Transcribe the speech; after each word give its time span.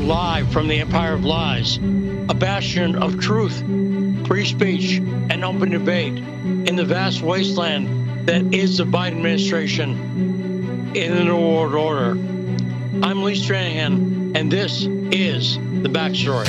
live 0.00 0.50
from 0.50 0.66
the 0.66 0.80
Empire 0.80 1.12
of 1.12 1.24
Lies, 1.24 1.76
a 1.76 2.34
bastion 2.34 2.96
of 2.96 3.20
truth, 3.20 3.58
free 4.26 4.46
speech, 4.46 4.96
and 4.96 5.44
open 5.44 5.70
debate 5.70 6.16
in 6.16 6.76
the 6.76 6.84
vast 6.84 7.20
wasteland 7.20 8.26
that 8.26 8.54
is 8.54 8.78
the 8.78 8.84
Biden 8.84 9.18
administration 9.18 10.92
in 10.94 11.14
the 11.14 11.24
New 11.24 11.36
World 11.36 11.74
Order. 11.74 12.10
I'm 13.04 13.22
Lee 13.22 13.34
Stranahan, 13.34 14.36
and 14.36 14.50
this 14.50 14.82
is 14.82 15.56
the 15.56 15.88
backstory. 15.88 16.48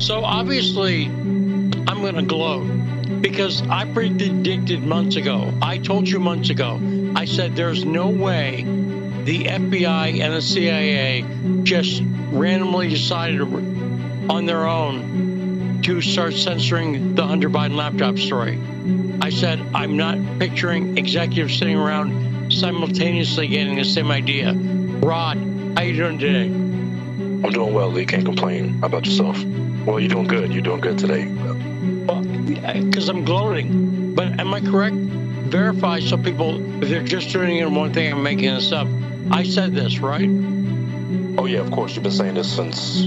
So 0.00 0.24
obviously, 0.24 1.06
I'm 1.06 2.00
going 2.00 2.14
to 2.14 2.22
gloat 2.22 3.20
because 3.20 3.62
I 3.68 3.84
predicted 3.92 4.82
months 4.82 5.16
ago. 5.16 5.52
I 5.60 5.78
told 5.78 6.08
you 6.08 6.18
months 6.18 6.50
ago. 6.50 6.80
I 7.14 7.24
said 7.24 7.56
there's 7.56 7.84
no 7.84 8.08
way 8.08 8.64
the 9.28 9.44
FBI 9.44 10.22
and 10.22 10.32
the 10.32 10.40
CIA 10.40 11.22
just 11.62 12.02
randomly 12.32 12.88
decided 12.88 13.42
on 13.42 14.46
their 14.46 14.66
own 14.66 15.82
to 15.82 16.00
start 16.00 16.32
censoring 16.32 17.14
the 17.14 17.26
Hunter 17.26 17.50
Biden 17.50 17.76
laptop 17.76 18.16
story. 18.16 18.58
I 19.20 19.28
said 19.28 19.60
I'm 19.74 19.98
not 19.98 20.16
picturing 20.38 20.96
executives 20.96 21.58
sitting 21.58 21.76
around 21.76 22.50
simultaneously 22.50 23.48
getting 23.48 23.74
the 23.74 23.84
same 23.84 24.10
idea. 24.10 24.54
Rod, 24.54 25.36
how 25.76 25.82
you 25.82 25.94
doing 25.94 26.18
today? 26.18 26.46
I'm 26.46 27.50
doing 27.50 27.74
well, 27.74 27.90
Lee. 27.90 28.06
Can't 28.06 28.24
complain. 28.24 28.78
How 28.78 28.86
about 28.86 29.04
yourself? 29.04 29.44
Well, 29.84 30.00
you're 30.00 30.08
doing 30.08 30.26
good. 30.26 30.54
You're 30.54 30.62
doing 30.62 30.80
good 30.80 30.98
today. 30.98 31.26
Well, 32.06 32.22
because 32.22 33.10
I'm 33.10 33.26
gloating. 33.26 34.14
But 34.14 34.40
am 34.40 34.54
I 34.54 34.62
correct? 34.62 34.96
Verify 34.96 36.00
so 36.00 36.16
people, 36.16 36.82
if 36.82 36.88
they're 36.88 37.02
just 37.02 37.30
tuning 37.30 37.58
in 37.58 37.74
one 37.74 37.92
thing, 37.92 38.10
I'm 38.10 38.22
making 38.22 38.54
this 38.54 38.72
up. 38.72 38.88
I 39.30 39.42
said 39.44 39.74
this, 39.74 39.98
right? 39.98 40.28
Oh, 41.38 41.46
yeah, 41.46 41.60
of 41.60 41.70
course. 41.70 41.94
You've 41.94 42.02
been 42.02 42.12
saying 42.12 42.34
this 42.34 42.54
since, 42.54 43.04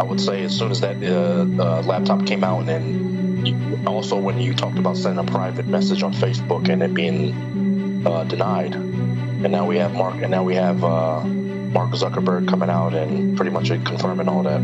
I 0.00 0.04
would 0.04 0.20
say, 0.20 0.42
as 0.42 0.56
soon 0.56 0.70
as 0.70 0.80
that 0.80 0.96
uh, 1.02 1.46
uh, 1.62 1.82
laptop 1.82 2.26
came 2.26 2.42
out. 2.44 2.60
And 2.60 2.68
then 2.68 3.46
you, 3.46 3.80
also 3.86 4.18
when 4.18 4.40
you 4.40 4.54
talked 4.54 4.78
about 4.78 4.96
sending 4.96 5.26
a 5.26 5.30
private 5.30 5.66
message 5.66 6.02
on 6.02 6.12
Facebook 6.12 6.68
and 6.68 6.82
it 6.82 6.94
being 6.94 8.06
uh, 8.06 8.24
denied. 8.24 8.74
And 8.74 9.50
now 9.50 9.66
we 9.66 9.78
have 9.78 9.94
Mark, 9.94 10.22
and 10.22 10.30
now 10.30 10.44
we 10.44 10.54
have 10.54 10.84
uh, 10.84 11.24
Mark 11.24 11.90
Zuckerberg 11.90 12.48
coming 12.48 12.70
out 12.70 12.94
and 12.94 13.36
pretty 13.36 13.50
much 13.50 13.68
confirming 13.68 14.28
all 14.28 14.42
that. 14.44 14.62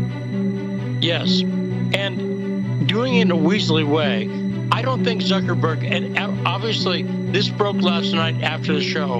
Yes. 1.01 1.41
And 1.41 2.87
doing 2.87 3.15
it 3.15 3.23
in 3.23 3.31
a 3.31 3.35
Weasley 3.35 3.87
way, 3.87 4.29
I 4.71 4.81
don't 4.81 5.03
think 5.03 5.21
Zuckerberg, 5.21 5.83
and 5.89 6.47
obviously 6.47 7.03
this 7.03 7.49
broke 7.49 7.77
last 7.77 8.13
night 8.13 8.41
after 8.43 8.73
the 8.73 8.81
show, 8.81 9.19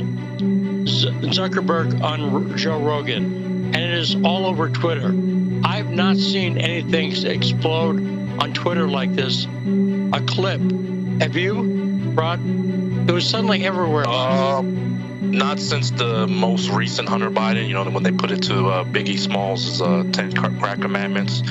Zuckerberg 1.06 2.02
on 2.02 2.58
Joe 2.58 2.80
Rogan, 2.80 3.74
and 3.74 3.76
it 3.76 3.94
is 3.94 4.16
all 4.16 4.46
over 4.46 4.70
Twitter. 4.70 5.08
I've 5.64 5.90
not 5.90 6.18
seen 6.18 6.58
anything 6.58 7.12
explode 7.26 8.00
on 8.40 8.54
Twitter 8.54 8.88
like 8.88 9.14
this. 9.14 9.46
A 9.46 10.22
clip. 10.26 10.62
Have 11.22 11.36
you, 11.36 11.62
Rod? 12.14 12.40
It 13.10 13.12
was 13.12 13.28
suddenly 13.28 13.66
everywhere. 13.66 14.06
Uh, 14.08 14.62
not 15.22 15.60
since 15.60 15.92
the 15.92 16.28
most 16.28 16.70
recent 16.70 17.10
Hunter 17.10 17.30
Biden, 17.30 17.68
you 17.68 17.74
know, 17.74 17.90
when 17.90 18.04
they 18.04 18.12
put 18.12 18.32
it 18.32 18.44
to 18.44 18.68
uh, 18.68 18.84
Biggie 18.86 19.20
Smalls' 19.20 19.82
uh, 19.82 20.04
10 20.12 20.34
Crack 20.34 20.80
Commandments. 20.80 21.44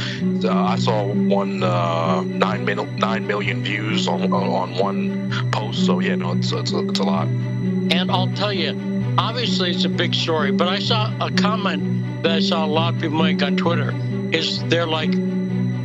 Uh, 0.44 0.52
I 0.52 0.76
saw 0.76 1.04
one 1.04 1.62
uh, 1.62 2.22
nine, 2.22 2.64
mil- 2.64 2.86
nine 2.86 3.26
million 3.26 3.62
views 3.62 4.08
on, 4.08 4.32
on 4.32 4.74
one 4.76 5.50
post. 5.50 5.84
So, 5.84 6.00
yeah, 6.00 6.14
no, 6.14 6.32
it's, 6.32 6.50
it's, 6.52 6.72
a, 6.72 6.88
it's 6.88 7.00
a 7.00 7.04
lot. 7.04 7.26
And 7.26 8.10
I'll 8.10 8.32
tell 8.32 8.52
you, 8.52 8.72
obviously 9.18 9.72
it's 9.72 9.84
a 9.84 9.88
big 9.88 10.14
story, 10.14 10.52
but 10.52 10.68
I 10.68 10.78
saw 10.78 11.12
a 11.20 11.30
comment 11.32 12.22
that 12.22 12.32
I 12.32 12.40
saw 12.40 12.64
a 12.64 12.66
lot 12.66 12.94
of 12.94 13.00
people 13.00 13.18
make 13.22 13.42
on 13.42 13.56
Twitter 13.56 13.92
is 14.32 14.62
they're 14.64 14.86
like, 14.86 15.12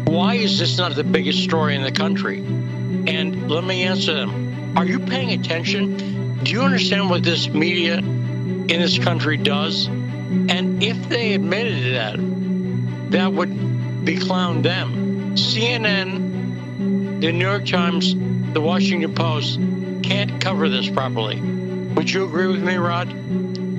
why 0.05 0.35
is 0.35 0.59
this 0.59 0.77
not 0.77 0.93
the 0.95 1.03
biggest 1.03 1.43
story 1.43 1.75
in 1.75 1.81
the 1.81 1.91
country? 1.91 2.37
And 2.39 3.49
let 3.49 3.63
me 3.63 3.83
answer 3.83 4.13
them. 4.13 4.77
Are 4.77 4.85
you 4.85 4.99
paying 4.99 5.31
attention? 5.31 6.43
Do 6.43 6.51
you 6.51 6.61
understand 6.61 7.09
what 7.09 7.23
this 7.23 7.47
media 7.49 7.97
in 7.97 8.67
this 8.67 8.99
country 8.99 9.37
does? 9.37 9.87
And 9.87 10.83
if 10.83 11.09
they 11.09 11.33
admitted 11.33 11.95
that, 11.95 13.11
that 13.11 13.33
would 13.33 14.05
be 14.05 14.17
clown 14.17 14.61
them. 14.61 15.35
CNN, 15.35 17.21
the 17.21 17.31
New 17.31 17.45
York 17.45 17.65
Times, 17.65 18.13
the 18.53 18.61
Washington 18.61 19.15
Post 19.15 19.59
can't 20.03 20.39
cover 20.39 20.69
this 20.69 20.89
properly. 20.89 21.62
Would 21.95 22.09
you 22.11 22.25
agree 22.25 22.47
with 22.47 22.63
me, 22.63 22.75
Rod? 22.75 23.09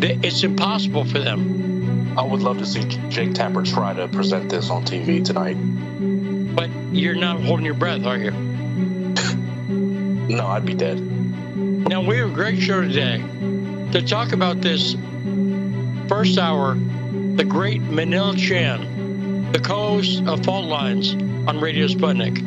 That 0.01 0.25
It's 0.25 0.45
impossible 0.45 1.05
for 1.05 1.19
them. 1.19 2.17
I 2.17 2.23
would 2.23 2.41
love 2.41 2.59
to 2.59 2.67
see 2.67 2.85
Jake 3.09 3.35
Tapper 3.35 3.65
try 3.65 3.93
to 3.93 4.07
present 4.07 4.49
this 4.49 4.71
on 4.71 4.85
TV 4.85 5.25
tonight. 5.25 5.55
But 6.55 6.71
you're 6.93 7.17
not 7.17 7.41
holding 7.41 7.67
your 7.67 7.75
breath, 7.75 8.07
are 8.07 8.17
you? 8.17 8.31
no, 10.31 10.47
I'd 10.47 10.65
be 10.65 10.75
dead. 10.75 11.01
Now, 11.57 12.03
we 12.03 12.19
have 12.19 12.31
a 12.31 12.35
great 12.35 12.61
show 12.61 12.81
today 12.83 13.19
to 13.91 14.03
talk 14.07 14.33
about 14.33 14.61
this 14.61 14.95
first 16.09 16.39
hour. 16.39 16.75
The 16.75 17.45
great 17.45 17.83
Manila 17.83 18.37
Chan, 18.37 19.51
the 19.51 19.59
co 19.59 19.95
host 19.95 20.23
of 20.25 20.45
Fault 20.45 20.67
Lines 20.67 21.15
on 21.49 21.61
Radio 21.61 21.89
Sputnik. 21.89 22.39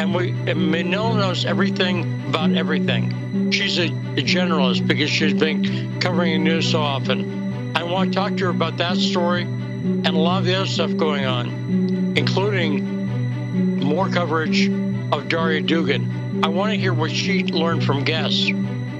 And, 0.00 0.14
we, 0.14 0.30
and 0.30 0.90
knows 0.90 1.44
everything 1.44 2.28
about 2.28 2.52
everything. 2.52 3.50
She's 3.50 3.78
a, 3.78 3.88
a 3.88 4.22
generalist 4.24 4.86
because 4.86 5.10
she's 5.10 5.34
been 5.34 6.00
covering 6.00 6.32
the 6.32 6.50
news 6.50 6.70
so 6.70 6.80
often. 6.80 7.76
I 7.76 7.82
want 7.82 8.10
to 8.10 8.18
talk 8.18 8.34
to 8.38 8.44
her 8.44 8.50
about 8.50 8.78
that 8.78 8.96
story 8.96 9.42
and 9.42 10.06
a 10.06 10.12
lot 10.12 10.38
of 10.38 10.46
the 10.46 10.54
other 10.54 10.66
stuff 10.66 10.96
going 10.96 11.26
on, 11.26 12.14
including 12.16 13.84
more 13.84 14.08
coverage 14.08 14.70
of 15.12 15.28
Daria 15.28 15.60
Dugin. 15.60 16.44
I 16.44 16.48
want 16.48 16.72
to 16.72 16.78
hear 16.78 16.94
what 16.94 17.10
she 17.10 17.44
learned 17.44 17.84
from 17.84 18.02
guests 18.02 18.48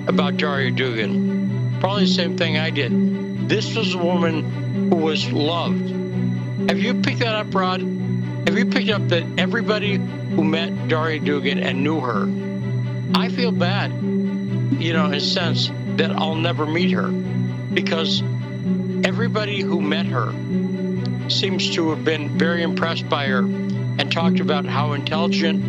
about 0.06 0.37
Daria 0.37 0.71
Dugin. 0.71 1.81
Probably 1.81 2.05
the 2.05 2.11
same 2.11 2.37
thing 2.37 2.59
I 2.59 2.69
did. 2.69 3.49
This 3.49 3.75
was 3.75 3.94
a 3.94 3.99
woman 3.99 4.91
who 4.91 4.97
was 4.97 5.32
loved. 5.32 5.88
Have 6.69 6.78
you 6.78 6.93
picked 7.00 7.21
that 7.21 7.34
up, 7.34 7.55
Rod? 7.55 7.81
Have 8.47 8.59
you 8.59 8.67
picked 8.67 8.91
up 8.91 9.09
that 9.09 9.25
everybody 9.39 9.97
who 9.97 10.45
met 10.45 10.89
Daria 10.89 11.21
Dugin 11.21 11.62
and 11.62 11.84
knew 11.84 12.01
her, 12.01 12.28
I 13.15 13.28
feel 13.28 13.53
bad, 13.53 13.93
you 13.93 14.93
know, 14.93 15.06
in 15.06 15.15
a 15.15 15.21
sense 15.21 15.71
that 15.97 16.11
I'll 16.11 16.34
never 16.34 16.67
meet 16.67 16.93
her 16.93 17.09
because 17.09 18.23
everybody 19.05 19.61
who 19.61 19.81
met 19.81 20.06
her 20.06 20.33
seems 21.29 21.75
to 21.75 21.91
have 21.91 22.05
been 22.05 22.37
very 22.39 22.62
impressed 22.62 23.09
by 23.09 23.27
her 23.27 23.41
and 23.41 24.11
talked 24.11 24.41
about 24.41 24.65
how 24.65 24.93
intelligent 24.93 25.65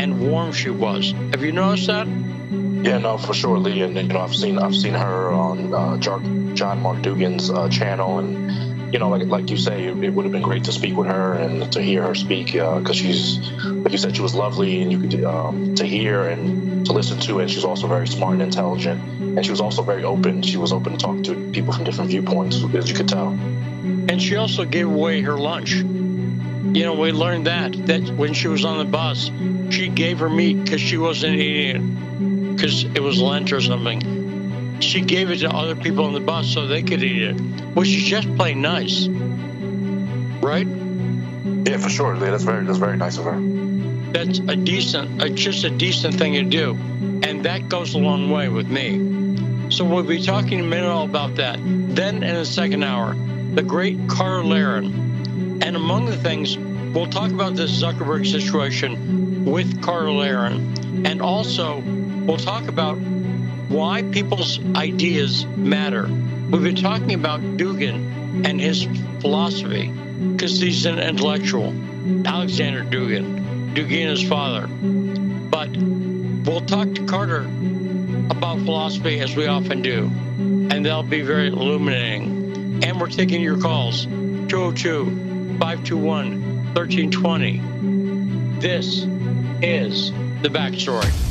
and 0.00 0.20
warm 0.20 0.52
she 0.52 0.70
was. 0.70 1.12
Have 1.32 1.42
you 1.42 1.52
noticed 1.52 1.86
that? 1.88 2.06
Yeah, 2.06 2.98
no, 2.98 3.18
for 3.18 3.34
sure, 3.34 3.58
Lee. 3.58 3.82
And 3.82 3.96
you 3.96 4.02
know, 4.04 4.20
I've 4.20 4.34
seen 4.34 4.58
I've 4.58 4.74
seen 4.74 4.94
her 4.94 5.30
on 5.30 5.74
uh, 5.74 5.96
John 5.98 6.80
Mark 6.80 7.02
Dugan's 7.02 7.50
uh, 7.50 7.68
channel, 7.68 8.18
and 8.18 8.50
you 8.92 8.98
know, 8.98 9.08
like 9.08 9.26
like 9.26 9.50
you 9.50 9.56
say, 9.56 9.86
it, 9.86 10.14
would 10.14 10.24
have 10.24 10.32
been 10.32 10.42
great 10.42 10.64
to 10.64 10.72
speak 10.72 10.96
with 10.96 11.06
her 11.08 11.34
and 11.34 11.70
to 11.72 11.82
hear 11.82 12.02
her 12.02 12.14
speak 12.14 12.52
because 12.52 12.88
uh, 12.88 12.92
she's 12.92 13.50
like 13.62 13.92
you 13.92 13.98
said, 13.98 14.16
she 14.16 14.22
was 14.22 14.34
lovely, 14.34 14.80
and 14.82 14.90
you 14.90 14.98
could 14.98 15.24
um, 15.24 15.74
to 15.74 15.84
hear 15.84 16.28
and 16.28 16.86
to 16.86 16.92
listen 16.92 17.18
to, 17.20 17.40
and 17.40 17.50
she's 17.50 17.64
also 17.64 17.86
very 17.86 18.06
smart 18.06 18.34
and 18.34 18.42
intelligent, 18.42 19.00
and 19.20 19.44
she 19.44 19.50
was 19.50 19.60
also 19.60 19.82
very 19.82 20.04
open. 20.04 20.42
She 20.42 20.56
was 20.56 20.72
open 20.72 20.92
to 20.92 20.98
talk 20.98 21.22
to 21.24 21.50
people 21.50 21.72
from 21.72 21.84
different 21.84 22.10
viewpoints, 22.10 22.62
as 22.74 22.88
you 22.88 22.96
could 22.96 23.08
tell. 23.08 23.28
And 23.28 24.20
she 24.20 24.36
also 24.36 24.64
gave 24.64 24.86
away 24.86 25.20
her 25.22 25.36
lunch. 25.36 25.74
You 25.74 26.84
know, 26.84 26.94
we 26.94 27.12
learned 27.12 27.46
that 27.46 27.72
that 27.86 28.08
when 28.10 28.34
she 28.34 28.48
was 28.48 28.64
on 28.64 28.78
the 28.78 28.84
bus, 28.84 29.30
she 29.70 29.88
gave 29.88 30.18
her 30.20 30.30
meat 30.30 30.64
because 30.64 30.80
she 30.80 30.96
wasn't 30.96 31.36
eating 31.36 31.76
it 31.76 32.56
because 32.58 32.82
it 32.84 33.00
was 33.00 33.20
Lent 33.20 33.52
or 33.52 33.60
something. 33.60 34.17
She 34.80 35.00
gave 35.00 35.30
it 35.30 35.38
to 35.38 35.50
other 35.50 35.74
people 35.74 36.04
on 36.04 36.12
the 36.12 36.20
bus 36.20 36.46
so 36.46 36.66
they 36.66 36.82
could 36.82 37.02
eat 37.02 37.22
it, 37.22 37.40
which 37.74 37.88
is 37.88 38.02
just 38.04 38.34
plain 38.36 38.62
nice, 38.62 39.06
right? 40.40 40.66
Yeah, 40.66 41.78
for 41.78 41.88
sure. 41.88 42.16
That's 42.16 42.44
very 42.44 42.64
that's 42.64 42.78
very 42.78 42.96
nice 42.96 43.18
of 43.18 43.24
her. 43.24 43.38
That's 44.12 44.38
a 44.38 44.56
decent, 44.56 45.22
uh, 45.22 45.28
just 45.28 45.64
a 45.64 45.70
decent 45.70 46.14
thing 46.14 46.32
to 46.34 46.44
do, 46.44 46.74
and 47.22 47.44
that 47.44 47.68
goes 47.68 47.94
a 47.94 47.98
long 47.98 48.30
way 48.30 48.48
with 48.48 48.68
me. 48.68 49.70
So 49.70 49.84
we'll 49.84 50.02
be 50.02 50.22
talking 50.22 50.60
a 50.60 50.64
minute 50.64 50.88
all 50.88 51.04
about 51.04 51.34
that. 51.36 51.58
Then 51.62 52.22
in 52.22 52.34
the 52.34 52.46
second 52.46 52.82
hour, 52.82 53.14
the 53.54 53.62
great 53.62 53.98
Carter 54.08 54.44
Laren, 54.44 55.60
and 55.62 55.76
among 55.76 56.06
the 56.06 56.16
things 56.16 56.56
we'll 56.56 57.06
talk 57.06 57.30
about 57.30 57.54
this 57.54 57.70
Zuckerberg 57.82 58.30
situation 58.30 59.44
with 59.44 59.82
Carter 59.82 60.10
Laren, 60.10 61.04
and 61.06 61.20
also 61.20 61.82
We'll 62.28 62.36
talk 62.36 62.68
about 62.68 62.98
why 63.68 64.02
people's 64.02 64.58
ideas 64.74 65.44
matter. 65.44 66.06
We've 66.06 66.62
been 66.62 66.76
talking 66.76 67.14
about 67.14 67.40
Dugin 67.40 68.46
and 68.46 68.60
his 68.60 68.84
philosophy 69.20 69.88
because 69.88 70.60
he's 70.60 70.86
an 70.86 70.98
intellectual. 70.98 71.74
Alexander 72.26 72.82
Dugin, 72.82 73.74
Dugina's 73.74 74.26
father. 74.26 74.66
But 74.66 75.76
we'll 75.76 76.62
talk 76.62 76.94
to 76.94 77.06
Carter 77.06 77.42
about 78.30 78.58
philosophy 78.58 79.20
as 79.20 79.36
we 79.36 79.46
often 79.46 79.82
do, 79.82 80.10
and 80.70 80.84
they'll 80.84 81.02
be 81.02 81.20
very 81.20 81.48
illuminating. 81.48 82.82
And 82.84 83.00
we're 83.00 83.08
taking 83.08 83.42
your 83.42 83.58
calls 83.58 84.06
202 84.06 85.58
521 85.58 86.74
1320. 86.74 88.60
This 88.60 89.04
is 89.62 90.10
the 90.42 90.48
backstory. 90.48 91.27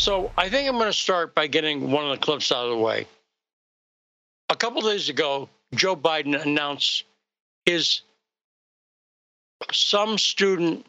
So 0.00 0.32
I 0.38 0.48
think 0.48 0.66
I'm 0.66 0.76
going 0.76 0.86
to 0.86 0.94
start 0.94 1.34
by 1.34 1.46
getting 1.46 1.90
one 1.90 2.06
of 2.06 2.12
the 2.12 2.24
clips 2.24 2.50
out 2.50 2.64
of 2.64 2.70
the 2.70 2.82
way. 2.82 3.06
A 4.48 4.56
couple 4.56 4.80
days 4.80 5.10
ago, 5.10 5.46
Joe 5.74 5.94
Biden 5.94 6.40
announced 6.40 7.04
his 7.66 8.00
some 9.70 10.16
student 10.16 10.86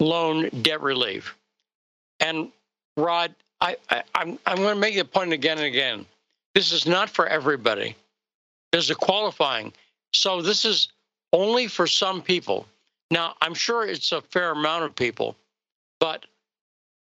loan 0.00 0.48
debt 0.62 0.80
relief. 0.80 1.36
And 2.18 2.50
Rod, 2.96 3.32
I, 3.60 3.76
I, 3.88 4.02
I'm 4.16 4.40
I'm 4.44 4.56
going 4.56 4.74
to 4.74 4.80
make 4.80 4.96
the 4.96 5.04
point 5.04 5.32
again 5.32 5.58
and 5.58 5.66
again. 5.68 6.04
This 6.56 6.72
is 6.72 6.84
not 6.84 7.08
for 7.08 7.28
everybody. 7.28 7.94
There's 8.72 8.90
a 8.90 8.96
qualifying. 8.96 9.72
So 10.14 10.42
this 10.42 10.64
is 10.64 10.88
only 11.32 11.68
for 11.68 11.86
some 11.86 12.20
people. 12.20 12.66
Now, 13.08 13.36
I'm 13.40 13.54
sure 13.54 13.86
it's 13.86 14.10
a 14.10 14.20
fair 14.20 14.50
amount 14.50 14.82
of 14.82 14.96
people, 14.96 15.36
but 16.00 16.26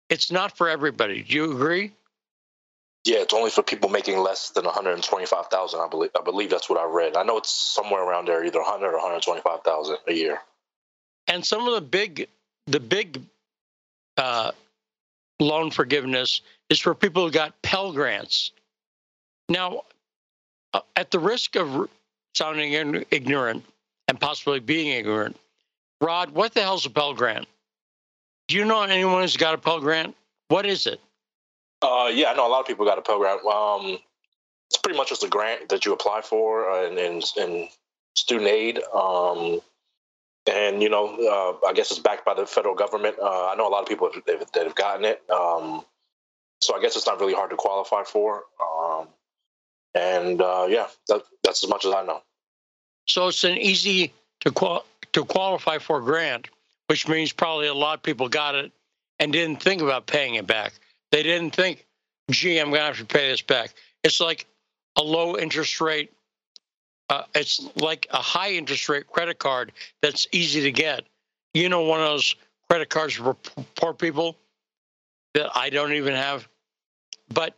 it's 0.09 0.31
not 0.31 0.57
for 0.57 0.69
everybody. 0.69 1.23
Do 1.23 1.35
you 1.35 1.53
agree? 1.53 1.93
Yeah, 3.05 3.19
it's 3.19 3.35
only 3.35 3.51
for 3.51 3.63
people 3.63 3.89
making 3.89 4.19
less 4.19 4.51
than 4.51 4.65
125,000. 4.65 5.81
I 5.81 5.89
believe. 5.89 6.11
I 6.19 6.23
believe 6.23 6.51
that's 6.51 6.69
what 6.69 6.79
I 6.79 6.85
read. 6.85 7.17
I 7.17 7.23
know 7.23 7.39
it's 7.39 7.51
somewhere 7.51 8.03
around 8.03 8.27
there, 8.27 8.45
either 8.45 8.61
100 8.61 8.89
or 8.89 8.93
125,000 8.95 9.97
a 10.09 10.13
year. 10.13 10.41
And 11.29 11.45
some 11.45 11.67
of 11.69 11.75
the 11.75 11.81
big, 11.81 12.29
the 12.67 12.81
big 12.81 13.23
uh, 14.17 14.53
loan 15.39 15.71
forgiveness 15.71 16.41
is 16.69 16.81
for 16.81 16.95
people 16.95 17.25
who 17.25 17.31
got 17.31 17.61
Pell 17.63 17.93
grants. 17.93 18.53
Now, 19.49 19.83
uh, 20.75 20.81
at 20.97 21.11
the 21.11 21.19
risk 21.19 21.57
of 21.57 21.89
sounding 22.35 23.05
ignorant 23.11 23.65
and 24.09 24.21
possibly 24.21 24.61
being 24.61 24.89
ignorant, 24.89 25.37
Rod, 26.01 26.31
what 26.31 26.55
the 26.55 26.61
hell's 26.61 26.87
a 26.87 26.91
Pell 26.91 27.15
Grant? 27.15 27.47
Do 28.49 28.57
you 28.57 28.65
know 28.65 28.83
anyone 28.83 29.23
who's 29.23 29.37
got 29.37 29.55
a 29.55 29.59
Pell 29.59 29.81
Grant? 29.81 30.15
What 30.49 30.67
is 30.67 30.87
it? 30.87 31.01
Uh, 31.83 32.11
yeah, 32.13 32.31
I 32.31 32.35
know 32.37 32.47
a 32.47 32.51
lot 32.51 32.61
of 32.61 32.67
people 32.67 32.87
got 32.87 32.99
a 32.99 33.03
Pell 33.03 33.19
Grant. 33.19 33.45
Um, 33.45 33.99
it's 34.71 34.79
pretty 34.79 34.97
much 34.97 35.09
just 35.09 35.25
a 35.25 35.29
grant 35.29 35.69
that 35.69 35.85
you 35.85 35.93
apply 35.93 36.23
for 36.23 36.71
uh, 36.71 36.87
in, 36.87 36.99
in, 36.99 37.23
in 37.37 37.69
student 38.15 38.49
aid. 38.49 38.81
Um, 38.95 39.61
and 40.49 40.83
you 40.83 40.89
know, 40.89 41.59
uh, 41.63 41.67
I 41.67 41.73
guess 41.73 41.91
it's 41.91 42.01
backed 42.01 42.25
by 42.25 42.35
the 42.35 42.47
federal 42.47 42.75
government. 42.75 43.17
Uh, 43.21 43.49
I 43.49 43.55
know 43.57 43.69
a 43.69 43.71
lot 43.71 43.83
of 43.83 43.89
people 43.89 44.11
that 44.27 44.55
have 44.55 44.75
gotten 44.75 45.05
it, 45.05 45.23
um, 45.31 45.85
so 46.61 46.77
I 46.77 46.81
guess 46.81 46.97
it's 46.97 47.07
not 47.07 47.21
really 47.21 47.35
hard 47.35 47.51
to 47.51 47.57
qualify 47.57 48.05
for. 48.05 48.45
Um, 48.61 49.09
and 49.95 50.41
uh, 50.41 50.67
yeah, 50.69 50.87
that, 51.09 51.23
that's 51.43 51.65
as 51.65 51.71
much 51.71 51.85
as 51.85 51.93
I 51.93 52.05
know. 52.05 52.23
So 53.09 53.29
it's 53.29 53.45
an 53.45 53.57
easy 53.57 54.13
to 54.41 54.51
qual- 54.51 54.85
to 55.13 55.25
qualify 55.25 55.79
for 55.79 56.01
grant, 56.01 56.49
which 56.89 57.09
means 57.09 57.33
probably 57.33 57.67
a 57.67 57.75
lot 57.75 57.99
of 57.99 58.03
people 58.03 58.29
got 58.29 58.55
it 58.55 58.73
and 59.19 59.33
didn't 59.33 59.63
think 59.63 59.83
about 59.83 60.07
paying 60.07 60.35
it 60.35 60.47
back. 60.47 60.73
They 61.11 61.23
didn't 61.23 61.55
think, 61.55 61.87
"Gee, 62.31 62.59
I'm 62.59 62.71
going 62.71 62.81
to 62.81 62.87
have 62.87 62.99
to 62.99 63.05
pay 63.05 63.31
this 63.31 63.43
back." 63.43 63.75
It's 64.03 64.21
like 64.21 64.47
a 64.97 65.03
low 65.03 65.37
interest 65.37 65.81
rate. 65.81 66.13
Uh, 67.09 67.23
it's 67.35 67.69
like 67.77 68.07
a 68.11 68.21
high 68.21 68.53
interest 68.53 68.89
rate 68.89 69.07
credit 69.07 69.39
card 69.39 69.73
that's 70.03 70.27
easy 70.33 70.63
to 70.63 70.73
get. 70.73 71.05
You 71.55 71.69
know, 71.69 71.83
one 71.83 72.01
of 72.01 72.07
those 72.07 72.35
credit 72.69 72.89
cards 72.89 73.15
for 73.15 73.35
poor 73.77 73.95
people 73.95 74.37
that 75.35 75.57
I 75.57 75.71
don't 75.71 75.93
even 75.93 76.15
have. 76.15 76.49
But 77.33 77.55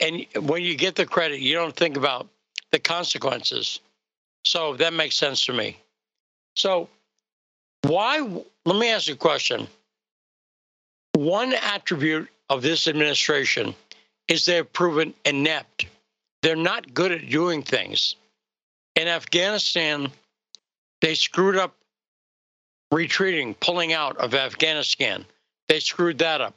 and 0.00 0.26
when 0.40 0.62
you 0.62 0.76
get 0.76 0.94
the 0.94 1.06
credit, 1.06 1.40
you 1.40 1.54
don't 1.54 1.74
think 1.74 1.96
about 1.96 2.28
the 2.72 2.78
consequences. 2.78 3.80
So 4.44 4.74
that 4.76 4.92
makes 4.92 5.16
sense 5.16 5.44
to 5.46 5.52
me. 5.52 5.78
So, 6.56 6.88
why? 7.84 8.20
Let 8.64 8.78
me 8.78 8.90
ask 8.90 9.08
you 9.08 9.14
a 9.14 9.16
question. 9.16 9.66
One 11.12 11.52
attribute 11.52 12.28
of 12.50 12.62
this 12.62 12.88
administration 12.88 13.74
is 14.28 14.44
they've 14.44 14.70
proven 14.72 15.14
inept. 15.24 15.86
They're 16.42 16.56
not 16.56 16.92
good 16.92 17.12
at 17.12 17.28
doing 17.28 17.62
things. 17.62 18.16
In 18.96 19.08
Afghanistan, 19.08 20.08
they 21.00 21.14
screwed 21.14 21.56
up 21.56 21.74
retreating, 22.90 23.54
pulling 23.54 23.92
out 23.92 24.16
of 24.18 24.34
Afghanistan. 24.34 25.24
They 25.68 25.80
screwed 25.80 26.18
that 26.18 26.40
up. 26.40 26.54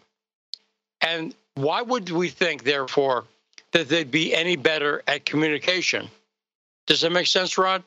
And 1.01 1.33
why 1.55 1.81
would 1.81 2.09
we 2.09 2.29
think, 2.29 2.63
therefore, 2.63 3.25
that 3.71 3.89
they'd 3.89 4.11
be 4.11 4.35
any 4.35 4.55
better 4.55 5.03
at 5.07 5.25
communication? 5.25 6.07
Does 6.85 7.01
that 7.01 7.11
make 7.11 7.27
sense, 7.27 7.57
Rod? 7.57 7.83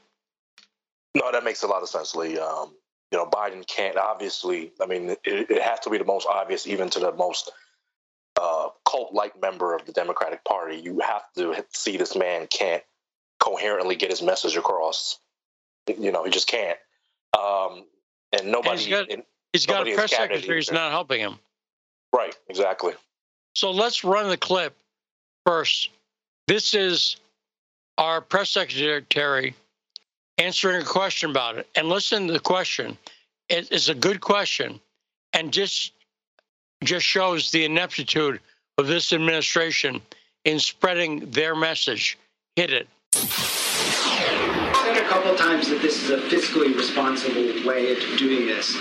No, 1.15 1.31
that 1.33 1.45
makes 1.45 1.63
a 1.63 1.67
lot 1.67 1.83
of 1.83 1.89
sense, 1.89 2.15
Lee. 2.15 2.39
Um, 2.39 2.73
you 3.11 3.19
know, 3.19 3.27
Biden 3.27 3.67
can't 3.67 3.97
obviously. 3.97 4.73
I 4.81 4.87
mean, 4.87 5.11
it, 5.11 5.19
it, 5.25 5.63
has 5.63 5.81
to 5.81 5.91
be 5.91 5.99
the 5.99 6.05
most 6.05 6.27
obvious, 6.31 6.67
even 6.67 6.91
to 6.91 7.01
the 7.01 7.13
most 7.13 7.51
uh, 8.41 8.69
cult-like 8.89 9.41
member 9.41 9.75
of 9.75 9.85
the 9.85 9.93
Democratic 9.93 10.45
Party. 10.45 10.77
You 10.77 11.01
have 11.01 11.23
to 11.37 11.65
see 11.73 11.97
this 11.97 12.17
man 12.17 12.47
can't 12.47 12.83
coherently 13.41 13.97
get 13.97 14.11
his 14.11 14.23
message 14.23 14.57
across. 14.57 15.19
You 15.87 16.13
know, 16.13 16.25
he 16.25 16.31
just 16.31 16.47
can't. 16.47 16.79
Um, 17.37 17.85
and 18.33 18.53
nobody. 18.53 18.71
And 18.71 18.79
he's 18.79 18.89
got, 18.89 19.11
in, 19.11 19.23
he's 19.53 19.67
got 19.67 19.89
a 19.89 19.95
press 19.95 20.11
secretary 20.11 20.57
who's 20.57 20.71
not 20.71 20.93
helping 20.93 21.21
him. 21.21 21.39
Right. 22.15 22.37
Exactly. 22.49 22.95
So 23.55 23.73
let's 23.73 24.05
run 24.05 24.29
the 24.29 24.37
clip 24.37 24.77
first. 25.45 25.91
This 26.47 26.75
is 26.75 27.17
our 27.99 28.21
press 28.21 28.51
secretary 28.51 29.55
answering 30.41 30.81
a 30.81 30.85
question 30.85 31.31
about 31.31 31.59
it. 31.59 31.69
And 31.77 31.89
listen 31.89 32.27
to 32.27 32.33
the 32.33 32.41
question. 32.41 32.97
It 33.49 33.71
is 33.71 33.89
a 33.89 33.95
good 33.95 34.21
question 34.21 34.81
and 35.33 35.53
just 35.53 35.93
just 36.83 37.05
shows 37.05 37.51
the 37.51 37.65
ineptitude 37.65 38.41
of 38.79 38.87
this 38.87 39.13
administration 39.13 40.01
in 40.47 40.59
spreading 40.59 41.31
their 41.31 41.55
message. 41.55 42.19
Hit 42.57 42.73
it 42.73 42.89
couple 45.11 45.35
times 45.35 45.69
that 45.69 45.83
this 45.83 46.05
is 46.05 46.11
a 46.11 46.19
fiscally 46.19 46.73
responsible 46.73 47.43
way 47.69 47.91
of 47.91 47.99
doing 48.17 48.47
this. 48.47 48.77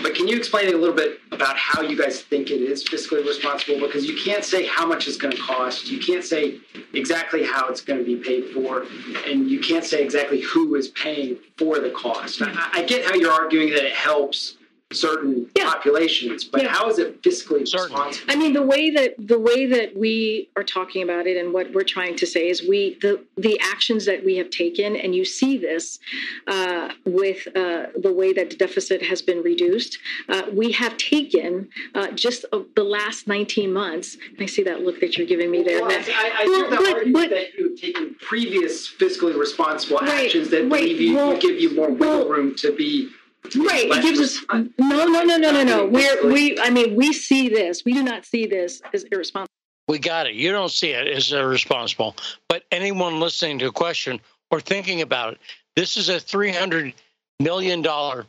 But 0.00 0.14
can 0.14 0.28
you 0.28 0.36
explain 0.36 0.72
a 0.72 0.78
little 0.78 0.94
bit 0.94 1.18
about 1.32 1.56
how 1.56 1.82
you 1.82 2.00
guys 2.00 2.20
think 2.20 2.52
it 2.52 2.60
is 2.60 2.84
fiscally 2.84 3.26
responsible? 3.26 3.80
Because 3.80 4.06
you 4.06 4.16
can't 4.16 4.44
say 4.44 4.64
how 4.64 4.86
much 4.86 5.08
it's 5.08 5.16
going 5.16 5.34
to 5.34 5.42
cost. 5.42 5.90
You 5.90 5.98
can't 5.98 6.22
say 6.22 6.60
exactly 6.94 7.42
how 7.42 7.68
it's 7.68 7.80
going 7.80 7.98
to 7.98 8.04
be 8.04 8.14
paid 8.14 8.50
for. 8.54 8.84
And 9.26 9.50
you 9.50 9.58
can't 9.58 9.84
say 9.84 10.04
exactly 10.04 10.40
who 10.42 10.76
is 10.76 10.86
paying 10.90 11.38
for 11.58 11.80
the 11.80 11.90
cost. 11.90 12.40
I, 12.42 12.70
I 12.74 12.82
get 12.84 13.04
how 13.04 13.14
you're 13.14 13.32
arguing 13.32 13.70
that 13.70 13.84
it 13.84 13.92
helps 13.92 14.58
certain 14.94 15.48
yeah. 15.56 15.70
populations, 15.70 16.44
but 16.44 16.62
yeah. 16.62 16.68
how 16.68 16.88
is 16.88 16.98
it 16.98 17.22
fiscally 17.22 17.66
Certain. 17.66 17.92
responsible? 17.92 18.32
I 18.32 18.36
mean, 18.36 18.52
the 18.52 18.62
way 18.62 18.90
that 18.90 19.14
the 19.18 19.38
way 19.38 19.66
that 19.66 19.96
we 19.96 20.48
are 20.56 20.62
talking 20.62 21.02
about 21.02 21.26
it 21.26 21.36
and 21.36 21.52
what 21.52 21.72
we're 21.72 21.84
trying 21.84 22.16
to 22.16 22.26
say 22.26 22.48
is 22.48 22.66
we 22.66 22.98
the 23.00 23.24
the 23.36 23.58
actions 23.60 24.04
that 24.06 24.24
we 24.24 24.36
have 24.36 24.50
taken, 24.50 24.96
and 24.96 25.14
you 25.14 25.24
see 25.24 25.58
this 25.58 25.98
uh, 26.46 26.90
with 27.04 27.46
uh, 27.56 27.86
the 28.00 28.12
way 28.12 28.32
that 28.32 28.50
the 28.50 28.56
deficit 28.56 29.02
has 29.02 29.22
been 29.22 29.42
reduced. 29.42 29.98
Uh, 30.28 30.42
we 30.52 30.72
have 30.72 30.96
taken 30.96 31.68
uh, 31.94 32.08
just 32.12 32.44
the 32.76 32.84
last 32.84 33.26
19 33.26 33.72
months. 33.72 34.16
I 34.38 34.46
see 34.46 34.62
that 34.64 34.80
look 34.82 35.00
that 35.00 35.16
you're 35.16 35.26
giving 35.26 35.50
me 35.50 35.62
there. 35.62 35.82
Well, 35.82 35.90
I, 35.90 36.32
I 36.42 36.44
well, 36.46 36.70
the 36.70 36.76
but, 36.76 36.94
argument 36.94 37.12
but, 37.14 37.30
that 37.30 37.54
you've 37.58 37.80
taken 37.80 38.16
previous 38.20 38.92
fiscally 38.92 39.38
responsible 39.38 39.98
right, 39.98 40.26
actions 40.26 40.50
that 40.50 40.70
right, 40.70 40.82
leave 40.82 41.00
you, 41.00 41.16
well, 41.16 41.38
give 41.38 41.58
you 41.60 41.74
more 41.74 41.90
wiggle 41.90 42.28
room 42.28 42.54
to 42.56 42.74
be 42.74 43.10
Right. 43.56 43.86
It 43.86 44.02
gives 44.02 44.20
us 44.20 44.44
no, 44.52 44.68
no, 44.78 45.22
no, 45.22 45.36
no, 45.36 45.50
no, 45.50 45.64
no. 45.64 45.86
We're 45.86 46.30
we. 46.30 46.58
I 46.60 46.70
mean, 46.70 46.94
we 46.94 47.12
see 47.12 47.48
this. 47.48 47.84
We 47.84 47.92
do 47.92 48.02
not 48.02 48.24
see 48.24 48.46
this 48.46 48.80
as 48.94 49.04
irresponsible. 49.04 49.48
We 49.88 49.98
got 49.98 50.26
it. 50.26 50.34
You 50.34 50.52
don't 50.52 50.70
see 50.70 50.90
it 50.90 51.08
as 51.08 51.32
irresponsible. 51.32 52.16
But 52.48 52.62
anyone 52.70 53.18
listening 53.18 53.58
to 53.58 53.66
a 53.66 53.72
question 53.72 54.20
or 54.50 54.60
thinking 54.60 55.02
about 55.02 55.34
it, 55.34 55.40
this 55.74 55.96
is 55.96 56.08
a 56.08 56.20
three 56.20 56.52
hundred 56.52 56.94
million 57.40 57.82
dollar. 57.82 58.26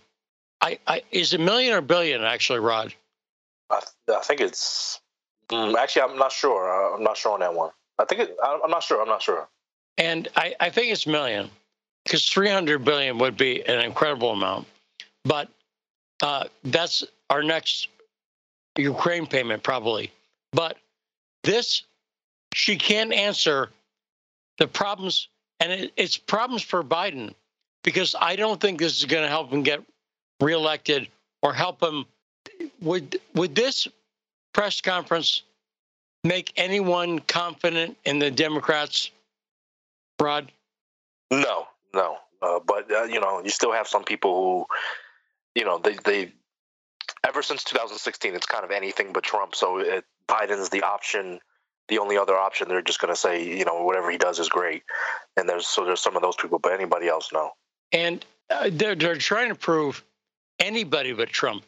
I, 0.61 0.79
I 0.87 1.03
is 1.11 1.33
it 1.33 1.39
million 1.39 1.73
or 1.73 1.81
billion 1.81 2.23
actually, 2.23 2.59
Rod? 2.59 2.93
I, 3.69 3.81
I 4.09 4.21
think 4.21 4.41
it's 4.41 4.99
mm, 5.49 5.75
actually. 5.75 6.01
I'm 6.01 6.17
not 6.17 6.31
sure. 6.31 6.95
I'm 6.95 7.03
not 7.03 7.17
sure 7.17 7.33
on 7.33 7.41
that 7.41 7.53
one. 7.53 7.69
I 7.99 8.05
think 8.05 8.21
it, 8.21 8.37
I'm 8.43 8.71
not 8.71 8.81
sure. 8.81 8.99
I'm 8.99 9.07
not 9.07 9.21
sure. 9.21 9.47
And 9.97 10.27
I, 10.35 10.55
I 10.59 10.69
think 10.71 10.91
it's 10.91 11.05
million 11.05 11.49
because 12.03 12.27
300 12.27 12.83
billion 12.83 13.19
would 13.19 13.37
be 13.37 13.63
an 13.67 13.79
incredible 13.81 14.31
amount. 14.31 14.67
But 15.25 15.49
uh, 16.21 16.45
that's 16.63 17.03
our 17.29 17.43
next 17.43 17.87
Ukraine 18.77 19.25
payment, 19.25 19.63
probably. 19.63 20.11
But 20.51 20.77
this, 21.43 21.83
she 22.53 22.77
can't 22.77 23.13
answer 23.13 23.69
the 24.57 24.67
problems, 24.67 25.27
and 25.59 25.71
it, 25.71 25.93
it's 25.95 26.17
problems 26.17 26.61
for 26.61 26.83
Biden 26.83 27.33
because 27.83 28.15
I 28.19 28.35
don't 28.35 28.59
think 28.59 28.79
this 28.79 28.97
is 28.97 29.05
going 29.05 29.23
to 29.23 29.29
help 29.29 29.51
him 29.51 29.63
get 29.63 29.81
reelected 30.39 31.07
or 31.41 31.53
help 31.53 31.81
him. 31.81 32.05
Would 32.81 33.19
would 33.33 33.55
this 33.55 33.87
press 34.53 34.81
conference 34.81 35.41
make 36.23 36.53
anyone 36.55 37.19
confident 37.19 37.97
in 38.05 38.19
the 38.19 38.31
Democrats? 38.31 39.11
Rod? 40.21 40.51
No, 41.31 41.67
no. 41.93 42.17
Uh, 42.41 42.59
but 42.65 42.91
uh, 42.91 43.03
you 43.03 43.19
know, 43.19 43.41
you 43.43 43.49
still 43.49 43.71
have 43.71 43.87
some 43.87 44.03
people 44.03 44.33
who, 44.35 44.75
you 45.55 45.65
know, 45.65 45.77
they 45.77 45.97
they 46.03 46.31
ever 47.25 47.41
since 47.41 47.63
2016, 47.63 48.35
it's 48.35 48.45
kind 48.45 48.63
of 48.63 48.71
anything 48.71 49.13
but 49.13 49.23
Trump. 49.23 49.55
So 49.55 49.79
it, 49.79 50.05
Biden's 50.27 50.69
the 50.69 50.83
option, 50.83 51.39
the 51.87 51.99
only 51.99 52.17
other 52.17 52.35
option. 52.35 52.67
They're 52.67 52.81
just 52.81 52.99
going 52.99 53.13
to 53.13 53.19
say, 53.19 53.57
you 53.57 53.65
know, 53.65 53.83
whatever 53.83 54.09
he 54.11 54.17
does 54.17 54.39
is 54.39 54.49
great. 54.49 54.83
And 55.37 55.47
there's 55.47 55.67
so 55.67 55.85
there's 55.85 56.01
some 56.01 56.15
of 56.15 56.21
those 56.21 56.35
people, 56.35 56.59
but 56.59 56.73
anybody 56.73 57.07
else, 57.07 57.29
no. 57.33 57.51
And 57.91 58.25
uh, 58.49 58.69
they're 58.71 58.95
they're 58.95 59.15
trying 59.15 59.49
to 59.49 59.55
prove 59.55 60.03
anybody 60.59 61.13
but 61.13 61.29
Trump. 61.29 61.63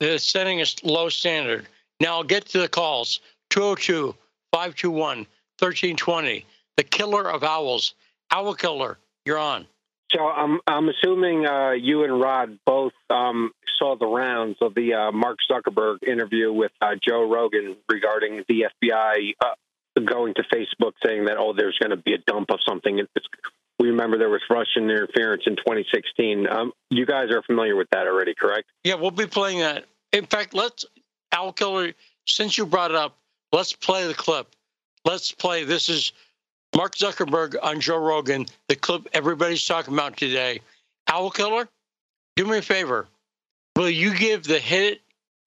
They're 0.00 0.18
setting 0.18 0.60
a 0.60 0.66
low 0.82 1.08
standard. 1.08 1.66
Now 2.00 2.16
I'll 2.16 2.24
get 2.24 2.46
to 2.46 2.58
the 2.58 2.68
calls 2.68 3.20
202 3.50 4.14
521 4.52 5.18
1320. 5.58 6.44
The 6.76 6.82
killer 6.82 7.30
of 7.30 7.44
owls. 7.44 7.94
Owl 8.30 8.54
killer, 8.54 8.98
you're 9.24 9.38
on. 9.38 9.66
So 10.14 10.26
I'm 10.28 10.60
I'm 10.66 10.88
assuming 10.88 11.46
uh, 11.46 11.72
you 11.72 12.04
and 12.04 12.20
Rod 12.20 12.58
both 12.64 12.92
um, 13.10 13.50
saw 13.78 13.96
the 13.96 14.06
rounds 14.06 14.56
of 14.60 14.74
the 14.74 14.94
uh, 14.94 15.12
Mark 15.12 15.38
Zuckerberg 15.50 16.02
interview 16.06 16.52
with 16.52 16.70
uh, 16.80 16.94
Joe 17.06 17.28
Rogan 17.28 17.76
regarding 17.90 18.44
the 18.48 18.66
FBI 18.82 19.34
uh, 19.44 20.00
going 20.04 20.34
to 20.34 20.42
Facebook 20.54 20.92
saying 21.04 21.24
that 21.24 21.36
oh 21.38 21.52
there's 21.52 21.76
going 21.80 21.90
to 21.90 21.96
be 21.96 22.14
a 22.14 22.18
dump 22.18 22.50
of 22.50 22.60
something. 22.66 22.98
It's, 22.98 23.26
we 23.80 23.88
remember 23.88 24.16
there 24.16 24.30
was 24.30 24.42
Russian 24.48 24.84
interference 24.84 25.42
in 25.46 25.56
2016. 25.56 26.46
Um, 26.48 26.72
you 26.90 27.06
guys 27.06 27.30
are 27.32 27.42
familiar 27.42 27.74
with 27.74 27.88
that 27.90 28.06
already, 28.06 28.34
correct? 28.38 28.68
Yeah, 28.84 28.94
we'll 28.94 29.10
be 29.10 29.26
playing 29.26 29.58
that. 29.58 29.86
In 30.12 30.26
fact, 30.26 30.54
let's 30.54 30.84
Owl 31.32 31.52
Killer. 31.52 31.92
Since 32.26 32.56
you 32.56 32.66
brought 32.66 32.92
it 32.92 32.96
up, 32.96 33.18
let's 33.52 33.72
play 33.72 34.06
the 34.06 34.14
clip. 34.14 34.54
Let's 35.04 35.32
play. 35.32 35.64
This 35.64 35.88
is 35.88 36.12
Mark 36.76 36.96
Zuckerberg 36.96 37.56
on 37.62 37.80
Joe 37.80 37.98
Rogan, 37.98 38.46
the 38.68 38.76
clip 38.76 39.06
everybody's 39.12 39.64
talking 39.64 39.94
about 39.94 40.16
today. 40.16 40.60
Owl 41.08 41.30
Killer, 41.30 41.68
do 42.36 42.46
me 42.46 42.58
a 42.58 42.62
favor. 42.62 43.06
Will 43.76 43.90
you 43.90 44.14
give 44.14 44.44
the 44.44 44.58
hit 44.58 44.94
it? 44.94 45.00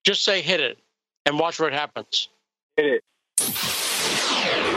Just 0.05 0.23
say 0.23 0.41
hit 0.41 0.59
it 0.59 0.77
and 1.25 1.37
watch 1.37 1.59
what 1.59 1.73
happens. 1.73 2.29
Hit 2.77 2.85
it. 2.85 3.03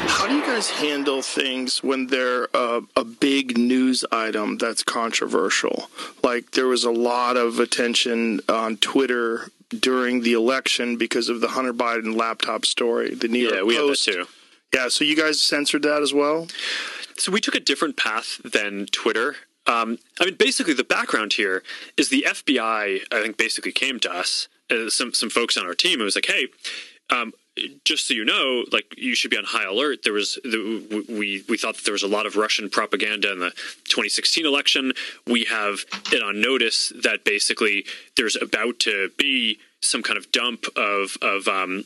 How 0.09 0.27
do 0.27 0.35
you 0.35 0.43
guys 0.43 0.69
handle 0.71 1.23
things 1.23 1.83
when 1.83 2.09
they're 2.09 2.49
a, 2.53 2.83
a 2.97 3.05
big 3.05 3.57
news 3.57 4.05
item 4.11 4.59
that's 4.59 4.83
controversial? 4.83 5.89
Like 6.23 6.51
there 6.53 6.67
was 6.67 6.85
a 6.85 6.91
lot 6.91 7.37
of 7.37 7.59
attention 7.61 8.41
on 8.49 8.77
Twitter 8.79 9.51
during 9.71 10.23
the 10.23 10.33
election 10.33 10.97
because 10.97 11.29
of 11.29 11.41
the 11.41 11.49
Hunter 11.49 11.73
Biden 11.73 12.17
laptop 12.17 12.67
story. 12.67 13.15
The 13.15 13.29
New 13.29 13.39
York 13.39 13.55
yeah, 13.55 13.63
we 13.63 13.77
Post. 13.77 14.07
had 14.07 14.15
that 14.17 14.25
too. 14.25 14.29
Yeah, 14.75 14.89
so 14.89 15.05
you 15.05 15.17
guys 15.17 15.41
censored 15.41 15.83
that 15.83 16.03
as 16.03 16.15
well? 16.15 16.47
So 17.17 17.33
we 17.33 17.41
took 17.41 17.55
a 17.55 17.61
different 17.61 17.97
path 17.97 18.41
than 18.45 18.87
Twitter. 18.87 19.37
Um, 19.67 19.99
I 20.21 20.27
mean, 20.27 20.37
basically, 20.37 20.75
the 20.75 20.85
background 20.85 21.35
here 21.35 21.63
is 21.97 22.09
the 22.09 22.25
FBI. 22.27 23.01
I 23.13 23.23
think 23.23 23.37
basically 23.37 23.73
came 23.73 24.01
to 24.01 24.13
us, 24.13 24.49
uh, 24.71 24.89
some 24.89 25.13
some 25.13 25.31
folks 25.31 25.57
on 25.57 25.67
our 25.67 25.75
team. 25.75 26.01
It 26.01 26.05
was 26.05 26.17
like, 26.17 26.27
hey. 26.27 26.49
Um, 27.11 27.33
just 27.85 28.07
so 28.07 28.15
you 28.15 28.25
know, 28.25 28.65
like 28.73 28.95
you 28.97 29.15
should 29.15 29.31
be 29.31 29.37
on 29.37 29.45
high 29.45 29.65
alert. 29.65 30.05
There 30.05 30.13
was 30.13 30.39
the, 30.45 31.05
we 31.09 31.45
we 31.49 31.59
thought 31.59 31.77
that 31.77 31.85
there 31.85 31.93
was 31.93 32.05
a 32.05 32.09
lot 32.09 32.25
of 32.25 32.37
Russian 32.37 32.71
propaganda 32.71 33.33
in 33.33 33.41
the 33.41 33.51
2016 33.51 34.47
election. 34.47 34.93
We 35.27 35.45
have 35.45 35.81
it 36.13 36.23
on 36.23 36.41
notice 36.41 36.93
that 37.03 37.25
basically 37.25 37.85
there's 38.17 38.37
about 38.41 38.79
to 38.81 39.11
be 39.19 39.59
some 39.81 40.03
kind 40.03 40.17
of 40.17 40.31
dump 40.33 40.65
of 40.77 41.17
of 41.21 41.49
um, 41.49 41.85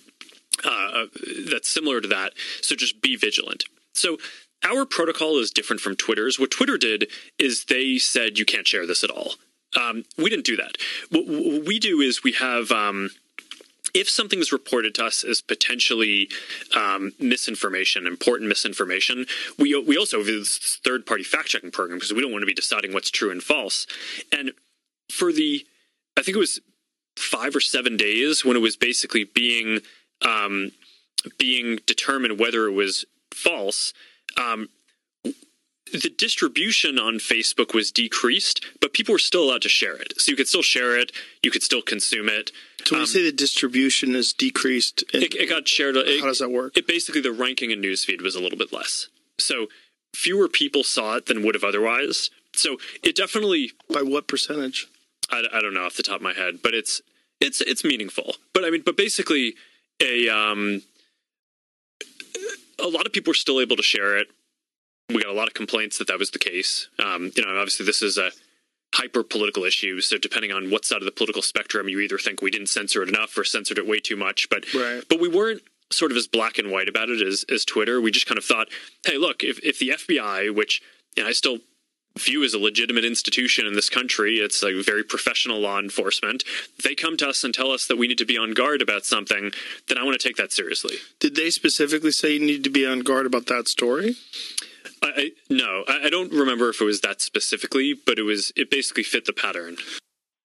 uh, 0.65 1.07
that's 1.51 1.69
similar 1.69 2.01
to 2.01 2.09
that. 2.09 2.33
So 2.61 2.75
just 2.75 3.01
be 3.01 3.17
vigilant. 3.17 3.65
So 3.95 4.19
our 4.65 4.87
protocol 4.87 5.39
is 5.39 5.51
different 5.51 5.81
from 5.81 5.97
Twitter's. 5.97 6.39
What 6.39 6.51
Twitter 6.51 6.79
did 6.79 7.11
is 7.39 7.67
they 7.67 7.99
said 7.99 8.39
you 8.39 8.45
can't 8.45 8.67
share 8.67 8.87
this 8.87 9.05
at 9.05 9.11
all. 9.11 9.35
Um, 9.81 10.05
we 10.17 10.31
didn't 10.31 10.47
do 10.47 10.57
that. 10.57 10.77
What, 11.11 11.27
what, 11.27 11.67
we 11.67 11.79
do 11.79 12.01
is 12.01 12.23
we 12.23 12.33
have. 12.33 12.71
Um, 12.71 13.11
if 13.93 14.11
something 14.11 14.41
is 14.41 14.51
reported 14.51 14.93
to 14.97 15.05
us 15.05 15.23
as 15.23 15.41
potentially 15.41 16.29
um, 16.75 17.13
misinformation, 17.21 18.09
important 18.09 18.49
misinformation, 18.49 19.27
we 19.57 19.79
we 19.87 19.97
also 19.97 20.19
have 20.19 20.27
this 20.27 20.81
third 20.85 21.07
party 21.07 21.23
fact 21.23 21.49
checking 21.49 21.71
program 21.71 21.99
because 21.99 22.13
we 22.13 22.21
don't 22.21 22.33
want 22.33 22.43
to 22.43 22.47
be 22.47 22.55
deciding 22.55 22.93
what's 22.93 23.11
true 23.11 23.31
and 23.31 23.43
false. 23.43 23.87
And 24.33 24.53
for 25.11 25.33
the, 25.33 25.65
I 26.17 26.23
think 26.23 26.37
it 26.37 26.41
was 26.41 26.61
five 27.17 27.55
or 27.55 27.61
seven 27.61 27.97
days 27.97 28.45
when 28.45 28.57
it 28.57 28.61
was 28.61 28.77
basically 28.77 29.25
being 29.25 29.81
um, 30.25 30.73
being 31.39 31.79
determined 31.87 32.39
whether 32.39 32.67
it 32.67 32.73
was 32.73 33.05
false. 33.33 33.93
Um, 34.37 34.69
the 35.93 36.11
distribution 36.11 36.99
on 36.99 37.15
Facebook 37.15 37.73
was 37.73 37.93
decreased, 37.93 38.65
but 38.81 38.93
people 38.93 39.13
were 39.13 39.19
still 39.19 39.45
allowed 39.45 39.63
to 39.63 39.69
share 39.69 39.95
it. 39.95 40.21
So 40.21 40.31
you 40.31 40.37
could 40.37 40.49
still 40.49 40.63
share 40.63 40.99
it, 40.99 41.13
you 41.43 41.51
could 41.51 41.63
still 41.63 41.83
consume 41.83 42.29
it. 42.29 42.51
So 42.85 42.97
when 42.97 43.03
you 43.03 43.07
say 43.07 43.23
the 43.23 43.33
distribution 43.33 44.15
is 44.15 44.33
decreased, 44.33 45.05
it, 45.15 45.35
it, 45.35 45.49
got 45.49 45.69
shared. 45.69 45.97
It, 45.97 46.21
how 46.21 46.27
does 46.27 46.41
that 46.41 46.51
work? 46.51 46.77
It 46.77 46.87
basically 46.87 47.21
the 47.21 47.33
ranking 47.33 47.71
in 47.71 47.81
newsfeed 47.81 48.23
was 48.23 48.35
a 48.35 48.41
little 48.41 48.59
bit 48.59 48.73
less. 48.73 49.09
So 49.39 49.69
fewer 50.15 50.49
people 50.49 50.83
saw 50.83 51.17
it 51.17 51.27
than 51.27 51.45
would 51.45 51.55
have 51.55 51.65
otherwise. 51.65 52.31
So 52.55 52.79
it 53.03 53.17
definitely 53.17 53.73
by 53.93 54.03
what 54.03 54.27
percentage? 54.27 54.89
I, 55.31 55.45
I 55.53 55.61
don't 55.61 55.75
know 55.75 55.85
off 55.85 55.97
the 55.97 56.03
top 56.03 56.17
of 56.17 56.23
my 56.23 56.35
head, 56.35 56.59
but 56.63 56.75
it's 56.75 57.01
it's 57.41 57.61
it's 57.61 57.85
meaningful. 57.85 58.37
But 58.53 58.65
I 58.65 58.71
mean, 58.71 58.83
but 58.85 58.97
basically, 58.97 59.55
a 60.01 60.29
um, 60.29 60.83
a 62.79 62.89
lot 62.89 63.07
of 63.07 63.13
people 63.13 63.31
were 63.31 63.35
still 63.35 63.61
able 63.61 63.77
to 63.77 63.83
share 63.83 64.17
it. 64.19 64.29
We 65.09 65.23
got 65.23 65.31
a 65.31 65.35
lot 65.35 65.49
of 65.49 65.55
complaints 65.55 65.99
that 65.99 66.09
that 66.09 66.19
was 66.19 66.31
the 66.31 66.39
case. 66.39 66.89
Um, 66.99 67.31
you 67.37 67.45
know, 67.45 67.57
obviously 67.57 67.87
this 67.87 68.03
is 68.03 68.17
a 68.19 68.31
hyper 68.95 69.23
political 69.23 69.65
issue. 69.65 70.01
So 70.01 70.17
depending 70.19 70.53
on 70.53 70.71
what 70.71 70.85
side 70.85 70.99
of 70.99 71.05
the 71.05 71.13
political 71.13 71.43
spectrum, 71.43 71.89
you 71.89 72.01
either 72.01 72.19
think 72.19 72.41
we 72.41 72.51
didn't 72.51 72.69
censor 72.69 73.03
it 73.03 73.09
enough 73.09 73.37
or 73.37 73.45
censored 73.45 73.79
it 73.79 73.87
way 73.87 74.01
too 74.01 74.17
much. 74.17 74.49
But 74.49 74.73
right. 74.73 75.03
but 75.09 75.21
we 75.21 75.29
weren't 75.29 75.63
sort 75.93 76.11
of 76.11 76.17
as 76.17 76.27
black 76.27 76.59
and 76.59 76.71
white 76.71 76.89
about 76.89 77.11
it 77.11 77.21
as 77.21 77.45
as 77.53 77.65
Twitter. 77.65 78.01
We 78.01 78.11
just 78.11 78.27
kind 78.27 78.39
of 78.39 78.45
thought, 78.45 78.69
hey, 79.05 79.19
look, 79.19 79.43
if 79.43 79.59
if 79.63 79.79
the 79.79 79.91
FBI, 79.91 80.55
which 80.55 80.81
you 81.17 81.23
know, 81.23 81.29
I 81.29 81.33
still 81.33 81.59
view 82.19 82.45
as 82.45 82.55
a 82.55 82.59
legitimate 82.59 83.05
institution 83.05 83.67
in 83.67 83.75
this 83.75 83.91
country. 83.91 84.37
It's 84.37 84.63
a 84.63 84.83
very 84.83 85.03
professional 85.03 85.59
law 85.59 85.79
enforcement. 85.79 86.45
They 86.83 86.95
come 86.95 87.17
to 87.19 87.29
us 87.29 87.43
and 87.43 87.53
tell 87.53 87.71
us 87.71 87.87
that 87.87 87.97
we 87.97 88.07
need 88.07 88.19
to 88.19 88.25
be 88.25 88.39
on 88.39 88.53
guard 88.53 88.83
about 88.83 89.05
something, 89.05 89.51
then 89.89 89.99
I 89.99 90.05
want 90.05 90.19
to 90.19 90.29
take 90.29 90.37
that 90.37 90.53
seriously. 90.53 90.97
Did 91.19 91.35
they 91.35 91.51
specifically 91.51 92.13
say 92.13 92.35
you 92.35 92.41
need 92.41 92.65
to 92.65 92.71
be 92.71 92.87
on 92.87 93.01
guard 93.01 93.27
about 93.27 93.47
that 93.47 93.69
story? 93.69 94.15
I, 95.03 95.13
I 95.17 95.31
no, 95.51 95.85
I, 95.89 96.05
I 96.07 96.11
don't 96.11 96.33
remember 96.33 96.69
if 96.69 96.81
it 96.81 96.85
was 96.85 97.01
that 97.01 97.21
specifically, 97.21 97.95
but 97.95 98.19
it 98.19 98.23
was 98.23 98.53
it 98.57 98.71
basically 98.71 99.03
fit 99.03 99.25
the 99.25 99.33
pattern. 99.33 99.77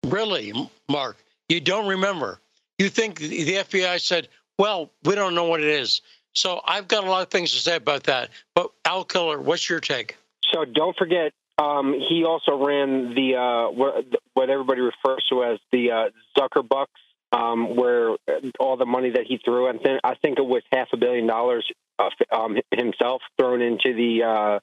Really, 0.06 0.54
Mark, 0.90 1.18
you 1.50 1.60
don't 1.60 1.88
remember? 1.88 2.40
You 2.78 2.90
think 2.90 3.20
the 3.20 3.56
FBI 3.56 4.00
said, 4.00 4.28
"Well, 4.58 4.90
we 5.04 5.16
don't 5.16 5.36
know 5.36 5.46
what 5.46 5.62
it 5.62 5.68
is." 5.68 6.02
So 6.34 6.62
I've 6.66 6.88
got 6.88 7.04
a 7.04 7.10
lot 7.10 7.24
of 7.24 7.30
things 7.30 7.52
to 7.52 7.60
say 7.60 7.76
about 7.76 8.04
that. 8.04 8.30
But 8.56 8.72
Owl 8.86 9.04
Killer, 9.04 9.42
what's 9.42 9.70
your 9.70 9.80
take? 9.80 10.18
So 10.54 10.66
don't 10.66 10.96
forget, 10.96 11.34
um, 11.60 11.94
he 11.94 12.24
also 12.24 12.66
ran 12.66 13.14
the 13.14 13.36
uh, 13.36 13.72
what, 13.72 14.06
what, 14.34 14.50
everybody 14.50 14.80
refers 14.80 15.26
to 15.30 15.44
as 15.44 15.60
the 15.74 15.92
uh, 15.92 16.10
Zuckerbucks, 16.38 16.86
um, 17.34 17.76
where 17.76 18.16
all 18.60 18.78
the 18.78 18.86
money 18.86 19.10
that 19.12 19.26
he 19.28 19.40
threw, 19.44 19.68
and 19.68 19.80
th- 19.84 20.00
I 20.04 20.16
think 20.16 20.40
it 20.40 20.46
was 20.46 20.64
half 20.72 20.88
a 20.94 20.98
billion 20.98 21.28
dollars 21.28 21.70
uh, 22.00 22.10
um, 22.32 22.58
himself 22.72 23.22
thrown 23.38 23.62
into 23.62 23.94
the 23.94 24.24
uh, 24.24 24.60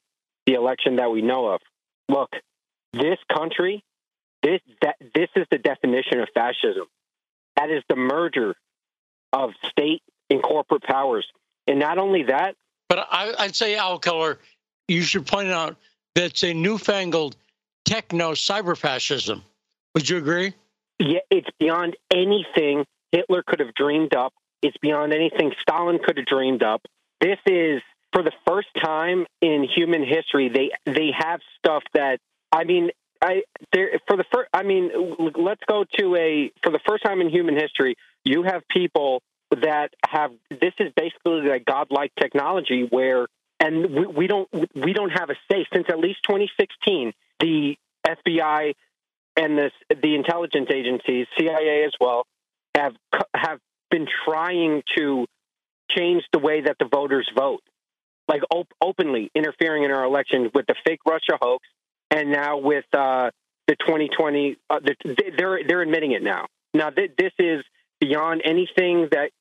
the 0.47 0.55
election 0.55 0.95
that 0.95 1.11
we 1.11 1.21
know 1.21 1.47
of. 1.47 1.61
Look, 2.09 2.31
this 2.93 3.19
country, 3.31 3.83
this 4.41 4.61
that 4.81 4.95
this 5.13 5.29
is 5.35 5.45
the 5.51 5.59
definition 5.59 6.19
of 6.19 6.29
fascism. 6.33 6.87
That 7.57 7.69
is 7.69 7.83
the 7.89 7.95
merger 7.95 8.55
of 9.33 9.51
state 9.69 10.01
and 10.31 10.41
corporate 10.41 10.83
powers, 10.83 11.27
and 11.67 11.77
not 11.79 11.99
only 11.99 12.23
that. 12.23 12.55
But 12.89 13.07
I, 13.11 13.33
I'd 13.37 13.55
say, 13.55 13.77
Owl 13.77 13.99
Killer, 13.99 14.39
you 14.87 15.03
should 15.03 15.27
point 15.27 15.49
out 15.49 15.77
that's 16.17 16.43
a 16.43 16.51
newfangled 16.51 17.35
techno 17.85 18.31
cyber 18.31 18.75
fascism. 18.75 19.43
Would 19.93 20.09
you 20.09 20.17
agree? 20.17 20.53
Yeah, 20.97 21.19
it's 21.29 21.49
beyond 21.59 21.95
anything 22.11 22.85
Hitler 23.11 23.43
could 23.45 23.59
have 23.59 23.75
dreamed 23.75 24.15
up. 24.15 24.33
It's 24.63 24.75
beyond 24.81 25.13
anything 25.13 25.51
Stalin 25.61 25.99
could 26.03 26.17
have 26.17 26.25
dreamed 26.25 26.63
up. 26.63 26.81
This 27.21 27.37
is 27.45 27.83
for 28.13 28.23
the 28.23 28.31
first 28.47 28.69
time 28.83 29.27
in 29.41 29.67
human 29.75 30.03
history 30.03 30.49
they 30.49 30.71
they 30.91 31.11
have 31.15 31.39
stuff 31.59 31.83
that 31.93 32.17
I 32.51 32.63
mean 32.63 32.89
I 33.21 33.43
there 33.71 33.99
for 34.07 34.17
the 34.17 34.25
first 34.33 34.49
I 34.53 34.63
mean 34.63 34.89
let's 35.37 35.61
go 35.67 35.85
to 35.99 36.15
a 36.15 36.51
for 36.63 36.71
the 36.71 36.79
first 36.87 37.03
time 37.03 37.21
in 37.21 37.29
human 37.29 37.55
history 37.55 37.95
you 38.23 38.43
have 38.43 38.63
people 38.69 39.21
that 39.51 39.89
have 40.07 40.31
this 40.49 40.73
is 40.79 40.91
basically 40.95 41.49
a 41.49 41.59
godlike 41.59 42.11
technology 42.19 42.87
where 42.89 43.27
and 43.59 43.93
we, 43.93 44.05
we 44.07 44.27
don't 44.27 44.49
we 44.75 44.93
don't 44.93 45.11
have 45.11 45.29
a 45.29 45.35
say 45.51 45.65
since 45.73 45.87
at 45.89 45.99
least 45.99 46.19
2016. 46.23 47.13
The 47.39 47.75
FBI 48.07 48.73
and 49.37 49.57
the 49.57 49.71
the 50.01 50.15
intelligence 50.15 50.69
agencies, 50.73 51.27
CIA 51.37 51.85
as 51.85 51.93
well, 51.99 52.25
have 52.75 52.93
have 53.35 53.59
been 53.91 54.07
trying 54.25 54.83
to 54.97 55.25
change 55.89 56.23
the 56.33 56.39
way 56.39 56.61
that 56.61 56.77
the 56.79 56.85
voters 56.91 57.29
vote. 57.35 57.61
like 58.27 58.41
op- 58.51 58.73
openly 58.81 59.31
interfering 59.35 59.83
in 59.83 59.91
our 59.91 60.03
election 60.03 60.51
with 60.53 60.65
the 60.67 60.75
fake 60.85 60.99
Russia 61.07 61.37
hoax, 61.41 61.65
and 62.11 62.31
now 62.31 62.57
with 62.57 62.85
uh, 62.93 63.31
the 63.67 63.75
2020. 63.77 64.57
Uh, 64.69 64.79
the, 64.79 64.95
they're 65.37 65.59
they're 65.67 65.81
admitting 65.81 66.11
it 66.11 66.23
now. 66.23 66.45
Now 66.73 66.89
th- 66.89 67.11
this 67.17 67.31
is 67.39 67.63
beyond 67.99 68.41
anything 68.45 69.09
that 69.11 69.31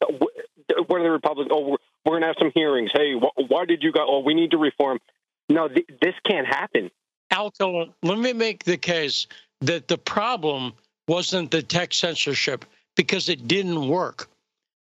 what 0.86 1.00
are 1.00 1.04
the 1.04 1.10
Republicans? 1.10 1.50
Oh, 1.52 1.76
we're, 2.06 2.12
going 2.12 2.22
to 2.22 2.26
have 2.28 2.36
some 2.38 2.52
hearings. 2.54 2.90
Hey, 2.94 3.14
wh- 3.14 3.50
why 3.50 3.64
did 3.64 3.82
you 3.82 3.92
go? 3.92 4.06
Oh, 4.08 4.20
we 4.20 4.34
need 4.34 4.52
to 4.52 4.58
reform. 4.58 5.00
No, 5.48 5.68
th- 5.68 5.86
this 6.00 6.14
can't 6.24 6.46
happen. 6.46 6.90
Alco, 7.32 7.92
let 8.02 8.18
me 8.18 8.32
make 8.32 8.64
the 8.64 8.76
case 8.76 9.26
that 9.60 9.88
the 9.88 9.98
problem 9.98 10.72
wasn't 11.08 11.50
the 11.50 11.62
tech 11.62 11.92
censorship 11.92 12.64
because 12.96 13.28
it 13.28 13.48
didn't 13.48 13.88
work. 13.88 14.28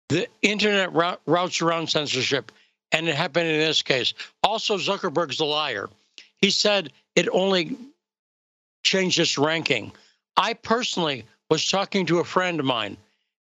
The 0.09 0.27
internet 0.43 0.93
routes 0.93 1.63
around 1.63 1.89
censorship, 1.89 2.53
and 2.93 3.09
it 3.09 3.15
happened 3.15 3.49
in 3.49 3.61
this 3.61 3.83
case. 3.83 4.15
Also, 4.43 4.77
Zuckerberg's 4.77 5.41
a 5.41 5.45
liar. 5.45 5.89
He 6.39 6.51
said 6.51 6.93
it 7.15 7.29
only 7.31 7.77
changed 8.85 9.19
its 9.19 9.39
ranking. 9.39 9.93
I 10.37 10.55
personally 10.55 11.25
was 11.51 11.69
talking 11.69 12.07
to 12.07 12.19
a 12.19 12.25
friend 12.25 12.59
of 12.61 12.67
mine, 12.67 12.97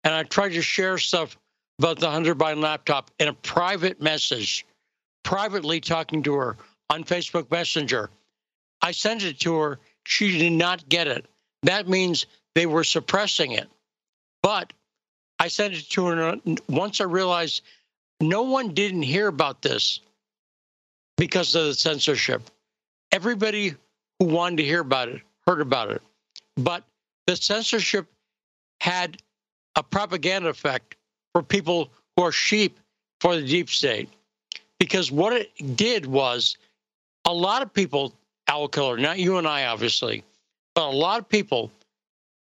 and 0.05 0.15
I 0.15 0.25
tried 0.25 0.51
to 0.51 0.63
share 0.63 0.99
stuff 0.99 1.37
about 1.81 1.99
the 1.99 2.11
Hunter 2.11 2.35
Biden 2.35 2.61
laptop 2.61 3.11
in 3.19 3.29
a 3.29 3.33
private 3.33 4.03
message, 4.03 4.67
privately 5.23 5.81
talking 5.81 6.23
to 6.25 6.35
her 6.35 6.59
on 6.91 7.05
Facebook 7.05 7.51
Messenger. 7.51 8.11
I 8.83 8.93
sent 8.93 9.23
it 9.23 9.41
to 9.41 9.57
her. 9.57 9.79
She 10.05 10.37
did 10.37 10.53
not 10.53 10.87
get 10.91 11.09
it. 11.09 11.25
That 11.63 11.89
means 11.89 12.27
they 12.55 12.67
were 12.67 12.85
suppressing 12.85 13.53
it. 13.53 13.67
But 14.43 14.75
I 15.39 15.49
sent 15.49 15.73
it 15.73 15.89
to 15.93 16.07
her 16.07 16.37
once 16.69 17.01
I 17.01 17.05
realized 17.05 17.63
no 18.21 18.43
one 18.43 18.75
didn't 18.75 19.01
hear 19.01 19.29
about 19.29 19.63
this 19.63 20.01
because 21.17 21.55
of 21.55 21.65
the 21.65 21.73
censorship. 21.73 22.43
Everybody 23.11 23.75
who 24.19 24.27
wanted 24.27 24.57
to 24.59 24.65
hear 24.65 24.81
about 24.81 25.09
it 25.09 25.23
heard 25.47 25.63
about 25.63 25.93
it. 25.93 26.03
But 26.59 26.85
the 27.27 27.37
censorship 27.37 28.07
had 28.83 29.17
a 29.77 29.83
propaganda 29.83 30.51
effect 30.51 30.97
for 31.33 31.43
people 31.43 31.91
who 32.17 32.25
are 32.25 32.33
sheep 32.33 32.79
for 33.21 33.37
the 33.37 33.43
deep 33.43 33.69
state. 33.69 34.09
Because 34.79 35.13
what 35.13 35.33
it 35.33 35.77
did 35.77 36.07
was 36.07 36.57
a 37.27 37.33
lot 37.33 37.63
of 37.63 37.73
people, 37.73 38.15
Owl 38.49 38.69
Killer, 38.69 38.97
not 38.97 39.19
you 39.19 39.37
and 39.39 39.47
I, 39.47 39.67
obviously, 39.67 40.25
but 40.75 40.89
a 40.89 40.97
lot 40.97 41.21
of 41.21 41.29
people, 41.29 41.71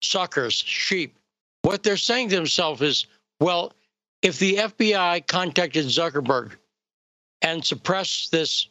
suckers, 0.02 0.54
sheep, 0.54 1.16
what 1.64 1.84
they're 1.84 1.98
saying 1.98 2.30
to 2.30 2.36
themselves 2.36 2.82
is, 2.82 3.06
well, 3.40 3.74
if 4.22 4.40
the 4.40 4.56
FBI 4.56 5.28
contacted 5.28 5.86
Zuckerberg 5.86 6.54
and 7.42 7.64
suppressed 7.64 8.32
this 8.32 8.68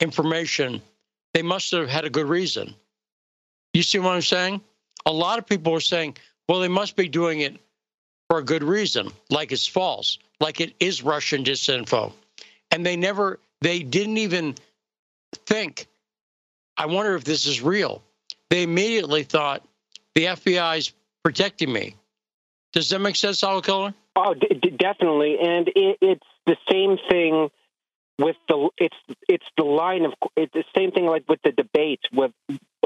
information, 0.00 0.80
they 1.34 1.42
must 1.42 1.70
have 1.72 1.88
had 1.88 2.04
a 2.04 2.10
good 2.10 2.28
reason. 2.28 2.74
You 3.72 3.82
see 3.82 3.98
what 3.98 4.14
I'm 4.14 4.22
saying? 4.22 4.60
A 5.06 5.12
lot 5.12 5.38
of 5.38 5.46
people 5.46 5.74
are 5.74 5.80
saying, 5.80 6.16
well, 6.48 6.60
they 6.60 6.68
must 6.68 6.96
be 6.96 7.08
doing 7.08 7.40
it 7.40 7.58
for 8.30 8.38
a 8.38 8.44
good 8.44 8.62
reason, 8.62 9.10
like 9.28 9.50
it's 9.50 9.66
false, 9.66 10.20
like 10.38 10.60
it 10.60 10.72
is 10.78 11.02
Russian 11.02 11.42
disinfo. 11.42 12.12
And 12.70 12.86
they 12.86 12.94
never, 12.94 13.40
they 13.60 13.80
didn't 13.80 14.18
even 14.18 14.54
think, 15.46 15.88
I 16.76 16.86
wonder 16.86 17.16
if 17.16 17.24
this 17.24 17.46
is 17.46 17.60
real. 17.60 18.04
They 18.48 18.62
immediately 18.62 19.24
thought 19.24 19.66
the 20.14 20.26
FBI's 20.26 20.92
protecting 21.24 21.72
me. 21.72 21.96
Does 22.72 22.88
that 22.90 23.00
make 23.00 23.16
sense, 23.16 23.42
Owl 23.42 23.62
Killer? 23.62 23.92
Oh, 24.14 24.34
d- 24.34 24.60
d- 24.62 24.76
definitely. 24.78 25.36
And 25.40 25.66
it, 25.74 25.98
it's 26.00 26.26
the 26.46 26.56
same 26.70 26.98
thing 27.10 27.50
with 28.20 28.36
the 28.48 28.68
it's 28.78 28.96
it's 29.28 29.46
the 29.56 29.64
line 29.64 30.04
of 30.04 30.12
it's 30.36 30.52
the 30.52 30.64
same 30.76 30.92
thing 30.92 31.06
like 31.06 31.24
with 31.26 31.40
the 31.42 31.52
debates 31.52 32.02
with 32.12 32.32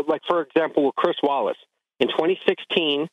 like 0.07 0.23
for 0.29 0.43
example 0.43 0.87
with 0.87 0.95
Chris 0.95 1.17
Wallace 1.25 1.59
in 1.99 2.07
2016 2.07 3.09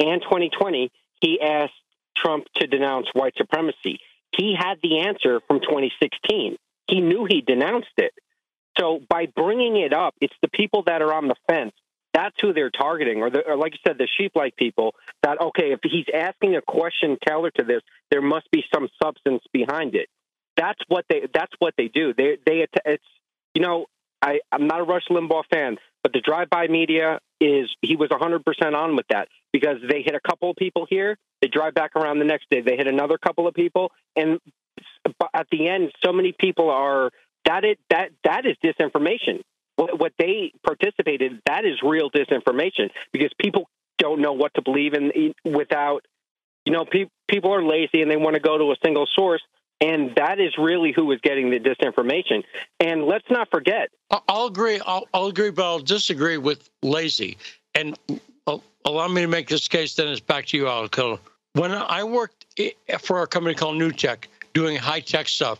and 0.00 0.22
2020 0.22 0.90
he 1.20 1.40
asked 1.40 1.72
Trump 2.16 2.46
to 2.56 2.66
denounce 2.66 3.06
white 3.12 3.34
supremacy. 3.36 3.98
He 4.36 4.54
had 4.56 4.76
the 4.82 5.00
answer 5.00 5.40
from 5.46 5.60
2016. 5.60 6.56
He 6.88 7.00
knew 7.00 7.24
he 7.24 7.40
denounced 7.40 7.88
it. 7.96 8.12
So 8.78 9.00
by 9.08 9.26
bringing 9.26 9.76
it 9.76 9.92
up, 9.92 10.14
it's 10.20 10.34
the 10.42 10.48
people 10.48 10.84
that 10.86 11.02
are 11.02 11.12
on 11.12 11.28
the 11.28 11.34
fence. 11.48 11.72
That's 12.12 12.34
who 12.40 12.52
they're 12.52 12.70
targeting, 12.70 13.22
or, 13.22 13.30
the, 13.30 13.46
or 13.46 13.56
like 13.56 13.72
you 13.72 13.78
said, 13.86 13.96
the 13.96 14.08
sheep-like 14.18 14.56
people. 14.56 14.94
That 15.22 15.40
okay, 15.40 15.72
if 15.72 15.80
he's 15.82 16.06
asking 16.12 16.56
a 16.56 16.62
question 16.62 17.16
tailored 17.24 17.54
to 17.56 17.64
this, 17.64 17.82
there 18.10 18.22
must 18.22 18.50
be 18.50 18.64
some 18.74 18.88
substance 19.00 19.42
behind 19.52 19.94
it. 19.94 20.08
That's 20.56 20.80
what 20.88 21.04
they. 21.08 21.28
That's 21.32 21.52
what 21.60 21.74
they 21.76 21.88
do. 21.88 22.12
They. 22.12 22.36
They. 22.44 22.66
It's. 22.84 23.04
You 23.54 23.62
know, 23.62 23.86
I. 24.20 24.40
I'm 24.50 24.66
not 24.66 24.80
a 24.80 24.84
Rush 24.84 25.06
Limbaugh 25.08 25.44
fan, 25.52 25.76
but 26.02 26.12
the 26.12 26.20
drive-by 26.20 26.66
media 26.66 27.20
is. 27.40 27.70
He 27.80 27.94
was 27.94 28.10
100 28.10 28.44
percent 28.44 28.74
on 28.74 28.96
with 28.96 29.06
that 29.10 29.28
because 29.52 29.78
they 29.88 30.02
hit 30.02 30.14
a 30.14 30.20
couple 30.20 30.50
of 30.50 30.56
people 30.56 30.86
here. 30.88 31.16
They 31.40 31.48
drive 31.48 31.74
back 31.74 31.96
around 31.96 32.18
the 32.18 32.24
next 32.24 32.46
day. 32.50 32.60
They 32.60 32.76
hit 32.76 32.86
another 32.86 33.18
couple 33.18 33.48
of 33.48 33.54
people, 33.54 33.92
and 34.16 34.38
at 35.34 35.46
the 35.50 35.68
end, 35.68 35.92
so 36.04 36.12
many 36.12 36.34
people 36.38 36.70
are 36.70 37.10
that 37.46 37.64
it 37.64 37.78
that 37.90 38.10
that 38.24 38.44
is 38.46 38.56
disinformation. 38.64 39.40
What, 39.76 39.98
what 39.98 40.12
they 40.18 40.52
participated 40.64 41.40
that 41.46 41.64
is 41.64 41.80
real 41.82 42.10
disinformation 42.10 42.90
because 43.12 43.30
people 43.40 43.68
don't 43.98 44.20
know 44.20 44.32
what 44.32 44.52
to 44.54 44.62
believe 44.62 44.94
in 44.94 45.34
without 45.44 46.04
you 46.64 46.72
know 46.72 46.84
pe- 46.84 47.10
people 47.28 47.52
are 47.52 47.64
lazy 47.64 48.02
and 48.02 48.10
they 48.10 48.16
want 48.16 48.34
to 48.34 48.40
go 48.40 48.58
to 48.58 48.72
a 48.72 48.76
single 48.84 49.06
source 49.14 49.42
and 49.80 50.14
that 50.16 50.38
is 50.38 50.52
really 50.58 50.92
who 50.94 51.10
is 51.12 51.20
getting 51.22 51.50
the 51.50 51.58
disinformation 51.58 52.42
and 52.80 53.04
let's 53.04 53.24
not 53.30 53.48
forget 53.50 53.88
i'll 54.28 54.46
agree 54.46 54.80
i'll, 54.86 55.06
I'll 55.14 55.26
agree 55.26 55.50
but 55.50 55.64
i'll 55.64 55.78
disagree 55.80 56.38
with 56.38 56.68
lazy 56.82 57.38
and 57.74 57.98
allow 58.84 59.08
me 59.08 59.22
to 59.22 59.28
make 59.28 59.48
this 59.48 59.68
case 59.68 59.94
then 59.94 60.08
it's 60.08 60.20
back 60.20 60.46
to 60.46 60.56
you 60.56 60.64
Alcoa. 60.64 61.18
when 61.52 61.72
i 61.72 62.02
worked 62.02 62.46
for 63.00 63.22
a 63.22 63.26
company 63.26 63.54
called 63.54 63.76
NewTek 63.76 64.24
doing 64.54 64.76
high 64.76 65.00
tech 65.00 65.28
stuff 65.28 65.58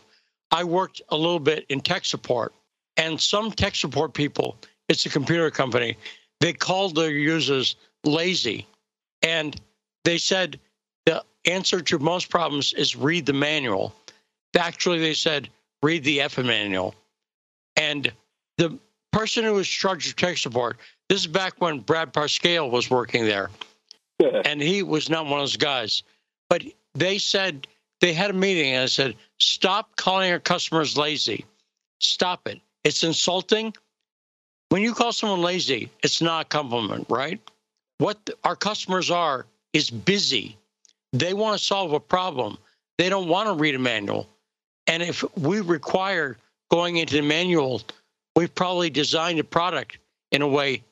I 0.51 0.63
worked 0.63 1.01
a 1.09 1.15
little 1.15 1.39
bit 1.39 1.65
in 1.69 1.79
tech 1.79 2.05
support, 2.05 2.53
and 2.97 3.19
some 3.19 3.51
tech 3.51 3.75
support 3.75 4.13
people, 4.13 4.57
it's 4.89 5.05
a 5.05 5.09
computer 5.09 5.49
company, 5.49 5.97
they 6.41 6.53
called 6.53 6.95
their 6.95 7.11
users 7.11 7.75
lazy. 8.03 8.67
And 9.21 9.59
they 10.03 10.17
said 10.17 10.59
the 11.05 11.23
answer 11.45 11.81
to 11.81 11.99
most 11.99 12.29
problems 12.29 12.73
is 12.73 12.95
read 12.95 13.25
the 13.25 13.33
manual. 13.33 13.95
Actually, 14.57 14.99
they 14.99 15.13
said 15.13 15.47
read 15.81 16.03
the 16.03 16.19
F 16.21 16.37
manual. 16.37 16.95
And 17.77 18.11
the 18.57 18.77
person 19.13 19.45
who 19.45 19.53
was 19.53 19.67
charged 19.67 20.09
of 20.09 20.15
tech 20.17 20.37
support, 20.37 20.77
this 21.11 21.19
is 21.19 21.27
back 21.27 21.59
when 21.59 21.81
Brad 21.81 22.13
Parscale 22.13 22.71
was 22.71 22.89
working 22.89 23.25
there. 23.25 23.49
and 24.45 24.61
he 24.61 24.81
was 24.81 25.09
not 25.09 25.25
one 25.25 25.33
of 25.33 25.39
those 25.39 25.57
guys. 25.57 26.03
But 26.49 26.63
they 26.93 27.17
said 27.17 27.67
they 27.99 28.13
had 28.13 28.29
a 28.29 28.33
meeting 28.33 28.75
and 28.75 28.83
I 28.83 28.85
said, 28.85 29.15
stop 29.37 29.93
calling 29.97 30.31
our 30.31 30.39
customers 30.39 30.97
lazy. 30.97 31.43
Stop 31.99 32.47
it. 32.47 32.61
It's 32.85 33.03
insulting. 33.03 33.73
When 34.69 34.83
you 34.83 34.93
call 34.93 35.11
someone 35.11 35.41
lazy, 35.41 35.89
it's 36.01 36.21
not 36.21 36.45
a 36.45 36.47
compliment, 36.47 37.07
right? 37.09 37.41
What 37.97 38.29
our 38.45 38.55
customers 38.55 39.11
are 39.11 39.45
is 39.73 39.89
busy. 39.89 40.55
They 41.11 41.33
want 41.33 41.59
to 41.59 41.65
solve 41.65 41.91
a 41.91 41.99
problem. 41.99 42.57
They 42.97 43.09
don't 43.09 43.27
want 43.27 43.49
to 43.49 43.53
read 43.53 43.75
a 43.75 43.79
manual. 43.79 44.29
And 44.87 45.03
if 45.03 45.25
we 45.35 45.59
require 45.59 46.37
going 46.69 46.95
into 46.95 47.15
the 47.15 47.21
manual, 47.21 47.81
we've 48.37 48.55
probably 48.55 48.89
designed 48.89 49.39
a 49.39 49.43
product 49.43 49.97
in 50.31 50.41
a 50.41 50.47
way. 50.47 50.83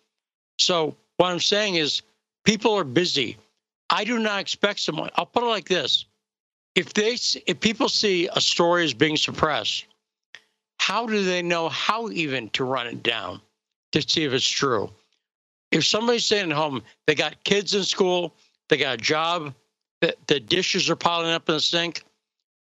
So 0.59 0.95
what 1.17 1.31
I'm 1.31 1.39
saying 1.39 1.75
is 1.75 2.01
people 2.45 2.75
are 2.75 2.83
busy. 2.83 3.37
I 3.89 4.03
do 4.03 4.19
not 4.19 4.39
expect 4.39 4.79
someone, 4.79 5.09
I'll 5.15 5.25
put 5.25 5.43
it 5.43 5.47
like 5.47 5.67
this 5.67 6.05
if 6.75 6.93
they 6.93 7.17
if 7.45 7.59
people 7.59 7.89
see 7.89 8.29
a 8.33 8.41
story 8.41 8.85
is 8.85 8.93
being 8.93 9.17
suppressed, 9.17 9.85
how 10.79 11.05
do 11.05 11.23
they 11.23 11.41
know 11.41 11.69
how 11.69 12.09
even 12.09 12.49
to 12.51 12.63
run 12.63 12.87
it 12.87 13.03
down 13.03 13.41
to 13.91 14.01
see 14.01 14.23
if 14.23 14.33
it's 14.33 14.47
true? 14.47 14.89
If 15.71 15.85
somebody's 15.85 16.25
staying 16.25 16.51
at 16.51 16.57
home, 16.57 16.81
they 17.05 17.15
got 17.15 17.43
kids 17.43 17.75
in 17.75 17.83
school, 17.83 18.33
they 18.69 18.77
got 18.77 18.95
a 18.95 18.97
job, 18.97 19.53
the, 20.01 20.15
the 20.27 20.39
dishes 20.39 20.89
are 20.89 20.95
piling 20.95 21.31
up 21.31 21.49
in 21.49 21.55
the 21.55 21.61
sink, 21.61 22.03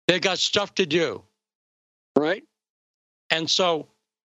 they 0.07 0.21
got 0.21 0.39
stuff 0.39 0.75
to 0.75 0.87
do, 0.87 1.23
right? 2.17 2.45
And 3.31 3.49
so, 3.49 3.89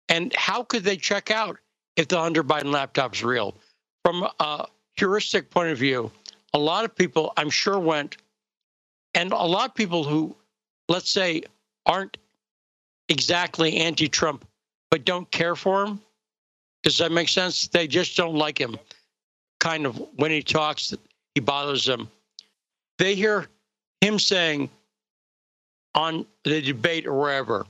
and 0.10 0.34
how 0.34 0.64
could 0.64 0.84
they 0.84 0.96
check 0.96 1.30
out 1.30 1.58
if 1.96 2.08
the 2.08 2.20
Hunter 2.20 2.44
Biden 2.44 2.72
laptop 2.72 3.16
is 3.16 3.24
real? 3.24 3.56
From 4.04 4.28
a 4.40 4.68
heuristic 4.98 5.50
point 5.50 5.72
of 5.72 5.78
view, 5.78 6.12
a 6.54 6.60
lot 6.60 6.86
of 6.86 6.96
people, 6.96 7.34
I'm 7.38 7.50
sure, 7.50 7.80
went 7.80 8.18
and 9.14 9.32
a 9.32 9.36
lot 9.38 9.70
of 9.70 9.76
people 9.76 10.04
who, 10.04 10.36
let's 10.90 11.10
say, 11.10 11.44
aren't 11.86 12.18
exactly 13.10 13.78
anti 13.78 14.08
Trump, 14.08 14.46
but 14.90 15.06
don't 15.06 15.30
care 15.32 15.56
for 15.56 15.86
him, 15.86 16.02
does 16.84 16.98
that 16.98 17.12
make 17.12 17.30
sense? 17.30 17.68
They 17.68 17.88
just 17.88 18.18
don't 18.18 18.36
like 18.36 18.60
him. 18.60 18.78
Kind 19.60 19.86
of 19.86 20.02
when 20.16 20.32
he 20.32 20.42
talks, 20.42 20.94
he 21.36 21.42
bothers 21.42 21.86
them. 21.86 22.10
They 22.98 23.16
hear 23.16 23.48
him 24.02 24.20
saying 24.20 24.70
on 25.96 26.26
the 26.44 26.62
debate 26.62 27.06
or 27.06 27.14
wherever, 27.14 27.66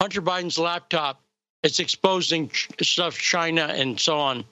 Hunter 0.00 0.22
Biden's 0.22 0.58
laptop 0.58 1.20
is 1.62 1.80
exposing 1.80 2.50
stuff, 2.80 3.16
China 3.16 3.66
and 3.74 3.98
so 3.98 4.18
on. 4.18 4.44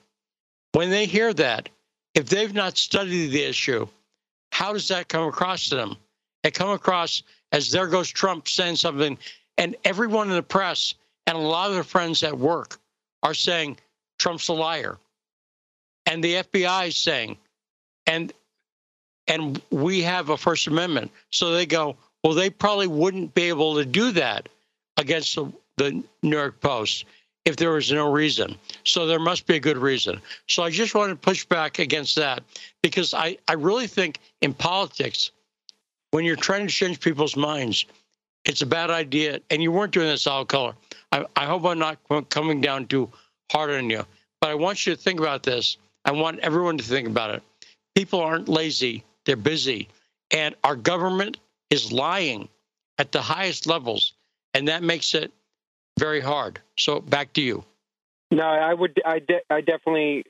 When 0.73 0.89
they 0.89 1.05
hear 1.05 1.33
that, 1.33 1.69
if 2.13 2.29
they've 2.29 2.53
not 2.53 2.77
studied 2.77 3.27
the 3.27 3.43
issue, 3.43 3.87
how 4.51 4.73
does 4.73 4.87
that 4.89 5.07
come 5.07 5.27
across 5.27 5.69
to 5.69 5.75
them? 5.75 5.97
It 6.43 6.53
come 6.53 6.69
across 6.69 7.23
as 7.51 7.71
there 7.71 7.87
goes 7.87 8.09
Trump 8.09 8.47
saying 8.47 8.77
something, 8.77 9.17
and 9.57 9.75
everyone 9.83 10.29
in 10.29 10.35
the 10.35 10.43
press 10.43 10.93
and 11.27 11.37
a 11.37 11.41
lot 11.41 11.67
of 11.67 11.73
their 11.73 11.83
friends 11.83 12.23
at 12.23 12.37
work 12.37 12.79
are 13.23 13.33
saying 13.33 13.77
Trump's 14.17 14.47
a 14.47 14.53
liar, 14.53 14.97
and 16.05 16.23
the 16.23 16.35
FBI 16.35 16.87
is 16.87 16.97
saying, 16.97 17.37
and 18.07 18.33
and 19.27 19.61
we 19.69 20.01
have 20.01 20.29
a 20.29 20.37
First 20.37 20.67
Amendment, 20.67 21.11
so 21.29 21.51
they 21.51 21.65
go, 21.65 21.95
well, 22.23 22.33
they 22.33 22.49
probably 22.49 22.87
wouldn't 22.87 23.33
be 23.33 23.43
able 23.43 23.75
to 23.75 23.85
do 23.85 24.11
that 24.11 24.49
against 24.97 25.35
the, 25.35 25.51
the 25.77 26.03
New 26.23 26.37
York 26.37 26.59
Post 26.61 27.05
if 27.45 27.55
there 27.55 27.71
was 27.71 27.91
no 27.91 28.11
reason. 28.11 28.55
So 28.83 29.07
there 29.07 29.19
must 29.19 29.47
be 29.47 29.55
a 29.55 29.59
good 29.59 29.77
reason. 29.77 30.21
So 30.47 30.63
I 30.63 30.69
just 30.69 30.93
want 30.93 31.09
to 31.09 31.15
push 31.15 31.45
back 31.45 31.79
against 31.79 32.15
that 32.17 32.43
because 32.83 33.13
I, 33.13 33.37
I 33.47 33.53
really 33.53 33.87
think 33.87 34.19
in 34.41 34.53
politics, 34.53 35.31
when 36.11 36.23
you're 36.23 36.35
trying 36.35 36.67
to 36.67 36.73
change 36.73 36.99
people's 36.99 37.35
minds, 37.35 37.85
it's 38.45 38.61
a 38.61 38.65
bad 38.65 38.89
idea. 38.89 39.39
And 39.49 39.61
you 39.61 39.71
weren't 39.71 39.93
doing 39.93 40.07
this, 40.07 40.27
Owl 40.27 40.45
Killer. 40.45 40.73
I, 41.11 41.25
I 41.35 41.45
hope 41.45 41.65
I'm 41.65 41.79
not 41.79 41.97
coming 42.29 42.61
down 42.61 42.85
too 42.87 43.09
hard 43.51 43.71
on 43.71 43.89
you, 43.89 44.05
but 44.39 44.49
I 44.49 44.55
want 44.55 44.85
you 44.85 44.95
to 44.95 45.01
think 45.01 45.19
about 45.19 45.43
this. 45.43 45.77
I 46.05 46.11
want 46.11 46.39
everyone 46.39 46.77
to 46.77 46.83
think 46.83 47.07
about 47.07 47.31
it. 47.31 47.43
People 47.95 48.21
aren't 48.21 48.47
lazy, 48.47 49.03
they're 49.25 49.35
busy. 49.35 49.87
And 50.31 50.55
our 50.63 50.75
government 50.75 51.37
is 51.69 51.91
lying 51.91 52.47
at 52.97 53.11
the 53.11 53.21
highest 53.21 53.67
levels. 53.67 54.13
And 54.53 54.67
that 54.67 54.83
makes 54.83 55.13
it 55.13 55.31
very 56.01 56.19
hard. 56.19 56.59
So 56.77 56.99
back 56.99 57.33
to 57.33 57.41
you. 57.41 57.63
No, 58.31 58.43
I 58.43 58.73
would. 58.73 58.99
I, 59.05 59.19
de- 59.19 59.45
I 59.49 59.61
definitely. 59.61 60.25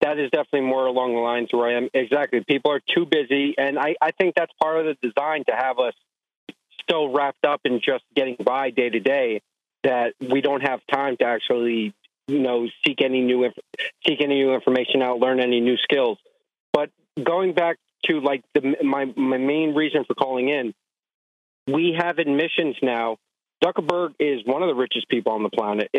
That 0.00 0.18
is 0.18 0.30
definitely 0.30 0.68
more 0.68 0.86
along 0.86 1.14
the 1.14 1.20
lines 1.20 1.48
where 1.50 1.68
I 1.68 1.76
am. 1.78 1.88
Exactly. 1.94 2.44
People 2.46 2.72
are 2.72 2.80
too 2.94 3.06
busy, 3.06 3.54
and 3.56 3.78
I, 3.78 3.94
I 4.02 4.10
think 4.10 4.34
that's 4.36 4.52
part 4.60 4.78
of 4.78 4.84
the 4.84 5.08
design 5.08 5.44
to 5.48 5.56
have 5.56 5.78
us 5.78 5.94
so 6.90 7.10
wrapped 7.10 7.44
up 7.46 7.62
in 7.64 7.80
just 7.80 8.04
getting 8.14 8.36
by 8.44 8.68
day 8.70 8.90
to 8.90 9.00
day 9.00 9.40
that 9.82 10.12
we 10.20 10.42
don't 10.42 10.60
have 10.60 10.80
time 10.92 11.16
to 11.18 11.24
actually, 11.24 11.94
you 12.26 12.38
know, 12.40 12.68
seek 12.86 13.00
any 13.00 13.22
new 13.22 13.50
seek 14.06 14.20
any 14.20 14.34
new 14.34 14.52
information 14.52 15.00
out, 15.00 15.20
learn 15.20 15.40
any 15.40 15.60
new 15.60 15.76
skills. 15.78 16.18
But 16.72 16.90
going 17.22 17.54
back 17.54 17.78
to 18.06 18.20
like 18.20 18.42
the, 18.52 18.76
my 18.82 19.06
my 19.16 19.38
main 19.38 19.74
reason 19.74 20.04
for 20.04 20.14
calling 20.14 20.50
in, 20.50 20.74
we 21.66 21.96
have 21.98 22.18
admissions 22.18 22.76
now 22.82 23.16
Zuckerberg 23.64 24.14
is 24.20 24.40
one 24.44 24.62
of 24.62 24.68
the 24.68 24.74
richest 24.74 25.08
people 25.08 25.32
on 25.32 25.42
the 25.42 25.48
planet. 25.48 25.90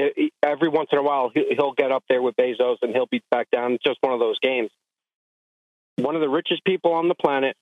Every 0.43 0.69
once 0.69 0.89
in 0.91 0.99
a 0.99 1.03
while, 1.03 1.31
he'll 1.33 1.73
get 1.73 1.91
up 1.91 2.03
there 2.07 2.21
with 2.21 2.35
Bezos 2.35 2.77
and 2.83 2.93
he'll 2.93 3.07
be 3.07 3.23
back 3.31 3.49
down. 3.49 3.73
It's 3.73 3.83
just 3.83 3.97
one 4.01 4.13
of 4.13 4.19
those 4.19 4.37
games. 4.39 4.69
One 5.97 6.15
of 6.15 6.21
the 6.21 6.29
richest 6.29 6.63
people 6.63 6.93
on 6.93 7.07
the 7.07 7.15
planet 7.15 7.57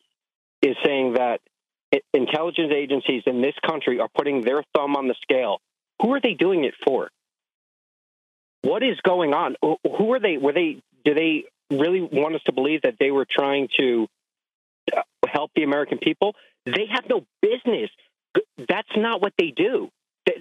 is 0.61 0.75
saying 0.83 1.13
that 1.13 1.39
intelligence 2.13 2.73
agencies 2.75 3.23
in 3.27 3.41
this 3.41 3.53
country 3.65 3.99
are 3.99 4.09
putting 4.13 4.41
their 4.41 4.63
thumb 4.75 4.95
on 4.95 5.07
the 5.07 5.15
scale. 5.21 5.59
Who 6.01 6.13
are 6.13 6.19
they 6.19 6.33
doing 6.33 6.65
it 6.65 6.73
for? 6.83 7.09
What 8.63 8.83
is 8.83 8.99
going 9.05 9.33
on? 9.33 9.55
Who 9.61 10.13
are 10.13 10.19
they? 10.19 10.37
Were 10.37 10.53
they? 10.53 10.81
Do 11.05 11.13
they 11.13 11.45
really 11.69 12.01
want 12.01 12.35
us 12.35 12.41
to 12.45 12.53
believe 12.53 12.81
that 12.81 12.95
they 12.99 13.11
were 13.11 13.27
trying 13.29 13.67
to 13.79 14.07
uh, 14.95 15.01
help 15.27 15.51
the 15.55 15.63
American 15.63 15.97
people? 15.97 16.33
They 16.65 16.87
have 16.91 17.05
no 17.07 17.25
business 17.41 17.89
that's 18.67 18.95
not 18.95 19.21
what 19.21 19.33
they 19.37 19.51
do. 19.55 19.89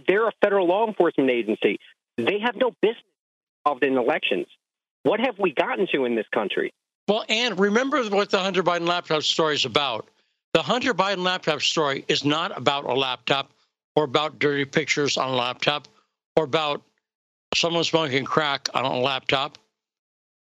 They're 0.06 0.28
a 0.28 0.32
federal 0.40 0.66
law 0.66 0.86
enforcement 0.86 1.30
agency. 1.30 1.78
They 2.16 2.38
have 2.40 2.56
no 2.56 2.72
business 2.80 3.02
involved 3.64 3.84
in 3.84 3.96
elections. 3.96 4.46
What 5.02 5.20
have 5.20 5.38
we 5.38 5.52
gotten 5.52 5.86
to 5.92 6.04
in 6.04 6.14
this 6.14 6.26
country? 6.32 6.72
Well, 7.08 7.24
and 7.28 7.58
remember 7.58 8.02
what 8.10 8.30
the 8.30 8.38
Hunter 8.38 8.62
Biden 8.62 8.86
laptop 8.86 9.22
story 9.22 9.54
is 9.54 9.64
about. 9.64 10.08
The 10.54 10.62
Hunter 10.62 10.94
Biden 10.94 11.24
laptop 11.24 11.62
story 11.62 12.04
is 12.08 12.24
not 12.24 12.56
about 12.56 12.84
a 12.84 12.94
laptop 12.94 13.50
or 13.96 14.04
about 14.04 14.38
dirty 14.38 14.64
pictures 14.64 15.16
on 15.16 15.30
a 15.30 15.34
laptop 15.34 15.88
or 16.36 16.44
about 16.44 16.82
someone 17.54 17.84
smoking 17.84 18.24
crack 18.24 18.68
on 18.74 18.84
a 18.84 18.98
laptop. 19.00 19.58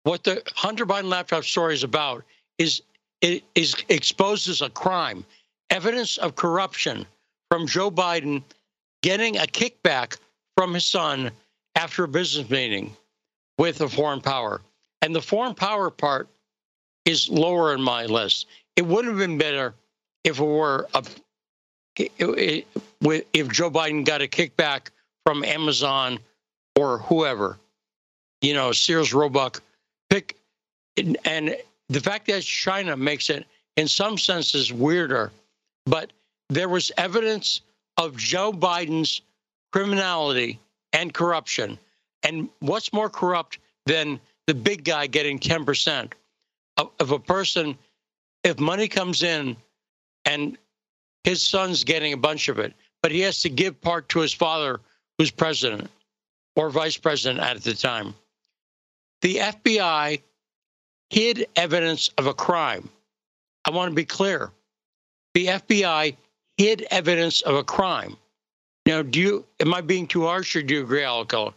What 0.04 0.24
the 0.24 0.44
Hunter 0.56 0.86
Biden 0.86 1.10
laptop 1.10 1.44
story 1.44 1.74
is 1.74 1.84
about 1.84 2.24
is 2.58 2.82
it 3.22 3.44
is 3.56 3.76
exposes 3.90 4.62
a 4.62 4.70
crime, 4.70 5.26
evidence 5.72 6.18
of 6.18 6.36
corruption 6.36 7.06
from 7.50 7.68
Joe 7.68 7.92
Biden 7.92 8.44
getting 9.02 9.38
a 9.38 9.42
kickback 9.42 10.18
from 10.58 10.74
his 10.74 10.86
son 10.86 11.32
after 11.76 12.06
a 12.06 12.08
business 12.08 12.50
meeting 12.50 12.96
with 13.58 13.82
a 13.82 13.90
foreign 13.90 14.22
power. 14.22 14.62
And 15.02 15.16
the 15.16 15.22
foreign 15.22 15.54
power 15.54 15.90
part 15.90 16.28
is 17.06 17.30
lower 17.30 17.74
in 17.74 17.82
my 17.82 18.06
list. 18.06 18.48
It 18.76 18.86
would 18.86 19.06
have 19.06 19.18
been 19.18 19.38
better 19.38 19.74
if 20.24 20.40
it 20.40 20.44
were 20.44 20.88
a, 20.94 21.04
if 21.98 23.48
Joe 23.50 23.70
Biden 23.70 24.04
got 24.04 24.22
a 24.22 24.28
kickback 24.28 24.88
from 25.26 25.44
Amazon 25.44 26.20
or 26.76 26.98
whoever, 27.00 27.58
you 28.42 28.54
know, 28.54 28.72
Sears 28.72 29.14
Roebuck, 29.14 29.62
pick, 30.10 30.36
and 30.98 31.56
the 31.90 32.02
fact 32.02 32.28
that 32.28 32.42
China 32.44 32.98
makes 32.98 33.30
it 33.30 33.46
in 33.78 33.88
some 33.88 34.18
senses 34.18 34.74
weirder, 34.74 35.32
but 35.86 36.12
there 36.50 36.70
was 36.70 36.92
evidence 36.98 37.62
of 37.98 38.18
Joe 38.18 38.52
Biden's 38.52 39.22
criminality 39.72 40.60
and 40.94 41.14
corruption. 41.14 41.78
And 42.24 42.50
what's 42.60 42.94
more 42.94 43.10
corrupt 43.10 43.60
than 43.86 44.20
the 44.48 44.54
big 44.54 44.84
guy 44.84 45.08
getting 45.08 45.40
10% 45.40 46.12
of, 46.78 46.92
of 47.00 47.12
a 47.12 47.20
person? 47.20 47.78
If 48.44 48.60
money 48.60 48.88
comes 48.88 49.24
in 49.24 49.58
and 50.26 50.58
his 51.24 51.42
son's 51.42 51.84
getting 51.84 52.14
a 52.14 52.18
bunch 52.18 52.48
of 52.48 52.60
it, 52.60 52.74
but 53.02 53.12
he 53.12 53.20
has 53.22 53.42
to 53.42 53.50
give 53.50 53.80
part 53.82 54.10
to 54.10 54.20
his 54.20 54.34
father, 54.34 54.80
who's 55.18 55.32
president 55.32 55.90
or 56.56 56.70
vice 56.70 56.98
president 56.98 57.40
at 57.40 57.62
the 57.64 57.74
time. 57.74 58.14
The 59.22 59.38
FBI 59.38 60.22
hid 61.10 61.48
evidence 61.56 62.10
of 62.18 62.28
a 62.28 62.34
crime. 62.34 62.90
I 63.66 63.72
want 63.72 63.92
to 63.92 63.96
be 63.96 64.06
clear. 64.06 64.52
The 65.34 65.48
FBI 65.48 66.16
hid 66.58 66.86
evidence 66.92 67.42
of 67.42 67.56
a 67.56 67.64
crime. 67.64 68.18
Now, 68.86 69.02
do 69.02 69.20
you 69.20 69.46
am 69.60 69.74
I 69.74 69.82
being 69.82 70.08
too 70.08 70.24
harsh, 70.24 70.56
or 70.56 70.62
do 70.62 70.76
you 70.76 70.84
agree, 70.84 71.02
Alcoa? 71.02 71.54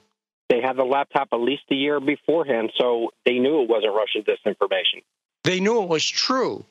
They 0.49 0.61
had 0.63 0.77
the 0.77 0.85
laptop 0.85 1.29
at 1.33 1.41
least 1.41 1.65
a 1.71 1.75
year 1.75 2.01
beforehand, 2.01 2.73
so 2.79 3.11
they 3.27 3.39
knew 3.39 3.63
it 3.63 3.69
wasn't 3.69 3.95
Russian 3.95 4.23
disinformation. 4.23 5.03
They 5.45 5.61
knew 5.61 5.83
it 5.83 5.89
was 5.89 6.07
true. 6.07 6.65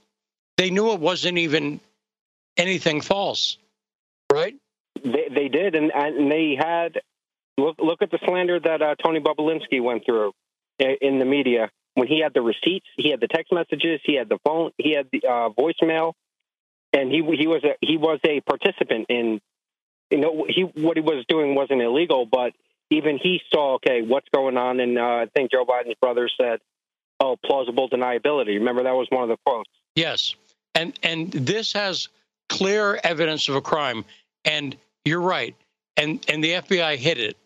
They 0.57 0.71
knew 0.71 0.93
it 0.93 0.99
wasn't 0.99 1.37
even 1.37 1.79
anything 2.57 3.01
false, 3.01 3.57
right? 4.31 4.55
They, 5.03 5.27
they 5.31 5.47
did, 5.47 5.75
and, 5.75 5.91
and 5.93 6.31
they 6.31 6.57
had 6.59 7.01
look 7.57 7.77
look 7.79 8.01
at 8.01 8.09
the 8.09 8.19
slander 8.25 8.59
that 8.59 8.81
uh, 8.81 8.95
Tony 9.03 9.19
Bobulinski 9.19 9.81
went 9.81 10.05
through 10.05 10.33
in 10.79 11.19
the 11.19 11.25
media 11.25 11.69
when 11.97 12.07
he 12.07 12.19
had 12.21 12.31
the 12.35 12.43
receipts, 12.43 12.85
he 12.95 13.09
had 13.09 13.19
the 13.19 13.27
text 13.27 13.51
messages, 13.51 13.99
he 14.03 14.13
had 14.13 14.29
the 14.29 14.37
phone, 14.45 14.69
he 14.77 14.93
had 14.93 15.07
the 15.11 15.23
uh, 15.27 15.49
voicemail, 15.49 16.13
and 16.93 17.11
he 17.11 17.21
he 17.37 17.47
was 17.47 17.63
a 17.63 17.75
he 17.81 17.97
was 17.97 18.19
a 18.25 18.41
participant 18.41 19.07
in 19.09 19.39
you 20.09 20.17
know 20.19 20.45
he 20.47 20.61
what 20.61 20.97
he 20.97 21.01
was 21.01 21.25
doing 21.27 21.55
wasn't 21.55 21.81
illegal, 21.81 22.25
but 22.25 22.53
even 22.89 23.17
he 23.17 23.41
saw 23.51 23.75
okay 23.75 24.01
what's 24.01 24.29
going 24.33 24.57
on, 24.57 24.79
and 24.79 24.97
uh, 24.97 25.01
I 25.01 25.27
think 25.33 25.51
Joe 25.51 25.65
Biden's 25.65 25.95
brother 25.99 26.29
said, 26.39 26.59
"Oh, 27.19 27.35
plausible 27.43 27.89
deniability." 27.89 28.55
Remember 28.55 28.83
that 28.83 28.95
was 28.95 29.07
one 29.09 29.23
of 29.23 29.29
the 29.29 29.37
quotes. 29.45 29.69
Yes, 29.95 30.35
and 30.75 30.97
and 31.03 31.31
this 31.31 31.73
has 31.73 32.07
clear 32.49 32.99
evidence 33.03 33.49
of 33.49 33.55
a 33.55 33.61
crime, 33.61 34.05
and 34.45 34.75
you're 35.05 35.21
right, 35.21 35.55
and 35.97 36.23
and 36.29 36.43
the 36.43 36.51
FBI 36.51 36.97
hit 36.97 37.17
it. 37.17 37.37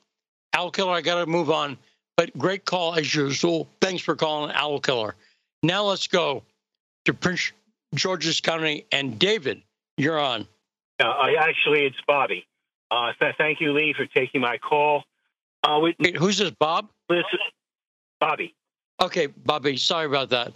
Owl 0.53 0.71
Killer, 0.71 0.91
I 0.91 1.01
got 1.01 1.15
to 1.15 1.25
move 1.25 1.49
on, 1.49 1.77
but 2.17 2.37
great 2.37 2.65
call 2.65 2.95
as 2.95 3.13
usual. 3.13 3.67
Thanks 3.79 4.03
for 4.03 4.15
calling 4.15 4.51
Owl 4.53 4.79
Killer. 4.81 5.15
Now 5.63 5.85
let's 5.85 6.07
go 6.07 6.43
to 7.05 7.13
Prince 7.13 7.53
George's 7.95 8.41
County. 8.41 8.85
And 8.91 9.19
David, 9.19 9.61
you're 9.97 10.19
on. 10.19 10.47
Uh, 10.99 11.13
actually, 11.39 11.85
it's 11.85 11.97
Bobby. 12.07 12.45
Uh, 12.89 13.13
th- 13.19 13.35
thank 13.37 13.61
you, 13.61 13.73
Lee, 13.73 13.93
for 13.93 14.05
taking 14.05 14.41
my 14.41 14.57
call. 14.57 15.03
Uh, 15.63 15.79
Wait, 15.81 16.15
who's 16.17 16.37
this, 16.37 16.51
Bob? 16.51 16.89
Listen, 17.09 17.39
Bobby. 18.19 18.53
Okay, 19.01 19.27
Bobby. 19.27 19.77
Sorry 19.77 20.05
about 20.05 20.29
that. 20.29 20.53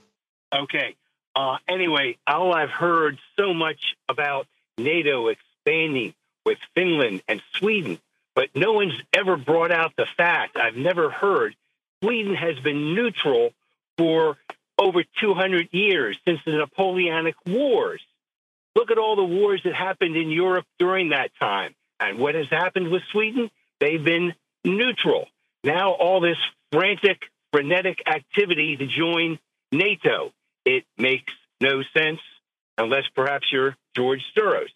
Okay. 0.54 0.96
Uh, 1.36 1.58
anyway, 1.68 2.18
all 2.28 2.54
I've 2.54 2.70
heard 2.70 3.18
so 3.38 3.54
much 3.54 3.96
about 4.08 4.48
NATO 4.78 5.28
expanding 5.28 6.14
with 6.46 6.58
Finland 6.76 7.24
and 7.28 7.42
Sweden, 7.54 8.00
but 8.36 8.50
no 8.56 8.74
one's 8.74 8.94
ever 9.14 9.36
brought 9.36 9.72
out 9.72 9.94
the 9.98 10.06
fact 10.18 10.58
I've 10.58 10.76
never 10.76 11.10
heard 11.10 11.56
Sweden 12.04 12.36
has 12.36 12.60
been 12.60 12.94
neutral 12.94 13.52
for 13.98 14.38
over 14.78 15.04
200 15.22 15.70
years 15.72 16.18
since 16.28 16.40
the 16.46 16.52
Napoleonic 16.52 17.36
Wars. 17.48 18.02
Look 18.76 18.92
at 18.92 18.98
all 18.98 19.16
the 19.16 19.24
wars 19.24 19.62
that 19.64 19.74
happened 19.74 20.18
in 20.18 20.30
Europe 20.30 20.66
during 20.80 21.10
that 21.10 21.32
time. 21.40 21.76
And 22.00 22.20
what 22.20 22.36
has 22.36 22.50
happened 22.50 22.90
with 22.90 23.04
Sweden? 23.12 23.50
they've 23.80 24.04
been 24.04 24.34
neutral. 24.64 25.28
Now, 25.64 25.92
all 25.92 26.22
this 26.22 26.38
frantic, 26.72 27.20
frenetic 27.52 28.00
activity 28.08 28.78
to 28.78 28.88
join 28.88 29.40
NATO, 29.72 30.32
it 30.66 30.86
makes 30.98 31.34
no 31.62 31.82
sense 31.96 32.20
unless 32.78 33.04
perhaps 33.16 33.48
you're 33.52 33.76
George 33.96 34.22
Soros. 34.38 34.70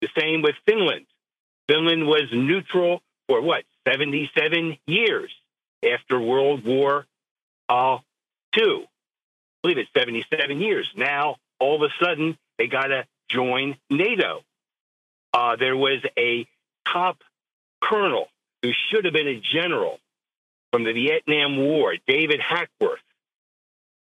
The 0.00 0.08
same 0.18 0.42
with 0.42 0.54
Finland. 0.66 1.06
Finland 1.68 2.06
was 2.06 2.24
neutral 2.32 3.00
for 3.28 3.40
what, 3.40 3.64
77 3.88 4.76
years 4.86 5.32
after 5.84 6.20
World 6.20 6.64
War 6.64 7.06
uh, 7.68 7.98
II. 8.56 8.86
I 9.64 9.68
believe 9.72 9.78
it's 9.78 9.90
77 9.98 10.60
years. 10.60 10.86
Now, 10.94 11.36
all 11.58 11.82
of 11.82 11.90
a 11.90 12.04
sudden, 12.04 12.36
they 12.58 12.66
got 12.66 12.88
to 12.88 13.06
join 13.30 13.76
NATO. 13.88 14.42
Uh, 15.32 15.56
there 15.56 15.76
was 15.76 16.02
a 16.18 16.46
top 16.86 17.16
colonel 17.80 18.28
who 18.62 18.72
should 18.90 19.06
have 19.06 19.14
been 19.14 19.26
a 19.26 19.40
general 19.40 20.00
from 20.70 20.84
the 20.84 20.92
Vietnam 20.92 21.56
War, 21.56 21.94
David 22.06 22.40
Hackworth. 22.40 23.00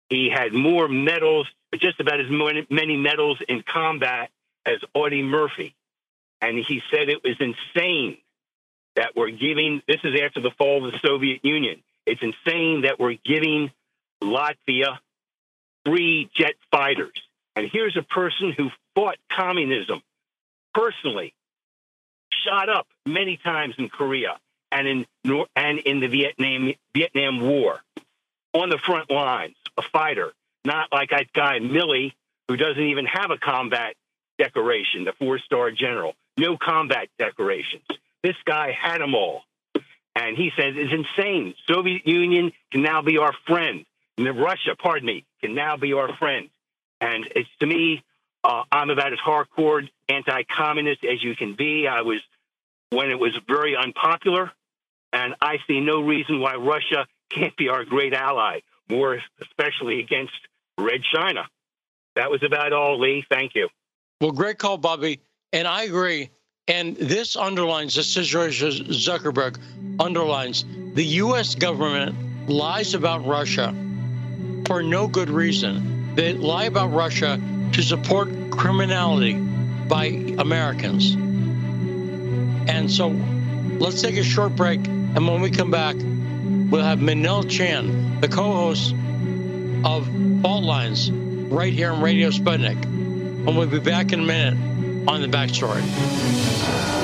He 0.09 0.31
had 0.33 0.53
more 0.53 0.87
medals, 0.87 1.49
just 1.75 1.99
about 1.99 2.21
as 2.21 2.27
many 2.31 2.97
medals 2.97 3.39
in 3.49 3.63
combat 3.63 4.31
as 4.65 4.79
Audie 4.95 5.25
Murphy. 5.25 5.75
And 6.41 6.57
he 6.57 6.83
said 6.93 7.09
it 7.09 7.25
was 7.25 7.37
insane 7.41 8.19
that 8.95 9.17
we're 9.17 9.31
giving, 9.31 9.83
this 9.89 9.99
is 10.05 10.21
after 10.25 10.41
the 10.41 10.53
fall 10.57 10.87
of 10.87 10.93
the 10.93 10.99
Soviet 11.01 11.45
Union. 11.45 11.83
It's 12.07 12.23
insane 12.23 12.83
that 12.83 13.01
we're 13.01 13.19
giving 13.25 13.73
Latvia 14.23 14.99
three 15.89 16.31
jet 16.35 16.55
fighters. 16.71 17.13
And 17.57 17.69
here's 17.73 17.97
a 17.97 18.03
person 18.03 18.53
who 18.57 18.71
fought 18.95 19.17
communism 19.33 20.03
personally, 20.75 21.35
shot 22.45 22.69
up 22.69 22.87
many 23.05 23.37
times 23.37 23.75
in 23.79 23.89
Korea 23.89 24.39
and 24.71 24.87
in 24.87 25.07
and 25.57 25.79
in 25.81 26.01
the 26.01 26.07
Vietnam 26.07 26.73
Vietnam 26.95 27.41
War, 27.41 27.81
on 28.53 28.69
the 28.69 28.79
front 28.79 29.11
lines, 29.11 29.57
a 29.77 29.83
fighter, 29.93 30.33
not 30.65 30.93
like 30.93 31.11
that 31.11 31.33
guy 31.33 31.59
Milley 31.59 32.13
who 32.49 32.57
doesn't 32.57 32.83
even 32.83 33.07
have 33.07 33.31
a 33.31 33.39
combat 33.39 33.95
decoration, 34.39 35.05
the 35.05 35.13
four-star 35.13 35.71
general, 35.71 36.15
no 36.37 36.57
combat 36.57 37.09
decorations. 37.19 37.85
This 38.23 38.37
guy 38.45 38.73
had 38.73 39.01
them 39.01 39.15
all. 39.15 39.43
And 40.15 40.37
he 40.37 40.51
says 40.57 40.75
it's 40.77 40.93
insane. 40.93 41.55
Soviet 41.69 42.07
Union 42.07 42.53
can 42.73 42.83
now 42.83 43.03
be 43.03 43.19
our 43.19 43.33
friend. 43.47 43.85
Russia, 44.19 44.75
pardon 44.77 45.07
me, 45.07 45.25
can 45.41 45.55
now 45.55 45.77
be 45.77 45.93
our 45.93 46.15
friend. 46.17 46.49
And 47.01 47.27
it's 47.35 47.49
to 47.61 47.67
me, 47.67 48.03
uh, 48.45 48.63
I'm 48.71 48.91
about 48.91 49.13
as 49.13 49.19
hardcore 49.19 49.89
anti-communist 50.09 51.05
as 51.05 51.23
you 51.23 51.37
can 51.37 51.55
be. 51.55 51.87
I 51.87 52.03
was 52.03 52.21
when 52.91 53.11
it 53.11 53.19
was 53.19 53.39
very 53.47 53.77
unpopular, 53.77 54.51
and 55.13 55.35
I 55.41 55.59
see 55.67 55.81
no 55.81 56.01
reason 56.01 56.41
why 56.41 56.55
Russia 56.55 57.07
can't 57.31 57.57
be 57.57 57.69
our 57.69 57.85
great 57.85 58.15
ally, 58.15 58.61
more 58.89 59.19
especially 59.43 60.01
against 60.01 60.33
Red 60.79 61.03
China. 61.15 61.47
That 62.17 62.31
was 62.31 62.43
about 62.43 62.73
all, 62.73 62.99
Lee. 62.99 63.25
Thank 63.31 63.55
you. 63.55 63.69
Well, 64.21 64.33
great 64.33 64.59
call, 64.59 64.79
Bobby. 64.79 65.21
And 65.53 65.69
I 65.69 65.85
agree. 65.85 66.31
And 66.67 66.97
this 66.97 67.37
underlines, 67.37 67.95
this 67.95 68.13
situation 68.13 68.71
Zuckerberg 68.71 69.59
underlines 70.01 70.65
the 70.95 71.05
U.S. 71.05 71.55
government 71.55 72.49
lies 72.49 72.95
about 72.95 73.27
Russia 73.27 73.75
for 74.69 74.83
no 74.83 75.09
good 75.09 75.31
reason. 75.31 76.15
They 76.15 76.35
lie 76.35 76.65
about 76.65 76.93
Russia 76.93 77.41
to 77.73 77.83
support 77.83 78.29
criminality 78.51 79.33
by 79.33 80.05
Americans. 80.39 81.15
And 82.69 82.93
so 82.93 83.09
let's 83.09 84.03
take 84.03 84.19
a 84.19 84.23
short 84.23 84.55
break. 84.55 84.87
And 84.87 85.27
when 85.27 85.41
we 85.41 85.51
come 85.51 85.71
back, 85.71 85.97
we'll 85.97 86.85
have 86.85 87.01
Manila 87.01 87.47
Chan, 87.47 88.21
the 88.21 88.29
co 88.29 88.53
host 88.53 88.95
of 89.85 90.07
Fault 90.43 90.65
Lines, 90.65 91.11
right 91.11 91.73
here 91.73 91.91
on 91.91 92.03
Radio 92.03 92.29
Sputnik. 92.29 92.85
And 92.85 93.57
we'll 93.57 93.69
be 93.69 93.81
back 93.81 94.13
in 94.13 94.21
a 94.21 94.25
minute 94.25 95.09
on 95.09 95.23
the 95.23 95.29
backstory. 95.29 96.98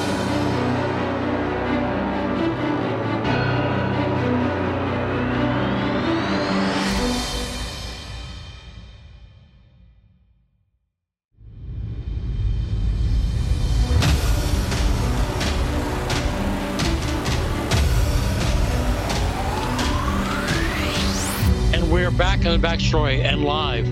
Backstory 22.59 23.21
and 23.23 23.45
live 23.45 23.87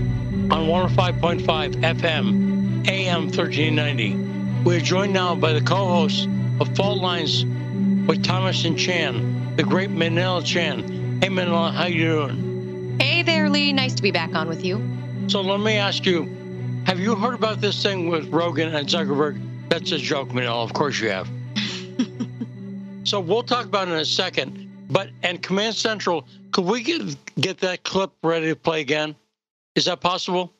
on 0.51 0.67
105.5 0.67 1.43
FM, 1.43 2.87
AM 2.87 3.23
1390. 3.23 4.15
We 4.63 4.77
are 4.77 4.79
joined 4.79 5.13
now 5.13 5.35
by 5.35 5.53
the 5.53 5.61
co 5.61 5.75
hosts 5.75 6.27
of 6.59 6.75
Fault 6.75 6.99
Lines 6.99 7.45
with 8.07 8.23
Thomas 8.23 8.63
and 8.65 8.77
Chan, 8.77 9.55
the 9.55 9.63
great 9.63 9.89
Manila 9.89 10.41
Chan. 10.43 11.21
Hey, 11.21 11.29
Manila, 11.29 11.71
how 11.71 11.85
you 11.85 12.03
doing? 12.03 12.97
Hey 12.99 13.21
there, 13.23 13.49
Lee. 13.49 13.73
Nice 13.73 13.93
to 13.95 14.03
be 14.03 14.11
back 14.11 14.33
on 14.35 14.47
with 14.47 14.63
you. 14.63 14.81
So 15.27 15.41
let 15.41 15.59
me 15.59 15.75
ask 15.75 16.05
you, 16.05 16.25
have 16.85 16.99
you 16.99 17.15
heard 17.15 17.33
about 17.33 17.61
this 17.61 17.81
thing 17.81 18.09
with 18.09 18.29
Rogan 18.29 18.73
and 18.75 18.87
Zuckerberg? 18.87 19.41
That's 19.69 19.91
a 19.91 19.97
joke, 19.97 20.33
Manila. 20.33 20.63
Of 20.63 20.73
course 20.73 20.99
you 20.99 21.09
have. 21.09 21.29
so 23.03 23.19
we'll 23.19 23.43
talk 23.43 23.65
about 23.65 23.87
it 23.87 23.91
in 23.91 23.97
a 23.97 24.05
second. 24.05 24.62
But 24.93 25.09
and 25.23 25.41
Command 25.41 25.73
Central, 25.73 26.27
could 26.51 26.65
we 26.65 26.83
get 26.83 27.01
get 27.41 27.57
that 27.61 27.81
clip 27.81 28.11
ready 28.21 28.47
to 28.49 28.55
play 28.55 28.79
again? 28.79 29.15
Is 29.75 29.85
that 29.85 30.01
possible? 30.01 30.53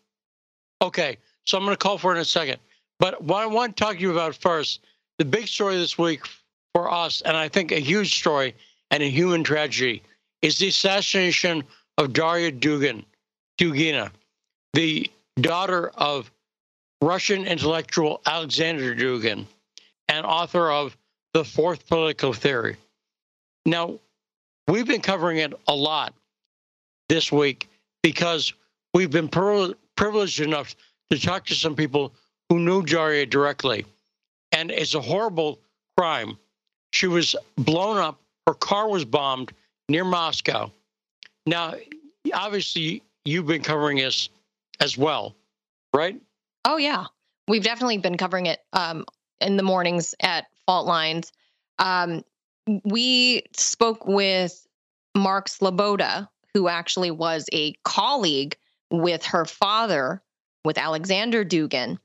Okay, 0.81 1.17
so 1.45 1.55
I'm 1.55 1.63
going 1.63 1.75
to 1.75 1.77
call 1.77 1.99
for 1.99 2.13
it 2.13 2.15
in 2.15 2.21
a 2.21 2.25
second. 2.25 2.57
But 2.99 3.23
what 3.23 3.43
I 3.43 3.45
want 3.45 3.77
to 3.77 3.83
talk 3.83 3.95
to 3.95 4.01
you 4.01 4.11
about 4.11 4.35
first, 4.35 4.79
the 5.19 5.25
big 5.25 5.47
story 5.47 5.77
this 5.77 5.99
week 5.99 6.21
for 6.73 6.91
us, 6.91 7.21
and 7.21 7.37
I 7.37 7.47
think 7.47 7.71
a 7.71 7.79
huge 7.79 8.17
story 8.17 8.55
and 8.89 9.03
a 9.03 9.09
human 9.09 9.43
tragedy, 9.43 10.01
is 10.41 10.57
the 10.57 10.69
assassination 10.69 11.63
of 11.99 12.11
Daria 12.11 12.51
Dugin, 12.51 13.05
Dugina, 13.59 14.09
the 14.73 15.11
daughter 15.39 15.89
of 15.89 16.31
Russian 17.01 17.45
intellectual 17.45 18.19
Alexander 18.25 18.95
Dugin 18.95 19.45
and 20.07 20.25
author 20.25 20.71
of 20.71 20.97
The 21.33 21.45
Fourth 21.45 21.87
Political 21.87 22.33
Theory. 22.33 22.77
Now, 23.65 23.99
We've 24.67 24.87
been 24.87 25.01
covering 25.01 25.37
it 25.37 25.53
a 25.67 25.75
lot 25.75 26.13
this 27.09 27.31
week 27.31 27.67
because 28.01 28.53
we've 28.93 29.11
been 29.11 29.27
privileged 29.27 30.39
enough 30.39 30.75
to 31.09 31.19
talk 31.19 31.45
to 31.47 31.55
some 31.55 31.75
people 31.75 32.13
who 32.49 32.59
knew 32.59 32.81
Daria 32.83 33.25
directly. 33.25 33.85
And 34.51 34.71
it's 34.71 34.93
a 34.93 35.01
horrible 35.01 35.59
crime. 35.97 36.37
She 36.91 37.07
was 37.07 37.35
blown 37.57 37.97
up, 37.97 38.21
her 38.47 38.53
car 38.53 38.89
was 38.89 39.05
bombed 39.05 39.51
near 39.89 40.05
Moscow. 40.05 40.71
Now, 41.45 41.73
obviously, 42.33 43.03
you've 43.25 43.47
been 43.47 43.63
covering 43.63 43.97
this 43.97 44.29
as 44.79 44.97
well, 44.97 45.35
right? 45.93 46.19
Oh, 46.65 46.77
yeah. 46.77 47.05
We've 47.47 47.63
definitely 47.63 47.97
been 47.97 48.17
covering 48.17 48.45
it 48.45 48.59
um, 48.71 49.05
in 49.41 49.57
the 49.57 49.63
mornings 49.63 50.15
at 50.21 50.45
Fault 50.65 50.87
Lines. 50.87 51.31
Um, 51.79 52.23
we 52.85 53.43
spoke 53.55 54.05
with 54.05 54.65
Mark 55.15 55.49
Sleboda, 55.49 56.27
who 56.53 56.67
actually 56.67 57.11
was 57.11 57.45
a 57.51 57.73
colleague 57.83 58.55
with 58.91 59.25
her 59.25 59.45
father, 59.45 60.21
with 60.65 60.77
Alexander 60.77 61.43
Dugin. 61.43 61.97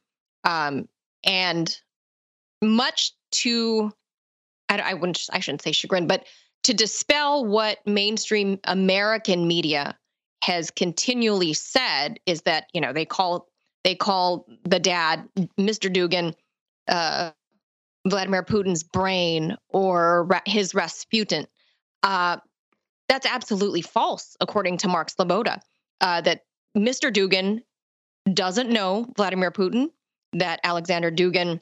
Um, 0.44 0.88
and 1.25 1.77
much 2.62 3.12
to, 3.31 3.92
I, 4.68 4.79
I 4.79 4.94
wouldn't, 4.94 5.21
I 5.33 5.40
shouldn't 5.40 5.62
say 5.62 5.73
chagrin, 5.73 6.07
but 6.07 6.27
to 6.64 6.75
dispel 6.75 7.44
what 7.44 7.79
mainstream 7.87 8.59
American 8.64 9.47
media 9.47 9.97
has 10.42 10.71
continually 10.71 11.53
said 11.53 12.18
is 12.27 12.42
that, 12.42 12.66
you 12.73 12.81
know, 12.81 12.92
they 12.92 13.05
call, 13.05 13.49
they 13.85 13.94
call 13.94 14.47
the 14.64 14.79
dad, 14.79 15.29
Mr. 15.59 15.92
Dugin 15.92 16.35
uh, 16.88 17.31
Vladimir 18.07 18.43
Putin's 18.43 18.83
brain 18.83 19.57
or 19.69 20.29
his 20.47 20.75
Rasputin. 20.75 21.47
Uh, 22.03 22.39
that's 23.09 23.27
absolutely 23.27 23.83
false, 23.83 24.37
according 24.41 24.79
to 24.79 24.89
Mark 24.89 25.11
Sleboda. 25.11 25.61
Uh, 26.01 26.21
that 26.21 26.45
Mr. 26.77 27.13
Dugin 27.13 27.63
doesn't 28.33 28.71
know 28.71 29.07
Vladimir 29.17 29.51
Putin, 29.51 29.89
that 30.35 30.61
Alexander 30.63 31.11
Dugin, 31.11 31.61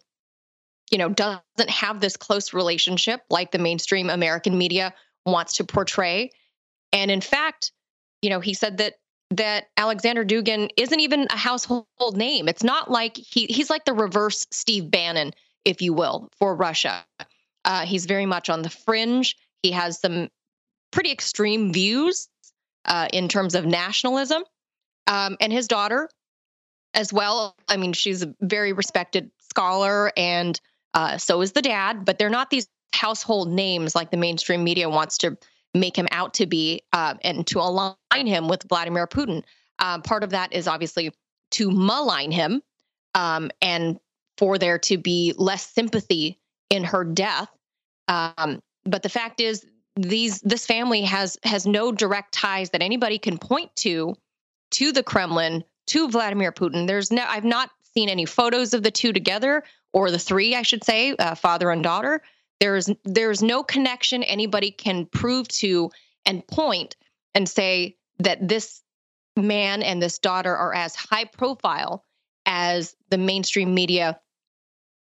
you 0.91 0.99
know, 0.99 1.09
doesn't 1.09 1.71
have 1.71 2.01
this 2.01 2.17
close 2.17 2.53
relationship 2.53 3.23
like 3.31 3.53
the 3.53 3.59
mainstream 3.59 4.11
American 4.11 4.59
media 4.59 4.93
wants 5.25 5.55
to 5.55 5.65
portray. 5.65 6.31
And 6.93 7.11
in 7.11 7.21
fact, 7.21 7.73
you 8.23 8.31
know, 8.31 8.41
he 8.41 8.55
said 8.55 8.79
that 8.79 8.95
that 9.31 9.67
Alexander 9.77 10.25
Dugin 10.25 10.71
isn't 10.77 11.01
even 11.01 11.27
a 11.31 11.37
household 11.37 12.17
name. 12.17 12.49
It's 12.49 12.63
not 12.63 12.91
like 12.91 13.17
he 13.17 13.47
he's 13.47 13.71
like 13.71 13.85
the 13.85 13.93
reverse 13.93 14.47
Steve 14.51 14.91
Bannon 14.91 15.33
if 15.67 15.83
you 15.83 15.93
will, 15.93 16.31
for 16.39 16.55
Russia. 16.55 17.05
Uh, 17.65 17.85
he's 17.85 18.07
very 18.07 18.25
much 18.25 18.49
on 18.49 18.63
the 18.63 18.71
fringe. 18.71 19.37
He 19.63 19.73
has 19.73 20.01
some 20.01 20.29
pretty 20.93 21.11
extreme 21.11 21.73
views 21.73 22.29
uh, 22.85 23.09
in 23.13 23.29
terms 23.29 23.55
of 23.55 23.67
nationalism. 23.67 24.45
Um, 25.09 25.37
and 25.41 25.53
his 25.53 25.69
daughter, 25.69 26.09
as 26.95 27.13
well. 27.13 27.55
I 27.69 27.77
mean, 27.77 27.93
she's 27.93 28.23
a 28.23 28.35
very 28.41 28.73
respected 28.73 29.31
scholar, 29.39 30.11
and 30.17 30.59
uh, 30.95 31.19
so 31.19 31.43
is 31.43 31.53
the 31.53 31.63
dad, 31.63 32.05
but 32.05 32.19
they're 32.19 32.31
not 32.31 32.51
these 32.51 32.67
household 32.93 33.51
names 33.51 33.95
like 33.95 34.11
the 34.11 34.17
mainstream 34.17 34.65
media 34.65 34.89
wants 34.89 35.19
to 35.19 35.37
make 35.75 35.97
him 35.97 36.09
out 36.11 36.35
to 36.35 36.47
be 36.47 36.83
uh, 36.93 37.15
and 37.23 37.47
to 37.49 37.61
align 37.61 37.95
him 38.13 38.49
with 38.49 38.65
Vladimir 38.69 39.07
Putin. 39.07 39.43
Uh, 39.79 40.01
part 40.01 40.25
of 40.25 40.31
that 40.31 40.55
is 40.55 40.67
obviously 40.67 41.13
to 41.51 41.71
malign 41.71 42.31
him 42.31 42.63
um, 43.15 43.51
and 43.61 43.99
for 44.39 44.59
there 44.59 44.79
to 44.79 44.99
be 44.99 45.35
less 45.37 45.67
sympathy 45.67 46.39
in 46.71 46.85
her 46.85 47.05
death. 47.05 47.49
Um, 48.09 48.61
but 48.85 49.03
the 49.03 49.09
fact 49.09 49.41
is, 49.41 49.67
these 49.97 50.41
this 50.43 50.67
family 50.67 51.03
has 51.03 51.39
has 51.43 51.67
no 51.67 51.91
direct 51.91 52.33
ties 52.33 52.71
that 52.71 52.83
anybody 52.83 53.19
can 53.19 53.39
point 53.39 53.75
to 53.77 54.15
to 54.73 54.93
the 54.93 55.03
Kremlin 55.03 55.65
to 55.87 56.09
Vladimir 56.09 56.53
Putin. 56.53 56.87
There's 56.87 57.11
no 57.11 57.25
I've 57.27 57.45
not 57.45 57.71
seen 57.95 58.09
any 58.09 58.27
photos 58.27 58.75
of 58.75 58.83
the 58.83 58.91
two 58.91 59.13
together 59.13 59.65
or 59.93 60.11
the 60.11 60.19
three, 60.19 60.55
I 60.55 60.63
should 60.63 60.85
say, 60.85 61.17
uh, 61.17 61.35
father 61.35 61.71
and 61.71 61.83
daughter. 61.83 62.21
There's 62.61 62.91
there's 63.05 63.43
no 63.43 63.63
connection 63.63 64.23
anybody 64.23 64.71
can 64.71 65.07
prove 65.07 65.49
to 65.49 65.91
and 66.27 66.47
point 66.47 66.97
and 67.35 67.49
say 67.49 67.97
that 68.19 68.47
this 68.47 68.83
man 69.37 69.83
and 69.83 70.03
this 70.03 70.19
daughter 70.19 70.55
are 70.55 70.75
as 70.75 70.95
high 70.95 71.25
profile 71.25 72.05
as 72.47 72.97
the 73.11 73.19
mainstream 73.19 73.75
media 73.75 74.19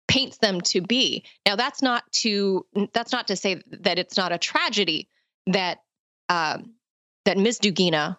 paints 0.07 0.37
them 0.37 0.61
to 0.61 0.81
be. 0.81 1.25
Now 1.45 1.55
that's 1.55 1.81
not 1.81 2.03
to 2.13 2.65
that's 2.93 3.11
not 3.11 3.27
to 3.27 3.35
say 3.35 3.61
that 3.71 3.99
it's 3.99 4.17
not 4.17 4.31
a 4.31 4.37
tragedy 4.37 5.09
that 5.47 5.79
um, 6.29 6.73
that 7.25 7.37
Ms. 7.37 7.59
Dugina 7.59 8.17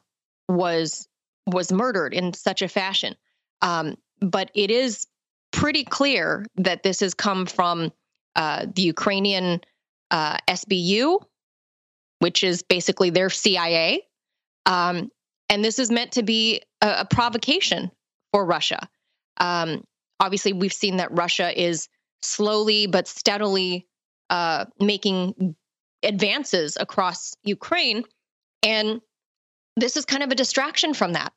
was 0.49 1.09
was 1.47 1.73
murdered 1.73 2.14
in 2.14 2.33
such 2.33 2.62
a 2.62 2.68
fashion. 2.68 3.14
Um, 3.62 3.97
but 4.20 4.51
it 4.55 4.70
is 4.70 5.07
pretty 5.53 5.85
clear 5.85 6.47
that 6.57 6.83
this 6.83 7.01
has 7.01 7.14
come 7.14 7.47
from 7.47 7.92
uh, 8.37 8.66
the 8.75 8.83
Ukrainian 8.83 9.61
uh, 10.11 10.38
SBU, 10.49 11.20
which 12.18 12.42
is 12.42 12.62
basically 12.62 13.11
their 13.11 13.31
CIA. 13.31 14.03
Um, 14.66 15.11
and 15.49 15.64
this 15.64 15.79
is 15.79 15.90
meant 15.90 16.12
to 16.12 16.23
be 16.23 16.62
a, 16.81 17.01
a 17.01 17.05
provocation 17.05 17.90
for 18.33 18.44
Russia. 18.44 18.88
Um, 19.37 19.85
obviously, 20.20 20.53
we've 20.53 20.72
seen 20.72 20.96
that 20.96 21.16
Russia 21.16 21.61
is 21.61 21.88
slowly 22.22 22.87
but 22.87 23.07
steadily 23.07 23.87
uh, 24.31 24.64
making 24.81 25.55
advances 26.03 26.77
across 26.79 27.35
Ukraine. 27.44 28.05
And 28.62 29.00
this 29.77 29.96
is 29.96 30.05
kind 30.05 30.22
of 30.22 30.31
a 30.31 30.35
distraction 30.35 30.94
from 30.94 31.12
that. 31.12 31.33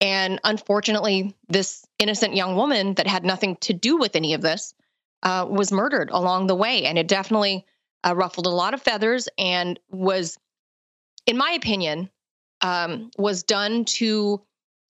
And 0.00 0.40
unfortunately, 0.44 1.34
this 1.48 1.84
innocent 1.98 2.34
young 2.36 2.56
woman 2.56 2.94
that 2.94 3.06
had 3.06 3.24
nothing 3.24 3.56
to 3.62 3.72
do 3.72 3.96
with 3.96 4.16
any 4.16 4.34
of 4.34 4.42
this 4.42 4.74
uh, 5.22 5.46
was 5.48 5.72
murdered 5.72 6.10
along 6.10 6.46
the 6.46 6.54
way. 6.54 6.84
And 6.84 6.98
it 6.98 7.08
definitely 7.08 7.64
uh, 8.06 8.14
ruffled 8.14 8.46
a 8.46 8.50
lot 8.50 8.74
of 8.74 8.82
feathers 8.82 9.28
and 9.38 9.78
was, 9.90 10.38
in 11.26 11.36
my 11.36 11.52
opinion, 11.52 12.10
um, 12.60 13.10
was 13.16 13.42
done 13.42 13.84
to 13.84 14.42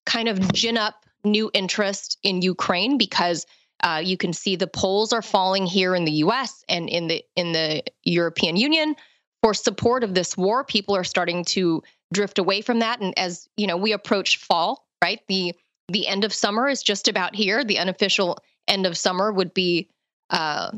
kind 0.05 0.27
of 0.27 0.51
gin 0.53 0.77
up 0.77 1.04
new 1.25 1.49
interest 1.53 2.17
in 2.23 2.41
Ukraine 2.41 2.97
because 2.97 3.45
uh, 3.81 4.01
you 4.03 4.17
can 4.17 4.33
see 4.33 4.55
the 4.55 4.67
polls 4.67 5.13
are 5.13 5.21
falling 5.21 5.65
here 5.65 5.95
in 5.95 6.05
the 6.05 6.11
U.S. 6.11 6.63
and 6.69 6.89
in 6.89 7.07
the 7.07 7.23
in 7.35 7.51
the 7.51 7.83
European 8.03 8.55
Union 8.55 8.95
for 9.43 9.53
support 9.53 10.03
of 10.03 10.13
this 10.13 10.37
war. 10.37 10.63
People 10.63 10.95
are 10.95 11.03
starting 11.03 11.43
to 11.45 11.83
drift 12.13 12.39
away 12.39 12.61
from 12.61 12.79
that, 12.79 13.01
and 13.01 13.17
as 13.17 13.47
you 13.57 13.67
know, 13.67 13.77
we 13.77 13.91
approach 13.91 14.37
fall. 14.37 14.85
Right, 15.03 15.19
the 15.27 15.53
the 15.89 16.07
end 16.07 16.23
of 16.23 16.33
summer 16.33 16.67
is 16.67 16.81
just 16.81 17.07
about 17.07 17.35
here. 17.35 17.63
The 17.63 17.79
unofficial 17.79 18.39
end 18.67 18.85
of 18.85 18.97
summer 18.97 19.31
would 19.31 19.53
be 19.53 19.89
uh, 20.29 20.71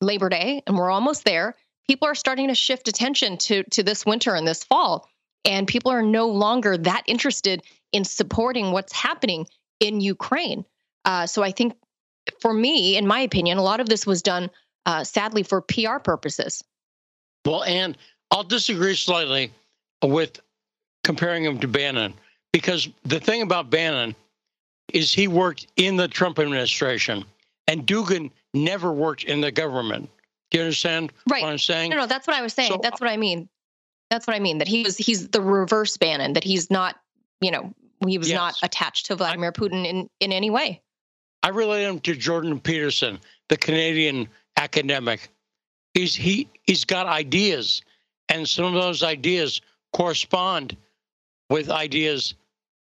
Labor 0.00 0.28
Day, 0.28 0.62
and 0.66 0.78
we're 0.78 0.90
almost 0.90 1.24
there. 1.24 1.54
People 1.88 2.08
are 2.08 2.14
starting 2.14 2.48
to 2.48 2.54
shift 2.54 2.88
attention 2.88 3.36
to 3.38 3.64
to 3.64 3.82
this 3.82 4.06
winter 4.06 4.34
and 4.34 4.46
this 4.46 4.62
fall, 4.62 5.08
and 5.44 5.66
people 5.66 5.90
are 5.90 6.02
no 6.02 6.28
longer 6.28 6.78
that 6.78 7.02
interested 7.06 7.62
in 7.92 8.04
supporting 8.04 8.72
what's 8.72 8.92
happening 8.92 9.46
in 9.80 10.00
Ukraine. 10.00 10.64
Uh, 11.04 11.26
so 11.26 11.42
I 11.42 11.50
think, 11.50 11.74
for 12.40 12.52
me, 12.52 12.96
in 12.96 13.06
my 13.06 13.20
opinion, 13.20 13.58
a 13.58 13.62
lot 13.62 13.80
of 13.80 13.88
this 13.88 14.06
was 14.06 14.22
done, 14.22 14.50
uh, 14.86 15.04
sadly, 15.04 15.42
for 15.42 15.60
PR 15.60 15.98
purposes. 16.02 16.64
Well, 17.44 17.64
and 17.64 17.96
I'll 18.30 18.44
disagree 18.44 18.94
slightly 18.94 19.52
with 20.02 20.40
comparing 21.02 21.44
him 21.44 21.58
to 21.60 21.68
Bannon 21.68 22.14
because 22.52 22.88
the 23.04 23.20
thing 23.20 23.42
about 23.42 23.70
Bannon 23.70 24.14
is 24.92 25.12
he 25.12 25.28
worked 25.28 25.66
in 25.76 25.96
the 25.96 26.08
Trump 26.08 26.38
administration, 26.38 27.24
and 27.68 27.86
Dugin 27.86 28.30
never 28.54 28.92
worked 28.92 29.24
in 29.24 29.40
the 29.40 29.50
government. 29.50 30.08
Do 30.50 30.58
you 30.58 30.64
understand 30.64 31.12
right. 31.28 31.42
what 31.42 31.50
I'm 31.50 31.58
saying? 31.58 31.90
No, 31.90 31.96
no, 31.96 32.06
that's 32.06 32.26
what 32.26 32.36
I 32.36 32.42
was 32.42 32.52
saying. 32.52 32.70
So, 32.70 32.80
that's 32.82 33.00
what 33.00 33.10
I 33.10 33.16
mean. 33.16 33.48
That's 34.10 34.26
what 34.26 34.36
I 34.36 34.38
mean. 34.38 34.58
That 34.58 34.68
he 34.68 34.84
was 34.84 34.96
he's 34.96 35.28
the 35.28 35.40
reverse 35.40 35.96
Bannon. 35.96 36.34
That 36.34 36.44
he's 36.44 36.70
not, 36.70 36.96
you 37.40 37.50
know, 37.50 37.74
he 38.08 38.18
was 38.18 38.30
yes. 38.30 38.36
not 38.36 38.58
attached 38.62 39.06
to 39.06 39.16
Vladimir 39.16 39.52
Putin 39.52 39.86
in, 39.86 40.08
in 40.20 40.32
any 40.32 40.50
way. 40.50 40.80
I 41.42 41.48
relate 41.48 41.84
him 41.84 42.00
to 42.00 42.14
Jordan 42.14 42.58
Peterson, 42.58 43.18
the 43.48 43.56
Canadian 43.56 44.28
academic. 44.56 45.28
He's 45.92 46.14
he 46.14 46.48
he's 46.62 46.84
got 46.84 47.06
ideas, 47.06 47.82
and 48.28 48.48
some 48.48 48.64
of 48.64 48.74
those 48.74 49.02
ideas 49.02 49.60
correspond 49.92 50.76
with 51.50 51.70
ideas 51.70 52.34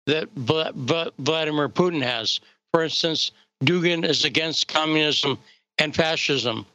that 0.08 0.30
Vladimir 0.36 1.70
Putin 1.70 2.02
has. 2.02 2.40
For 2.74 2.84
instance, 2.84 3.32
Dugin 3.64 4.06
is 4.06 4.26
against 4.26 4.68
communism 4.68 5.38
and 5.78 5.96
fascism, 5.96 6.66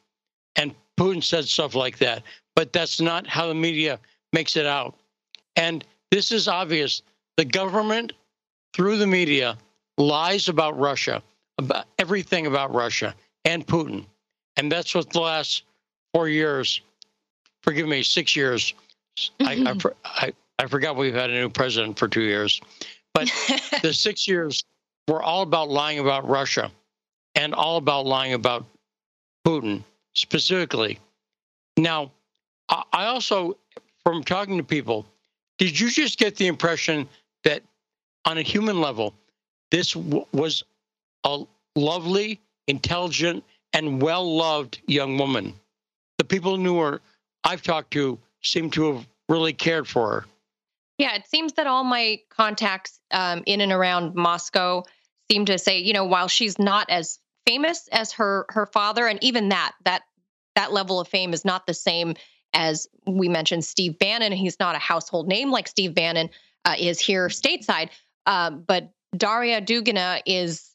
and 0.57 0.75
Putin 0.99 1.23
said 1.23 1.47
stuff 1.47 1.75
like 1.75 1.99
that. 1.99 2.23
But 2.55 2.73
that's 2.73 3.01
not 3.01 3.27
how 3.27 3.49
the 3.49 3.55
media 3.55 3.99
makes 4.33 4.57
it 4.57 4.67
out. 4.67 4.95
And 5.57 5.85
this 6.11 6.31
is 6.31 6.49
obvious. 6.49 7.03
The 7.37 7.45
government 7.45 8.13
through 8.73 8.97
the 8.97 9.07
media 9.07 9.57
lies 9.99 10.49
about 10.49 10.79
Russia, 10.79 11.23
about 11.59 11.87
everything 11.99 12.47
about 12.47 12.75
Russia 12.75 13.15
and 13.45 13.67
Putin. 13.67 14.07
And 14.57 14.71
that's 14.71 14.95
what 14.95 15.11
the 15.11 15.21
last 15.21 15.65
four 16.15 16.29
years, 16.29 16.81
forgive 17.63 17.89
me, 17.89 18.03
six 18.03 18.37
years, 18.37 18.75
mm-hmm. 19.41 19.67
I, 19.69 19.93
I, 20.05 20.33
I, 20.59 20.67
forgot 20.67 20.97
we've 20.97 21.15
had 21.15 21.31
a 21.31 21.35
new 21.35 21.49
president 21.49 21.99
for 21.99 22.09
two 22.09 22.23
years. 22.23 22.61
But 23.15 23.31
the 23.83 23.93
six 23.93 24.27
years 24.27 24.65
were 25.09 25.23
all 25.23 25.43
about 25.43 25.69
lying 25.69 25.99
about 25.99 26.29
Russia 26.29 26.71
and 27.35 27.55
all 27.55 27.77
about 27.77 28.07
lying 28.07 28.35
about 28.35 28.65
Putin 29.47 29.83
specifically. 30.15 30.99
Now, 31.77 32.13
I 32.69 33.07
also, 33.07 33.57
from 34.05 34.23
talking 34.23 34.57
to 34.59 34.65
people, 34.65 35.07
did 35.59 35.79
you 35.79 35.91
just 35.91 36.19
get 36.19 36.37
the 36.37 36.47
impression 36.47 37.09
on 38.25 38.39
a 38.39 38.43
human 38.43 38.81
level, 38.81 39.15
this 39.71 39.93
w- 39.93 40.27
was 40.33 40.63
a 41.25 41.45
lovely, 41.77 42.41
intelligent, 42.69 43.45
and 43.73 44.01
well 44.01 44.37
loved 44.37 44.81
young 44.87 45.19
woman. 45.19 45.55
The 46.19 46.25
people 46.25 46.57
who 46.57 46.63
knew 46.63 46.79
her, 46.79 47.01
I've 47.45 47.63
talked 47.63 47.93
to, 47.93 48.19
seem 48.43 48.71
to 48.73 48.93
have 48.93 49.07
really 49.29 49.53
cared 49.53 49.89
for 49.89 50.13
her. 50.13 50.25
Yeah, 50.99 51.15
it 51.15 51.27
seems 51.27 51.55
that 51.55 51.67
all 51.67 51.85
my 51.85 52.21
contacts 52.29 53.01
um, 53.11 53.43
in 53.47 53.61
and 53.61 53.73
around 53.73 54.15
Moscow 54.15 54.85
seem 55.31 55.47
to 55.47 55.59
say, 55.59 55.79
you 55.79 55.93
know, 55.93 56.05
while 56.05 56.29
she's 56.29 56.59
not 56.59 56.91
as 56.91 57.19
famous 57.47 57.89
as 57.91 58.13
her 58.13 58.47
her 58.51 58.67
father, 58.67 59.07
and 59.07 59.23
even 59.23 59.49
that 59.49 59.73
that 59.85 60.03
that 60.55 60.73
level 60.73 61.01
of 61.01 61.09
fame 61.09 61.33
is 61.33 61.45
not 61.45 61.67
the 61.67 61.75
same 61.75 62.15
as 62.53 62.87
we 63.07 63.29
mentioned 63.29 63.65
Steve 63.65 63.99
Bannon. 63.99 64.33
He's 64.33 64.61
not 64.61 64.77
a 64.77 64.79
household 64.79 65.27
name 65.27 65.51
like 65.51 65.67
Steve 65.67 65.95
Bannon 65.95 66.29
uh, 66.65 66.77
is 66.79 67.01
here 67.01 67.29
stateside. 67.29 67.89
Um, 68.27 68.65
but 68.67 68.93
Daria 69.17 69.61
Dugina 69.61 70.21
is 70.27 70.71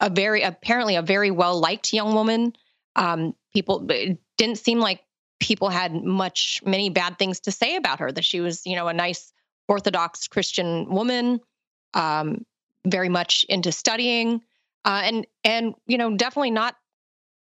a 0.00 0.10
very 0.10 0.42
apparently 0.42 0.96
a 0.96 1.02
very 1.02 1.30
well 1.30 1.60
liked 1.60 1.92
young 1.92 2.14
woman. 2.14 2.54
Um, 2.96 3.34
people 3.52 3.86
it 3.90 4.18
didn't 4.36 4.58
seem 4.58 4.80
like 4.80 5.02
people 5.38 5.68
had 5.68 5.94
much 5.94 6.60
many 6.64 6.90
bad 6.90 7.18
things 7.18 7.40
to 7.40 7.52
say 7.52 7.76
about 7.76 8.00
her. 8.00 8.10
That 8.10 8.24
she 8.24 8.40
was 8.40 8.66
you 8.66 8.76
know 8.76 8.88
a 8.88 8.94
nice 8.94 9.32
Orthodox 9.68 10.28
Christian 10.28 10.88
woman, 10.90 11.40
um, 11.94 12.44
very 12.86 13.08
much 13.08 13.44
into 13.48 13.72
studying, 13.72 14.40
uh, 14.84 15.02
and 15.04 15.26
and 15.44 15.74
you 15.86 15.98
know 15.98 16.16
definitely 16.16 16.50
not 16.50 16.76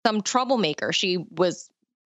some 0.06 0.22
troublemaker. 0.22 0.91
She 0.91 1.18
was 1.18 1.70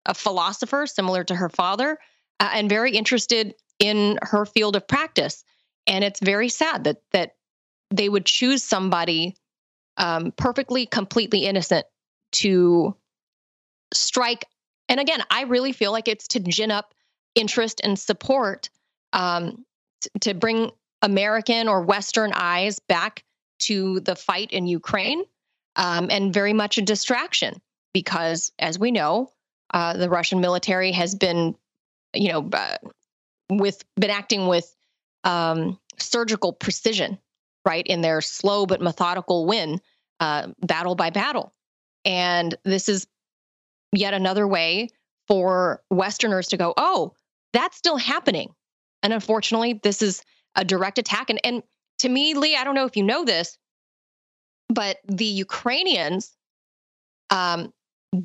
a 0.05 0.13
philosopher 0.13 0.87
similar 0.87 1.23
to 1.25 1.35
her 1.35 1.49
father, 1.49 1.99
uh, 2.39 2.49
and 2.53 2.69
very 2.69 2.91
interested 2.91 3.55
in 3.79 4.17
her 4.21 4.45
field 4.45 4.75
of 4.75 4.87
practice 4.87 5.43
and 5.87 6.03
it's 6.03 6.19
very 6.19 6.49
sad 6.49 6.83
that 6.83 7.01
that 7.11 7.35
they 7.89 8.09
would 8.09 8.25
choose 8.25 8.63
somebody 8.63 9.35
um, 9.97 10.31
perfectly, 10.31 10.85
completely 10.85 11.45
innocent 11.45 11.85
to 12.33 12.95
strike. 13.93 14.45
And 14.89 14.99
again, 14.99 15.23
I 15.29 15.43
really 15.43 15.71
feel 15.71 15.91
like 15.91 16.07
it's 16.07 16.27
to 16.29 16.39
gin 16.39 16.71
up 16.71 16.93
interest 17.35 17.81
and 17.83 17.97
support 17.97 18.69
um, 19.13 19.65
t- 20.01 20.09
to 20.21 20.33
bring 20.33 20.71
American 21.01 21.67
or 21.67 21.81
Western 21.81 22.31
eyes 22.33 22.79
back 22.79 23.23
to 23.59 23.99
the 24.01 24.15
fight 24.15 24.51
in 24.51 24.67
Ukraine, 24.67 25.23
um, 25.75 26.09
and 26.11 26.33
very 26.33 26.53
much 26.53 26.77
a 26.77 26.81
distraction 26.81 27.59
because, 27.93 28.51
as 28.59 28.77
we 28.77 28.91
know, 28.91 29.31
uh, 29.73 29.93
the 29.93 30.09
Russian 30.09 30.41
military 30.41 30.91
has 30.91 31.15
been, 31.15 31.55
you 32.13 32.31
know, 32.31 32.49
uh, 32.53 32.77
with 33.49 33.83
been 33.95 34.11
acting 34.11 34.47
with 34.47 34.75
um, 35.27 35.77
surgical 35.99 36.53
precision, 36.53 37.19
right, 37.65 37.85
in 37.85 38.01
their 38.01 38.21
slow 38.21 38.65
but 38.65 38.81
methodical 38.81 39.45
win, 39.45 39.79
uh, 40.19 40.47
battle 40.65 40.95
by 40.95 41.09
battle, 41.09 41.53
and 42.05 42.55
this 42.63 42.89
is 42.89 43.05
yet 43.91 44.13
another 44.13 44.47
way 44.47 44.89
for 45.27 45.83
Westerners 45.91 46.47
to 46.47 46.57
go, 46.57 46.73
oh, 46.77 47.13
that's 47.51 47.77
still 47.77 47.97
happening, 47.97 48.53
and 49.03 49.13
unfortunately, 49.13 49.79
this 49.83 50.01
is 50.01 50.23
a 50.55 50.63
direct 50.63 50.97
attack. 50.97 51.29
And 51.29 51.39
and 51.43 51.61
to 51.99 52.09
me, 52.09 52.33
Lee, 52.33 52.55
I 52.55 52.63
don't 52.63 52.75
know 52.75 52.85
if 52.85 52.95
you 52.95 53.03
know 53.03 53.25
this, 53.25 53.57
but 54.69 54.97
the 55.05 55.25
Ukrainians, 55.25 56.35
um, 57.29 57.73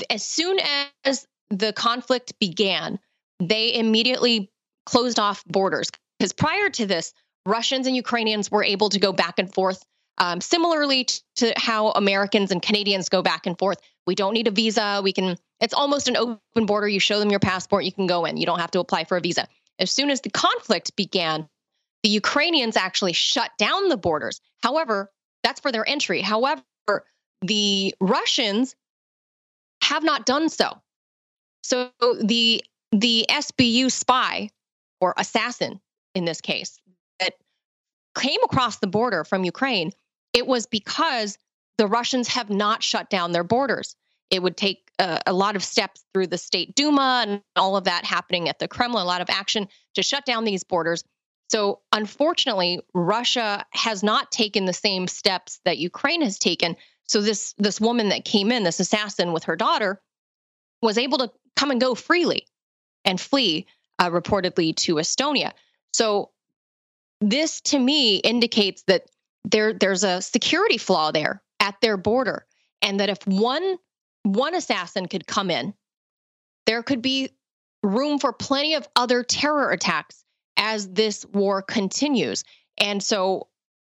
as 0.09 0.23
soon 0.25 0.59
as 1.05 1.27
the 1.51 1.73
conflict 1.73 2.39
began, 2.39 2.99
they 3.41 3.75
immediately 3.75 4.51
closed 4.87 5.19
off 5.19 5.45
borders 5.47 5.91
because 6.23 6.33
prior 6.33 6.71
to 6.71 6.87
this, 6.87 7.13
Russians 7.47 7.89
and 7.89 7.97
Ukrainians 7.97 8.49
were 8.49 8.63
able 8.63 8.89
to 8.91 9.01
go 9.01 9.13
back 9.13 9.41
and 9.41 9.53
forth. 9.53 9.85
Um, 10.19 10.41
similarly 10.41 11.09
to 11.37 11.53
how 11.57 11.91
Americans 11.91 12.53
and 12.53 12.63
Canadians 12.63 13.09
go 13.09 13.23
back 13.23 13.45
and 13.45 13.59
forth, 13.59 13.79
we 14.07 14.15
don't 14.15 14.33
need 14.33 14.47
a 14.47 14.53
visa. 14.53 15.01
We 15.03 15.13
can. 15.13 15.37
It's 15.59 15.75
almost 15.75 16.07
an 16.07 16.17
open 16.17 16.67
border. 16.67 16.87
You 16.87 17.01
show 17.01 17.19
them 17.19 17.31
your 17.31 17.41
passport, 17.41 17.83
you 17.83 17.91
can 17.91 18.07
go 18.07 18.25
in. 18.25 18.37
You 18.37 18.47
don't 18.47 18.61
have 18.61 18.71
to 18.71 18.79
apply 18.79 19.03
for 19.03 19.17
a 19.17 19.21
visa. 19.21 19.49
As 19.81 19.91
soon 19.91 20.11
as 20.11 20.21
the 20.21 20.31
conflict 20.31 20.95
began, 20.95 21.49
the 22.05 22.11
Ukrainians 22.11 22.77
actually 22.77 23.15
shut 23.15 23.51
down 23.59 23.89
the 23.89 23.97
borders. 23.97 24.41
However, 24.63 25.11
that's 25.43 25.59
for 25.59 25.73
their 25.73 25.89
entry. 25.89 26.21
However, 26.21 26.63
the 27.41 27.97
Russians 28.01 28.77
have 29.83 30.05
not 30.05 30.25
done 30.25 30.51
so. 30.51 30.81
So 31.65 31.91
the 32.23 32.63
the 32.93 33.27
SBU 33.29 33.91
spy 33.91 34.51
or 35.01 35.15
assassin 35.17 35.81
in 36.15 36.25
this 36.25 36.41
case 36.41 36.79
that 37.21 37.35
came 38.17 38.43
across 38.45 38.79
the 38.79 38.87
border 38.87 39.25
from 39.25 39.45
Ukraine, 39.45 39.93
it 40.33 40.47
was 40.47 40.67
because 40.67 41.39
the 41.79 41.87
Russians 41.87 42.29
have 42.29 42.51
not 42.51 42.83
shut 42.83 43.11
down 43.11 43.33
their 43.33 43.45
borders. 43.45 43.97
It 44.31 44.43
would 44.43 44.57
take 44.57 44.91
a, 44.99 45.21
a 45.27 45.33
lot 45.33 45.57
of 45.57 45.65
steps 45.65 46.05
through 46.13 46.29
the 46.29 46.39
state 46.39 46.75
Duma 46.75 47.25
and 47.27 47.43
all 47.57 47.77
of 47.77 47.85
that 47.85 48.05
happening 48.05 48.49
at 48.49 48.59
the 48.59 48.69
Kremlin, 48.69 49.03
a 49.03 49.07
lot 49.07 49.21
of 49.21 49.31
action 49.31 49.69
to 49.95 50.03
shut 50.03 50.25
down 50.25 50.45
these 50.45 50.65
borders. 50.65 51.05
So, 51.51 51.81
unfortunately, 51.93 52.81
Russia 52.95 53.67
has 53.73 54.03
not 54.03 54.33
taken 54.33 54.65
the 54.65 54.73
same 54.73 55.07
steps 55.07 55.61
that 55.67 55.77
Ukraine 55.77 56.23
has 56.23 56.39
taken. 56.39 56.77
So, 57.09 57.21
this 57.21 57.55
this 57.59 57.79
woman 57.79 58.09
that 58.09 58.25
came 58.25 58.51
in, 58.51 58.63
this 58.63 58.81
assassin 58.81 59.35
with 59.35 59.45
her 59.45 59.57
daughter, 59.57 60.01
was 60.81 60.97
able 60.97 61.19
to 61.19 61.31
come 61.57 61.71
and 61.71 61.81
go 61.81 61.95
freely 61.95 62.47
and 63.05 63.21
flee, 63.21 63.67
uh, 63.99 64.09
reportedly 64.09 64.75
to 64.77 64.95
Estonia. 64.95 65.53
So, 65.93 66.31
this 67.21 67.61
to 67.63 67.79
me 67.79 68.17
indicates 68.17 68.83
that 68.89 69.07
there 69.45 69.73
there's 69.73 70.05
a 70.05 70.23
security 70.23 70.79
flaw 70.79 71.13
there 71.13 71.43
at 71.61 71.81
their 71.81 71.97
border, 71.97 72.47
and 72.81 73.01
that 73.01 73.11
if 73.11 73.27
one 73.27 73.77
one 74.25 74.55
assassin 74.55 75.07
could 75.07 75.27
come 75.27 75.51
in, 75.51 75.75
there 76.67 76.83
could 76.83 77.03
be 77.03 77.31
room 77.83 78.19
for 78.19 78.33
plenty 78.33 78.75
of 78.75 78.87
other 78.95 79.23
terror 79.23 79.71
attacks 79.71 80.25
as 80.57 80.89
this 80.89 81.27
war 81.27 81.63
continues. 81.63 82.45
And 82.79 83.03
so 83.03 83.49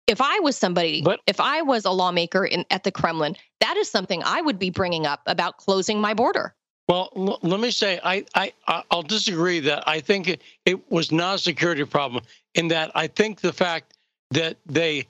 if 0.07 0.21
I 0.21 0.39
was 0.39 0.57
somebody, 0.57 1.01
but, 1.01 1.19
if 1.27 1.39
I 1.39 1.61
was 1.61 1.85
a 1.85 1.91
lawmaker 1.91 2.45
in, 2.45 2.65
at 2.69 2.83
the 2.83 2.91
Kremlin, 2.91 3.35
that 3.61 3.77
is 3.77 3.89
something 3.89 4.21
I 4.23 4.41
would 4.41 4.59
be 4.59 4.69
bringing 4.69 5.05
up 5.05 5.21
about 5.25 5.57
closing 5.57 5.99
my 5.99 6.13
border. 6.13 6.55
Well, 6.87 7.11
l- 7.15 7.39
let 7.41 7.59
me 7.59 7.71
say, 7.71 7.99
I, 8.03 8.25
I, 8.33 8.53
I'll 8.89 9.03
disagree 9.03 9.59
that 9.61 9.87
I 9.87 9.99
think 9.99 10.27
it, 10.27 10.41
it 10.65 10.91
was 10.91 11.11
not 11.11 11.35
a 11.35 11.39
security 11.39 11.83
problem 11.83 12.23
in 12.55 12.69
that 12.69 12.91
I 12.95 13.07
think 13.07 13.41
the 13.41 13.53
fact 13.53 13.93
that 14.31 14.57
they 14.65 15.07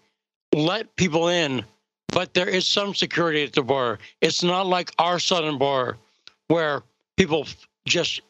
let 0.53 0.95
people 0.95 1.27
in, 1.27 1.63
but 2.07 2.33
there 2.33 2.49
is 2.49 2.65
some 2.65 2.95
security 2.95 3.43
at 3.43 3.53
the 3.53 3.61
border. 3.61 3.99
It's 4.21 4.43
not 4.43 4.65
like 4.65 4.91
our 4.97 5.19
southern 5.19 5.57
border 5.57 5.97
where 6.47 6.83
people 7.15 7.45
just 7.85 8.21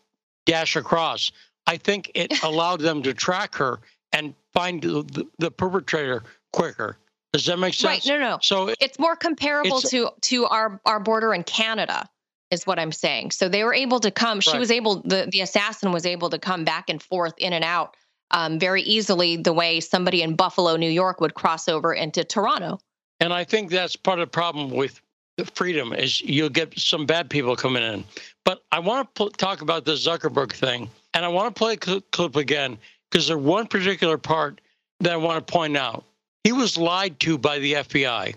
dash 0.45 0.76
across. 0.76 1.32
I 1.68 1.78
think 1.78 2.12
it 2.16 2.34
allowed 2.43 2.82
them 2.82 3.04
to 3.04 3.14
track 3.14 3.56
her 3.56 3.80
and 4.14 4.34
find 4.54 4.82
the, 4.82 5.28
the, 5.38 5.52
perpetrator 5.52 6.24
quicker. 6.54 6.98
Does 7.34 7.45
that 7.45 7.60
make 7.60 7.74
sense? 7.74 8.08
Right. 8.08 8.20
No, 8.20 8.30
no. 8.30 8.39
So 8.41 8.70
it, 8.70 8.78
it's 8.80 8.98
more 8.98 9.16
comparable 9.16 9.78
it's, 9.78 9.89
to 9.91 10.10
to 10.22 10.45
our 10.45 10.80
our 10.86 11.00
border 11.00 11.34
in 11.34 11.43
Canada, 11.43 12.10
is 12.52 12.66
what 12.66 12.80
I'm 12.80 12.91
saying. 12.91 13.32
So 13.32 13.50
they 13.50 13.64
were 13.64 13.74
able 13.74 14.00
to 14.02 14.12
come. 14.12 14.39
She 14.39 14.58
was 14.58 14.72
able. 14.72 15.02
The 15.02 15.28
the 15.32 15.41
assassin 15.41 15.91
was 15.91 16.06
able 16.06 16.30
to 16.30 16.39
come 16.39 16.64
back 16.64 16.89
and 16.89 17.02
forth 17.02 17.34
in 17.38 17.54
and 17.54 17.64
out 17.64 17.95
um, 18.32 18.60
very 18.60 18.82
easily, 18.84 19.38
the 19.38 19.54
way 19.54 19.80
somebody 19.80 20.22
in 20.22 20.36
Buffalo, 20.36 20.76
New 20.76 20.89
York, 20.89 21.22
would 21.22 21.34
cross 21.34 21.68
over 21.68 21.93
into 21.93 22.24
Toronto. 22.24 22.80
And 23.20 23.34
I 23.34 23.43
think 23.43 23.72
that's 23.72 23.95
part 23.95 24.20
of 24.20 24.28
the 24.28 24.32
problem 24.32 24.72
with 24.72 25.02
the 25.38 25.45
freedom 25.45 25.93
is 25.93 26.22
you'll 26.22 26.50
get 26.50 26.78
some 26.78 27.06
bad 27.06 27.30
people 27.30 27.56
coming 27.56 27.84
in. 27.84 28.04
But 28.43 28.64
I 28.72 28.80
want 28.80 29.14
to 29.16 29.30
talk 29.30 29.62
about 29.62 29.86
the 29.86 29.93
Zuckerberg 29.93 30.52
thing 30.52 30.89
and 31.14 31.24
I 31.24 31.28
want 31.28 31.54
to 31.54 31.58
play 31.58 31.74
a 31.74 31.84
cl- 31.84 32.02
clip 32.12 32.36
again 32.36 32.78
because 33.10 33.28
there's 33.28 33.39
one 33.39 33.68
particular 33.68 34.18
part 34.18 34.62
that 35.00 35.14
I 35.14 35.18
want 35.18 35.45
to 35.45 35.52
point 35.52 35.78
out. 35.78 36.04
He 36.43 36.52
was 36.52 36.78
lied 36.78 37.20
to 37.22 37.38
by 37.38 37.60
the 37.60 37.74
FBI. 37.74 38.36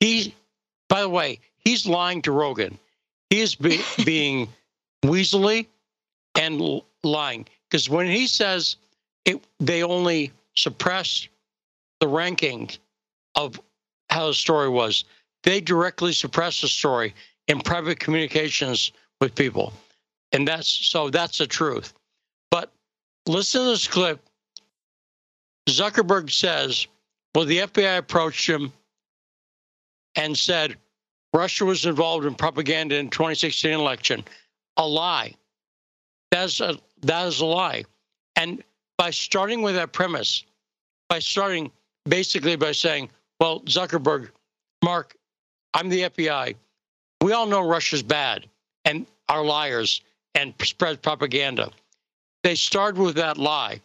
He, 0.00 0.34
by 0.88 1.00
the 1.00 1.08
way, 1.08 1.40
he's 1.56 1.86
lying 1.86 2.22
to 2.22 2.32
Rogan. 2.32 2.78
He 3.32 3.40
is 3.40 3.54
be- 3.54 3.80
being 4.04 4.46
weaselly 5.02 5.66
and 6.34 6.82
lying 7.02 7.46
because 7.70 7.88
when 7.88 8.06
he 8.06 8.26
says 8.26 8.76
it, 9.24 9.42
they 9.58 9.82
only 9.82 10.32
suppressed 10.54 11.30
the 12.00 12.08
ranking 12.08 12.68
of 13.34 13.58
how 14.10 14.26
the 14.26 14.34
story 14.34 14.68
was, 14.68 15.06
they 15.44 15.62
directly 15.62 16.12
suppressed 16.12 16.60
the 16.60 16.68
story 16.68 17.14
in 17.48 17.58
private 17.60 17.98
communications 17.98 18.92
with 19.18 19.34
people. 19.34 19.72
And 20.32 20.46
that's 20.46 20.68
so 20.68 21.08
that's 21.08 21.38
the 21.38 21.46
truth. 21.46 21.94
But 22.50 22.70
listen 23.26 23.62
to 23.62 23.68
this 23.68 23.88
clip. 23.88 24.20
Zuckerberg 25.70 26.30
says, 26.30 26.86
well, 27.34 27.46
the 27.46 27.60
FBI 27.60 27.96
approached 27.96 28.46
him 28.46 28.74
and 30.16 30.36
said 30.36 30.76
Russia 31.32 31.64
was 31.64 31.86
involved 31.86 32.26
in 32.26 32.34
propaganda 32.34 32.96
in 32.96 33.08
2016 33.08 33.72
election. 33.72 34.24
A 34.76 34.86
lie. 34.86 35.34
That's 36.30 36.60
a, 36.60 36.78
that 37.02 37.26
is 37.26 37.40
a 37.40 37.46
lie. 37.46 37.84
And 38.36 38.62
by 38.98 39.10
starting 39.10 39.62
with 39.62 39.74
that 39.74 39.92
premise, 39.92 40.44
by 41.08 41.18
starting 41.18 41.70
basically 42.06 42.56
by 42.56 42.72
saying, 42.72 43.10
well, 43.40 43.60
Zuckerberg, 43.60 44.30
Mark, 44.82 45.14
I'm 45.74 45.88
the 45.88 46.02
FBI. 46.02 46.54
We 47.22 47.32
all 47.32 47.46
know 47.46 47.66
Russia's 47.66 48.02
bad 48.02 48.46
and 48.84 49.06
are 49.28 49.44
liars 49.44 50.00
and 50.34 50.54
spread 50.62 51.02
propaganda 51.02 51.70
they 52.42 52.54
started 52.54 53.00
with 53.00 53.16
that 53.16 53.38
lie 53.38 53.80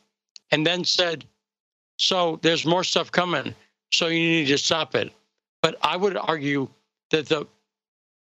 and 0.52 0.66
then 0.66 0.84
said, 0.84 1.26
so 1.98 2.40
there's 2.42 2.66
more 2.66 2.84
stuff 2.84 3.12
coming, 3.12 3.54
so 3.92 4.08
you 4.08 4.20
need 4.20 4.48
to 4.48 4.58
stop 4.58 4.96
it. 4.96 5.12
But 5.62 5.78
I 5.82 5.98
would 5.98 6.18
argue 6.18 6.68
that 7.12 7.28
the, 7.28 7.48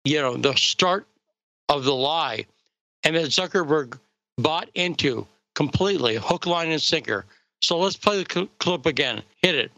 you 0.05 0.21
know, 0.21 0.37
the 0.37 0.55
start 0.55 1.07
of 1.69 1.85
the 1.85 1.95
lie 1.95 2.47
and 3.05 3.17
that 3.17 3.27
Zuckerberg 3.27 3.99
bought 4.39 4.69
into 4.75 5.27
completely, 5.55 6.17
hook, 6.17 6.47
line, 6.47 6.71
and 6.71 6.81
sinker. 6.81 7.25
So 7.61 7.79
let's 7.79 7.97
play 7.97 8.23
the 8.23 8.33
cl- 8.33 8.49
clip 8.59 8.87
again. 8.87 9.23
Hit 9.43 9.55
it. 9.55 9.73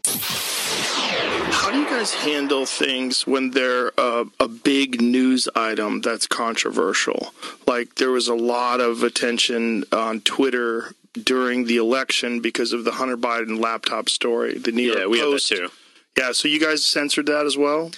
How 1.51 1.71
do 1.71 1.79
you 1.79 1.85
guys 1.85 2.13
handle 2.13 2.65
things 2.65 3.25
when 3.25 3.51
they're 3.51 3.91
a, 3.97 4.25
a, 4.39 4.47
big 4.47 5.01
news 5.01 5.47
item 5.55 6.01
that's 6.01 6.27
controversial? 6.27 7.33
Like 7.67 7.95
there 7.95 8.11
was 8.11 8.27
a 8.27 8.35
lot 8.35 8.81
of 8.81 9.03
attention 9.03 9.83
on 9.91 10.21
Twitter 10.21 10.93
during 11.13 11.65
the 11.65 11.77
election 11.77 12.41
because 12.41 12.73
of 12.73 12.83
the 12.83 12.91
Hunter 12.93 13.17
Biden 13.17 13.59
laptop 13.59 14.09
story. 14.09 14.57
The 14.57 14.71
New 14.71 14.83
York 14.83 14.99
yeah, 14.99 15.05
we 15.07 15.19
Post. 15.19 15.49
have 15.49 15.59
that 15.59 15.67
too. 15.67 15.73
Yeah, 16.17 16.31
so 16.31 16.47
you 16.47 16.59
guys 16.59 16.85
censored 16.85 17.27
that 17.27 17.45
as 17.45 17.57
well. 17.57 17.91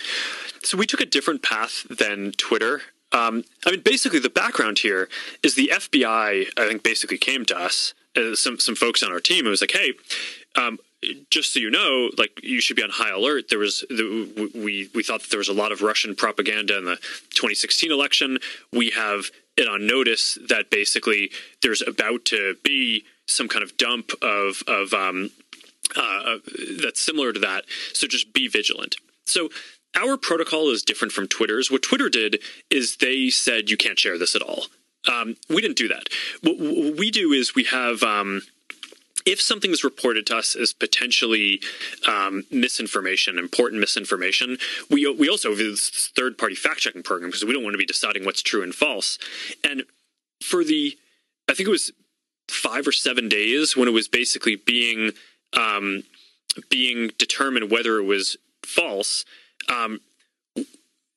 So 0.64 0.78
we 0.78 0.86
took 0.86 1.02
a 1.02 1.06
different 1.06 1.44
path 1.44 1.86
than 1.90 2.32
Twitter. 2.34 2.82
Um, 3.12 3.44
I 3.66 3.72
mean, 3.72 3.82
basically, 3.82 4.20
the 4.20 4.30
background 4.30 4.80
here 4.80 5.08
is 5.44 5.56
the 5.56 5.72
FBI. 5.74 6.48
I 6.58 6.68
think 6.68 6.84
basically 6.84 7.18
came 7.18 7.46
to 7.46 7.58
us, 7.58 7.94
uh, 8.16 8.36
some 8.36 8.60
some 8.60 8.76
folks 8.76 9.02
on 9.02 9.12
our 9.12 9.20
team. 9.20 9.46
It 9.46 9.50
was 9.50 9.62
like, 9.62 9.72
hey. 9.72 9.94
Um, 10.56 10.80
just 11.30 11.54
so 11.54 11.60
you 11.60 11.70
know, 11.70 12.10
like 12.18 12.40
you 12.44 12.60
should 12.60 12.76
be 12.76 12.84
on 12.84 12.90
high 12.90 13.12
alert. 13.12 13.50
There 13.50 13.60
was 13.60 13.86
the, 13.90 14.52
we 14.56 14.90
we 14.96 15.04
thought 15.04 15.22
that 15.22 15.30
there 15.30 15.38
was 15.38 15.48
a 15.48 15.54
lot 15.54 15.72
of 15.72 15.84
Russian 15.84 16.16
propaganda 16.16 16.76
in 16.78 16.86
the 16.86 16.96
2016 16.96 17.92
election. 17.92 18.40
We 18.74 18.90
have 18.90 19.30
it 19.56 19.68
on 19.68 19.86
notice 19.86 20.38
that 20.50 20.70
basically 20.70 21.32
there's 21.62 21.82
about 21.82 22.26
to 22.26 22.56
be 22.64 23.04
some 23.28 23.48
kind 23.48 23.64
of 23.64 23.78
dump 23.78 24.12
of 24.22 24.64
of 24.68 24.94
um, 24.94 25.30
uh, 25.96 26.38
that's 26.82 27.02
similar 27.02 27.32
to 27.32 27.40
that. 27.40 27.66
So 27.94 28.08
just 28.08 28.34
be 28.34 28.48
vigilant. 28.48 28.96
So 29.26 29.50
our 29.98 30.18
protocol 30.18 30.70
is 30.70 30.84
different 30.84 31.12
from 31.12 31.28
Twitter's. 31.28 31.72
What 31.72 31.82
Twitter 31.82 32.10
did 32.10 32.40
is 32.70 32.98
they 32.98 33.30
said 33.30 33.70
you 33.70 33.78
can't 33.78 34.00
share 34.00 34.18
this 34.18 34.36
at 34.36 34.42
all. 34.42 34.66
Um, 35.12 35.36
we 35.50 35.62
didn't 35.62 35.78
do 35.78 35.88
that. 35.88 36.10
What, 36.42 36.58
what, 36.60 36.98
we 36.98 37.12
do 37.12 37.32
is 37.32 37.56
we 37.56 37.64
have. 37.66 38.04
Um, 38.04 38.42
if 39.26 39.42
something 39.42 39.72
is 39.72 39.84
reported 39.84 40.26
to 40.28 40.38
us 40.38 40.56
as 40.56 40.72
potentially 40.72 41.60
um, 42.08 42.46
misinformation, 42.50 43.38
important 43.38 43.82
misinformation, 43.82 44.58
we 44.90 45.10
we 45.12 45.30
also 45.30 45.50
have 45.50 45.58
this 45.58 46.12
third 46.16 46.38
party 46.38 46.56
fact 46.56 46.80
checking 46.80 47.04
program 47.04 47.30
because 47.30 47.44
we 47.44 47.52
don't 47.52 47.64
want 47.64 47.74
to 47.74 47.80
be 47.80 47.86
deciding 47.86 48.24
what's 48.24 48.42
true 48.42 48.64
and 48.64 48.74
false. 48.74 49.20
And 49.66 49.84
for 50.42 50.64
the, 50.64 50.98
I 51.50 51.54
think 51.54 51.68
it 51.68 51.72
was 51.72 51.92
five 52.48 52.88
or 52.88 52.94
seven 52.94 53.28
days 53.28 53.76
when 53.76 53.88
it 53.88 53.92
was 53.92 54.08
basically 54.08 54.56
being 54.56 55.12
um, 55.54 56.04
being 56.70 57.12
determined 57.18 57.72
whether 57.72 58.00
it 58.00 58.04
was 58.04 58.38
false. 58.64 59.26
Um, 59.68 60.00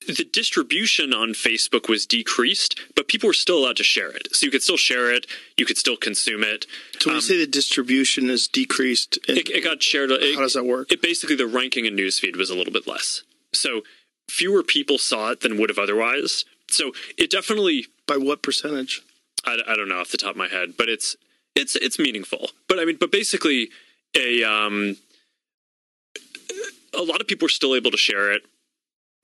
the 0.06 0.24
distribution 0.24 1.12
on 1.12 1.30
Facebook 1.30 1.88
was 1.88 2.06
decreased, 2.06 2.78
but 2.96 3.06
people 3.06 3.28
were 3.28 3.34
still 3.34 3.58
allowed 3.58 3.76
to 3.76 3.84
share 3.84 4.10
it. 4.10 4.34
So 4.34 4.46
you 4.46 4.50
could 4.50 4.62
still 4.62 4.76
share 4.76 5.12
it, 5.12 5.26
you 5.56 5.66
could 5.66 5.76
still 5.76 5.96
consume 5.96 6.42
it. 6.42 6.66
So 6.98 7.10
when 7.10 7.14
um, 7.14 7.16
you 7.16 7.20
say 7.20 7.38
the 7.38 7.46
distribution 7.46 8.30
is 8.30 8.48
decreased, 8.48 9.18
it, 9.28 9.48
it, 9.50 9.62
got 9.62 9.82
shared. 9.82 10.10
It, 10.10 10.34
how 10.34 10.40
does 10.40 10.54
that 10.54 10.64
work? 10.64 10.90
It 10.90 11.02
basically 11.02 11.36
the 11.36 11.46
ranking 11.46 11.84
in 11.84 11.96
newsfeed 11.96 12.36
was 12.36 12.50
a 12.50 12.54
little 12.54 12.72
bit 12.72 12.86
less. 12.86 13.22
So 13.52 13.82
fewer 14.28 14.62
people 14.62 14.96
saw 14.96 15.30
it 15.30 15.40
than 15.40 15.58
would 15.58 15.68
have 15.68 15.78
otherwise. 15.78 16.44
So 16.68 16.92
it 17.18 17.30
definitely 17.30 17.86
by 18.06 18.16
what 18.16 18.42
percentage? 18.42 19.02
I, 19.44 19.58
I 19.66 19.76
don't 19.76 19.88
know 19.88 20.00
off 20.00 20.10
the 20.10 20.18
top 20.18 20.32
of 20.32 20.36
my 20.36 20.48
head, 20.48 20.74
but 20.78 20.88
it's 20.88 21.16
it's 21.54 21.76
it's 21.76 21.98
meaningful. 21.98 22.50
But 22.68 22.78
I 22.78 22.84
mean, 22.84 22.96
but 22.98 23.12
basically, 23.12 23.70
a 24.14 24.42
um, 24.44 24.96
a 27.00 27.04
lot 27.04 27.20
of 27.20 27.26
people 27.26 27.46
were 27.46 27.50
still 27.50 27.74
able 27.74 27.90
to 27.90 27.96
share 27.96 28.30
it 28.32 28.42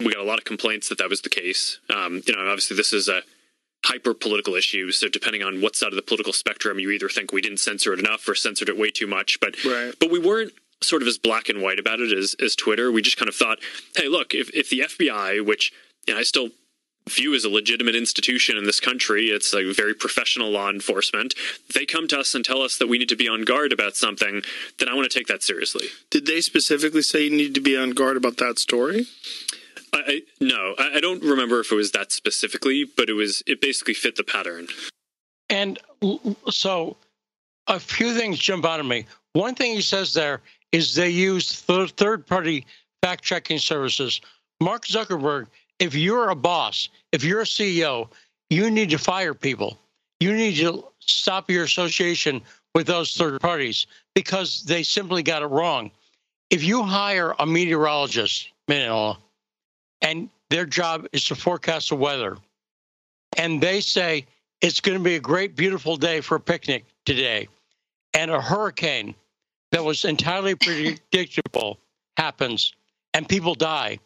we 0.01 0.13
got 0.13 0.23
a 0.23 0.25
lot 0.25 0.39
of 0.39 0.45
complaints 0.45 0.89
that 0.89 0.99
that 0.99 1.09
was 1.09 1.23
the 1.23 1.29
case. 1.29 1.79
Um, 1.95 2.23
you 2.27 2.35
know, 2.35 2.47
obviously 2.47 2.77
this 2.77 2.93
is 2.93 3.09
a 3.09 3.23
hyper 3.85 4.15
political 4.15 4.55
issue. 4.55 4.91
So 4.91 5.09
depending 5.09 5.43
on 5.43 5.61
what 5.61 5.77
side 5.77 5.89
of 5.89 5.97
the 5.97 6.03
political 6.03 6.33
spectrum, 6.33 6.79
you 6.79 6.91
either 6.91 7.09
think 7.09 7.33
we 7.33 7.41
didn't 7.41 7.61
censor 7.61 7.93
it 7.93 7.99
enough 7.99 8.29
or 8.29 8.35
censored 8.35 8.69
it 8.69 8.77
way 8.77 8.91
too 8.91 9.07
much. 9.07 9.39
But 9.41 9.63
right. 9.65 9.95
but 9.99 10.11
we 10.11 10.19
weren't 10.19 10.53
sort 10.83 11.03
of 11.03 11.09
as 11.09 11.19
black 11.19 11.49
and 11.49 11.63
white 11.63 11.79
about 11.79 12.01
it 12.01 12.13
as 12.13 12.37
as 12.43 12.55
Twitter. 12.55 12.93
We 12.93 13.03
just 13.03 13.17
kind 13.17 13.29
of 13.29 13.35
thought, 13.35 13.59
hey, 13.97 14.09
look, 14.09 14.35
if 14.35 14.51
if 14.55 14.69
the 14.69 14.81
FBI, 14.81 15.45
which 15.45 15.73
you 16.07 16.15
know, 16.15 16.21
I 16.21 16.25
still 16.25 16.51
view 17.09 17.35
as 17.35 17.45
a 17.45 17.49
legitimate 17.49 17.95
institution 17.95 18.57
in 18.57 18.65
this 18.65 18.81
country. 18.81 19.27
It's 19.27 19.55
a 19.55 19.73
very 19.73 19.95
professional 19.95 20.51
law 20.51 20.71
enforcement. 20.71 21.35
They 21.75 21.87
come 21.87 22.09
to 22.09 22.19
us 22.19 22.35
and 22.35 22.45
tell 22.45 22.63
us 22.63 22.77
that 22.79 22.89
we 22.89 22.99
need 22.99 23.09
to 23.11 23.17
be 23.17 23.29
on 23.29 23.43
guard 23.43 23.73
about 23.73 23.97
something, 23.97 24.43
then 24.79 24.89
I 24.89 24.95
want 24.95 25.11
to 25.11 25.19
take 25.19 25.29
that 25.29 25.43
seriously. 25.43 25.87
Did 26.11 26.27
they 26.27 26.41
specifically 26.41 27.03
say 27.03 27.25
you 27.25 27.31
need 27.31 27.55
to 27.55 27.61
be 27.61 27.77
on 27.77 27.91
guard 27.91 28.17
about 28.17 28.39
that 28.39 28.59
story? 28.59 29.07
I, 29.93 30.23
no, 30.41 30.75
I, 30.79 30.97
I 30.97 31.01
don't 31.01 31.23
remember 31.23 31.61
if 31.61 31.73
it 31.73 31.75
was 31.77 31.93
that 31.93 32.13
specifically, 32.13 32.85
but 32.85 33.09
it 33.09 33.15
was 33.15 33.43
it 33.47 33.61
basically 33.61 33.95
fit 33.95 34.17
the 34.17 34.25
pattern. 34.25 34.67
And 35.49 35.79
so, 36.51 36.97
a 37.67 37.79
few 37.79 38.15
things 38.15 38.39
jump 38.39 38.65
out 38.65 38.81
at 38.81 38.87
me. 38.87 39.07
One 39.33 39.55
thing 39.55 39.75
he 39.75 39.81
says 39.81 40.13
there 40.13 40.43
is 40.73 40.95
they 40.95 41.09
use 41.09 41.63
th- 41.63 41.93
third 41.93 42.27
party 42.27 42.67
fact 43.03 43.23
checking 43.23 43.59
services. 43.59 44.21
Mark 44.61 44.87
Zuckerberg, 44.87 45.47
if 45.79 45.95
you're 45.95 46.31
a 46.31 46.37
boss, 46.37 46.89
if 47.13 47.25
you're 47.25 47.43
a 47.43 47.45
CEO, 47.45 48.09
you 48.51 48.71
need 48.71 48.91
to 48.91 48.99
fire 48.99 49.35
people. 49.35 49.79
You 50.21 50.33
need 50.33 50.57
to 50.57 50.85
stop 51.01 51.51
your 51.51 51.65
association 51.65 52.41
with 52.75 52.87
those 52.87 53.15
third 53.17 53.41
parties 53.41 53.87
because 54.15 54.63
they 54.63 54.83
simply 54.83 55.23
got 55.23 55.43
it 55.43 55.47
wrong. 55.47 55.91
If 56.51 56.63
you 56.63 56.83
hire 56.83 57.35
a 57.39 57.47
meteorologist, 57.47 58.51
and 58.69 60.29
their 60.51 60.67
job 60.67 61.07
is 61.13 61.25
to 61.25 61.35
forecast 61.35 61.89
the 61.89 61.97
weather. 61.97 62.37
And 63.37 63.61
they 63.61 63.81
say 63.81 64.27
it's 64.61 64.81
going 64.81 64.99
to 64.99 65.05
be 65.05 65.17
a 65.17 65.21
great, 65.21 65.57
beautiful 65.57 65.97
day 65.97 66.21
for 66.21 66.37
a 66.37 66.41
picnic 66.41 66.85
today. 67.05 67.49
And 68.15 68.31
a 68.31 68.41
hurricane 68.41 69.15
that 69.73 69.85
was 69.85 70.05
entirely 70.05 70.55
predictable 71.11 71.79
happens 72.17 72.73
and 73.15 73.29
people 73.29 73.55
die. 73.55 73.99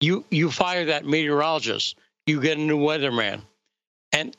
You 0.00 0.24
you 0.30 0.50
fire 0.50 0.84
that 0.86 1.06
meteorologist, 1.06 1.96
you 2.26 2.40
get 2.40 2.58
a 2.58 2.60
new 2.60 2.78
weatherman. 2.78 3.40
And 4.12 4.36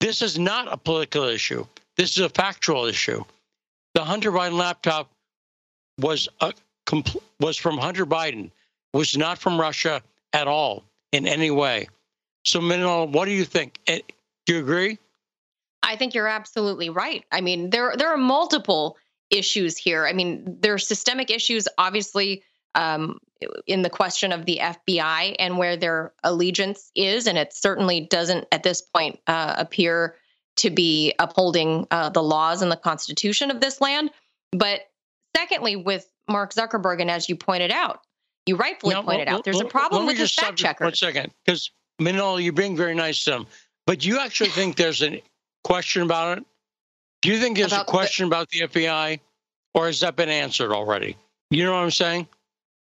this 0.00 0.22
is 0.22 0.38
not 0.38 0.72
a 0.72 0.76
political 0.76 1.24
issue. 1.24 1.66
This 1.96 2.16
is 2.16 2.22
a 2.24 2.28
factual 2.28 2.86
issue. 2.86 3.24
The 3.94 4.04
Hunter 4.04 4.32
Biden 4.32 4.56
laptop 4.56 5.10
was 5.98 6.28
a, 6.40 6.52
was 7.40 7.56
from 7.56 7.76
Hunter 7.76 8.06
Biden 8.06 8.50
was 8.92 9.16
not 9.16 9.38
from 9.38 9.60
Russia 9.60 10.02
at 10.32 10.48
all 10.48 10.84
in 11.12 11.26
any 11.26 11.50
way. 11.50 11.88
So, 12.44 12.60
Manila, 12.60 13.04
what 13.04 13.26
do 13.26 13.32
you 13.32 13.44
think? 13.44 13.78
Eh, 13.86 14.00
do 14.46 14.54
you 14.54 14.60
agree? 14.60 14.98
I 15.82 15.96
think 15.96 16.14
you're 16.14 16.26
absolutely 16.26 16.90
right. 16.90 17.24
I 17.32 17.40
mean, 17.40 17.70
there 17.70 17.94
there 17.96 18.08
are 18.08 18.16
multiple 18.16 18.96
issues 19.30 19.76
here. 19.76 20.06
I 20.06 20.12
mean, 20.12 20.58
there 20.60 20.74
are 20.74 20.78
systemic 20.78 21.30
issues, 21.30 21.68
obviously, 21.78 22.42
um, 22.74 23.18
in 23.66 23.82
the 23.82 23.90
question 23.90 24.32
of 24.32 24.44
the 24.44 24.58
FBI 24.62 25.36
and 25.38 25.58
where 25.58 25.76
their 25.76 26.12
allegiance 26.22 26.90
is, 26.94 27.26
and 27.26 27.38
it 27.38 27.52
certainly 27.52 28.00
doesn't 28.00 28.46
at 28.52 28.62
this 28.62 28.82
point 28.82 29.18
uh, 29.26 29.54
appear 29.56 30.16
to 30.56 30.70
be 30.70 31.14
upholding 31.18 31.86
uh, 31.90 32.10
the 32.10 32.22
laws 32.22 32.62
and 32.62 32.70
the 32.70 32.76
Constitution 32.76 33.50
of 33.50 33.60
this 33.60 33.80
land. 33.80 34.10
But 34.52 34.82
secondly, 35.36 35.76
with 35.76 36.10
Mark 36.28 36.52
Zuckerberg, 36.52 37.00
and 37.00 37.10
as 37.10 37.28
you 37.28 37.36
pointed 37.36 37.70
out, 37.70 38.00
you 38.46 38.56
rightfully 38.56 38.94
now, 38.94 39.02
pointed 39.02 39.28
well, 39.28 39.38
out. 39.38 39.44
There's 39.44 39.56
well, 39.56 39.66
a 39.66 39.70
problem 39.70 40.06
with 40.06 40.18
his 40.18 40.34
fact 40.34 40.58
checker. 40.58 40.84
One 40.84 40.94
second, 40.94 41.32
because 41.44 41.70
Manila, 41.98 42.40
you're 42.40 42.52
being 42.52 42.76
very 42.76 42.94
nice 42.94 43.24
to 43.24 43.36
him, 43.36 43.46
but 43.86 44.00
do 44.00 44.08
you 44.08 44.18
actually 44.18 44.50
think 44.50 44.76
there's 44.76 45.02
a 45.02 45.22
question 45.64 46.02
about 46.02 46.38
it? 46.38 46.44
Do 47.22 47.30
you 47.30 47.38
think 47.38 47.56
there's 47.56 47.72
about 47.72 47.88
a 47.88 47.90
question 47.90 48.28
the, 48.28 48.36
about 48.36 48.48
the 48.50 48.60
FBI, 48.60 49.20
or 49.74 49.86
has 49.86 50.00
that 50.00 50.16
been 50.16 50.28
answered 50.28 50.72
already? 50.72 51.16
You 51.50 51.64
know 51.64 51.72
what 51.72 51.78
I'm 51.78 51.90
saying? 51.90 52.28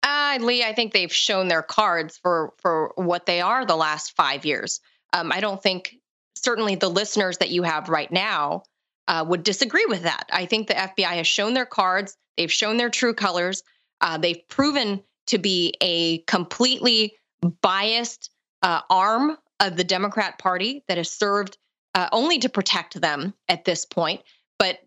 Uh, 0.05 0.37
Lee, 0.39 0.63
I 0.63 0.73
think 0.73 0.93
they've 0.93 1.11
shown 1.11 1.47
their 1.47 1.63
cards 1.63 2.17
for 2.19 2.53
for 2.59 2.93
what 2.95 3.25
they 3.25 3.41
are 3.41 3.65
the 3.65 3.75
last 3.75 4.15
five 4.15 4.45
years. 4.45 4.79
Um, 5.13 5.31
I 5.31 5.41
don't 5.41 5.61
think 5.61 5.95
certainly 6.35 6.75
the 6.75 6.89
listeners 6.89 7.39
that 7.39 7.49
you 7.49 7.63
have 7.63 7.89
right 7.89 8.11
now 8.11 8.63
uh, 9.07 9.25
would 9.27 9.41
disagree 9.41 9.85
with 9.87 10.03
that. 10.03 10.29
I 10.31 10.45
think 10.45 10.67
the 10.67 10.75
FBI 10.75 11.15
has 11.15 11.27
shown 11.27 11.55
their 11.55 11.65
cards. 11.65 12.15
They've 12.37 12.51
shown 12.51 12.77
their 12.77 12.91
true 12.91 13.15
colors. 13.15 13.63
Uh, 13.99 14.19
they've 14.19 14.47
proven 14.47 15.03
to 15.27 15.39
be 15.39 15.73
a 15.81 16.19
completely 16.19 17.15
biased 17.61 18.29
uh, 18.61 18.81
arm 18.89 19.37
of 19.59 19.75
the 19.75 19.83
Democrat 19.83 20.37
Party 20.37 20.83
that 20.87 20.97
has 20.97 21.09
served 21.09 21.57
uh, 21.95 22.09
only 22.11 22.37
to 22.39 22.49
protect 22.49 22.99
them 23.01 23.33
at 23.47 23.65
this 23.65 23.85
point. 23.85 24.21
But 24.59 24.77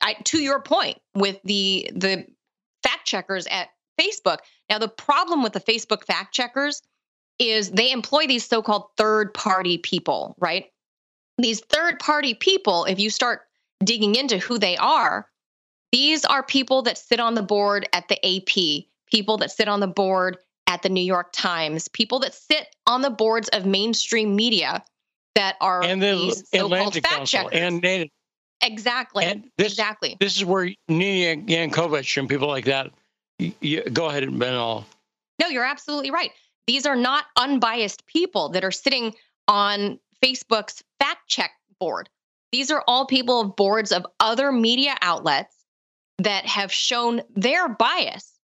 I, 0.00 0.14
to 0.24 0.38
your 0.38 0.60
point, 0.60 0.98
with 1.14 1.40
the 1.42 1.90
the 1.94 2.26
fact 2.84 3.06
checkers 3.06 3.48
at 3.48 3.70
Facebook, 4.00 4.38
now 4.70 4.78
the 4.78 4.88
problem 4.88 5.42
with 5.42 5.52
the 5.52 5.60
Facebook 5.60 6.04
fact 6.04 6.34
checkers 6.34 6.82
is 7.38 7.70
they 7.70 7.92
employ 7.92 8.26
these 8.26 8.44
so-called 8.44 8.88
third 8.96 9.32
party 9.32 9.78
people, 9.78 10.34
right? 10.38 10.66
These 11.38 11.60
third 11.60 11.98
party 12.00 12.34
people, 12.34 12.84
if 12.84 12.98
you 12.98 13.10
start 13.10 13.42
digging 13.84 14.16
into 14.16 14.38
who 14.38 14.58
they 14.58 14.76
are, 14.76 15.28
these 15.92 16.24
are 16.24 16.42
people 16.42 16.82
that 16.82 16.98
sit 16.98 17.20
on 17.20 17.34
the 17.34 17.42
board 17.42 17.88
at 17.92 18.08
the 18.08 18.18
AP 18.26 18.86
people 19.10 19.38
that 19.38 19.50
sit 19.50 19.68
on 19.68 19.80
the 19.80 19.86
board 19.86 20.38
at 20.66 20.82
the 20.82 20.88
New 20.88 21.02
York 21.02 21.30
Times, 21.32 21.88
people 21.88 22.18
that 22.20 22.34
sit 22.34 22.74
on 22.86 23.02
the 23.02 23.10
boards 23.10 23.48
of 23.48 23.66
mainstream 23.66 24.36
media 24.36 24.84
that 25.34 25.56
are 25.60 25.82
and 25.82 26.02
the 26.02 26.12
these 26.12 26.48
so-called 26.50 26.94
fact 26.94 27.06
Council 27.06 27.26
checkers. 27.26 27.58
And 27.58 28.10
exactly. 28.62 29.24
And 29.24 29.50
this, 29.56 29.72
exactly. 29.72 30.16
This 30.20 30.36
is 30.36 30.44
where 30.44 30.70
Nina 30.88 31.42
Jankowicz 31.42 32.18
and 32.18 32.28
people 32.28 32.48
like 32.48 32.66
that. 32.66 32.90
You, 33.38 33.82
go 33.82 34.06
ahead 34.06 34.24
and 34.24 34.38
Ben 34.38 34.54
all. 34.54 34.86
No, 35.40 35.48
you're 35.48 35.64
absolutely 35.64 36.10
right. 36.10 36.30
These 36.66 36.86
are 36.86 36.96
not 36.96 37.24
unbiased 37.36 38.06
people 38.06 38.50
that 38.50 38.64
are 38.64 38.72
sitting 38.72 39.14
on 39.46 39.98
Facebook's 40.22 40.82
fact 40.98 41.28
check 41.28 41.52
board. 41.78 42.08
These 42.50 42.70
are 42.70 42.82
all 42.86 43.06
people 43.06 43.40
of 43.40 43.56
boards 43.56 43.92
of 43.92 44.06
other 44.18 44.50
media 44.50 44.96
outlets 45.00 45.54
that 46.18 46.46
have 46.46 46.72
shown 46.72 47.22
their 47.36 47.68
bias 47.68 48.38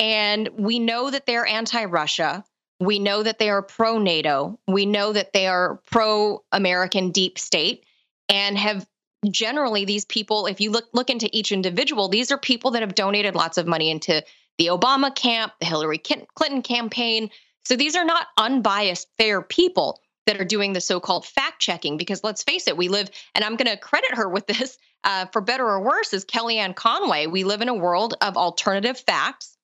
and 0.00 0.48
we 0.56 0.78
know 0.78 1.10
that 1.10 1.26
they're 1.26 1.46
anti 1.46 1.84
Russia. 1.84 2.42
We 2.80 2.98
know 2.98 3.22
that 3.22 3.38
they 3.38 3.50
are 3.50 3.60
pro 3.60 3.98
NATO. 3.98 4.58
We 4.66 4.86
know 4.86 5.12
that 5.12 5.34
they 5.34 5.46
are 5.46 5.82
pro 5.90 6.42
American 6.50 7.10
deep 7.10 7.38
state 7.38 7.84
and 8.30 8.56
have 8.56 8.86
generally 9.30 9.84
these 9.84 10.04
people 10.06 10.46
if 10.46 10.60
you 10.60 10.70
look 10.70 10.88
look 10.94 11.10
into 11.10 11.28
each 11.30 11.52
individual 11.52 12.08
these 12.08 12.30
are 12.32 12.38
people 12.38 12.70
that 12.70 12.80
have 12.80 12.94
donated 12.94 13.34
lots 13.34 13.58
of 13.58 13.66
money 13.66 13.90
into 13.90 14.22
the 14.60 14.66
Obama 14.66 15.12
camp, 15.14 15.54
the 15.58 15.64
Hillary 15.64 15.96
Clinton 15.96 16.60
campaign. 16.60 17.30
So 17.64 17.76
these 17.76 17.96
are 17.96 18.04
not 18.04 18.26
unbiased 18.36 19.08
fair 19.18 19.40
people. 19.42 20.00
that 20.26 20.38
are 20.38 20.44
doing 20.44 20.74
the 20.74 20.82
so-called 20.82 21.24
fact 21.26 21.60
checking 21.60 21.96
because 21.96 22.22
let's 22.22 22.44
face 22.44 22.68
it 22.68 22.76
we 22.76 22.88
live 22.88 23.10
and 23.34 23.42
i'm 23.42 23.56
going 23.56 23.66
to 23.66 23.76
credit 23.76 24.14
her 24.14 24.28
with 24.28 24.46
this 24.46 24.78
uh, 25.04 25.24
for 25.32 25.40
better 25.40 25.66
or 25.66 25.80
worse 25.82 26.12
is 26.12 26.26
kellyanne 26.26 26.76
conway 26.76 27.26
we 27.26 27.42
live 27.42 27.62
in 27.62 27.68
a 27.68 27.74
world 27.74 28.14
of 28.20 28.36
alternative 28.36 29.00
facts 29.00 29.56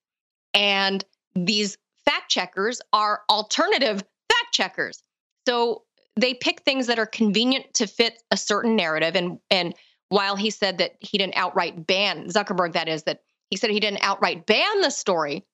and 0.55 1.05
these 1.37 1.77
fact 2.07 2.31
checkers 2.31 2.81
are 2.93 3.21
alternative 3.29 4.03
fact 4.33 4.53
checkers 4.53 5.03
so 5.47 5.83
they 6.17 6.35
pick 6.35 6.63
things 6.63 6.87
that 6.87 6.99
are 6.99 7.07
convenient 7.07 7.75
to 7.75 7.87
fit 7.87 8.23
a 8.31 8.37
certain 8.37 8.77
narrative. 8.77 9.15
And 9.15 9.39
and 9.51 9.75
while 10.09 10.37
he 10.37 10.51
said 10.51 10.79
that 10.79 10.93
he 11.01 11.19
didn't 11.19 11.37
outright 11.37 11.87
ban 11.87 12.29
Zuckerberg 12.29 12.73
that 12.73 12.89
is 12.89 13.05
that 13.05 13.23
he 13.51 13.57
said 13.57 13.71
he 13.71 13.81
didn't 13.81 14.03
outright 14.03 14.47
ban 14.47 14.81
the 14.81 14.91
story 14.91 15.45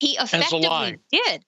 he 0.00 0.16
effectively 0.18 0.98
did. 1.10 1.44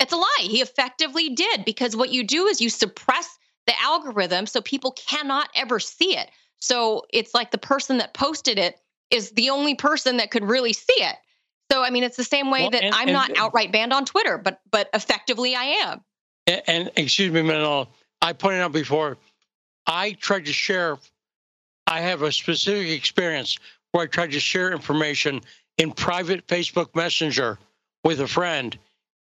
It's 0.00 0.12
a 0.12 0.16
lie. 0.16 0.40
He 0.40 0.60
effectively 0.60 1.30
did 1.30 1.64
because 1.64 1.96
what 1.96 2.10
you 2.10 2.24
do 2.24 2.46
is 2.46 2.60
you 2.60 2.68
suppress 2.68 3.38
the 3.66 3.80
algorithm 3.80 4.46
so 4.46 4.60
people 4.60 4.92
cannot 4.92 5.48
ever 5.54 5.80
see 5.80 6.16
it. 6.16 6.30
So 6.58 7.04
it's 7.12 7.32
like 7.32 7.50
the 7.50 7.58
person 7.58 7.98
that 7.98 8.12
posted 8.12 8.58
it 8.58 8.78
is 9.10 9.30
the 9.30 9.50
only 9.50 9.74
person 9.74 10.18
that 10.18 10.30
could 10.30 10.44
really 10.44 10.72
see 10.72 10.92
it. 10.96 11.16
So 11.70 11.82
i 11.82 11.90
mean 11.90 12.04
it's 12.04 12.16
the 12.16 12.24
same 12.24 12.50
way 12.50 12.62
well, 12.62 12.70
that 12.70 12.84
and, 12.84 12.94
i'm 12.94 13.08
and, 13.08 13.12
not 13.12 13.36
outright 13.36 13.72
banned 13.72 13.92
on 13.92 14.04
twitter 14.04 14.38
but 14.38 14.60
but 14.70 14.88
effectively 14.94 15.56
i 15.56 15.64
am 15.64 16.04
and, 16.46 16.62
and 16.66 16.90
excuse 16.96 17.32
me, 17.32 17.42
Manila, 17.42 17.88
I 18.20 18.32
pointed 18.32 18.60
out 18.60 18.72
before, 18.72 19.16
I 19.86 20.12
tried 20.12 20.46
to 20.46 20.52
share. 20.52 20.98
I 21.86 22.00
have 22.00 22.22
a 22.22 22.32
specific 22.32 22.88
experience 22.88 23.58
where 23.92 24.04
I 24.04 24.06
tried 24.06 24.32
to 24.32 24.40
share 24.40 24.72
information 24.72 25.42
in 25.76 25.92
private 25.92 26.46
Facebook 26.46 26.94
Messenger 26.94 27.58
with 28.02 28.20
a 28.20 28.28
friend, 28.28 28.76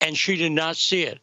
and 0.00 0.16
she 0.16 0.36
did 0.36 0.52
not 0.52 0.76
see 0.76 1.02
it. 1.02 1.18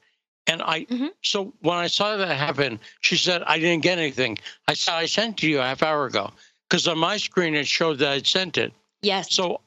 And 0.48 0.62
I, 0.62 0.86
mm-hmm. 0.86 1.08
so 1.22 1.54
when 1.62 1.78
I 1.78 1.88
saw 1.88 2.18
that 2.18 2.36
happen, 2.36 2.80
she 3.02 3.16
said, 3.16 3.44
I 3.44 3.60
didn't 3.60 3.84
get 3.84 4.00
anything. 4.00 4.38
I 4.68 4.74
said, 4.74 4.94
I 4.94 5.06
sent 5.06 5.38
to 5.38 5.48
you 5.48 5.60
a 5.60 5.64
half 5.64 5.84
hour 5.84 6.06
ago 6.06 6.32
because 6.70 6.88
on 6.88 6.98
my 6.98 7.18
screen 7.18 7.54
it 7.56 7.68
showed 7.68 8.00
that 8.00 8.12
I'd 8.12 8.28
sent 8.28 8.58
it. 8.58 8.74
Yes. 9.02 9.32
So 9.34 9.62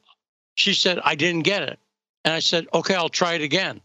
she 0.55 0.73
said, 0.73 0.99
I 1.03 1.15
didn't 1.15 1.43
get 1.43 1.63
it. 1.63 1.79
And 2.25 2.33
I 2.33 2.39
said, 2.39 2.67
okay, 2.73 2.95
I'll 2.95 3.09
try 3.09 3.33
it 3.33 3.41
again. 3.41 3.81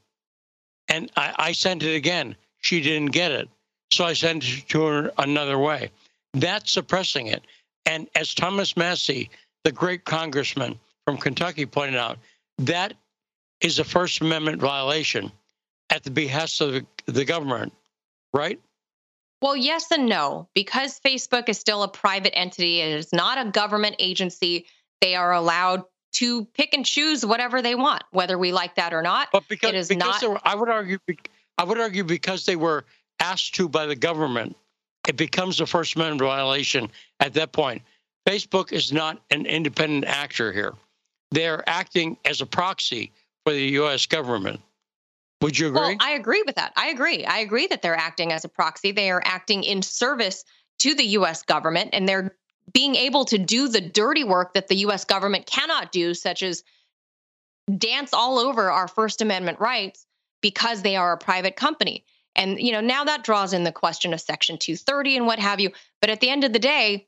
And 0.91 1.11
I, 1.17 1.35
I 1.39 1.53
sent 1.53 1.83
it 1.83 1.95
again. 1.95 2.37
She 2.61 2.83
didn't 2.83 3.13
get 3.13 3.33
it. 3.33 3.49
So 3.93 4.05
I 4.05 4.13
sent 4.13 4.45
it 4.45 4.69
to 4.69 4.83
her 4.85 5.13
another 5.19 5.59
way. 5.59 5.91
That's 6.35 6.71
suppressing 6.71 7.29
it. 7.29 7.43
And 7.87 8.09
as 8.15 8.35
Thomas 8.35 8.77
Massie, 8.77 9.31
the 9.65 9.73
great 9.73 10.05
congressman 10.05 10.79
from 11.07 11.17
Kentucky, 11.17 11.65
pointed 11.67 11.97
out, 11.97 12.19
that 12.59 12.95
is 13.61 13.79
a 13.79 13.85
First 13.85 14.21
Amendment 14.21 14.61
violation 14.61 15.33
at 15.91 16.03
the 16.03 16.11
behest 16.11 16.61
of 16.61 16.85
the 17.07 17.25
government, 17.25 17.73
right? 18.33 18.61
Well, 19.43 19.57
yes 19.57 19.91
and 19.91 20.07
no. 20.07 20.49
Because 20.55 21.01
Facebook 21.01 21.49
is 21.49 21.59
still 21.59 21.83
a 21.83 21.89
private 21.89 22.37
entity, 22.37 22.81
it 22.81 22.93
is 22.99 23.13
not 23.13 23.45
a 23.45 23.51
government 23.51 23.97
agency. 23.99 24.67
They 25.01 25.15
are 25.15 25.33
allowed 25.33 25.85
to 26.13 26.45
pick 26.45 26.75
and 26.75 26.85
choose 26.85 27.25
whatever 27.25 27.63
they 27.63 27.75
want, 27.75 28.03
whether 28.11 28.39
we 28.39 28.53
like 28.53 28.75
that 28.77 28.93
or 28.93 29.03
not. 29.03 29.29
But 29.33 29.45
because, 29.49 29.71
it 29.71 29.75
is 29.75 29.89
because 29.89 30.23
not. 30.23 30.31
Were, 30.31 30.41
I 30.45 30.55
would 30.55 30.69
argue. 30.69 30.99
I 31.59 31.65
would 31.65 31.79
argue 31.79 32.05
because 32.05 32.47
they 32.47 32.57
were 32.57 32.85
asked 33.21 33.55
to 33.57 33.69
by 33.69 33.87
the 33.87 33.97
government, 33.97 34.57
it 35.07 35.17
becomes 35.17 35.61
a 35.61 35.67
First 35.67 35.97
Amendment 35.97 36.23
violation 36.23 36.91
at 37.21 37.35
that 37.35 37.53
point. 37.53 37.83
Facebook 38.29 38.73
is 38.73 38.93
not 38.93 39.21
an 39.31 39.47
independent 39.47 40.05
actor 40.05 40.53
here. 40.53 40.75
They're 41.31 41.69
acting 41.69 42.17
as 42.25 42.41
a 42.41 42.47
proxy 42.47 43.13
for 43.45 43.53
the 43.53 43.63
U.S. 43.73 44.07
government. 44.07 44.61
Would 45.41 45.59
you 45.59 45.69
agree? 45.69 45.81
Well, 45.81 45.97
I 46.01 46.13
agree 46.13 46.43
with 46.45 46.57
that. 46.57 46.73
I 46.77 46.89
agree. 46.89 47.25
I 47.25 47.39
agree 47.39 47.67
that 47.69 47.83
they're 47.83 47.97
acting 47.97 48.33
as 48.33 48.45
a 48.45 48.49
proxy. 48.49 48.93
They 48.93 49.11
are 49.11 49.23
acting 49.25 49.65
in 49.65 49.81
service 49.81 50.45
to 50.81 50.95
the 50.95 51.05
U.S. 51.05 51.43
government, 51.43 51.91
and 51.93 52.09
they're 52.09 52.35
being 52.73 52.95
able 52.95 53.25
to 53.27 53.39
do 53.39 53.69
the 53.69 53.81
dirty 53.81 54.25
work 54.25 54.55
that 54.55 54.69
the 54.69 54.77
U.S. 54.77 55.05
government 55.05 55.47
cannot 55.47 55.93
do, 55.93 56.15
such 56.15 56.43
as 56.43 56.63
dance 57.79 58.13
all 58.13 58.39
over 58.39 58.71
our 58.71 58.89
First 58.89 59.23
Amendment 59.23 59.61
rights 59.61 60.07
because 60.41 60.83
they 60.83 60.97
are 60.97 61.13
a 61.13 61.19
private 61.19 61.57
company. 61.57 62.05
And 62.37 62.61
you 62.61 62.73
know, 62.73 62.81
now 62.81 63.05
that 63.05 63.25
draws 63.25 63.53
in 63.53 63.65
the 63.65 63.73
question 63.73 64.13
of 64.13 64.21
section 64.21 64.57
230 64.59 65.17
and 65.17 65.27
what 65.27 65.39
have 65.39 65.61
you, 65.61 65.71
but 66.01 66.11
at 66.11 66.21
the 66.21 66.31
end 66.31 66.45
of 66.45 66.53
the 66.53 66.59
day, 66.59 67.07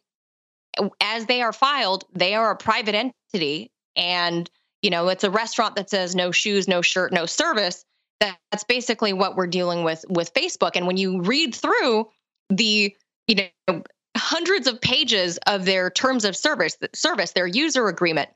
as 1.01 1.27
they 1.27 1.43
are 1.43 1.53
filed, 1.53 2.05
they 2.13 2.35
are 2.35 2.51
a 2.51 2.57
private 2.57 2.95
entity 2.95 3.71
and 3.97 4.51
you 4.83 4.91
know, 4.91 5.09
it's 5.09 5.23
a 5.25 5.31
restaurant 5.31 5.77
that 5.77 5.89
says 5.89 6.17
no 6.17 6.33
shoes, 6.33 6.67
no 6.67 6.83
shirt, 6.83 7.13
no 7.13 7.25
service. 7.25 7.85
That's 8.21 8.65
basically 8.65 9.13
what 9.13 9.37
we're 9.37 9.47
dealing 9.47 9.85
with 9.85 10.05
with 10.09 10.35
Facebook. 10.35 10.73
And 10.75 10.87
when 10.87 10.97
you 10.97 11.23
read 11.23 11.55
through 11.55 12.09
the, 12.51 12.95
you 13.27 13.51
know, 13.69 13.83
hundreds 14.17 14.67
of 14.67 14.81
pages 14.81 15.39
of 15.47 15.65
their 15.65 15.91
terms 15.91 16.25
of 16.25 16.37
service, 16.37 16.77
service, 16.95 17.33
their 17.33 17.47
user 17.47 17.89
agreement, 17.89 18.29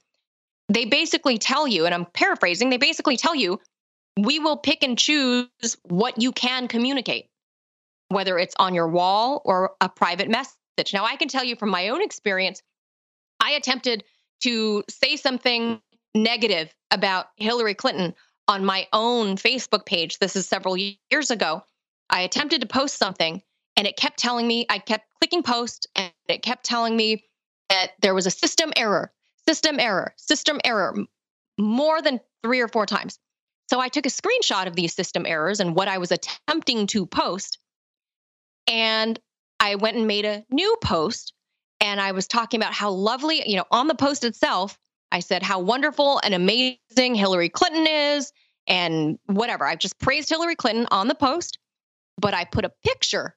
they 0.69 0.85
basically 0.85 1.39
tell 1.39 1.67
you, 1.67 1.87
and 1.87 1.95
I'm 1.95 2.07
paraphrasing, 2.07 2.71
they 2.71 2.77
basically 2.77 3.17
tell 3.17 3.35
you 3.35 3.61
we 4.19 4.39
will 4.39 4.57
pick 4.57 4.83
and 4.83 4.99
choose 4.99 5.49
what 5.85 6.21
you 6.21 6.33
can 6.33 6.69
communicate, 6.69 7.29
whether 8.09 8.39
it's 8.39 8.55
on 8.59 8.75
your 8.75 8.89
wall 8.89 9.43
or 9.45 9.73
a 9.81 9.89
private 9.89 10.29
message. 10.29 10.93
Now, 10.93 11.05
I 11.05 11.17
can 11.17 11.29
tell 11.29 11.45
you 11.45 11.57
from 11.57 11.71
my 11.71 11.91
own 11.91 12.03
experience, 12.03 12.63
I 13.41 13.53
attempted 13.53 14.05
to 14.43 14.83
say 14.89 15.17
something 15.17 15.81
negative 16.15 16.75
about 16.91 17.27
Hillary 17.37 17.75
Clinton 17.75 18.15
on 18.49 18.65
my 18.65 18.87
own 18.93 19.37
Facebook 19.37 19.85
page. 19.85 20.19
This 20.19 20.37
is 20.37 20.47
several 20.47 20.77
years 20.77 21.31
ago. 21.31 21.63
I 22.09 22.23
attempted 22.23 22.61
to 22.63 22.67
post 22.67 22.97
something 22.97 23.43
and 23.77 23.87
it 23.87 23.97
kept 23.97 24.19
telling 24.19 24.47
me, 24.47 24.67
I 24.69 24.79
kept 24.79 25.07
clicking 25.21 25.43
post 25.43 25.89
and 25.95 26.13
it 26.29 26.43
kept 26.43 26.65
telling 26.65 26.97
me 26.97 27.25
that 27.69 27.93
there 28.01 28.15
was 28.15 28.27
a 28.27 28.31
system 28.31 28.73
error, 28.77 29.13
system 29.47 29.79
error, 29.81 30.15
system 30.17 30.61
error 30.65 30.97
more 31.59 32.03
than 32.03 32.21
three 32.43 32.61
or 32.61 32.69
four 32.69 32.87
times. 32.87 33.19
So 33.69 33.81
I 33.81 33.89
took 33.89 34.07
a 34.07 34.11
screenshot 34.11 34.67
of 34.67 34.77
these 34.77 34.95
system 34.95 35.27
errors 35.27 35.61
and 35.61 35.75
what 35.75 35.89
I 35.89 35.99
was 35.99 36.13
attempting 36.13 36.87
to 36.89 37.07
post. 37.07 37.59
And 38.67 39.19
I 39.59 39.75
went 39.75 39.97
and 39.97 40.07
made 40.07 40.25
a 40.25 40.45
new 40.51 40.77
post 40.83 41.33
and 41.81 42.01
I 42.01 42.13
was 42.13 42.27
talking 42.27 42.61
about 42.61 42.73
how 42.73 42.91
lovely, 42.91 43.43
you 43.49 43.57
know, 43.57 43.65
on 43.71 43.87
the 43.87 43.95
post 43.95 44.25
itself, 44.25 44.79
I 45.13 45.21
said 45.21 45.43
how 45.43 45.61
wonderful 45.61 46.21
and 46.25 46.35
amazing 46.35 47.15
Hillary 47.15 47.49
Clinton 47.49 47.87
is 47.87 48.33
and 48.67 49.19
whatever. 49.27 49.65
I 49.65 49.77
just 49.77 49.99
praised 49.99 50.29
Hillary 50.29 50.57
Clinton 50.57 50.87
on 50.91 51.09
the 51.09 51.15
post, 51.15 51.59
but 52.19 52.35
I 52.35 52.45
put 52.45 52.65
a 52.65 52.73
picture, 52.85 53.36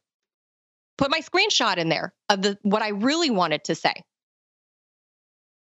put 0.99 1.09
my 1.09 1.21
screenshot 1.21 1.77
in 1.77 1.87
there 1.87 2.13
of 2.27 2.41
the 2.41 2.57
what 2.63 2.81
I 2.81 2.89
really 2.89 3.29
wanted 3.29 3.63
to 3.63 3.73
say. 3.75 3.93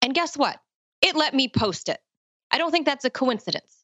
And 0.01 0.15
guess 0.15 0.37
what? 0.37 0.57
It 1.01 1.17
let 1.17 1.33
me 1.35 1.49
post 1.49 1.89
it. 1.89 1.99
I 2.49 2.57
don't 2.57 2.71
think 2.71 2.85
that's 2.85 3.03
a 3.03 3.09
coincidence. 3.09 3.83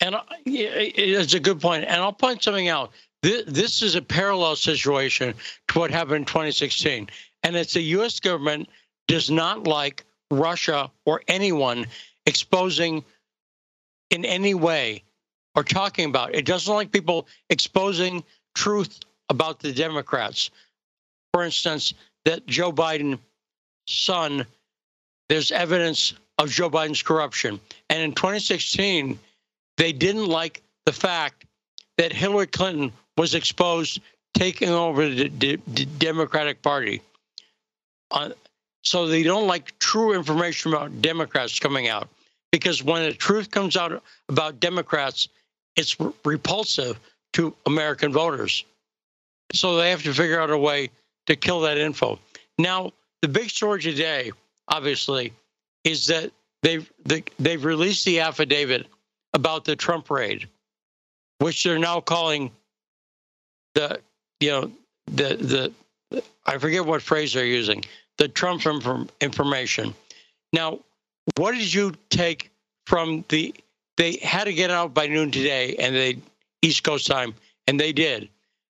And 0.00 0.16
it's 0.44 1.32
a 1.32 1.38
good 1.38 1.60
point. 1.60 1.84
And 1.84 2.02
I'll 2.02 2.12
point 2.12 2.42
something 2.42 2.66
out. 2.68 2.90
This 3.22 3.82
is 3.82 3.94
a 3.94 4.02
parallel 4.02 4.56
situation 4.56 5.34
to 5.68 5.78
what 5.78 5.92
happened 5.92 6.16
in 6.16 6.24
2016. 6.24 7.08
And 7.44 7.56
it's 7.56 7.74
the 7.74 7.80
U.S. 7.82 8.18
government 8.18 8.68
does 9.06 9.30
not 9.30 9.68
like 9.68 10.04
Russia 10.32 10.90
or 11.06 11.22
anyone 11.28 11.86
exposing 12.26 13.04
in 14.10 14.24
any 14.24 14.54
way 14.54 15.04
or 15.54 15.62
talking 15.62 16.08
about. 16.08 16.34
It 16.34 16.46
doesn't 16.46 16.74
like 16.74 16.90
people 16.90 17.28
exposing 17.48 18.24
truth 18.56 18.98
about 19.30 19.60
the 19.60 19.72
Democrats. 19.72 20.50
For 21.34 21.42
instance, 21.42 21.94
that 22.26 22.46
Joe 22.46 22.70
Biden's 22.70 23.18
son, 23.88 24.46
there's 25.28 25.50
evidence 25.50 26.14
of 26.38 26.48
Joe 26.48 26.70
Biden's 26.70 27.02
corruption. 27.02 27.58
And 27.90 28.00
in 28.00 28.12
2016, 28.12 29.18
they 29.76 29.92
didn't 29.92 30.28
like 30.28 30.62
the 30.86 30.92
fact 30.92 31.44
that 31.98 32.12
Hillary 32.12 32.46
Clinton 32.46 32.92
was 33.16 33.34
exposed 33.34 34.00
taking 34.34 34.68
over 34.68 35.08
the, 35.08 35.56
Democratic 35.98 36.62
Party. 36.62 37.02
Uh, 38.12 38.30
so 38.84 39.08
they 39.08 39.24
don't 39.24 39.48
like 39.48 39.76
true 39.80 40.14
information 40.14 40.72
about 40.72 41.02
Democrats 41.02 41.58
coming 41.58 41.88
out 41.88 42.08
because 42.52 42.80
when 42.80 43.02
the 43.02 43.12
truth 43.12 43.50
comes 43.50 43.76
out 43.76 44.04
about 44.28 44.60
Democrats, 44.60 45.26
it's 45.74 45.98
re- 45.98 46.12
repulsive 46.24 47.00
to 47.32 47.56
American 47.66 48.12
voters. 48.12 48.64
So 49.52 49.76
they 49.76 49.90
have 49.90 50.04
to 50.04 50.14
figure 50.14 50.40
out 50.40 50.50
a 50.50 50.58
way 50.58 50.90
to 51.26 51.36
kill 51.36 51.60
that 51.60 51.78
info. 51.78 52.18
Now, 52.58 52.92
the 53.22 53.28
big 53.28 53.50
story 53.50 53.80
today, 53.80 54.32
obviously, 54.68 55.32
is 55.84 56.06
that 56.06 56.30
they've 56.62 56.90
they, 57.04 57.24
they've 57.38 57.64
released 57.64 58.04
the 58.04 58.20
affidavit 58.20 58.86
about 59.32 59.64
the 59.64 59.76
Trump 59.76 60.10
raid, 60.10 60.48
which 61.38 61.64
they're 61.64 61.78
now 61.78 62.00
calling 62.00 62.50
the, 63.74 64.00
you 64.40 64.50
know, 64.50 64.70
the, 65.06 65.72
the, 66.10 66.22
I 66.46 66.58
forget 66.58 66.86
what 66.86 67.02
phrase 67.02 67.32
they're 67.32 67.44
using, 67.44 67.84
the 68.18 68.28
Trump 68.28 68.64
inform, 68.66 69.08
information. 69.20 69.94
Now, 70.52 70.78
what 71.36 71.52
did 71.52 71.72
you 71.72 71.94
take 72.10 72.50
from 72.86 73.24
the, 73.28 73.52
they 73.96 74.18
had 74.22 74.44
to 74.44 74.52
get 74.52 74.70
out 74.70 74.94
by 74.94 75.06
noon 75.08 75.30
today 75.30 75.74
and 75.76 75.94
they, 75.94 76.18
East 76.62 76.84
Coast 76.84 77.06
time, 77.06 77.34
and 77.66 77.80
they 77.80 77.92
did. 77.92 78.28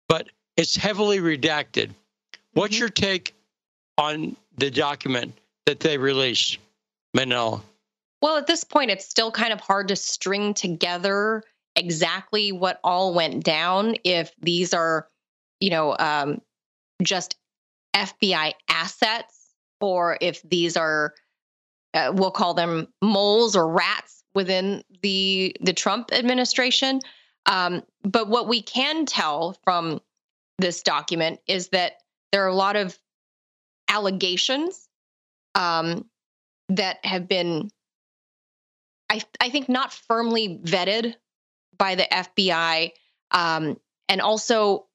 But 0.10 0.28
It's 0.58 0.76
heavily 0.76 1.20
redacted. 1.20 1.92
What's 2.58 2.74
mm-hmm. 2.74 2.82
your 2.82 2.90
take 2.90 3.36
on 4.00 4.36
the 4.58 4.72
document 4.72 5.38
that 5.68 5.80
they 5.80 6.00
released, 6.00 6.58
Manila? 7.14 7.62
Well, 8.24 8.38
at 8.38 8.48
this 8.48 8.64
point, 8.64 8.90
it's 8.90 9.08
still 9.08 9.32
kind 9.32 9.54
of 9.54 9.60
hard 9.60 9.90
to 9.90 9.96
string 9.96 10.56
together 10.56 11.44
exactly 11.76 12.52
what 12.52 12.80
all 12.84 13.14
went 13.14 13.44
down 13.44 13.96
if 14.04 14.32
these 14.42 14.74
are, 14.74 15.08
you 15.60 15.70
know, 15.70 15.96
um, 16.00 16.42
just 17.04 17.36
FBI 17.96 18.54
assets 18.68 19.54
or 19.80 20.18
if 20.20 20.42
these 20.42 20.76
are, 20.76 21.14
uh, 21.94 22.12
we'll 22.16 22.32
call 22.32 22.56
them 22.56 22.88
moles 23.04 23.56
or 23.56 23.68
rats 23.68 24.24
within 24.34 24.84
the 25.04 25.56
the 25.62 25.74
Trump 25.74 26.12
administration. 26.12 27.02
Um, 27.46 27.84
but 28.02 28.30
what 28.30 28.48
we 28.48 28.64
can 28.64 29.06
tell 29.06 29.56
from 29.64 30.02
this 30.58 30.82
document 30.82 31.40
is 31.46 31.68
that 31.70 31.98
there 32.32 32.44
are 32.44 32.50
a 32.50 32.56
lot 32.56 32.76
of 32.76 32.98
allegations 33.88 34.88
um, 35.56 36.06
that 36.70 37.04
have 37.04 37.28
been, 37.28 37.70
I, 39.10 39.22
I 39.40 39.50
think, 39.50 39.70
not 39.70 39.94
firmly 39.94 40.60
vetted 40.64 41.16
by 41.78 41.96
the 41.96 42.08
FBI, 42.12 42.92
um, 43.32 43.78
and 44.10 44.22
also 44.22 44.88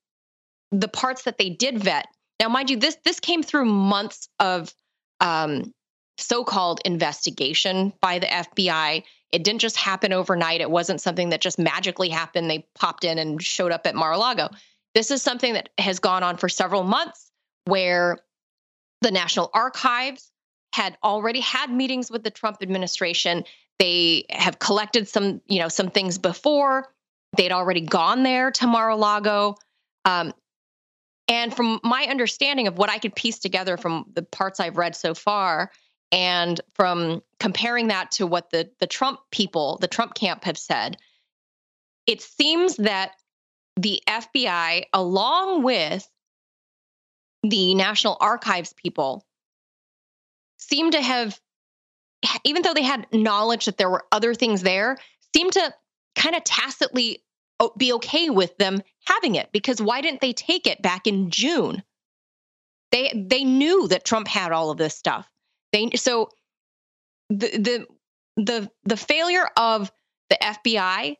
the 0.71 0.89
parts 0.89 1.25
that 1.25 1.39
they 1.39 1.51
did 1.51 1.83
vet. 1.83 2.07
Now, 2.41 2.49
mind 2.49 2.71
you, 2.71 2.77
this 2.77 2.97
this 3.05 3.21
came 3.21 3.43
through 3.43 3.67
months 3.67 4.29
of 4.41 4.75
um, 5.21 5.73
so-called 6.19 6.81
investigation 6.85 7.93
by 8.01 8.19
the 8.19 8.27
FBI. 8.27 9.05
It 9.31 9.45
didn't 9.45 9.61
just 9.61 9.77
happen 9.77 10.13
overnight. 10.13 10.61
It 10.61 10.71
wasn't 10.71 11.01
something 11.01 11.31
that 11.31 11.41
just 11.41 11.59
magically 11.59 12.09
happened. 12.09 12.51
They 12.51 12.67
popped 12.75 13.05
in 13.05 13.19
and 13.19 13.43
showed 13.43 13.73
up 13.73 13.87
at 13.87 13.95
Mar-a-Lago. 13.95 14.51
This 14.95 15.11
is 15.11 15.23
something 15.23 15.55
that 15.55 15.71
has 15.79 15.99
gone 15.99 16.23
on 16.23 16.37
for 16.37 16.49
several 16.49 16.83
months, 16.83 17.31
where 17.65 18.19
the 19.01 19.11
National 19.11 19.51
Archives 19.55 20.31
had 20.75 20.97
already 21.03 21.41
had 21.41 21.71
meetings 21.71 22.11
with 22.11 22.25
the 22.25 22.31
Trump 22.31 22.59
administration. 22.63 23.45
They 23.79 24.25
have 24.31 24.59
collected 24.59 25.09
some, 25.09 25.41
you 25.47 25.61
know, 25.61 25.69
some 25.69 25.91
things 25.91 26.19
before. 26.19 26.93
They'd 27.37 27.53
already 27.53 27.81
gone 27.81 28.23
there 28.23 28.51
to 28.51 28.67
Mar-a-Lago. 28.67 29.57
Um, 30.05 30.33
and 31.29 31.55
from 31.55 31.81
my 31.83 32.05
understanding 32.05 32.67
of 32.67 32.77
what 32.79 32.91
I 32.91 32.99
could 32.99 33.15
piece 33.15 33.39
together 33.39 33.77
from 33.77 34.07
the 34.13 34.23
parts 34.23 34.61
I've 34.61 34.77
read 34.77 34.95
so 34.95 35.15
far, 35.15 35.71
and 36.11 36.61
from 36.75 37.23
comparing 37.41 37.89
that 37.89 38.11
to 38.13 38.27
what 38.27 38.51
the 38.51 38.71
the 38.81 38.87
Trump 38.87 39.21
people, 39.31 39.79
the 39.81 39.89
Trump 39.89 40.15
camp 40.15 40.45
have 40.45 40.59
said, 40.59 40.99
it 42.07 42.21
seems 42.21 42.77
that 42.77 43.13
the 43.77 44.03
FBI, 44.09 44.85
along 44.93 45.63
with 45.63 46.09
the 47.43 47.75
National 47.75 48.17
Archives 48.21 48.73
people, 48.73 49.25
seem 50.59 50.91
to 50.93 51.01
have, 51.01 51.39
even 52.45 52.63
though 52.63 52.75
they 52.75 52.83
had 52.83 53.07
knowledge 53.13 53.65
that 53.67 53.79
there 53.79 53.91
were 53.91 54.05
other 54.13 54.35
things 54.35 54.63
there, 54.63 54.99
seem 55.35 55.51
to 55.51 55.75
kind 56.15 56.37
of 56.37 56.45
tacitly 56.45 57.23
be 57.77 57.93
okay 57.95 58.29
with 58.29 58.57
them 58.59 58.83
having 59.07 59.37
it 59.37 59.49
because 59.53 59.81
why 59.81 60.01
didn't 60.01 60.21
they 60.21 60.33
take 60.33 60.67
it 60.67 60.83
back 60.83 61.07
in 61.07 61.31
June? 61.31 61.83
They 62.91 63.13
they 63.15 63.45
knew 63.45 63.89
that 63.89 64.05
Trump 64.05 64.29
had 64.29 64.53
all 64.53 64.71
of 64.71 64.79
this 64.79 64.95
stuff. 64.95 65.29
They 65.73 65.91
so 65.95 66.29
the 67.31 67.49
the 67.59 67.87
the 68.37 68.71
the 68.85 68.97
failure 68.97 69.49
of 69.57 69.91
the 70.29 70.39
FBI 70.43 71.17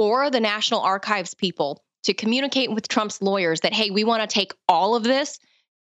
or 0.00 0.30
the 0.30 0.40
National 0.40 0.80
Archives 0.80 1.34
people 1.34 1.84
to 2.04 2.14
communicate 2.14 2.72
with 2.72 2.88
Trump's 2.88 3.20
lawyers 3.20 3.60
that 3.60 3.74
hey, 3.74 3.90
we 3.90 4.02
want 4.02 4.22
to 4.22 4.34
take 4.34 4.54
all 4.66 4.94
of 4.94 5.04
this 5.04 5.38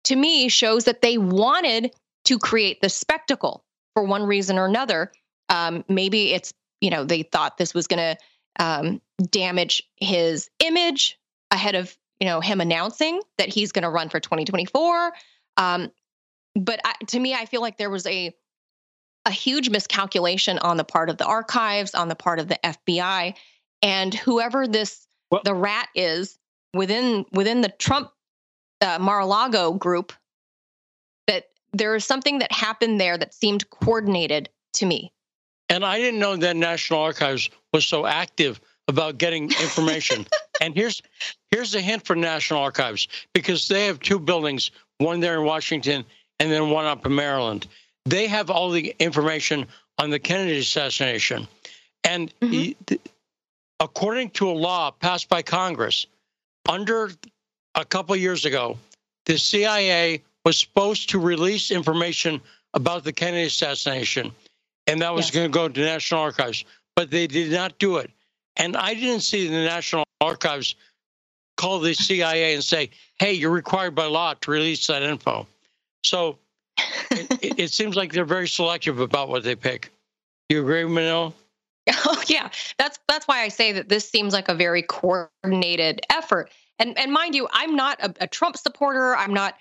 to 0.05 0.15
me 0.15 0.49
shows 0.49 0.86
that 0.86 1.03
they 1.03 1.20
wanted 1.20 1.93
to 2.26 2.39
create 2.39 2.82
the 2.82 2.89
spectacle 2.89 3.63
for 3.93 4.03
one 4.03 4.24
reason 4.24 4.57
or 4.57 4.65
another. 4.65 5.11
Um, 5.49 5.86
maybe 5.88 6.34
it's 6.34 6.51
you 6.82 6.89
know 6.89 7.03
they 7.03 7.22
thought 7.22 7.57
this 7.57 7.76
was 7.76 7.86
going 7.86 7.99
to 7.99 8.63
um, 8.63 9.01
damage 9.30 9.84
his 9.97 10.49
image 10.59 11.20
ahead 11.51 11.76
of 11.76 11.95
you 12.20 12.26
know 12.26 12.41
him 12.41 12.59
announcing 12.59 13.22
that 13.38 13.49
he's 13.49 13.72
going 13.72 13.84
to 13.84 13.89
run 13.89 14.09
for 14.09 14.20
2024. 14.20 15.13
Um, 15.57 15.91
but 16.55 16.80
I, 16.84 16.95
to 17.09 17.20
me, 17.20 17.36
I 17.36 17.45
feel 17.45 17.61
like 17.61 17.78
there 17.78 17.91
was 17.91 18.07
a 18.07 18.36
a 19.28 19.32
huge 19.32 19.70
miscalculation 19.70 20.57
on 20.57 20.78
the 20.78 20.84
part 20.84 21.11
of 21.11 21.18
the 21.18 21.26
archives, 21.26 21.93
on 21.93 22.07
the 22.07 22.15
part 22.15 22.39
of 22.39 22.47
the 22.47 22.57
FBI, 22.63 23.36
and 23.82 24.13
whoever 24.13 24.67
this 24.67 25.07
well, 25.32 25.41
the 25.43 25.53
rat 25.53 25.89
is 25.95 26.38
within 26.73 27.25
within 27.32 27.61
the 27.61 27.69
Trump 27.69 28.11
uh, 28.82 28.97
Mar-a-Lago 28.99 29.73
group. 29.73 30.13
That 31.28 31.45
there 31.73 31.95
is 31.95 32.05
something 32.05 32.39
that 32.39 32.51
happened 32.51 32.99
there 32.99 33.17
that 33.17 33.34
seemed 33.34 33.69
coordinated 33.69 34.49
to 34.73 34.86
me. 34.86 35.11
And 35.69 35.84
I 35.84 35.97
didn't 35.97 36.19
know 36.19 36.36
that 36.38 36.55
National 36.55 37.01
Archives 37.01 37.49
was 37.73 37.86
so 37.86 38.05
active 38.05 38.61
about 38.88 39.17
getting 39.17 39.43
information. 39.43 40.25
and 40.61 40.73
here's 40.73 41.01
here's 41.51 41.75
a 41.75 41.82
hint 41.82 42.05
for 42.05 42.15
National 42.15 42.61
Archives 42.61 43.07
because 43.34 43.67
they 43.67 43.86
have 43.86 43.99
two 43.99 44.19
buildings, 44.19 44.71
one 44.99 45.19
there 45.19 45.39
in 45.39 45.45
Washington 45.45 46.05
and 46.39 46.51
then 46.51 46.69
one 46.69 46.86
up 46.86 47.05
in 47.05 47.15
Maryland. 47.15 47.67
They 48.05 48.28
have 48.28 48.49
all 48.49 48.69
the 48.69 48.95
information 48.99 49.67
on 49.97 50.09
the 50.09 50.19
Kennedy 50.19 50.59
assassination. 50.59 51.47
And 52.03 52.34
mm-hmm. 52.39 52.95
According 53.80 54.32
to 54.32 54.49
a 54.49 54.51
law 54.51 54.91
passed 54.91 55.30
by 55.30 55.41
Congress, 55.41 56.05
under 56.67 57.11
a 57.75 57.86
couple 57.86 58.15
years 58.15 58.45
ago, 58.45 58.78
the 59.25 59.38
CIA 59.38 60.23
was 60.45 60.57
supposed 60.57 61.09
to 61.09 61.19
release 61.19 61.71
information 61.71 62.41
about 62.73 63.03
the 63.03 63.13
Kennedy 63.13 63.47
assassination, 63.47 64.32
and 64.88 65.01
that 65.01 65.13
was 65.13 65.28
yes. 65.28 65.36
going 65.36 65.51
to 65.51 65.53
go 65.53 65.67
to 65.67 65.82
National 65.82 66.21
Archives, 66.21 66.65
but 66.95 67.11
they 67.11 67.28
did 67.28 67.51
not 67.51 67.78
do 67.80 67.97
it. 67.97 68.11
And 68.55 68.75
I 68.75 68.93
didn't 68.93 69.21
see 69.21 69.47
the 69.47 69.53
National 69.53 70.03
Archives 70.21 70.75
call 71.57 71.80
the 71.80 71.93
CIA 71.93 72.53
and 72.53 72.63
say, 72.63 72.89
hey, 73.19 73.34
you're 73.34 73.51
required 73.51 73.95
by 73.95 74.05
law 74.05 74.34
to 74.36 74.51
release 74.51 74.88
that 74.88 75.03
info. 75.03 75.47
So 76.03 76.38
it, 77.11 77.59
it, 77.59 77.71
seems 77.71 77.95
like 77.95 78.13
they're 78.13 78.25
very 78.25 78.47
selective 78.47 78.99
about 78.99 79.30
what 79.30 79.43
they 79.43 79.55
pick. 79.55 79.91
You 80.49 80.61
agree, 80.61 80.86
Manila? 80.86 81.34
Oh 82.05 82.21
yeah, 82.27 82.49
that's 82.77 82.99
that's 83.07 83.27
why 83.27 83.41
I 83.41 83.47
say 83.47 83.73
that 83.73 83.89
this 83.89 84.09
seems 84.09 84.33
like 84.33 84.49
a 84.49 84.53
very 84.53 84.81
coordinated 84.81 86.01
effort. 86.09 86.51
And 86.79 86.97
and 86.97 87.11
mind 87.11 87.35
you, 87.35 87.47
I'm 87.51 87.75
not 87.75 87.99
a, 88.01 88.13
a 88.21 88.27
Trump 88.27 88.57
supporter. 88.57 89.15
I'm 89.15 89.33
not, 89.33 89.55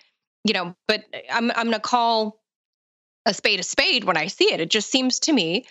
you 0.44 0.52
know, 0.52 0.74
but 0.88 1.04
I'm 1.30 1.50
I'm 1.50 1.66
going 1.66 1.72
to 1.72 1.80
call 1.80 2.40
a 3.26 3.34
spade 3.34 3.60
a 3.60 3.62
spade 3.62 4.04
when 4.04 4.16
I 4.16 4.26
see 4.26 4.52
it. 4.52 4.60
It 4.60 4.70
just 4.70 4.90
seems 4.90 5.20
to 5.20 5.32
me 5.32 5.66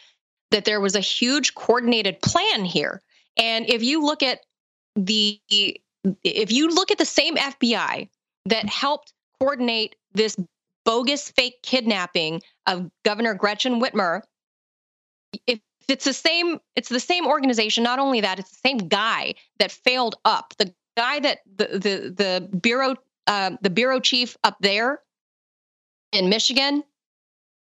that 0.52 0.66
there 0.66 0.80
was 0.80 0.96
a 0.96 1.02
huge 1.02 1.56
coordinated 1.56 2.22
plan 2.22 2.66
here. 2.66 3.02
And 3.38 3.70
if 3.70 3.84
you 3.84 4.06
look 4.06 4.24
at 4.24 4.40
the 4.96 5.40
if 6.24 6.52
you 6.52 6.70
look 6.70 6.92
at 6.92 6.98
the 6.98 7.06
same 7.06 7.36
FBI 7.36 8.10
that 8.46 8.70
helped 8.70 9.14
coordinate 9.40 9.96
this 10.14 10.36
bogus 10.86 11.30
fake 11.32 11.62
kidnapping 11.64 12.42
of 12.68 12.90
Governor 13.04 13.34
Gretchen 13.34 13.82
Whitmer, 13.82 14.22
it's 15.88 16.06
the 16.06 16.14
same, 16.14 16.60
it's 16.76 16.90
the 16.90 17.00
same 17.00 17.28
organization. 17.28 17.84
Not 17.84 18.00
only 18.00 18.22
that, 18.22 18.40
it's 18.40 18.52
the 18.52 18.70
same 18.70 18.78
guy 18.78 19.36
that 19.60 19.72
failed 19.72 20.16
up. 20.26 20.54
The 20.58 20.74
guy 20.98 21.20
that 21.20 21.40
the 21.56 21.66
the 21.68 22.50
the 22.50 22.58
bureau 22.58 22.96
uh, 23.28 23.52
the 23.62 23.70
bureau 23.70 24.00
chief 24.00 24.38
up 24.44 24.58
there 24.62 25.00
in 26.12 26.30
Michigan 26.30 26.84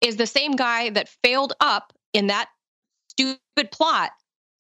is 0.01 0.15
the 0.15 0.27
same 0.27 0.53
guy 0.53 0.89
that 0.91 1.09
failed 1.23 1.53
up 1.59 1.93
in 2.13 2.27
that 2.27 2.49
stupid 3.09 3.71
plot 3.71 4.11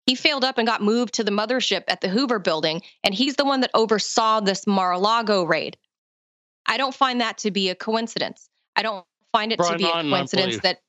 he 0.05 0.15
failed 0.15 0.43
up 0.43 0.57
and 0.57 0.67
got 0.67 0.81
moved 0.81 1.15
to 1.15 1.23
the 1.23 1.31
mothership 1.31 1.83
at 1.87 2.01
the 2.01 2.07
Hoover 2.07 2.39
building, 2.39 2.81
and 3.03 3.13
he's 3.13 3.35
the 3.35 3.45
one 3.45 3.61
that 3.61 3.71
oversaw 3.73 4.39
this 4.39 4.67
Mar 4.67 4.91
a 4.91 4.99
Lago 4.99 5.43
raid. 5.43 5.77
I 6.67 6.77
don't 6.77 6.93
find 6.93 7.21
that 7.21 7.39
to 7.39 7.51
be 7.51 7.69
a 7.69 7.75
coincidence. 7.75 8.49
I 8.75 8.83
don't 8.83 9.05
find 9.31 9.51
it 9.51 9.57
to 9.57 9.77
be 9.77 9.85
a 9.85 9.91
coincidence 9.91 10.59
that, 10.59 10.79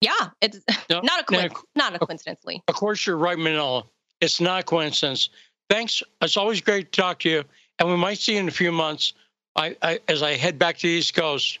yeah, 0.00 0.30
it's 0.40 0.60
no, 0.88 1.00
not 1.04 1.20
a 1.20 1.24
coincidence. 1.24 1.62
No, 1.76 1.84
not 1.84 1.94
a 1.94 1.98
coincidentally. 1.98 2.62
Of 2.68 2.74
course, 2.74 3.06
you're 3.06 3.16
right, 3.16 3.38
Manila. 3.38 3.84
It's 4.20 4.40
not 4.40 4.60
a 4.60 4.64
coincidence. 4.64 5.30
Thanks. 5.68 6.02
It's 6.20 6.36
always 6.36 6.60
great 6.60 6.92
to 6.92 7.00
talk 7.00 7.20
to 7.20 7.30
you, 7.30 7.44
and 7.78 7.88
we 7.88 7.96
might 7.96 8.18
see 8.18 8.34
you 8.34 8.40
in 8.40 8.48
a 8.48 8.52
few 8.52 8.72
months. 8.72 9.12
I, 9.56 9.76
I 9.82 10.00
as 10.08 10.22
I 10.22 10.34
head 10.34 10.58
back 10.58 10.78
to 10.78 10.86
the 10.86 10.92
East 10.92 11.14
Coast 11.14 11.58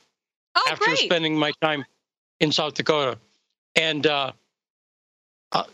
oh, 0.54 0.62
after 0.68 0.84
great. 0.84 0.98
spending 0.98 1.36
my 1.36 1.52
time 1.60 1.84
in 2.38 2.52
South 2.52 2.74
Dakota, 2.74 3.18
and 3.76 4.06
uh, 4.06 4.32
uh, 5.52 5.64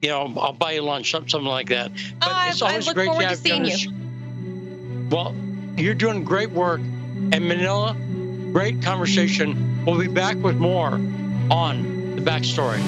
you 0.00 0.08
know, 0.08 0.32
I'll 0.38 0.52
buy 0.52 0.72
you 0.72 0.82
lunch, 0.82 1.10
something 1.10 1.44
like 1.44 1.68
that. 1.68 1.92
But 2.20 2.28
oh, 2.30 2.48
it's 2.48 2.62
always 2.62 2.92
great 2.92 3.12
to 3.12 3.26
have 3.26 3.42
to 3.42 3.56
you. 3.56 3.92
Well, 5.10 5.34
you're 5.76 5.94
doing 5.94 6.24
great 6.24 6.50
work. 6.50 6.80
And 6.80 7.46
Manila, 7.46 7.96
great 8.52 8.82
conversation. 8.82 9.84
We'll 9.84 9.98
be 9.98 10.08
back 10.08 10.36
with 10.36 10.56
more 10.56 11.00
on 11.50 12.01
the 12.22 12.30
backstory. 12.30 12.80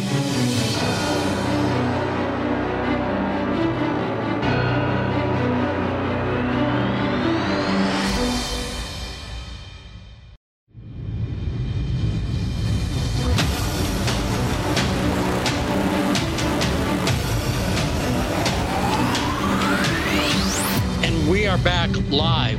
And 21.05 21.29
we 21.29 21.47
are 21.47 21.59
back 21.59 21.91
live 22.11 22.59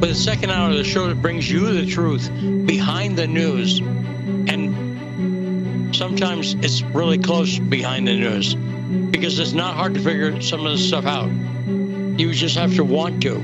with 0.00 0.10
the 0.10 0.14
second 0.14 0.50
hour 0.50 0.70
of 0.70 0.76
the 0.76 0.84
show 0.84 1.06
that 1.08 1.20
brings 1.22 1.50
you 1.50 1.72
the 1.72 1.86
truth 1.86 2.30
behind 2.66 3.16
the 3.16 3.26
news. 3.26 3.80
Sometimes 5.92 6.54
it's 6.54 6.80
really 6.82 7.18
close 7.18 7.58
behind 7.58 8.08
the 8.08 8.14
news 8.14 8.54
because 8.54 9.38
it's 9.38 9.52
not 9.52 9.76
hard 9.76 9.92
to 9.94 10.00
figure 10.00 10.40
some 10.40 10.64
of 10.64 10.72
this 10.72 10.88
stuff 10.88 11.04
out. 11.04 11.28
You 11.28 12.32
just 12.32 12.56
have 12.56 12.74
to 12.76 12.84
want 12.84 13.22
to. 13.24 13.36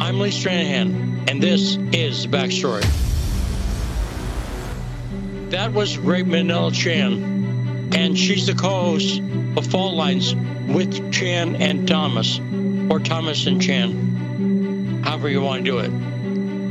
I'm 0.00 0.18
Lee 0.18 0.30
Stranahan, 0.30 1.28
and 1.30 1.42
this 1.42 1.76
is 1.92 2.22
the 2.22 2.28
backstory. 2.28 2.86
That 5.50 5.74
was 5.74 5.98
great 5.98 6.26
Manila 6.26 6.72
Chan, 6.72 7.92
and 7.94 8.18
she's 8.18 8.46
the 8.46 8.54
co-host 8.54 9.20
of 9.56 9.66
Fault 9.66 9.94
Lines 9.94 10.34
with 10.34 11.12
Chan 11.12 11.56
and 11.56 11.86
Thomas, 11.86 12.40
or 12.90 12.98
Thomas 12.98 13.46
and 13.46 13.60
Chan, 13.60 15.02
however 15.04 15.28
you 15.28 15.42
want 15.42 15.66
to 15.66 15.70
do 15.70 15.78
it, 15.80 15.90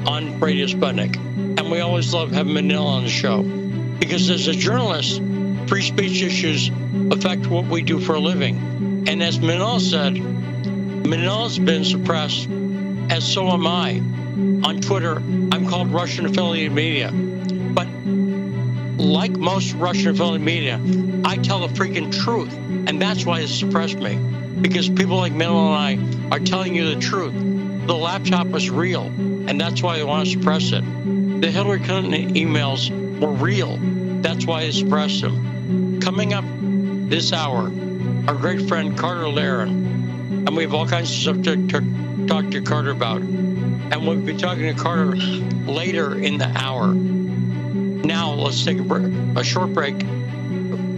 on 0.07 0.39
Radio 0.39 0.65
Sputnik. 0.65 1.26
We 1.69 1.81
always 1.81 2.13
love 2.13 2.31
having 2.31 2.53
Manila 2.53 2.85
on 2.85 3.03
the 3.03 3.09
show 3.09 3.43
because 3.43 4.29
as 4.29 4.47
a 4.47 4.53
journalist, 4.53 5.21
free 5.67 5.81
speech 5.81 6.21
issues 6.21 6.71
affect 7.11 7.47
what 7.47 7.65
we 7.65 7.81
do 7.81 7.99
for 7.99 8.15
a 8.15 8.19
living. 8.19 9.03
And 9.07 9.21
as 9.21 9.39
Manila 9.39 9.79
said, 9.81 10.13
Manila's 10.13 11.59
been 11.59 11.83
suppressed, 11.83 12.47
as 13.09 13.25
so 13.25 13.49
am 13.49 13.67
I. 13.67 14.01
On 14.63 14.79
Twitter, 14.79 15.17
I'm 15.17 15.67
called 15.67 15.91
Russian 15.91 16.25
affiliated 16.25 16.71
media. 16.71 17.11
But 17.11 17.87
like 18.97 19.31
most 19.31 19.73
Russian 19.73 20.11
affiliated 20.11 20.45
media, 20.45 20.79
I 21.25 21.35
tell 21.37 21.67
the 21.67 21.73
freaking 21.73 22.11
truth. 22.11 22.55
And 22.87 23.01
that's 23.01 23.25
why 23.25 23.41
it 23.41 23.49
suppressed 23.49 23.97
me. 23.97 24.15
Because 24.61 24.87
people 24.87 25.17
like 25.17 25.33
Milo 25.33 25.73
and 25.73 26.31
I 26.31 26.35
are 26.35 26.39
telling 26.39 26.75
you 26.75 26.95
the 26.95 27.01
truth. 27.01 27.33
The 27.87 27.95
laptop 27.95 28.47
was 28.47 28.69
real, 28.69 29.03
and 29.03 29.59
that's 29.59 29.81
why 29.81 29.97
they 29.97 30.03
want 30.03 30.25
to 30.25 30.31
suppress 30.31 30.71
it. 30.71 30.83
The 31.39 31.51
Hillary 31.51 31.79
Clinton 31.81 32.33
emails 32.33 32.89
were 33.19 33.31
real. 33.31 33.77
That's 34.21 34.47
why 34.47 34.61
I 34.61 34.71
suppressed 34.71 35.21
them. 35.21 36.01
Coming 36.01 36.33
up 36.33 36.43
this 37.09 37.31
hour, 37.31 37.71
our 38.27 38.33
great 38.33 38.67
friend 38.67 38.97
Carter 38.97 39.29
Laren. 39.29 40.43
And 40.47 40.57
we 40.57 40.63
have 40.63 40.73
all 40.73 40.87
kinds 40.87 41.11
of 41.11 41.15
stuff 41.15 41.41
to, 41.43 41.67
to 41.67 42.25
talk 42.25 42.49
to 42.51 42.61
Carter 42.61 42.89
about. 42.89 43.21
And 43.21 44.07
we'll 44.07 44.19
be 44.19 44.35
talking 44.35 44.75
to 44.75 44.81
Carter 44.81 45.15
later 45.15 46.17
in 46.17 46.39
the 46.39 46.51
hour. 46.55 46.87
Now, 46.93 48.33
let's 48.33 48.65
take 48.65 48.79
a, 48.79 48.83
break, 48.83 49.13
a 49.35 49.43
short 49.43 49.73
break. 49.73 49.99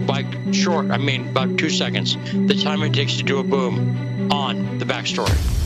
By 0.06 0.24
short, 0.52 0.90
I 0.90 0.96
mean 0.96 1.28
about 1.28 1.58
two 1.58 1.68
seconds. 1.68 2.16
The 2.32 2.54
time 2.54 2.82
it 2.82 2.94
takes 2.94 3.16
to 3.16 3.22
do 3.22 3.40
a 3.40 3.44
boom 3.44 4.32
on 4.32 4.78
the 4.78 4.86
backstory. 4.86 5.59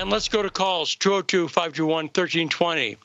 And 0.00 0.08
let's 0.08 0.28
go 0.28 0.42
to 0.42 0.48
calls 0.48 0.94
202 0.94 1.48
521 1.48 2.06
1320. 2.06 2.96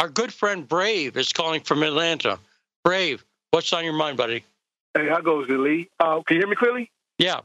Our 0.00 0.08
good 0.08 0.34
friend 0.34 0.66
Brave 0.66 1.16
is 1.16 1.32
calling 1.32 1.60
from 1.60 1.84
Atlanta. 1.84 2.40
Brave, 2.82 3.24
what's 3.52 3.72
on 3.72 3.84
your 3.84 3.92
mind, 3.92 4.16
buddy? 4.16 4.42
Hey, 4.92 5.06
how 5.08 5.20
goes 5.20 5.48
it, 5.48 5.52
Lee? 5.52 5.88
Uh, 6.00 6.22
can 6.22 6.34
you 6.34 6.40
hear 6.40 6.48
me 6.48 6.56
clearly? 6.56 6.90
Yeah. 7.18 7.42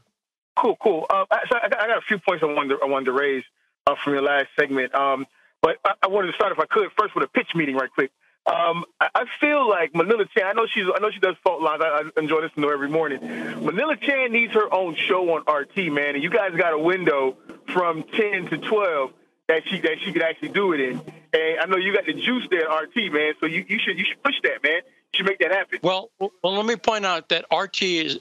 Cool, 0.56 0.76
cool. 0.82 1.06
Uh, 1.08 1.24
so 1.48 1.56
I, 1.56 1.66
I, 1.66 1.86
got 1.86 1.98
a 1.98 2.00
few 2.00 2.18
points 2.18 2.42
I 2.42 2.46
wanted 2.46 2.70
to, 2.70 2.82
I 2.82 2.86
wanted 2.86 3.04
to 3.04 3.12
raise 3.12 3.44
uh, 3.86 3.94
from 4.02 4.14
your 4.14 4.22
last 4.22 4.48
segment. 4.58 4.92
Um, 4.92 5.28
but 5.62 5.76
I, 5.84 5.92
I, 6.02 6.08
wanted 6.08 6.26
to 6.26 6.32
start, 6.32 6.50
if 6.50 6.58
I 6.58 6.66
could, 6.66 6.90
first 6.98 7.14
with 7.14 7.22
a 7.22 7.28
pitch 7.28 7.54
meeting, 7.54 7.76
right 7.76 7.92
quick. 7.92 8.10
Um, 8.44 8.84
I, 9.00 9.08
I, 9.14 9.24
feel 9.38 9.68
like 9.68 9.94
Manila 9.94 10.24
Chan. 10.36 10.46
I 10.46 10.52
know 10.52 10.66
she's. 10.66 10.86
I 10.92 10.98
know 11.00 11.12
she 11.12 11.20
does 11.20 11.36
fault 11.44 11.62
lines. 11.62 11.80
I, 11.80 12.02
I 12.16 12.20
enjoy 12.20 12.40
listening 12.40 12.62
to 12.62 12.68
her 12.68 12.74
every 12.74 12.88
morning. 12.88 13.20
Manila 13.64 13.96
Chan 13.96 14.32
needs 14.32 14.52
her 14.54 14.72
own 14.72 14.96
show 14.96 15.32
on 15.34 15.42
RT, 15.52 15.92
man. 15.92 16.14
And 16.14 16.22
you 16.24 16.30
guys 16.30 16.52
got 16.56 16.72
a 16.72 16.78
window 16.78 17.36
from 17.72 18.04
ten 18.16 18.46
to 18.50 18.58
twelve 18.58 19.12
that 19.48 19.62
she 19.68 19.80
that 19.80 19.96
she 20.04 20.12
could 20.12 20.22
actually 20.22 20.48
do 20.48 20.72
it 20.72 20.80
in. 20.80 21.00
And 21.32 21.60
I 21.60 21.66
know 21.66 21.76
you 21.76 21.92
got 21.92 22.06
the 22.06 22.14
juice 22.14 22.46
there 22.50 22.68
RT, 22.68 23.12
man. 23.12 23.34
So 23.40 23.46
you, 23.46 23.64
you 23.68 23.78
should 23.78 23.98
you 23.98 24.04
should 24.04 24.22
push 24.22 24.34
that, 24.42 24.62
man. 24.62 24.80
You 25.12 25.18
should 25.18 25.26
make 25.26 25.38
that 25.38 25.52
happen. 25.52 25.78
Well, 25.82 26.10
well, 26.18 26.30
let 26.42 26.66
me 26.66 26.76
point 26.76 27.06
out 27.06 27.28
that 27.28 27.46
RT 27.54 27.82
is 27.82 28.18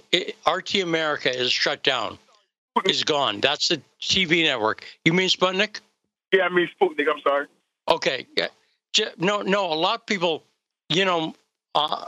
RT 0.48 0.76
America 0.76 1.36
is 1.36 1.52
shut 1.52 1.84
down. 1.84 2.18
Is 2.86 3.06
gone. 3.06 3.40
That's 3.40 3.70
the 3.70 3.82
TV 4.02 4.44
network. 4.44 4.84
You 5.06 5.14
mean 5.14 5.30
Sputnik? 5.30 5.80
Yeah, 6.34 6.44
I 6.44 6.50
mean 6.50 6.70
Sputnik. 6.80 7.08
I'm 7.10 7.22
sorry. 7.22 7.48
Okay. 7.88 8.28
Yeah. 8.36 8.48
No, 9.18 9.42
no. 9.42 9.72
A 9.72 9.76
lot 9.76 10.02
of 10.02 10.06
people, 10.06 10.44
you 10.90 11.06
know, 11.06 11.34
uh, 11.74 12.08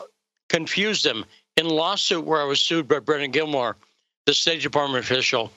confuse 0.49 1.03
them. 1.03 1.23
In 1.55 1.69
lawsuit 1.69 2.25
where 2.25 2.41
I 2.41 2.43
was 2.43 2.59
sued 2.59 2.87
by 2.87 2.99
Brennan 2.99 3.31
Gilmore, 3.31 3.77
the 4.25 4.33
State 4.33 4.61
Department 4.61 5.03
official, 5.03 5.51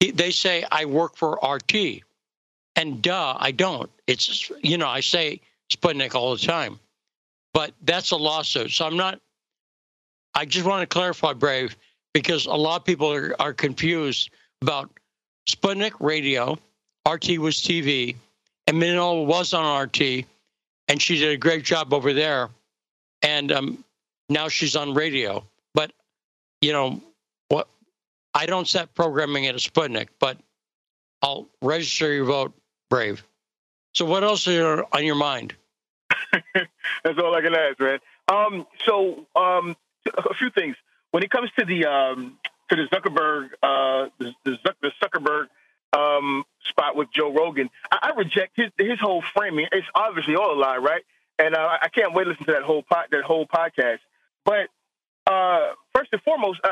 they 0.00 0.30
say 0.30 0.64
I 0.70 0.86
work 0.86 1.16
for 1.16 1.38
RT. 1.42 2.02
And 2.76 3.02
duh, 3.02 3.36
I 3.38 3.50
don't. 3.50 3.90
It's, 4.06 4.50
you 4.62 4.78
know, 4.78 4.88
I 4.88 5.00
say 5.00 5.40
Sputnik 5.70 6.14
all 6.14 6.34
the 6.34 6.42
time, 6.46 6.78
but 7.52 7.72
that's 7.82 8.10
a 8.10 8.16
lawsuit. 8.16 8.70
So 8.70 8.86
I'm 8.86 8.96
not, 8.96 9.20
I 10.34 10.44
just 10.46 10.66
want 10.66 10.82
to 10.82 10.86
clarify, 10.86 11.32
Brave, 11.34 11.76
because 12.14 12.46
a 12.46 12.54
lot 12.54 12.76
of 12.76 12.84
people 12.84 13.12
are, 13.12 13.34
are 13.38 13.52
confused 13.52 14.30
about 14.62 14.90
Sputnik 15.48 15.92
radio, 16.00 16.58
RT 17.08 17.38
was 17.38 17.56
TV, 17.56 18.16
and 18.66 18.78
Manila 18.78 19.22
was 19.22 19.52
on 19.52 19.82
RT, 19.82 20.24
and 20.88 21.02
she 21.02 21.18
did 21.18 21.30
a 21.30 21.36
great 21.36 21.64
job 21.64 21.92
over 21.92 22.12
there. 22.12 22.48
And 23.22 23.52
um, 23.52 23.84
now 24.28 24.48
she's 24.48 24.76
on 24.76 24.94
radio. 24.94 25.44
But, 25.74 25.92
you 26.60 26.72
know, 26.72 27.00
I 28.34 28.46
don't 28.46 28.68
set 28.68 28.94
programming 28.94 29.46
at 29.46 29.54
a 29.54 29.58
Sputnik, 29.58 30.08
but 30.18 30.38
I'll 31.22 31.48
register 31.62 32.12
your 32.12 32.24
vote 32.24 32.54
brave. 32.88 33.24
So, 33.92 34.04
what 34.04 34.22
else 34.22 34.46
is 34.46 34.82
on 34.92 35.04
your 35.04 35.16
mind? 35.16 35.54
That's 36.54 37.18
all 37.18 37.34
I 37.34 37.40
can 37.40 37.54
ask, 37.54 37.80
man. 37.80 37.98
Um, 38.28 38.66
so, 38.86 39.26
um, 39.34 39.76
a 40.16 40.34
few 40.34 40.50
things. 40.50 40.76
When 41.10 41.22
it 41.22 41.30
comes 41.30 41.50
to 41.58 41.64
the 41.64 41.86
um, 41.86 42.38
to 42.68 42.76
the 42.76 42.84
Zuckerberg 42.84 43.50
uh, 43.62 44.10
the, 44.18 44.32
the, 44.44 44.90
Zuckerberg 45.02 45.46
um, 45.92 46.44
spot 46.68 46.94
with 46.94 47.08
Joe 47.12 47.32
Rogan, 47.32 47.68
I, 47.90 48.10
I, 48.12 48.16
reject 48.16 48.52
his 48.54 48.70
his 48.78 49.00
whole 49.00 49.22
framing. 49.34 49.66
It's 49.72 49.86
obviously 49.94 50.36
all 50.36 50.54
a 50.54 50.58
lie, 50.58 50.76
right? 50.76 51.02
And 51.38 51.54
uh, 51.54 51.78
I 51.82 51.88
can't 51.88 52.14
wait 52.14 52.24
to 52.24 52.30
listen 52.30 52.46
to 52.46 52.52
that 52.52 52.62
whole 52.62 52.84
pot 52.84 53.06
that 53.10 53.24
whole 53.24 53.46
podcast. 53.46 53.98
But 54.44 54.68
uh, 55.26 55.72
first 55.94 56.10
and 56.12 56.22
foremost, 56.22 56.60
uh, 56.62 56.68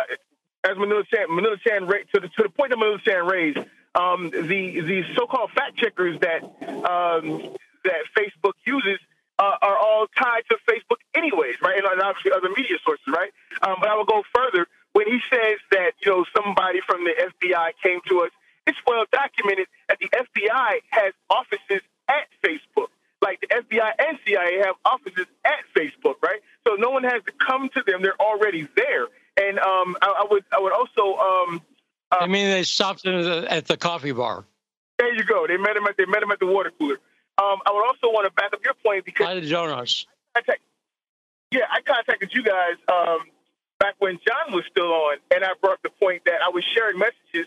as 0.65 0.77
Manila 0.77 1.03
Chan, 1.05 1.27
Manila 1.29 1.57
Chan 1.59 1.87
to 1.87 2.21
the 2.21 2.29
to 2.29 2.43
the 2.43 2.49
point 2.49 2.71
that 2.71 2.79
Manila 2.79 2.99
Chan 3.05 3.27
raised, 3.27 3.59
um, 3.95 4.31
the 4.31 4.81
the 4.81 5.03
so-called 5.15 5.51
fact 5.53 5.77
checkers 5.77 6.19
that 6.21 6.43
um, 6.43 7.55
that 7.85 8.03
Facebook 8.17 8.55
uses 8.67 8.99
uh, 9.39 9.57
are 9.63 9.77
all 9.77 10.07
tied 10.17 10.43
to 10.51 10.57
Facebook 10.69 10.99
anyways, 11.15 11.57
right? 11.63 11.79
And 11.79 12.01
obviously 12.03 12.33
other 12.33 12.51
media 12.51 12.77
sources, 12.85 13.07
right? 13.07 13.31
Um, 13.63 13.77
but 13.81 13.89
I 13.89 13.95
will 13.95 14.05
go 14.05 14.23
further 14.35 14.67
when 14.93 15.07
he 15.07 15.21
says 15.31 15.59
that 15.71 15.93
you 16.05 16.13
know 16.13 16.25
somebody 16.35 16.81
from 16.87 17.05
the 17.05 17.15
FBI 17.15 17.73
came 17.83 18.01
to 18.09 18.23
us. 18.23 18.31
It's 18.67 18.79
well 18.87 19.05
documented 19.11 19.67
that 19.89 19.99
the 19.99 20.09
FBI 20.09 20.81
has 20.91 21.15
offices 21.31 21.83
at 22.09 22.29
Facebook. 22.45 22.89
Like 23.21 23.41
the 23.41 23.49
FBI 23.49 23.93
and 23.99 24.19
CIA 24.27 24.59
have 24.59 24.77
offices 24.85 25.27
at 25.45 25.65
Facebook, 25.77 26.23
right? 26.23 26.41
So 26.67 26.75
no 26.75 26.91
one 26.91 27.05
has 27.05 27.23
to 27.25 27.33
come 27.33 27.69
to 27.75 27.83
them; 27.87 28.03
they're 28.03 28.21
already 28.21 28.69
there. 28.77 29.07
And 29.41 29.59
um, 29.59 29.97
I, 30.03 30.25
I, 30.25 30.27
would 30.31 30.45
I 30.53 30.61
would 30.61 30.73
also 30.73 31.19
um, 31.19 31.63
uh, 32.11 32.17
I 32.21 32.27
mean, 32.27 32.47
they 32.47 32.63
stopped 32.63 33.05
him 33.05 33.15
at 33.15 33.23
the, 33.23 33.53
at 33.53 33.67
the, 33.67 33.77
coffee 33.77 34.13
bar. 34.13 34.45
There 34.99 35.15
you 35.15 35.25
go. 35.25 35.47
They 35.47 35.57
met 35.57 35.77
him 35.77 35.85
at 35.87 35.97
they 35.97 36.07
met 36.07 36.23
him 36.23 36.31
at 36.31 36.39
the 36.39 36.47
water 36.47 36.73
cooler. 36.79 36.99
Um, 37.39 37.59
I 37.67 37.73
would 37.73 37.87
also 37.87 38.13
want 38.13 38.27
to 38.27 38.33
back 38.33 38.53
up 38.53 38.61
your 38.65 38.75
point 38.75 39.05
because 39.05 39.27
by 39.27 39.35
the 39.35 39.49
donuts. 39.49 40.07
Contact, 40.35 40.61
yeah, 41.53 41.67
I 41.71 41.81
contacted 41.83 42.33
you 42.33 42.43
guys 42.43 42.77
um, 42.89 43.21
back 43.79 43.95
when 43.99 44.19
John 44.27 44.55
was 44.55 44.65
still 44.71 44.93
on, 44.93 45.19
and 45.31 45.45
I 45.45 45.51
brought 45.61 45.83
the 45.83 45.91
point 45.91 46.23
that 46.25 46.41
I 46.45 46.49
was 46.49 46.65
sharing 46.75 46.99
messages. 46.99 47.47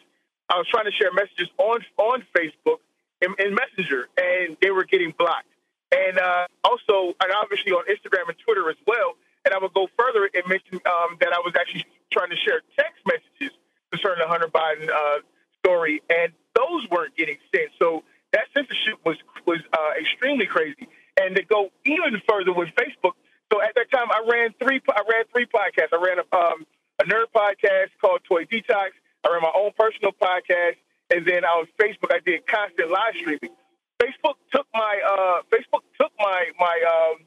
I 0.50 0.58
was 0.58 0.68
trying 0.68 0.86
to 0.86 0.92
share 0.92 1.12
messages 1.12 1.50
on 1.58 1.82
on 1.98 2.24
Facebook 2.36 2.80
and, 3.22 3.38
in 3.40 3.56
Messenger, 3.56 4.08
and 4.18 4.58
they 4.62 4.72
were 4.72 4.86
getting 4.86 5.14
blocked. 5.18 5.48
And 5.92 6.20
uh, 6.20 6.48
also, 6.64 7.16
and 7.22 7.32
obviously 7.42 7.74
on 7.74 7.84
Instagram 7.86 8.30
and 8.30 8.38
Twitter 8.46 8.70
as 8.70 8.78
well. 8.88 9.16
And 9.46 9.54
I 9.54 9.58
would 9.58 9.74
go 9.74 9.88
further 9.98 10.30
and 10.34 10.44
mention 10.48 10.80
um, 10.86 11.18
that 11.20 11.34
I 11.34 11.40
was 11.40 11.54
actually 11.60 11.86
trying 12.12 12.30
to 12.30 12.38
share 12.38 12.62
text 12.78 13.02
messages 13.06 13.58
concerning 13.92 14.20
the 14.20 14.28
Hunter 14.28 14.48
Biden 14.48 14.90
uh, 14.90 15.20
story, 15.60 16.02
and 16.10 16.32
those 16.56 16.88
weren't 16.90 17.16
getting 17.16 17.38
sent. 17.54 17.72
So 17.80 18.04
that 18.34 18.46
censorship 18.54 19.00
was 19.06 19.18
was 19.46 19.60
uh, 19.74 19.92
extremely 20.00 20.46
crazy. 20.46 20.88
And 21.20 21.36
to 21.36 21.44
go 21.44 21.70
even 21.86 22.22
further 22.28 22.54
with 22.54 22.70
Facebook, 22.76 23.20
so 23.52 23.62
at 23.62 23.76
that 23.76 23.92
time 23.92 24.08
I 24.10 24.24
ran 24.30 24.54
three 24.62 24.82
I 24.90 25.02
ran 25.10 25.26
three 25.34 25.46
podcasts. 25.46 25.92
I 25.92 26.00
ran 26.02 26.20
a, 26.20 26.36
um, 26.36 26.66
a 27.00 27.04
nerd 27.04 27.30
podcast 27.36 27.92
called 28.00 28.22
Toy 28.28 28.46
Detox. 28.46 28.96
I 29.24 29.32
ran 29.32 29.42
my 29.42 29.52
own 29.56 29.72
personal 29.78 30.12
podcast, 30.14 30.78
and 31.10 31.26
then 31.26 31.44
on 31.44 31.68
Facebook 31.80 32.12
I 32.12 32.20
did 32.26 32.48
constant 32.48 32.90
live 32.90 33.14
streaming. 33.16 33.56
Facebook 34.02 34.36
took 34.54 34.66
my 34.74 35.00
uh, 35.06 35.42
Facebook 35.52 35.84
took 36.00 36.12
my 36.18 36.46
my 36.60 36.82
um, 36.88 37.26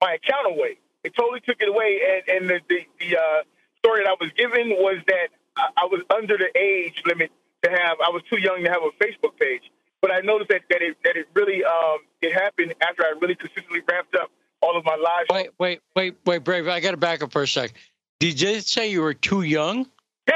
my 0.00 0.14
account 0.14 0.46
away. 0.46 0.78
It 1.04 1.14
totally 1.16 1.40
took 1.40 1.60
it 1.60 1.68
away, 1.68 2.00
and 2.08 2.36
and 2.36 2.50
the 2.50 2.60
the, 2.68 2.86
the 3.00 3.16
uh, 3.18 3.42
story 3.78 4.04
that 4.04 4.10
I 4.10 4.16
was 4.20 4.30
given 4.36 4.70
was 4.70 4.98
that 5.08 5.28
I 5.56 5.86
was 5.86 6.02
under 6.10 6.38
the 6.38 6.50
age 6.58 7.02
limit 7.06 7.30
to 7.62 7.70
have. 7.70 7.98
I 8.04 8.10
was 8.10 8.22
too 8.30 8.40
young 8.40 8.62
to 8.64 8.70
have 8.70 8.82
a 8.82 9.04
Facebook 9.04 9.38
page. 9.38 9.62
But 10.02 10.10
I 10.10 10.20
noticed 10.20 10.50
that, 10.50 10.62
that 10.68 10.82
it 10.82 10.96
that 11.04 11.16
it 11.16 11.28
really 11.32 11.64
um, 11.64 11.98
it 12.20 12.34
happened 12.34 12.74
after 12.82 13.04
I 13.04 13.14
really 13.20 13.36
consistently 13.36 13.80
ramped 13.88 14.16
up 14.16 14.30
all 14.60 14.76
of 14.76 14.84
my 14.84 14.96
lives. 14.96 15.28
Wait, 15.30 15.50
wait, 15.58 15.80
wait, 15.94 16.16
wait, 16.26 16.38
Brave. 16.38 16.66
I 16.66 16.80
got 16.80 16.90
to 16.90 16.96
back 16.96 17.22
up 17.22 17.30
for 17.32 17.42
a 17.42 17.46
sec. 17.46 17.72
Did 18.18 18.42
it 18.42 18.66
say 18.66 18.90
you 18.90 19.00
were 19.00 19.14
too 19.14 19.42
young? 19.42 19.86
Yeah, 20.28 20.34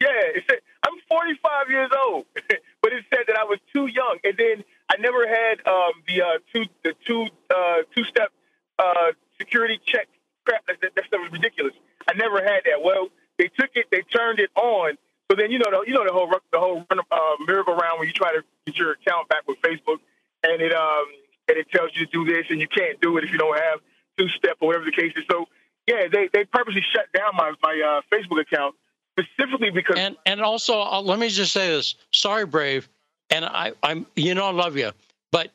yeah. 0.00 0.08
It 0.34 0.44
said 0.50 0.58
I'm 0.82 0.94
45 1.08 1.70
years 1.70 1.90
old, 2.04 2.26
but 2.34 2.92
it 2.92 3.04
said 3.10 3.24
that 3.28 3.36
I 3.38 3.44
was 3.44 3.60
too 3.72 3.86
young, 3.86 4.18
and 4.24 4.34
then 4.36 4.64
I 4.90 4.96
never 4.98 5.26
had 5.26 5.64
um, 5.66 5.92
the 6.08 6.22
uh, 6.22 6.26
two 6.52 6.64
the 6.82 6.94
two 7.06 7.26
uh, 7.48 7.82
two 7.94 8.02
step 8.04 8.32
uh, 8.80 9.12
security 9.46 9.80
check 9.86 10.08
crap. 10.44 10.66
That, 10.66 10.76
that, 10.82 10.94
that 10.94 11.04
stuff 11.06 11.20
was 11.22 11.32
ridiculous. 11.32 11.74
I 12.08 12.14
never 12.14 12.42
had 12.42 12.62
that. 12.66 12.82
Well, 12.82 13.08
they 13.38 13.48
took 13.58 13.70
it, 13.74 13.86
they 13.90 14.02
turned 14.02 14.38
it 14.38 14.50
on. 14.56 14.98
So 15.30 15.36
then 15.36 15.50
you 15.50 15.58
know 15.58 15.70
the 15.70 15.82
you 15.86 15.94
know 15.94 16.04
the 16.04 16.12
whole 16.12 16.30
the 16.52 16.58
whole 16.58 16.84
uh, 16.90 17.18
miracle 17.46 17.74
round 17.74 17.98
when 17.98 18.06
you 18.06 18.14
try 18.14 18.32
to 18.32 18.44
get 18.64 18.76
your 18.76 18.92
account 18.92 19.28
back 19.28 19.46
with 19.48 19.58
Facebook, 19.60 19.98
and 20.44 20.62
it 20.62 20.72
um 20.72 21.04
and 21.48 21.58
it 21.58 21.68
tells 21.70 21.90
you 21.94 22.06
to 22.06 22.12
do 22.12 22.24
this, 22.24 22.46
and 22.48 22.60
you 22.60 22.68
can't 22.68 23.00
do 23.00 23.16
it 23.18 23.24
if 23.24 23.32
you 23.32 23.38
don't 23.38 23.56
have 23.56 23.80
two 24.16 24.28
step 24.28 24.56
or 24.60 24.68
whatever 24.68 24.84
the 24.84 24.92
case 24.92 25.12
is. 25.16 25.24
So 25.28 25.46
yeah, 25.88 26.06
they 26.12 26.28
they 26.32 26.44
purposely 26.44 26.82
shut 26.94 27.06
down 27.12 27.34
my 27.34 27.52
my 27.60 28.02
uh, 28.02 28.02
Facebook 28.14 28.40
account 28.40 28.76
specifically 29.18 29.70
because 29.70 29.98
and 29.98 30.16
and 30.26 30.40
also 30.40 30.80
uh, 30.80 31.00
let 31.00 31.18
me 31.18 31.28
just 31.28 31.52
say 31.52 31.68
this. 31.68 31.96
Sorry, 32.12 32.46
Brave, 32.46 32.88
and 33.30 33.44
I 33.44 33.72
I'm 33.82 34.06
you 34.14 34.34
know 34.34 34.46
I 34.46 34.52
love 34.52 34.76
you, 34.76 34.92
but 35.32 35.50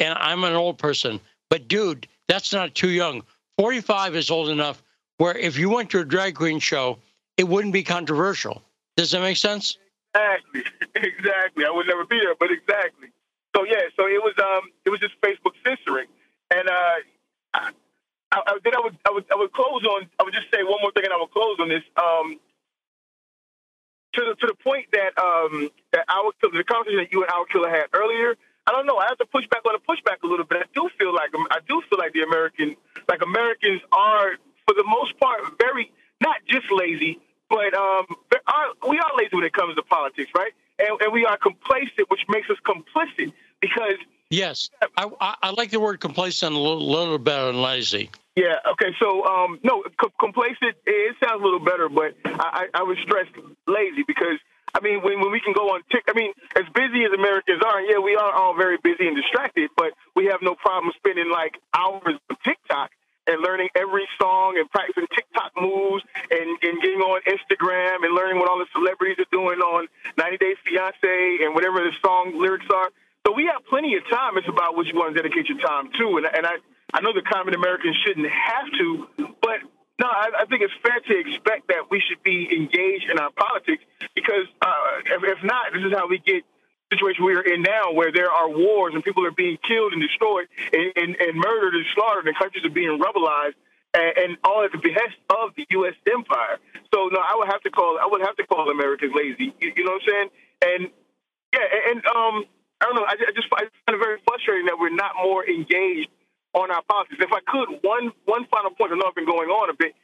and 0.00 0.14
I'm 0.18 0.42
an 0.42 0.54
old 0.54 0.78
person, 0.78 1.20
but 1.48 1.68
dude, 1.68 2.08
that's 2.36 2.52
not 2.52 2.74
too 2.74 2.90
young. 2.90 3.22
45 3.56 4.14
is 4.14 4.30
old 4.30 4.50
enough 4.50 4.82
where 5.16 5.34
if 5.38 5.56
you 5.56 5.70
went 5.70 5.88
to 5.92 6.00
a 6.00 6.04
drag 6.04 6.34
queen 6.34 6.58
show, 6.58 6.98
it 7.38 7.48
wouldn't 7.48 7.72
be 7.72 7.82
controversial. 7.82 8.62
Does 8.98 9.10
that 9.12 9.22
make 9.22 9.38
sense? 9.38 9.78
Exactly, 10.14 10.64
exactly. 10.96 11.64
I 11.64 11.70
would 11.70 11.86
never 11.86 12.04
be 12.04 12.20
there, 12.22 12.34
but 12.38 12.50
exactly. 12.50 13.08
So 13.56 13.64
yeah, 13.64 13.88
so 13.96 14.06
it 14.06 14.20
was 14.22 14.34
um 14.38 14.68
it 14.84 14.90
was 14.90 15.00
just 15.00 15.14
Facebook 15.22 15.56
censoring, 15.64 16.08
and 16.50 16.68
uh, 16.68 16.96
I, 17.54 17.70
I, 18.32 18.58
then 18.62 18.74
I 18.76 18.80
would 18.84 18.98
I 19.08 19.10
would 19.12 19.24
I 19.32 19.36
would 19.36 19.52
close 19.54 19.82
on 19.84 20.06
I 20.20 20.24
would 20.24 20.34
just 20.34 20.50
say 20.52 20.62
one 20.62 20.80
more 20.82 20.92
thing, 20.92 21.04
and 21.04 21.14
I 21.14 21.16
would 21.16 21.30
close 21.30 21.56
on 21.58 21.70
this. 21.70 21.84
Um, 21.96 22.38
to 24.12 24.20
the 24.28 24.34
to 24.34 24.46
the 24.48 24.56
point 24.62 24.86
that 24.92 25.16
um 25.16 25.70
that 25.92 26.04
our 26.08 26.32
the 26.42 26.64
conversation 26.64 26.98
that 27.00 27.12
you 27.12 27.22
and 27.22 27.32
Owl 27.32 27.46
Killer 27.46 27.70
had 27.70 27.86
earlier. 27.94 28.36
I 28.66 28.72
don't 28.72 28.86
know. 28.86 28.98
I 28.98 29.06
have 29.08 29.18
to 29.18 29.26
push 29.26 29.46
back 29.48 29.62
on 29.64 29.78
the 29.78 29.84
pushback 29.86 30.22
a 30.24 30.26
little 30.26 30.44
bit. 30.44 30.58
I 30.58 30.68
do 30.74 30.88
feel 30.98 31.14
like 31.14 31.30
I 31.50 31.58
do 31.68 31.82
feel 31.88 31.98
like 31.98 32.12
the 32.12 32.22
American 32.22 32.76
like 33.08 33.22
Americans 33.22 33.80
are 33.92 34.36
for 34.66 34.74
the 34.74 34.84
most 34.84 35.18
part 35.18 35.40
very 35.58 35.92
not 36.20 36.36
just 36.48 36.66
lazy, 36.72 37.18
but 37.48 37.74
um, 37.74 38.06
are, 38.46 38.88
we 38.88 38.98
are 38.98 39.10
lazy 39.16 39.34
when 39.36 39.44
it 39.44 39.52
comes 39.52 39.76
to 39.76 39.82
politics, 39.82 40.30
right? 40.34 40.52
And, 40.78 41.00
and 41.00 41.12
we 41.12 41.24
are 41.24 41.36
complacent, 41.36 42.08
which 42.08 42.20
makes 42.28 42.48
us 42.50 42.56
complicit 42.66 43.32
because. 43.60 43.96
Yes, 44.28 44.70
I, 44.96 45.08
I 45.20 45.50
like 45.50 45.70
the 45.70 45.78
word 45.78 46.00
complacent 46.00 46.52
a 46.52 46.58
little, 46.58 46.90
little 46.90 47.18
better 47.18 47.46
than 47.46 47.62
lazy. 47.62 48.10
Yeah. 48.34 48.56
Okay. 48.72 48.94
So, 49.00 49.24
um, 49.24 49.60
no, 49.62 49.84
c- 49.84 50.10
complacent. 50.18 50.74
It 50.84 51.16
sounds 51.24 51.40
a 51.40 51.44
little 51.44 51.60
better, 51.60 51.88
but 51.88 52.16
I, 52.24 52.66
I, 52.74 52.80
I 52.80 52.82
would 52.82 52.98
stress 53.04 53.26
lazy 53.68 54.02
because 54.04 54.38
I 54.76 54.80
mean, 54.84 55.00
when, 55.00 55.20
when 55.24 55.32
we 55.32 55.40
can 55.40 55.54
go 55.56 55.72
on 55.72 55.80
tick, 55.90 56.04
I 56.06 56.12
mean, 56.12 56.36
as 56.52 56.68
busy 56.76 57.00
as 57.08 57.12
Americans 57.16 57.62
are, 57.64 57.80
yeah, 57.80 57.96
we 57.96 58.14
are 58.14 58.32
all 58.32 58.54
very 58.54 58.76
busy 58.76 59.08
and 59.08 59.16
distracted, 59.16 59.70
but 59.74 59.96
we 60.14 60.26
have 60.26 60.42
no 60.42 60.54
problem 60.54 60.92
spending 61.00 61.30
like 61.32 61.56
hours 61.72 62.20
on 62.28 62.36
TikTok 62.44 62.92
and 63.26 63.40
learning 63.40 63.70
every 63.74 64.06
song 64.20 64.60
and 64.60 64.68
practicing 64.70 65.08
TikTok 65.16 65.56
moves 65.56 66.04
and, 66.30 66.60
and 66.60 66.76
getting 66.84 67.00
on 67.00 67.24
Instagram 67.24 68.04
and 68.04 68.14
learning 68.14 68.38
what 68.38 68.50
all 68.50 68.58
the 68.58 68.68
celebrities 68.76 69.16
are 69.18 69.32
doing 69.32 69.58
on 69.64 69.88
90 70.18 70.36
Day 70.36 70.54
Fiance 70.60 71.38
and 71.40 71.54
whatever 71.54 71.80
the 71.80 71.92
song 72.04 72.36
lyrics 72.36 72.66
are. 72.68 72.90
So 73.26 73.32
we 73.32 73.46
have 73.46 73.64
plenty 73.72 73.96
of 73.96 74.04
time. 74.12 74.36
It's 74.36 74.46
about 74.46 74.76
what 74.76 74.86
you 74.86 74.94
want 74.94 75.16
to 75.16 75.22
dedicate 75.22 75.48
your 75.48 75.58
time 75.58 75.88
to. 75.98 76.18
And, 76.18 76.26
and 76.28 76.46
I, 76.46 76.60
I 76.92 77.00
know 77.00 77.16
the 77.16 77.24
common 77.24 77.54
American 77.54 77.94
shouldn't 78.04 78.28
have 78.28 78.68
to, 78.78 79.08
but 79.40 79.64
no, 79.98 80.06
I, 80.06 80.28
I 80.40 80.44
think 80.44 80.60
it's 80.60 80.76
fair 80.84 81.00
to 81.00 81.14
expect 81.18 81.68
that 81.68 81.90
we 81.90 82.02
should 82.04 82.22
be 82.22 82.46
engaged 82.52 83.08
in 83.10 83.18
our 83.18 83.30
politics 83.32 83.82
because 84.16 84.48
uh, 84.60 84.98
if, 85.04 85.22
if 85.22 85.44
not, 85.44 85.70
this 85.72 85.84
is 85.84 85.92
how 85.92 86.08
we 86.08 86.18
get 86.18 86.42
situation 86.90 87.24
we 87.24 87.34
are 87.34 87.42
in 87.42 87.62
now 87.62 87.92
where 87.92 88.12
there 88.12 88.30
are 88.30 88.48
wars 88.48 88.94
and 88.94 89.04
people 89.04 89.26
are 89.26 89.34
being 89.34 89.58
killed 89.66 89.92
and 89.92 90.00
destroyed 90.00 90.46
and, 90.72 90.92
and, 90.96 91.16
and 91.18 91.34
murdered 91.34 91.74
and 91.74 91.84
slaughtered 91.94 92.26
and 92.26 92.36
countries 92.38 92.64
are 92.64 92.70
being 92.70 92.98
rebelized 92.98 93.58
and, 93.92 94.16
and, 94.16 94.36
all 94.44 94.62
at 94.64 94.70
the 94.70 94.78
behest 94.78 95.18
of 95.30 95.50
the 95.56 95.66
U.S. 95.70 95.94
empire. 96.06 96.58
So 96.94 97.10
no, 97.10 97.18
I 97.18 97.34
would 97.36 97.48
have 97.48 97.60
to 97.62 97.70
call 97.70 97.98
I 98.00 98.06
would 98.06 98.22
have 98.22 98.36
to 98.36 98.46
call 98.46 98.70
Americans 98.70 99.12
lazy. 99.14 99.52
You, 99.60 99.72
you 99.76 99.84
know 99.84 99.98
what 99.98 100.02
I'm 100.02 100.08
saying? 100.08 100.28
And 100.62 100.82
yeah, 101.52 101.90
and 101.90 101.98
um, 102.06 102.44
I 102.80 102.86
don't 102.86 102.94
know. 102.94 103.04
I, 103.04 103.14
I 103.18 103.32
just 103.34 103.48
find 103.48 103.66
it 103.66 103.98
very 103.98 104.18
frustrating 104.26 104.66
that 104.66 104.78
we're 104.78 104.94
not 104.94 105.12
more 105.22 105.46
engaged 105.46 106.08
on 106.54 106.70
our 106.70 106.82
politics. 106.82 107.18
If 107.20 107.32
I 107.32 107.40
could, 107.46 107.82
one 107.82 108.12
one 108.24 108.46
final 108.46 108.70
point. 108.70 108.92
I 108.92 108.96
know 108.96 109.06
I've 109.08 109.14
been 109.14 109.26
going 109.26 109.50
on 109.50 109.70
a 109.70 109.74
bit, 109.74 109.94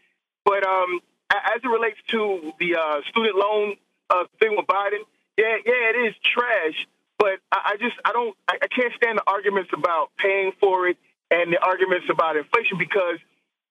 but 0.45 0.67
um, 0.67 1.01
as 1.31 1.61
it 1.63 1.69
relates 1.69 1.99
to 2.11 2.53
the 2.59 2.77
uh, 2.77 3.01
student 3.11 3.37
loan 3.37 3.77
uh, 4.13 4.25
thing 4.39 4.55
with 4.57 4.67
Biden 4.67 5.03
yeah, 5.37 5.57
yeah, 5.65 5.91
it 5.95 5.99
is 6.09 6.15
trash. 6.23 6.87
But 7.19 7.41
I, 7.51 7.75
I 7.75 7.77
just 7.81 7.97
I 8.05 8.13
don't 8.13 8.37
I, 8.49 8.59
I 8.63 8.69
can't 8.69 8.93
stand 8.95 9.19
the 9.19 9.25
arguments 9.27 9.71
about 9.73 10.11
paying 10.19 10.53
for 10.61 10.89
it 10.89 10.97
and 11.31 11.53
the 11.53 11.59
arguments 11.59 12.07
about 12.11 12.37
inflation 12.37 12.77
because 12.79 13.19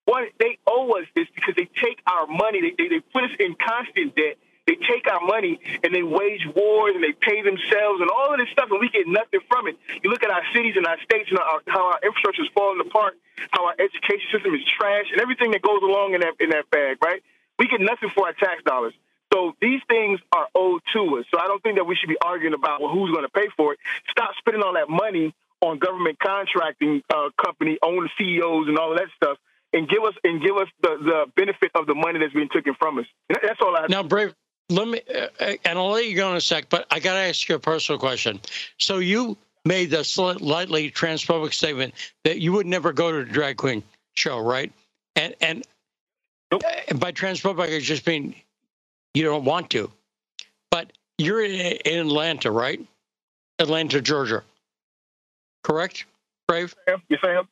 what 0.06 0.30
they 0.40 0.58
owe 0.66 0.98
us 0.98 1.06
is 1.16 1.28
because 1.36 1.54
they 1.56 1.70
take 1.78 2.02
our 2.10 2.26
money, 2.26 2.62
they, 2.62 2.74
they, 2.76 2.90
they 2.90 3.00
put 3.14 3.24
us 3.24 3.36
in 3.40 3.56
constant 3.56 4.16
debt. 4.16 4.38
They 4.66 4.78
take 4.78 5.10
our 5.10 5.22
money 5.22 5.60
and 5.84 5.94
they 5.94 6.04
wage 6.04 6.46
wars 6.56 6.94
and 6.96 7.04
they 7.04 7.14
pay 7.14 7.42
themselves 7.42 8.00
and 8.00 8.10
all 8.10 8.34
of 8.34 8.40
this 8.40 8.50
stuff, 8.54 8.70
and 8.72 8.80
we 8.80 8.90
get 8.90 9.06
nothing 9.08 9.42
from 9.50 9.68
it. 9.68 9.76
You 10.02 10.10
look 10.10 10.24
at 10.24 10.30
our 10.30 10.44
cities 10.54 10.74
and 10.78 10.86
our 10.86 10.98
states 11.02 11.30
and 11.30 11.38
our, 11.40 11.62
how 11.68 11.92
our 11.92 12.00
infrastructure 12.02 12.44
is 12.44 12.50
falling 12.54 12.80
apart, 12.80 13.18
how 13.52 13.66
our 13.66 13.76
education 13.78 14.26
system 14.32 14.54
is 14.54 14.62
trash, 14.78 15.06
and 15.12 15.20
everything 15.20 15.52
that 15.52 15.62
goes 15.62 15.82
along 15.82 16.14
in 16.14 16.22
that 16.22 16.34
in 16.40 16.50
that 16.52 16.70
bag, 16.70 16.98
right? 17.04 17.22
We 17.60 17.68
get 17.68 17.82
nothing 17.82 18.10
for 18.16 18.26
our 18.28 18.34
tax 18.34 18.64
dollars. 18.64 18.94
So 19.32 19.54
these 19.62 19.82
things 19.88 20.20
are 20.32 20.48
owed 20.54 20.82
to 20.94 21.20
us. 21.20 21.26
So 21.34 21.40
I 21.40 21.48
don't 21.48 21.62
think 21.64 21.78
that 21.78 21.86
we 21.86 21.96
should 21.96 22.10
be 22.10 22.18
arguing 22.22 22.54
about 22.54 22.82
well, 22.82 22.92
who's 22.92 23.12
going 23.12 23.24
to 23.24 23.30
pay 23.30 23.48
for 23.56 23.74
it. 23.74 23.80
Stop 24.10 24.32
spending 24.38 24.62
all 24.62 24.74
that 24.74 24.90
money 24.90 25.34
on 25.62 25.80
government 25.80 26.20
contracting 26.20 27.02
uh, 27.14 27.30
company, 27.44 27.78
own 27.82 28.10
CEOs, 28.18 28.68
and 28.68 28.78
all 28.78 28.92
of 28.92 28.98
that 28.98 29.08
stuff, 29.16 29.38
and 29.74 29.88
give 29.88 30.04
us 30.04 30.14
and 30.24 30.42
give 30.42 30.58
us 30.58 30.68
the, 30.82 30.98
the 30.98 31.26
benefit 31.36 31.72
of 31.76 31.88
the 31.88 31.96
money 31.96 32.20
that's 32.20 32.34
being 32.34 32.50
taken 32.50 32.76
from 32.80 32.98
us. 32.98 33.06
That's 33.30 33.60
all 33.62 33.76
I. 33.76 33.82
Have. 33.82 33.90
Now, 33.90 34.04
Brave, 34.04 34.34
let 34.70 34.88
me, 34.88 35.02
uh, 35.14 35.28
uh, 35.40 35.54
and 35.66 35.78
I'll 35.78 35.92
let 35.92 36.08
you 36.08 36.16
go 36.16 36.32
in 36.32 36.38
a 36.38 36.42
sec, 36.42 36.70
but 36.70 36.86
I 36.92 37.00
got 37.00 37.14
to 37.14 37.20
ask 37.20 37.48
you 37.48 37.56
a 37.56 37.60
personal 37.60 38.00
question. 38.00 38.40
So 38.80 38.98
you 38.98 39.38
made 39.66 39.92
the 39.92 40.04
slightly 40.04 40.90
transphobic 40.90 41.54
statement 41.54 41.94
that 42.24 42.40
you 42.40 42.54
would 42.54 42.66
never 42.66 42.92
go 42.92 43.12
to 43.12 43.20
a 43.20 43.26
drag 43.26 43.58
queen 43.58 43.84
show, 44.14 44.40
right? 44.40 44.72
And 45.16 45.36
and, 45.42 45.64
nope. 46.52 46.64
and 46.88 47.00
by 47.00 47.12
transphobic, 47.12 47.76
I 47.76 47.80
just 47.80 48.06
mean 48.08 48.36
you 49.14 49.24
don't 49.24 49.46
want 49.46 49.70
to. 49.72 49.92
But 50.70 50.92
you're 51.18 51.44
in, 51.44 51.78
Atlanta, 51.86 52.52
right? 52.52 52.80
Atlanta, 53.60 54.02
Georgia. 54.02 54.44
Correct, 55.64 56.06
Brave? 56.48 56.76
Yes, 56.88 57.20
I 57.24 57.32
am. 57.32 57.48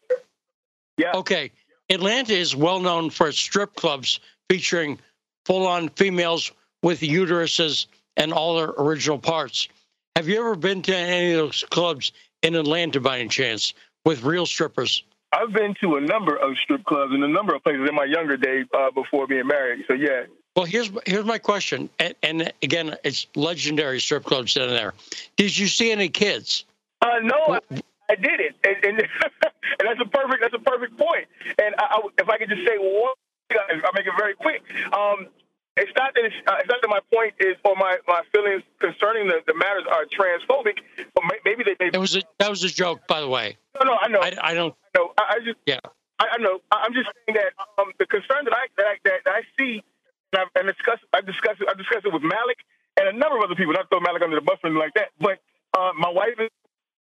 Yeah. 0.97 1.11
Okay. 1.15 1.51
Atlanta 1.89 2.33
is 2.33 2.55
well 2.55 2.79
known 2.79 3.09
for 3.09 3.27
its 3.27 3.37
strip 3.37 3.75
clubs 3.75 4.19
featuring 4.49 4.99
full 5.45 5.65
on 5.65 5.89
females 5.89 6.51
with 6.83 7.01
uteruses 7.01 7.87
and 8.17 8.33
all 8.33 8.57
their 8.57 8.73
original 8.77 9.17
parts. 9.17 9.67
Have 10.15 10.27
you 10.27 10.39
ever 10.39 10.55
been 10.55 10.81
to 10.83 10.95
any 10.95 11.31
of 11.33 11.37
those 11.37 11.63
clubs 11.69 12.11
in 12.41 12.55
Atlanta 12.55 12.99
by 12.99 13.19
any 13.19 13.29
chance 13.29 13.73
with 14.05 14.23
real 14.23 14.45
strippers? 14.45 15.03
I've 15.31 15.53
been 15.53 15.75
to 15.81 15.95
a 15.95 16.01
number 16.01 16.35
of 16.35 16.57
strip 16.63 16.83
clubs 16.85 17.13
in 17.13 17.23
a 17.23 17.27
number 17.27 17.55
of 17.55 17.63
places 17.63 17.87
in 17.87 17.95
my 17.95 18.05
younger 18.05 18.35
days 18.35 18.65
uh, 18.73 18.91
before 18.91 19.27
being 19.27 19.47
married. 19.47 19.85
So, 19.87 19.93
yeah, 19.93 20.23
well, 20.55 20.65
here's 20.65 20.91
here's 21.05 21.25
my 21.25 21.37
question, 21.37 21.89
and, 21.99 22.15
and, 22.23 22.53
again, 22.63 22.95
it's 23.03 23.27
legendary 23.35 23.99
strip 23.99 24.23
clubs 24.25 24.53
down 24.55 24.69
there. 24.69 24.93
Did 25.37 25.57
you 25.57 25.67
see 25.67 25.91
any 25.91 26.09
kids? 26.09 26.65
Uh, 27.01 27.19
no, 27.23 27.59
I, 27.71 27.81
I 28.09 28.15
didn't, 28.15 28.55
and, 28.63 28.75
and, 28.83 28.99
and, 28.99 29.85
that's 29.85 30.01
a 30.01 30.09
perfect 30.09 30.41
that's 30.41 30.53
a 30.53 30.59
perfect 30.59 30.97
point. 30.97 31.27
And 31.61 31.75
I, 31.77 31.83
I, 31.83 32.01
if 32.17 32.29
I 32.29 32.37
could 32.37 32.49
just 32.49 32.65
say 32.65 32.77
one, 32.77 33.13
I'll 33.51 33.93
make 33.93 34.05
it 34.05 34.13
very 34.17 34.35
quick. 34.35 34.61
Um, 34.91 35.27
it's 35.77 35.91
not 35.95 36.13
that 36.13 36.25
it's, 36.25 36.35
uh, 36.45 36.57
it's, 36.59 36.67
not 36.67 36.81
that 36.81 36.89
my 36.89 36.99
point 37.13 37.33
is 37.39 37.55
or 37.63 37.75
my, 37.75 37.97
my 38.05 38.21
feelings 38.33 38.63
concerning 38.79 39.27
the, 39.27 39.39
the 39.47 39.53
matters 39.53 39.83
are 39.89 40.03
transphobic, 40.05 40.79
but 41.15 41.23
maybe 41.45 41.63
they. 41.63 41.75
Maybe, 41.79 41.95
it 41.95 41.99
was 41.99 42.17
a, 42.17 42.21
that 42.39 42.49
was 42.49 42.63
a 42.63 42.69
joke, 42.69 43.07
by 43.07 43.21
the 43.21 43.29
way. 43.29 43.55
No, 43.75 43.91
no, 43.91 43.97
I 43.97 44.07
know. 44.09 44.19
I, 44.19 44.33
I 44.41 44.53
don't. 44.53 44.75
No, 44.97 45.13
I, 45.17 45.35
I 45.35 45.39
just. 45.45 45.57
Yeah. 45.65 45.79
I, 46.19 46.25
I 46.33 46.37
know. 46.41 46.59
I'm 46.71 46.93
just 46.93 47.07
saying 47.15 47.37
that 47.39 47.53
um, 47.81 47.93
the 47.97 48.05
concern 48.05 48.43
that 48.43 48.53
I 48.53 48.67
that 48.75 48.85
I, 48.87 48.95
that 49.05 49.21
I 49.25 49.41
see 49.57 49.81
and 50.33 50.41
I've 50.41 50.51
and 50.55 50.67
discussed, 50.67 51.03
I 51.13 51.21
discussed 51.21 51.61
it, 51.61 51.67
I 51.69 51.73
discussed 51.73 52.05
it 52.05 52.13
with 52.13 52.23
Malik 52.23 52.57
and 52.97 53.07
a 53.07 53.13
number 53.13 53.37
of 53.37 53.43
other 53.43 53.55
people. 53.55 53.73
Not 53.73 53.89
throw 53.89 53.99
Malik 53.99 54.21
under 54.21 54.35
the 54.35 54.45
bus 54.45 54.57
or 54.63 54.67
anything 54.67 54.79
like 54.79 54.93
that, 54.95 55.09
but 55.19 55.39
uh, 55.77 55.91
my 55.97 56.09
wife 56.09 56.39
is. 56.39 56.49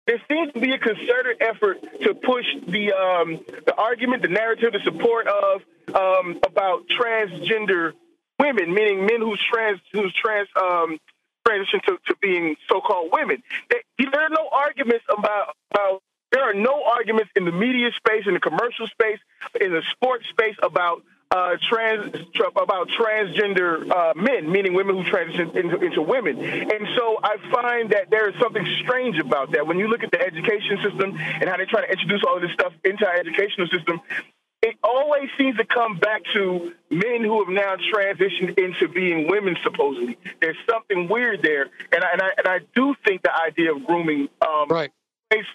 There 0.07 0.19
seems 0.27 0.51
to 0.53 0.59
be 0.59 0.71
a 0.71 0.79
concerted 0.79 1.41
effort 1.41 1.77
to 2.01 2.15
push 2.15 2.45
the 2.67 2.91
um, 2.91 3.45
the 3.65 3.75
argument, 3.77 4.23
the 4.23 4.29
narrative, 4.29 4.73
the 4.73 4.81
support 4.83 5.27
of 5.27 5.61
um, 5.93 6.39
about 6.43 6.87
transgender 6.89 7.93
women, 8.39 8.73
meaning 8.73 9.05
men 9.05 9.21
who's 9.21 9.39
trans, 9.53 9.79
who's 9.93 10.13
trans, 10.13 10.49
um, 10.59 10.97
transition 11.45 11.81
to, 11.85 11.97
to 12.07 12.15
being 12.19 12.55
so-called 12.67 13.11
women. 13.13 13.43
There 13.69 14.21
are 14.21 14.29
no 14.29 14.49
arguments 14.51 15.05
about, 15.07 15.55
about 15.71 16.01
there 16.31 16.43
are 16.43 16.53
no 16.53 16.83
arguments 16.83 17.29
in 17.35 17.45
the 17.45 17.51
media 17.51 17.91
space, 17.95 18.23
in 18.25 18.33
the 18.33 18.39
commercial 18.39 18.87
space, 18.87 19.19
in 19.59 19.71
the 19.71 19.83
sports 19.91 20.25
space 20.29 20.55
about 20.63 21.03
uh, 21.31 21.55
trans 21.69 22.13
about 22.61 22.89
transgender 22.89 23.89
uh, 23.89 24.13
men, 24.15 24.51
meaning 24.51 24.73
women 24.73 24.97
who 24.97 25.09
transition 25.09 25.55
into, 25.55 25.79
into, 25.79 26.01
women. 26.01 26.37
And 26.37 26.87
so 26.97 27.17
I 27.23 27.37
find 27.51 27.91
that 27.91 28.09
there 28.09 28.29
is 28.29 28.35
something 28.39 28.65
strange 28.83 29.17
about 29.17 29.51
that. 29.53 29.65
When 29.65 29.79
you 29.79 29.87
look 29.87 30.03
at 30.03 30.11
the 30.11 30.21
education 30.21 30.79
system 30.83 31.17
and 31.17 31.49
how 31.49 31.57
they 31.57 31.65
try 31.65 31.85
to 31.85 31.91
introduce 31.91 32.21
all 32.27 32.35
of 32.35 32.41
this 32.41 32.51
stuff 32.51 32.73
into 32.83 33.07
our 33.07 33.15
educational 33.15 33.67
system, 33.67 34.01
it 34.61 34.75
always 34.83 35.29
seems 35.37 35.57
to 35.57 35.65
come 35.65 35.97
back 35.97 36.21
to 36.33 36.73
men 36.89 37.23
who 37.23 37.43
have 37.43 37.53
now 37.53 37.75
transitioned 37.93 38.59
into 38.59 38.87
being 38.89 39.27
women. 39.27 39.55
Supposedly, 39.63 40.17
there's 40.41 40.57
something 40.69 41.07
weird 41.07 41.41
there, 41.41 41.67
and 41.91 42.03
I, 42.03 42.11
and 42.11 42.21
I, 42.21 42.29
and 42.37 42.47
I 42.47 42.59
do 42.75 42.93
think 43.05 43.23
the 43.23 43.31
idea 43.33 43.73
of 43.73 43.85
grooming 43.85 44.29
um, 44.41 44.67
right 44.67 44.91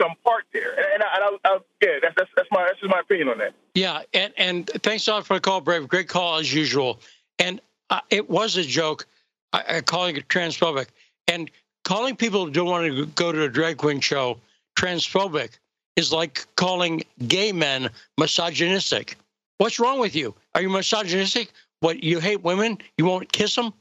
some 0.00 0.14
part 0.24 0.44
there. 0.52 0.72
And, 0.94 1.02
I, 1.02 1.06
and 1.14 1.38
I, 1.44 1.48
I, 1.48 1.58
yeah, 1.82 1.98
that's, 2.02 2.14
that's 2.16 2.30
that's 2.36 2.48
my 2.50 2.64
that's 2.64 2.80
just 2.80 2.90
my 2.90 3.00
opinion 3.00 3.28
on 3.28 3.38
that. 3.38 3.54
Yeah, 3.74 4.02
and 4.14 4.32
and 4.36 4.66
thanks 4.82 5.06
a 5.08 5.12
lot 5.12 5.26
for 5.26 5.34
the 5.34 5.40
call, 5.40 5.60
Brave. 5.60 5.88
Great 5.88 6.08
call 6.08 6.38
as 6.38 6.52
usual. 6.52 7.00
And 7.38 7.60
uh, 7.90 8.00
it 8.10 8.28
was 8.28 8.56
a 8.56 8.62
joke, 8.62 9.06
uh, 9.52 9.80
calling 9.84 10.16
it 10.16 10.28
transphobic, 10.28 10.88
and 11.28 11.50
calling 11.84 12.16
people 12.16 12.46
who 12.46 12.50
don't 12.50 12.66
want 12.66 12.86
to 12.86 13.06
go 13.06 13.32
to 13.32 13.42
a 13.42 13.48
drag 13.48 13.76
queen 13.76 14.00
show 14.00 14.38
transphobic 14.78 15.58
is 15.96 16.12
like 16.12 16.46
calling 16.56 17.02
gay 17.26 17.52
men 17.52 17.88
misogynistic. 18.18 19.16
What's 19.58 19.78
wrong 19.78 19.98
with 19.98 20.14
you? 20.14 20.34
Are 20.54 20.62
you 20.62 20.68
misogynistic? 20.68 21.52
What 21.80 22.02
you 22.02 22.20
hate 22.20 22.42
women? 22.42 22.78
You 22.98 23.06
won't 23.06 23.30
kiss 23.32 23.54
them? 23.54 23.72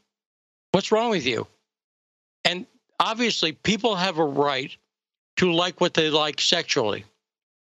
What's 0.72 0.92
wrong 0.92 1.10
with 1.10 1.26
you? 1.26 1.48
And 2.44 2.66
obviously, 3.00 3.52
people 3.54 3.96
have 3.96 4.18
a 4.18 4.26
right 4.26 4.76
to 5.38 5.52
like 5.52 5.82
what 5.82 5.94
they 5.94 6.10
like 6.10 6.40
sexually. 6.42 7.04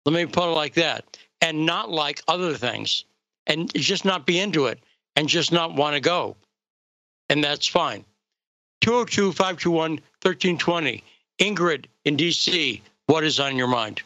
Let 0.05 0.13
me 0.13 0.25
put 0.25 0.49
it 0.49 0.53
like 0.53 0.73
that, 0.75 1.17
and 1.41 1.65
not 1.65 1.89
like 1.89 2.21
other 2.27 2.53
things, 2.53 3.05
and 3.47 3.73
just 3.73 4.05
not 4.05 4.25
be 4.25 4.39
into 4.39 4.67
it, 4.67 4.79
and 5.15 5.27
just 5.27 5.51
not 5.51 5.75
want 5.75 5.95
to 5.95 5.99
go. 5.99 6.35
And 7.29 7.43
that's 7.43 7.67
fine. 7.67 8.05
202 8.81 9.31
521 9.31 9.91
1320. 10.21 11.03
Ingrid 11.39 11.85
in 12.05 12.15
DC, 12.15 12.81
what 13.07 13.23
is 13.23 13.39
on 13.39 13.57
your 13.57 13.67
mind? 13.67 14.01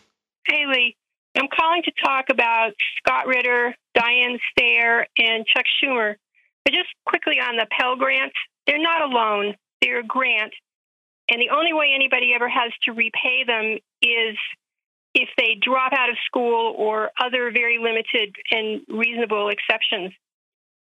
Haley, 0.47 0.95
I'm 1.36 1.47
calling 1.47 1.84
to 1.84 1.91
talk 2.03 2.26
about 2.30 2.72
Scott 2.97 3.28
Ritter, 3.28 3.76
Diane 3.93 4.39
Sare, 4.57 5.07
and 5.17 5.45
Chuck 5.45 5.65
Schumer. 5.84 6.15
But 6.65 6.74
just 6.74 6.89
quickly 7.05 7.39
on 7.39 7.55
the 7.55 7.67
Pell 7.72 7.95
Grants, 7.95 8.36
they're 8.65 8.82
not 8.82 9.01
alone. 9.01 9.55
They're 9.82 9.99
a 9.99 10.03
grant 10.03 10.53
and 11.30 11.41
the 11.41 11.49
only 11.55 11.73
way 11.73 11.91
anybody 11.93 12.34
ever 12.34 12.49
has 12.49 12.71
to 12.84 12.91
repay 12.91 13.43
them 13.45 13.77
is 14.01 14.38
if 15.13 15.30
they 15.38 15.57
drop 15.61 15.93
out 15.93 16.09
of 16.09 16.15
school 16.25 16.73
or 16.77 17.11
other 17.19 17.51
very 17.51 17.77
limited 17.77 18.36
and 18.51 18.82
reasonable 18.88 19.49
exceptions. 19.49 20.13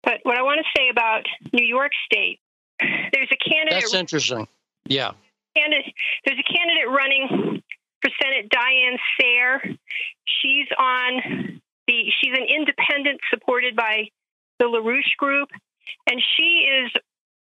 But 0.02 0.20
what 0.22 0.36
I 0.36 0.42
want 0.42 0.60
to 0.60 0.80
say 0.80 0.88
about 0.90 1.24
New 1.52 1.64
York 1.64 1.92
State, 2.06 2.40
there's 2.80 3.28
a 3.32 3.50
candidate. 3.50 3.80
That's 3.80 3.94
interesting. 3.94 4.46
Yeah. 4.86 5.12
Candidate, 5.56 5.94
there's 6.24 6.38
a 6.38 6.52
candidate 6.52 6.88
running 6.88 7.62
for 8.00 8.10
Senate, 8.22 8.48
Diane 8.48 8.98
Sare. 9.20 9.62
She's 10.24 10.68
on 10.78 11.60
the. 11.86 12.04
She's 12.20 12.32
an 12.32 12.46
independent 12.48 13.20
supported 13.30 13.74
by 13.74 14.08
the 14.58 14.66
LaRouche 14.66 15.16
Group, 15.18 15.48
and 16.08 16.22
she 16.36 16.68
is 16.70 16.92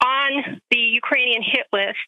on 0.03 0.61
the 0.71 0.77
Ukrainian 0.77 1.43
hit 1.43 1.67
list, 1.71 2.07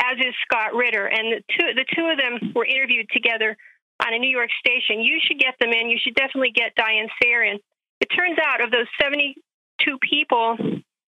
as 0.00 0.18
is 0.18 0.34
Scott 0.46 0.74
Ritter. 0.74 1.06
And 1.06 1.32
the 1.32 1.40
two, 1.52 1.74
the 1.74 1.84
two 1.94 2.06
of 2.06 2.18
them 2.18 2.52
were 2.54 2.64
interviewed 2.64 3.08
together 3.12 3.56
on 4.04 4.14
a 4.14 4.18
New 4.18 4.30
York 4.30 4.50
station. 4.58 5.00
You 5.00 5.18
should 5.22 5.38
get 5.38 5.54
them 5.60 5.70
in. 5.70 5.90
You 5.90 5.98
should 6.02 6.14
definitely 6.14 6.52
get 6.52 6.74
Diane 6.74 7.08
Sare 7.22 7.44
in. 7.44 7.58
It 8.00 8.06
turns 8.06 8.38
out 8.44 8.62
of 8.62 8.70
those 8.70 8.86
72 9.00 9.98
people 10.02 10.56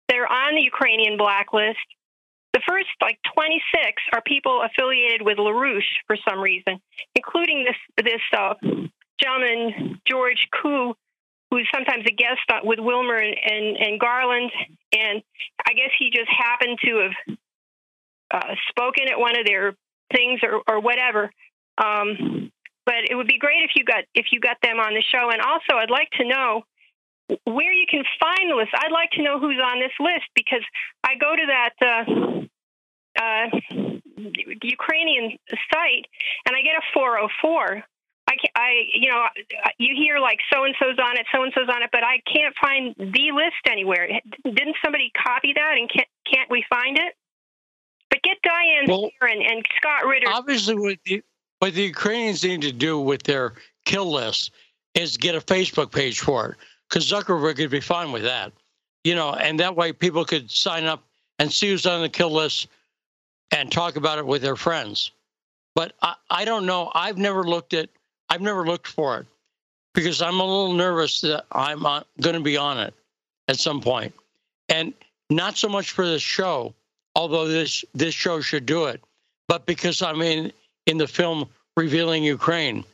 that 0.08 0.16
are 0.16 0.30
on 0.30 0.54
the 0.54 0.62
Ukrainian 0.62 1.16
blacklist, 1.16 1.78
the 2.52 2.62
first 2.66 2.88
like 3.02 3.18
26 3.34 3.60
are 4.14 4.22
people 4.22 4.62
affiliated 4.62 5.22
with 5.22 5.36
LaRouche 5.36 5.92
for 6.06 6.16
some 6.28 6.40
reason, 6.40 6.80
including 7.14 7.64
this 7.64 8.04
this 8.04 8.22
uh, 8.36 8.54
gentleman 9.20 10.00
George 10.06 10.48
Koo, 10.50 10.94
who's 11.50 11.68
sometimes 11.74 12.04
a 12.06 12.12
guest 12.12 12.40
with 12.64 12.78
Wilmer 12.80 13.16
and, 13.16 13.36
and, 13.44 13.76
and, 13.76 14.00
Garland. 14.00 14.50
And 14.92 15.22
I 15.66 15.72
guess 15.74 15.90
he 15.98 16.10
just 16.10 16.28
happened 16.28 16.78
to 16.84 17.08
have 17.08 17.36
uh, 18.32 18.54
spoken 18.68 19.08
at 19.08 19.18
one 19.18 19.38
of 19.38 19.46
their 19.46 19.74
things 20.12 20.40
or, 20.42 20.62
or 20.68 20.80
whatever. 20.80 21.30
Um, 21.78 22.50
but 22.84 23.10
it 23.10 23.14
would 23.14 23.26
be 23.26 23.38
great 23.38 23.62
if 23.62 23.70
you 23.74 23.84
got 23.84 24.04
if 24.14 24.26
you 24.30 24.40
got 24.40 24.56
them 24.62 24.78
on 24.78 24.94
the 24.94 25.02
show. 25.02 25.30
And 25.30 25.40
also, 25.42 25.74
I'd 25.74 25.90
like 25.90 26.10
to 26.18 26.24
know 26.26 26.62
where 27.44 27.72
you 27.72 27.86
can 27.90 28.04
find 28.20 28.50
the 28.50 28.54
list. 28.54 28.70
I'd 28.74 28.92
like 28.92 29.10
to 29.12 29.22
know 29.22 29.40
who's 29.40 29.60
on 29.62 29.80
this 29.80 29.92
list 29.98 30.26
because 30.34 30.62
I 31.02 31.16
go 31.16 31.34
to 31.34 31.46
that 31.46 31.74
uh, 31.82 32.46
uh, 33.20 33.46
Ukrainian 34.62 35.36
site 35.72 36.06
and 36.46 36.56
I 36.56 36.62
get 36.62 36.76
a 36.76 36.82
404 36.94 37.82
I, 38.54 38.70
you 38.94 39.10
know, 39.10 39.24
you 39.78 39.94
hear 39.96 40.18
like 40.18 40.38
so 40.52 40.64
and 40.64 40.74
so's 40.78 40.98
on 40.98 41.16
it, 41.16 41.26
so 41.32 41.42
and 41.42 41.52
so's 41.54 41.68
on 41.68 41.82
it, 41.82 41.90
but 41.92 42.02
I 42.04 42.20
can't 42.32 42.54
find 42.60 42.94
the 42.98 43.32
list 43.32 43.62
anywhere. 43.70 44.08
Didn't 44.44 44.76
somebody 44.84 45.12
copy 45.16 45.52
that, 45.54 45.74
and 45.78 45.90
can't 45.90 46.08
can't 46.30 46.50
we 46.50 46.64
find 46.68 46.98
it? 46.98 47.14
But 48.10 48.22
get 48.22 48.36
Diane 48.42 48.86
well, 48.88 49.10
and, 49.20 49.42
and 49.42 49.66
Scott 49.76 50.06
Ritter. 50.06 50.28
Obviously, 50.28 50.74
what 50.76 50.98
the, 51.04 51.22
what 51.58 51.74
the 51.74 51.82
Ukrainians 51.82 52.44
need 52.44 52.62
to 52.62 52.72
do 52.72 52.98
with 52.98 53.22
their 53.24 53.54
kill 53.84 54.12
list 54.12 54.52
is 54.94 55.16
get 55.16 55.34
a 55.34 55.40
Facebook 55.40 55.92
page 55.92 56.20
for 56.20 56.50
it, 56.50 56.56
because 56.88 57.10
Zuckerberg 57.10 57.56
could 57.56 57.70
be 57.70 57.80
fine 57.80 58.12
with 58.12 58.22
that, 58.22 58.52
you 59.04 59.14
know, 59.14 59.34
and 59.34 59.60
that 59.60 59.76
way 59.76 59.92
people 59.92 60.24
could 60.24 60.50
sign 60.50 60.84
up 60.84 61.02
and 61.38 61.52
see 61.52 61.68
who's 61.68 61.84
on 61.84 62.00
the 62.00 62.08
kill 62.08 62.30
list 62.30 62.68
and 63.52 63.70
talk 63.70 63.96
about 63.96 64.18
it 64.18 64.26
with 64.26 64.42
their 64.42 64.56
friends. 64.56 65.10
But 65.74 65.92
I, 66.00 66.14
I 66.30 66.44
don't 66.46 66.64
know. 66.64 66.90
I've 66.94 67.18
never 67.18 67.44
looked 67.44 67.74
at 67.74 67.90
I've 68.28 68.40
never 68.40 68.66
looked 68.66 68.88
for 68.88 69.18
it 69.18 69.26
because 69.94 70.20
I'm 70.20 70.40
a 70.40 70.44
little 70.44 70.72
nervous 70.72 71.20
that 71.22 71.46
I'm 71.52 71.82
going 71.82 72.34
to 72.34 72.40
be 72.40 72.56
on 72.56 72.78
it 72.78 72.94
at 73.48 73.58
some 73.58 73.80
point. 73.80 74.14
And 74.68 74.92
not 75.30 75.56
so 75.56 75.68
much 75.68 75.92
for 75.92 76.06
this 76.06 76.22
show, 76.22 76.74
although 77.14 77.48
this 77.48 77.84
this 77.94 78.14
show 78.14 78.40
should 78.40 78.66
do 78.66 78.86
it, 78.86 79.02
but 79.48 79.66
because 79.66 80.02
I'm 80.02 80.22
in 80.22 80.52
in 80.86 80.98
the 80.98 81.06
film 81.06 81.48
revealing 81.76 82.24
Ukraine, 82.24 82.84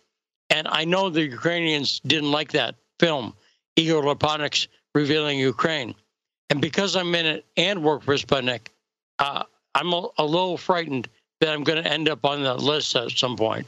and 0.50 0.68
I 0.68 0.84
know 0.84 1.10
the 1.10 1.22
Ukrainians 1.22 2.00
didn't 2.06 2.30
like 2.30 2.52
that 2.52 2.74
film, 3.00 3.34
Igor 3.76 4.02
Lopatonok's 4.02 4.68
revealing 4.94 5.38
Ukraine, 5.38 5.94
and 6.50 6.60
because 6.60 6.96
I'm 6.96 7.14
in 7.14 7.26
it 7.26 7.44
and 7.56 7.82
work 7.82 8.02
for 8.02 8.14
Sputnik, 8.14 8.68
uh, 9.18 9.44
I'm 9.74 9.92
a, 9.92 10.08
a 10.18 10.24
little 10.24 10.56
frightened 10.56 11.08
that 11.40 11.50
I'm 11.50 11.64
going 11.64 11.82
to 11.82 11.90
end 11.90 12.08
up 12.08 12.24
on 12.24 12.42
that 12.42 12.60
list 12.60 12.94
at 12.94 13.10
some 13.12 13.36
point. 13.36 13.66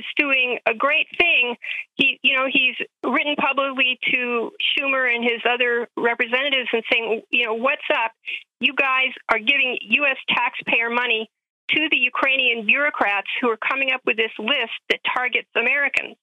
Is 0.00 0.06
doing 0.16 0.58
a 0.66 0.74
great 0.74 1.06
thing. 1.18 1.56
He, 1.96 2.18
you 2.22 2.34
know, 2.36 2.46
he's 2.50 2.76
written 3.04 3.36
publicly 3.36 3.98
to 4.10 4.50
Schumer 4.72 5.14
and 5.14 5.22
his 5.22 5.42
other 5.48 5.88
representatives 5.96 6.68
and 6.72 6.82
saying, 6.90 7.22
you 7.30 7.46
know, 7.46 7.54
what's 7.54 7.82
up? 7.94 8.12
You 8.60 8.72
guys 8.74 9.12
are 9.28 9.38
giving 9.38 9.76
U.S. 9.80 10.16
taxpayer 10.28 10.88
money 10.88 11.28
to 11.72 11.88
the 11.90 11.96
Ukrainian 11.96 12.66
bureaucrats 12.66 13.28
who 13.40 13.50
are 13.50 13.58
coming 13.58 13.90
up 13.92 14.00
with 14.06 14.16
this 14.16 14.32
list 14.38 14.72
that 14.88 15.00
targets 15.14 15.48
Americans. 15.54 16.16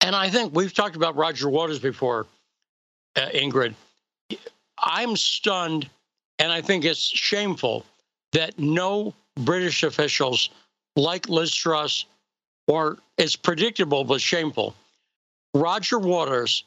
And 0.00 0.14
I 0.14 0.30
think 0.30 0.54
we've 0.54 0.72
talked 0.72 0.96
about 0.96 1.16
Roger 1.16 1.48
Waters 1.48 1.80
before, 1.80 2.26
uh, 3.16 3.28
Ingrid. 3.34 3.74
I'm 4.78 5.16
stunned, 5.16 5.90
and 6.38 6.52
I 6.52 6.60
think 6.60 6.84
it's 6.84 7.00
shameful 7.00 7.84
that 8.32 8.58
no 8.58 9.14
British 9.36 9.82
officials 9.82 10.50
like 10.96 11.28
Liz 11.28 11.52
Truss 11.52 12.04
or 12.68 12.98
it's 13.16 13.34
predictable 13.34 14.04
but 14.04 14.20
shameful. 14.20 14.76
Roger 15.54 15.98
Waters, 15.98 16.62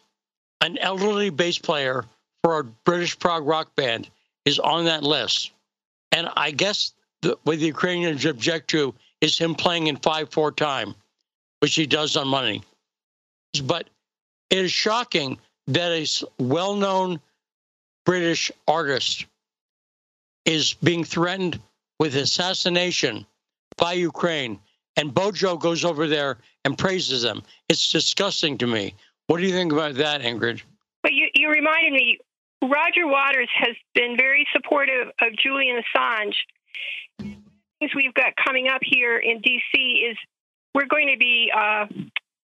an 0.60 0.78
elderly 0.80 1.30
bass 1.30 1.58
player 1.58 2.04
for 2.44 2.60
a 2.60 2.64
British 2.64 3.18
prog 3.18 3.46
rock 3.48 3.74
band, 3.76 4.10
is 4.44 4.60
on 4.60 4.86
that 4.86 5.04
list. 5.04 5.52
And 6.12 6.28
I 6.36 6.52
guess 6.52 6.92
the, 7.22 7.38
what 7.44 7.60
the 7.60 7.68
Ukrainians 7.68 8.26
object 8.26 8.70
to 8.72 8.94
is 9.22 9.38
him 9.38 9.56
playing 9.56 9.88
in 9.88 9.96
5 9.98 10.30
4 10.30 10.52
time, 10.52 10.96
which 11.60 11.76
he 11.76 11.86
does 11.86 12.18
on 12.18 12.28
money. 12.28 12.64
But 13.64 13.88
it 14.50 14.58
is 14.58 14.72
shocking 14.72 15.38
that 15.68 15.92
a 15.92 16.44
well 16.44 16.76
known 16.76 17.20
British 18.06 18.52
artist 18.68 19.26
is 20.46 20.74
being 20.74 21.04
threatened 21.04 21.60
with 22.00 22.16
assassination 22.16 23.28
by 23.78 23.94
Ukraine 23.94 24.60
and 24.98 25.14
Bojo 25.14 25.58
goes 25.58 25.86
over 25.86 26.08
there 26.08 26.38
and 26.66 26.78
praises 26.78 27.22
them. 27.22 27.44
It's 27.70 27.92
disgusting 27.92 28.58
to 28.60 28.68
me. 28.68 28.96
What 29.28 29.38
do 29.38 29.44
you 29.44 29.54
think 29.54 29.72
about 29.72 29.96
that, 29.96 30.22
Ingrid? 30.22 30.62
But 31.04 31.14
you, 31.14 31.30
you 31.34 31.50
reminded 31.50 31.94
me 31.94 32.20
Roger 32.62 33.08
Waters 33.08 33.50
has 33.56 33.76
been 33.96 34.16
very 34.18 34.46
supportive 34.54 35.08
of 35.22 35.30
Julian 35.42 35.82
Assange. 35.82 36.36
Things 37.20 37.96
we've 37.96 38.14
got 38.14 38.34
coming 38.36 38.68
up 38.68 38.82
here 38.84 39.18
in 39.18 39.42
D.C. 39.42 39.80
is 39.80 40.18
we're 40.76 40.86
going 40.86 41.08
to 41.08 41.18
be 41.18 41.52
uh, 41.56 41.88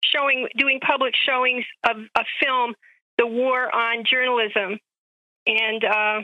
showing, 0.03 0.47
doing 0.57 0.79
public 0.79 1.13
showings 1.27 1.65
of 1.83 1.97
a 2.15 2.23
film, 2.41 2.73
"The 3.17 3.27
War 3.27 3.73
on 3.75 4.05
Journalism," 4.09 4.79
and 5.45 5.83
uh, 5.83 6.21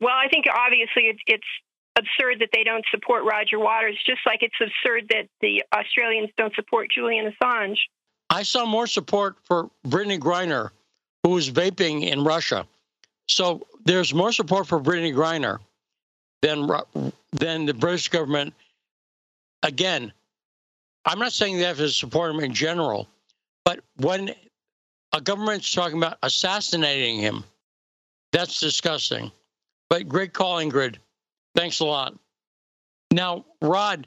well, 0.00 0.14
I 0.14 0.28
think 0.28 0.46
obviously 0.54 1.04
it, 1.08 1.16
it's 1.26 1.46
absurd 1.96 2.40
that 2.40 2.50
they 2.52 2.64
don't 2.64 2.84
support 2.90 3.24
Roger 3.24 3.58
Waters, 3.58 3.98
just 4.06 4.20
like 4.26 4.42
it's 4.42 4.54
absurd 4.60 5.08
that 5.10 5.28
the 5.40 5.62
Australians 5.74 6.30
don't 6.36 6.54
support 6.54 6.88
Julian 6.90 7.32
Assange. 7.32 7.76
I 8.30 8.42
saw 8.42 8.64
more 8.64 8.86
support 8.86 9.36
for 9.44 9.70
Brittney 9.86 10.18
Griner, 10.18 10.70
who 11.22 11.30
was 11.30 11.50
vaping 11.50 12.10
in 12.10 12.24
Russia. 12.24 12.66
So 13.28 13.66
there's 13.84 14.14
more 14.14 14.32
support 14.32 14.66
for 14.66 14.80
Brittney 14.80 15.14
Griner 15.14 15.58
than 16.40 16.68
than 17.32 17.66
the 17.66 17.74
British 17.74 18.08
government. 18.08 18.54
Again, 19.62 20.12
I'm 21.04 21.18
not 21.18 21.32
saying 21.32 21.56
they 21.56 21.64
have 21.64 21.76
to 21.76 21.88
support 21.88 22.34
him 22.34 22.40
in 22.40 22.52
general, 22.52 23.08
but 23.64 23.80
when 23.96 24.34
a 25.12 25.20
government's 25.20 25.72
talking 25.72 25.98
about 25.98 26.18
assassinating 26.22 27.18
him, 27.18 27.44
that's 28.32 28.60
disgusting. 28.60 29.30
But 29.88 30.08
great 30.08 30.32
call, 30.32 30.56
Ingrid. 30.56 30.96
Thanks 31.54 31.80
a 31.80 31.84
lot. 31.84 32.14
Now, 33.12 33.44
Rod, 33.60 34.06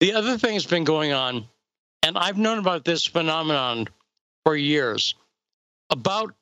the 0.00 0.12
other 0.12 0.38
thing 0.38 0.54
that's 0.54 0.66
been 0.66 0.84
going 0.84 1.12
on, 1.12 1.46
and 2.02 2.16
I've 2.16 2.38
known 2.38 2.58
about 2.58 2.84
this 2.84 3.06
phenomenon 3.06 3.88
for 4.44 4.56
years. 4.56 5.14
About 5.90 6.34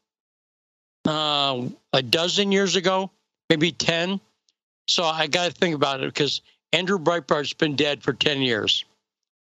uh, 1.07 1.63
a 1.93 2.03
dozen 2.03 2.53
years 2.53 2.77
ago, 2.77 3.11
maybe 3.49 3.73
10. 3.73 4.21
So 4.89 5.05
I 5.05 5.27
got 5.27 5.47
to 5.47 5.53
think 5.53 5.75
about 5.75 6.03
it 6.03 6.07
because 6.07 6.43
Andrew 6.73 6.99
Breitbart's 6.99 7.53
been 7.53 7.77
dead 7.77 8.03
for 8.03 8.13
10 8.13 8.43
years. 8.43 8.85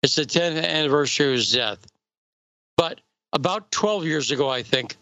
It's 0.04 0.16
the 0.16 0.24
10th 0.24 0.64
anniversary 0.64 1.28
of 1.28 1.34
his 1.34 1.52
death. 1.52 1.80
But 2.76 3.02
about 3.34 3.72
12 3.72 4.06
years 4.06 4.32
ago, 4.32 4.50
I 4.50 4.64
think, 4.64 4.96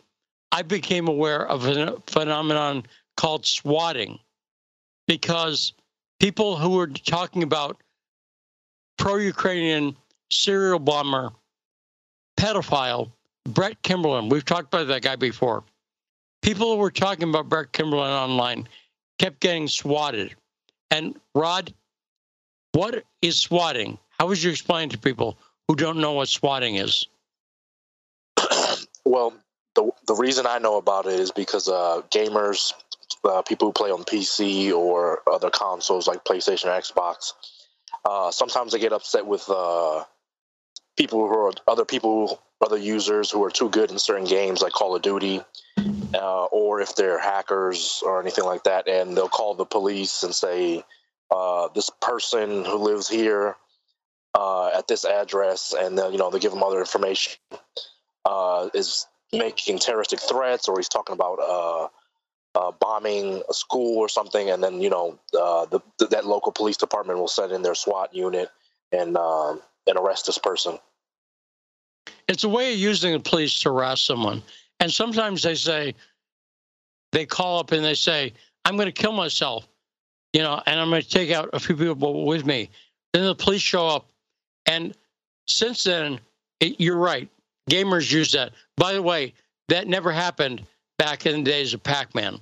I 0.52 0.62
became 0.62 1.08
aware 1.08 1.46
of 1.46 1.66
a 1.66 1.98
phenomenon 2.08 2.86
called 3.18 3.46
swatting 3.46 4.20
because 5.08 5.74
people 6.26 6.58
who 6.58 6.72
were 6.72 6.88
talking 6.88 7.44
about 7.44 7.78
pro 8.98 9.18
Ukrainian 9.18 9.96
serial 10.32 10.80
bomber, 10.80 11.30
pedophile, 12.36 13.12
Brett 13.48 13.80
Kimberlin, 13.84 14.30
we've 14.30 14.44
talked 14.44 14.74
about 14.74 14.88
that 14.88 15.04
guy 15.04 15.16
before. 15.16 15.64
People 16.42 16.74
who 16.74 16.78
were 16.78 16.90
talking 16.90 17.30
about 17.30 17.48
Brett 17.48 17.72
Kimberlin 17.74 18.10
online 18.10 18.68
kept 19.20 19.40
getting 19.40 19.68
swatted. 19.68 20.34
And 20.90 21.16
Rod, 21.36 21.72
what 22.72 23.04
is 23.22 23.38
swatting? 23.38 24.00
How 24.18 24.26
would 24.26 24.42
you 24.42 24.50
explain 24.50 24.90
to 24.90 24.98
people 24.98 25.38
who 25.68 25.76
don't 25.76 26.00
know 26.00 26.14
what 26.14 26.28
swatting 26.28 26.78
is? 26.78 27.06
well, 29.06 29.32
the 29.76 29.92
the 30.08 30.16
reason 30.16 30.48
I 30.48 30.58
know 30.58 30.78
about 30.78 31.06
it 31.06 31.20
is 31.20 31.30
because 31.30 31.70
uh, 31.70 32.02
gamers, 32.10 32.74
uh, 33.24 33.42
people 33.42 33.68
who 33.68 33.74
play 33.74 33.92
on 33.92 34.04
PC 34.04 34.72
or 34.74 35.22
other 35.32 35.50
consoles 35.50 36.08
like 36.08 36.24
PlayStation 36.24 36.66
or 36.66 36.80
Xbox, 36.80 37.34
uh, 38.04 38.32
sometimes 38.32 38.72
they 38.72 38.80
get 38.80 38.94
upset 38.94 39.26
with 39.26 39.50
uh, 39.50 40.04
people 40.98 41.28
who 41.28 41.34
are 41.34 41.52
other 41.68 41.86
people, 41.86 42.42
other 42.64 42.78
users 42.78 43.32
who 43.32 43.44
are 43.44 43.52
too 43.52 43.70
good 43.70 43.92
in 43.92 44.00
certain 44.00 44.26
games 44.26 44.62
like 44.62 44.74
Call 44.74 44.96
of 44.96 45.02
Duty, 45.02 45.42
uh, 46.14 46.46
or 46.46 46.82
if 46.82 46.96
they're 46.96 47.20
hackers 47.20 48.02
or 48.06 48.22
anything 48.22 48.46
like 48.46 48.64
that, 48.64 48.88
and 48.88 49.16
they'll 49.16 49.30
call 49.30 49.56
the 49.56 49.66
police 49.66 50.24
and 50.24 50.34
say, 50.34 50.84
uh, 51.32 51.68
"This 51.70 51.90
person 52.02 52.66
who 52.66 52.78
lives 52.78 53.10
here 53.10 53.56
at 54.36 54.88
this 54.88 55.06
address," 55.06 55.74
and 55.78 55.98
then 55.98 56.12
you 56.12 56.18
know 56.18 56.30
they 56.30 56.40
give 56.40 56.52
them 56.52 56.64
other 56.64 56.80
information 56.80 57.40
is 58.74 59.08
making 59.32 59.80
terroristic 59.80 60.20
threats 60.20 60.68
or 60.68 60.78
he's 60.78 60.90
talking 60.90 61.14
about 61.14 61.92
uh, 62.56 62.60
uh, 62.60 62.72
bombing 62.72 63.42
a 63.50 63.54
school 63.54 63.98
or 63.98 64.10
something, 64.10 64.50
and 64.50 64.64
then 64.64 64.82
you 64.82 64.90
know 64.90 65.20
uh, 65.40 65.66
the, 65.66 65.80
that 66.08 66.26
local 66.26 66.52
police 66.52 66.78
department 66.78 67.20
will 67.20 67.28
send 67.28 67.52
in 67.52 67.62
their 67.62 67.76
SWAT 67.76 68.14
unit 68.16 68.50
and 68.92 69.18
um, 69.18 69.62
and 69.88 69.98
arrest 69.98 70.26
this 70.26 70.38
person. 70.38 70.80
It's 72.28 72.44
a 72.44 72.50
way 72.50 72.74
of 72.74 72.80
using 72.80 73.14
the 73.14 73.20
police 73.20 73.60
to 73.60 73.70
arrest 73.70 74.06
someone, 74.06 74.42
and 74.80 74.92
sometimes 74.92 75.44
they 75.44 75.56
say 75.56 75.96
they 77.12 77.26
call 77.26 77.60
up 77.60 77.72
and 77.72 77.84
they 77.84 77.94
say, 77.96 78.34
"I'm 78.64 78.76
going 78.76 78.88
to 78.88 78.92
kill 78.92 79.14
myself," 79.14 79.68
you 80.34 80.42
know, 80.42 80.62
and 80.66 80.80
I'm 80.80 80.90
going 80.90 81.02
to 81.02 81.10
take 81.10 81.32
out 81.32 81.50
a 81.54 81.60
few 81.60 81.76
people 81.76 82.26
with 82.26 82.46
me. 82.46 82.70
Then 83.14 83.26
the 83.26 83.36
police 83.36 83.62
show 83.62 83.88
up, 83.88 84.08
and 84.66 84.96
since 85.48 85.84
then, 85.84 86.20
it, 86.60 86.80
you're 86.80 86.98
right. 86.98 87.30
Gamers 87.70 88.12
use 88.12 88.32
that. 88.34 88.54
By 88.78 88.94
the 88.94 89.02
way, 89.02 89.34
that 89.70 89.88
never 89.88 90.12
happened 90.12 90.66
back 90.98 91.26
in 91.26 91.44
the 91.44 91.52
days 91.52 91.74
of 91.74 91.84
Pac 91.84 92.16
Man. 92.16 92.40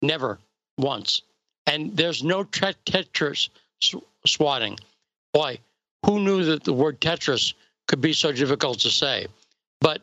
Never 0.00 0.38
once. 0.78 1.22
And 1.66 1.96
there's 1.96 2.22
no 2.24 2.44
Tetris 2.44 3.48
swatting. 4.26 4.78
Why? 5.32 5.58
Who 6.06 6.20
knew 6.20 6.44
that 6.44 6.64
the 6.64 6.72
word 6.72 7.00
Tetris 7.00 7.54
could 7.86 8.00
be 8.00 8.12
so 8.12 8.32
difficult 8.32 8.80
to 8.80 8.90
say? 8.90 9.26
But 9.80 10.02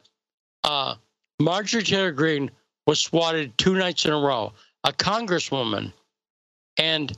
uh, 0.64 0.96
Marjorie 1.40 1.84
Taylor 1.84 2.12
Greene 2.12 2.52
was 2.88 3.00
swatted 3.00 3.58
two 3.58 3.76
nights 3.76 4.06
in 4.06 4.12
a 4.12 4.20
row, 4.20 4.54
a 4.84 4.92
congresswoman. 4.94 5.94
And 6.78 7.16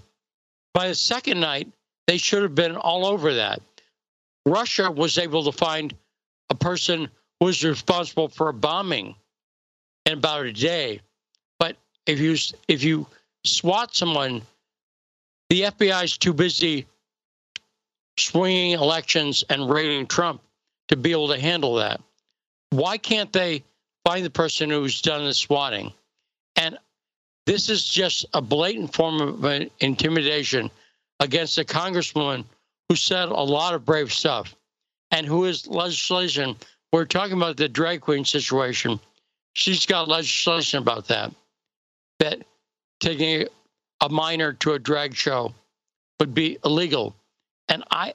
by 0.73 0.87
the 0.87 0.95
second 0.95 1.39
night, 1.39 1.67
they 2.07 2.17
should 2.17 2.41
have 2.41 2.55
been 2.55 2.75
all 2.75 3.05
over 3.05 3.35
that. 3.35 3.61
Russia 4.45 4.89
was 4.89 5.17
able 5.17 5.43
to 5.43 5.51
find 5.51 5.93
a 6.49 6.55
person 6.55 7.07
who 7.39 7.45
was 7.45 7.63
responsible 7.63 8.27
for 8.27 8.49
a 8.49 8.53
bombing 8.53 9.15
about 10.13 10.45
a 10.45 10.53
day. 10.53 11.01
But 11.59 11.77
if 12.05 12.19
you 12.19 12.35
if 12.67 12.83
you 12.83 13.07
SWAT 13.45 13.95
someone, 13.95 14.41
the 15.49 15.61
FBI 15.61 16.03
is 16.03 16.17
too 16.17 16.33
busy 16.33 16.85
swinging 18.17 18.73
elections 18.73 19.43
and 19.49 19.69
raiding 19.69 20.07
Trump 20.07 20.41
to 20.89 20.95
be 20.95 21.11
able 21.11 21.29
to 21.29 21.39
handle 21.39 21.75
that. 21.75 22.01
Why 22.69 22.97
can't 22.97 23.31
they 23.33 23.63
find 24.05 24.25
the 24.25 24.29
person 24.29 24.69
who's 24.69 25.01
done 25.01 25.25
the 25.25 25.33
swatting? 25.33 25.91
And 26.55 26.77
this 27.45 27.69
is 27.69 27.83
just 27.83 28.25
a 28.33 28.41
blatant 28.41 28.93
form 28.93 29.21
of 29.21 29.69
intimidation 29.79 30.69
against 31.19 31.57
a 31.57 31.63
congresswoman 31.63 32.45
who 32.89 32.95
said 32.95 33.29
a 33.29 33.33
lot 33.33 33.73
of 33.73 33.85
brave 33.85 34.11
stuff 34.11 34.55
and 35.11 35.25
who 35.25 35.45
is 35.45 35.67
legislation 35.67 36.55
we're 36.91 37.05
talking 37.05 37.37
about 37.37 37.57
the 37.57 37.69
drag 37.69 38.01
queen 38.01 38.25
situation. 38.25 38.99
She's 39.53 39.85
got 39.85 40.07
legislation 40.07 40.79
about 40.79 41.07
that, 41.07 41.31
that 42.19 42.43
taking 42.99 43.47
a 44.01 44.09
minor 44.09 44.53
to 44.53 44.73
a 44.73 44.79
drag 44.79 45.15
show 45.15 45.53
would 46.19 46.33
be 46.33 46.57
illegal. 46.63 47.15
And 47.67 47.83
I, 47.91 48.13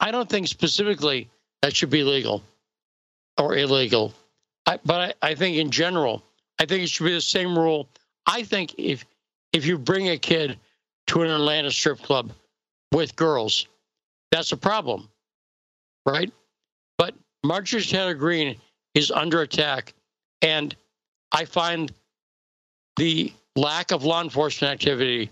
I 0.00 0.10
don't 0.10 0.28
think 0.28 0.48
specifically 0.48 1.28
that 1.62 1.74
should 1.74 1.90
be 1.90 2.02
legal 2.02 2.42
or 3.38 3.56
illegal. 3.56 4.14
I, 4.66 4.78
but 4.84 5.16
I, 5.22 5.30
I 5.30 5.34
think 5.34 5.56
in 5.56 5.70
general, 5.70 6.22
I 6.58 6.66
think 6.66 6.84
it 6.84 6.88
should 6.88 7.04
be 7.04 7.12
the 7.12 7.20
same 7.20 7.58
rule. 7.58 7.88
I 8.26 8.42
think 8.42 8.74
if 8.78 9.04
if 9.52 9.66
you 9.66 9.78
bring 9.78 10.08
a 10.08 10.16
kid 10.16 10.58
to 11.08 11.22
an 11.22 11.30
Atlanta 11.30 11.70
strip 11.70 12.00
club 12.00 12.32
with 12.92 13.14
girls, 13.16 13.66
that's 14.30 14.52
a 14.52 14.56
problem, 14.56 15.08
right? 16.06 16.32
But 16.98 17.14
Marjorie 17.44 17.82
Taylor 17.82 18.14
Greene 18.14 18.56
is 18.94 19.10
under 19.10 19.42
attack, 19.42 19.94
and 20.44 20.76
I 21.32 21.46
find 21.46 21.90
the 22.96 23.32
lack 23.56 23.90
of 23.90 24.04
law 24.04 24.22
enforcement 24.22 24.72
activity 24.72 25.30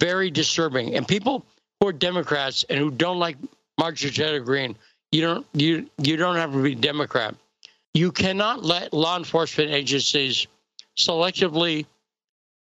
very 0.00 0.30
disturbing. 0.30 0.96
And 0.96 1.06
people 1.06 1.44
who 1.78 1.88
are 1.88 1.92
Democrats 1.92 2.64
and 2.68 2.78
who 2.78 2.90
don't 2.90 3.18
like 3.18 3.36
Marjorie 3.78 4.10
Taylor 4.10 4.40
Greene, 4.40 4.74
you 5.12 5.20
don't 5.20 5.46
you 5.52 5.88
you 5.98 6.16
don't 6.16 6.36
have 6.36 6.52
to 6.52 6.62
be 6.62 6.74
Democrat. 6.74 7.34
You 7.92 8.10
cannot 8.10 8.64
let 8.64 8.92
law 8.92 9.16
enforcement 9.16 9.70
agencies 9.70 10.48
selectively 10.98 11.86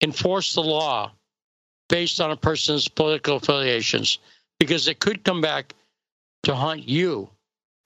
enforce 0.01 0.53
the 0.53 0.63
law 0.63 1.11
based 1.89 2.21
on 2.21 2.31
a 2.31 2.37
person's 2.37 2.87
political 2.87 3.35
affiliations 3.35 4.17
because 4.59 4.87
it 4.87 4.99
could 4.99 5.23
come 5.23 5.41
back 5.41 5.75
to 6.43 6.55
haunt 6.55 6.87
you 6.87 7.29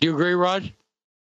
do 0.03 0.07
you 0.07 0.15
agree, 0.15 0.33
Rod? 0.33 0.69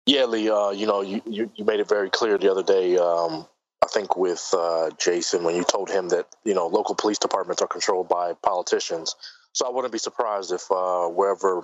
Yeah, 0.08 0.24
Lee. 0.24 0.48
Uh, 0.48 0.70
you 0.70 0.86
know, 0.86 1.02
you, 1.02 1.20
you, 1.26 1.50
you 1.54 1.66
made 1.66 1.80
it 1.80 1.88
very 1.88 2.08
clear 2.08 2.38
the 2.38 2.50
other 2.50 2.62
day. 2.62 2.96
Um, 2.96 3.46
I 3.84 3.88
think 3.88 4.16
with 4.16 4.54
uh, 4.56 4.90
Jason 4.98 5.44
when 5.44 5.54
you 5.54 5.64
told 5.64 5.90
him 5.90 6.08
that 6.08 6.26
you 6.44 6.54
know 6.54 6.66
local 6.66 6.94
police 6.94 7.18
departments 7.18 7.60
are 7.60 7.68
controlled 7.68 8.08
by 8.08 8.32
politicians. 8.42 9.14
So 9.52 9.66
I 9.66 9.70
wouldn't 9.70 9.92
be 9.92 9.98
surprised 9.98 10.50
if 10.50 10.62
uh, 10.70 11.08
wherever 11.08 11.58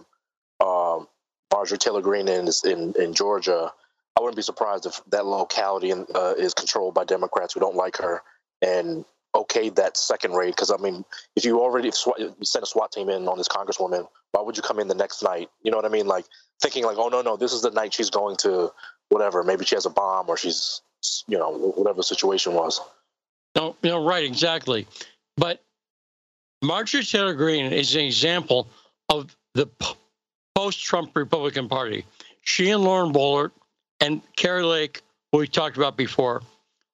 um, 0.60 1.08
Marjorie 1.50 1.78
Taylor 1.78 2.02
Greene 2.02 2.28
is 2.28 2.64
in, 2.64 2.92
in 2.98 3.14
Georgia, 3.14 3.72
I 4.14 4.20
wouldn't 4.20 4.36
be 4.36 4.42
surprised 4.42 4.84
if 4.84 5.00
that 5.08 5.24
locality 5.24 5.90
in, 5.90 6.06
uh, 6.14 6.34
is 6.36 6.52
controlled 6.52 6.92
by 6.94 7.04
Democrats 7.04 7.54
who 7.54 7.60
don't 7.60 7.76
like 7.76 7.96
her, 7.96 8.22
and 8.60 9.06
okayed 9.34 9.76
that 9.76 9.96
second 9.96 10.32
raid. 10.32 10.50
Because 10.50 10.70
I 10.70 10.76
mean, 10.76 11.04
if 11.36 11.44
you 11.44 11.60
already 11.60 11.90
you 12.18 12.34
sent 12.42 12.62
a 12.62 12.66
SWAT 12.66 12.92
team 12.92 13.08
in 13.08 13.28
on 13.28 13.38
this 13.38 13.48
congresswoman, 13.48 14.06
why 14.32 14.42
would 14.42 14.56
you 14.56 14.62
come 14.62 14.78
in 14.78 14.88
the 14.88 14.94
next 14.94 15.22
night? 15.22 15.50
You 15.62 15.70
know 15.70 15.76
what 15.76 15.86
I 15.86 15.90
mean? 15.90 16.06
Like 16.06 16.26
thinking 16.62 16.84
like, 16.84 16.98
oh 16.98 17.08
no, 17.08 17.22
no, 17.22 17.36
this 17.36 17.52
is 17.52 17.62
the 17.62 17.70
night 17.70 17.94
she's 17.94 18.10
going 18.10 18.36
to 18.38 18.72
whatever. 19.08 19.42
Maybe 19.42 19.64
she 19.64 19.74
has 19.74 19.86
a 19.86 19.90
bomb 19.90 20.28
or 20.28 20.36
she's 20.36 20.82
you 21.26 21.38
know 21.38 21.50
whatever 21.50 21.96
the 21.96 22.04
situation 22.04 22.54
was. 22.54 22.80
No, 23.56 23.76
you 23.82 23.90
know, 23.90 24.04
right, 24.04 24.24
exactly. 24.24 24.86
But 25.36 25.62
Marjorie 26.62 27.04
Taylor 27.04 27.34
Greene 27.34 27.72
is 27.72 27.94
an 27.94 28.02
example 28.02 28.68
of 29.08 29.36
the 29.54 29.68
post-Trump 30.54 31.14
Republican 31.14 31.68
Party. 31.68 32.04
She 32.42 32.70
and 32.70 32.82
Lauren 32.82 33.12
Boebert 33.12 33.52
and 34.00 34.22
Kari 34.36 34.64
Lake, 34.64 35.02
who 35.30 35.38
we 35.38 35.46
talked 35.46 35.76
about 35.76 35.96
before, 35.96 36.42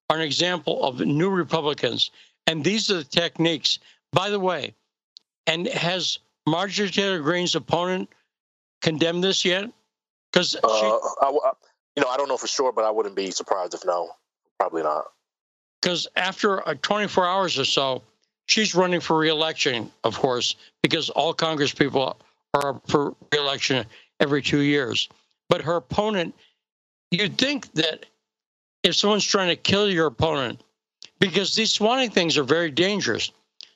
are 0.09 0.17
an 0.17 0.23
example 0.23 0.83
of 0.85 1.01
new 1.01 1.31
Republicans. 1.31 2.11
And 2.51 2.65
these 2.65 2.91
are 2.91 2.97
the 2.97 3.05
techniques. 3.05 3.79
By 4.13 4.31
the 4.31 4.41
way, 4.41 4.75
and 5.47 5.69
has 5.69 6.19
Marjorie 6.49 6.91
Taylor 6.91 7.21
Greene's 7.21 7.55
opponent 7.55 8.09
condemned 8.83 9.23
this 9.23 9.45
yet? 9.45 9.71
Because 10.33 10.57
uh, 10.57 10.67
I, 10.67 11.31
you 11.31 12.03
know, 12.03 12.09
I 12.09 12.17
don't 12.17 12.27
know 12.27 12.37
for 12.37 12.49
sure, 12.49 12.73
but 12.73 12.85
I 12.85 12.91
wouldn't 12.91 13.15
be 13.15 13.31
surprised 13.31 13.75
if 13.75 13.87
no, 13.87 14.11
probably 14.59 14.83
not. 14.83 15.05
Because 15.81 16.09
after 16.17 16.67
uh, 16.69 16.75
24 16.83 17.25
hours 17.25 17.57
or 17.57 17.65
so, 17.65 18.03
she's 18.47 18.75
running 18.75 18.99
for 18.99 19.17
reelection, 19.17 19.93
of 20.03 20.19
course, 20.19 20.57
because 20.83 21.09
all 21.11 21.33
Congress 21.33 21.73
people 21.73 22.21
are 22.55 22.71
up 22.71 22.83
for 22.91 23.15
reelection 23.33 23.87
every 24.19 24.43
two 24.43 24.61
years. 24.61 25.09
But 25.49 25.63
her 25.63 25.77
opponent, 25.77 26.35
you'd 27.13 27.39
think 27.39 27.73
that 27.75 28.07
if 28.83 28.97
someone's 28.97 29.25
trying 29.25 29.51
to 29.51 29.57
kill 29.57 29.89
your 29.89 30.07
opponent, 30.07 30.65
because 31.21 31.55
these 31.55 31.73
swatting 31.73 32.11
things 32.11 32.37
are 32.37 32.43
very 32.43 32.71
dangerous, 32.71 33.31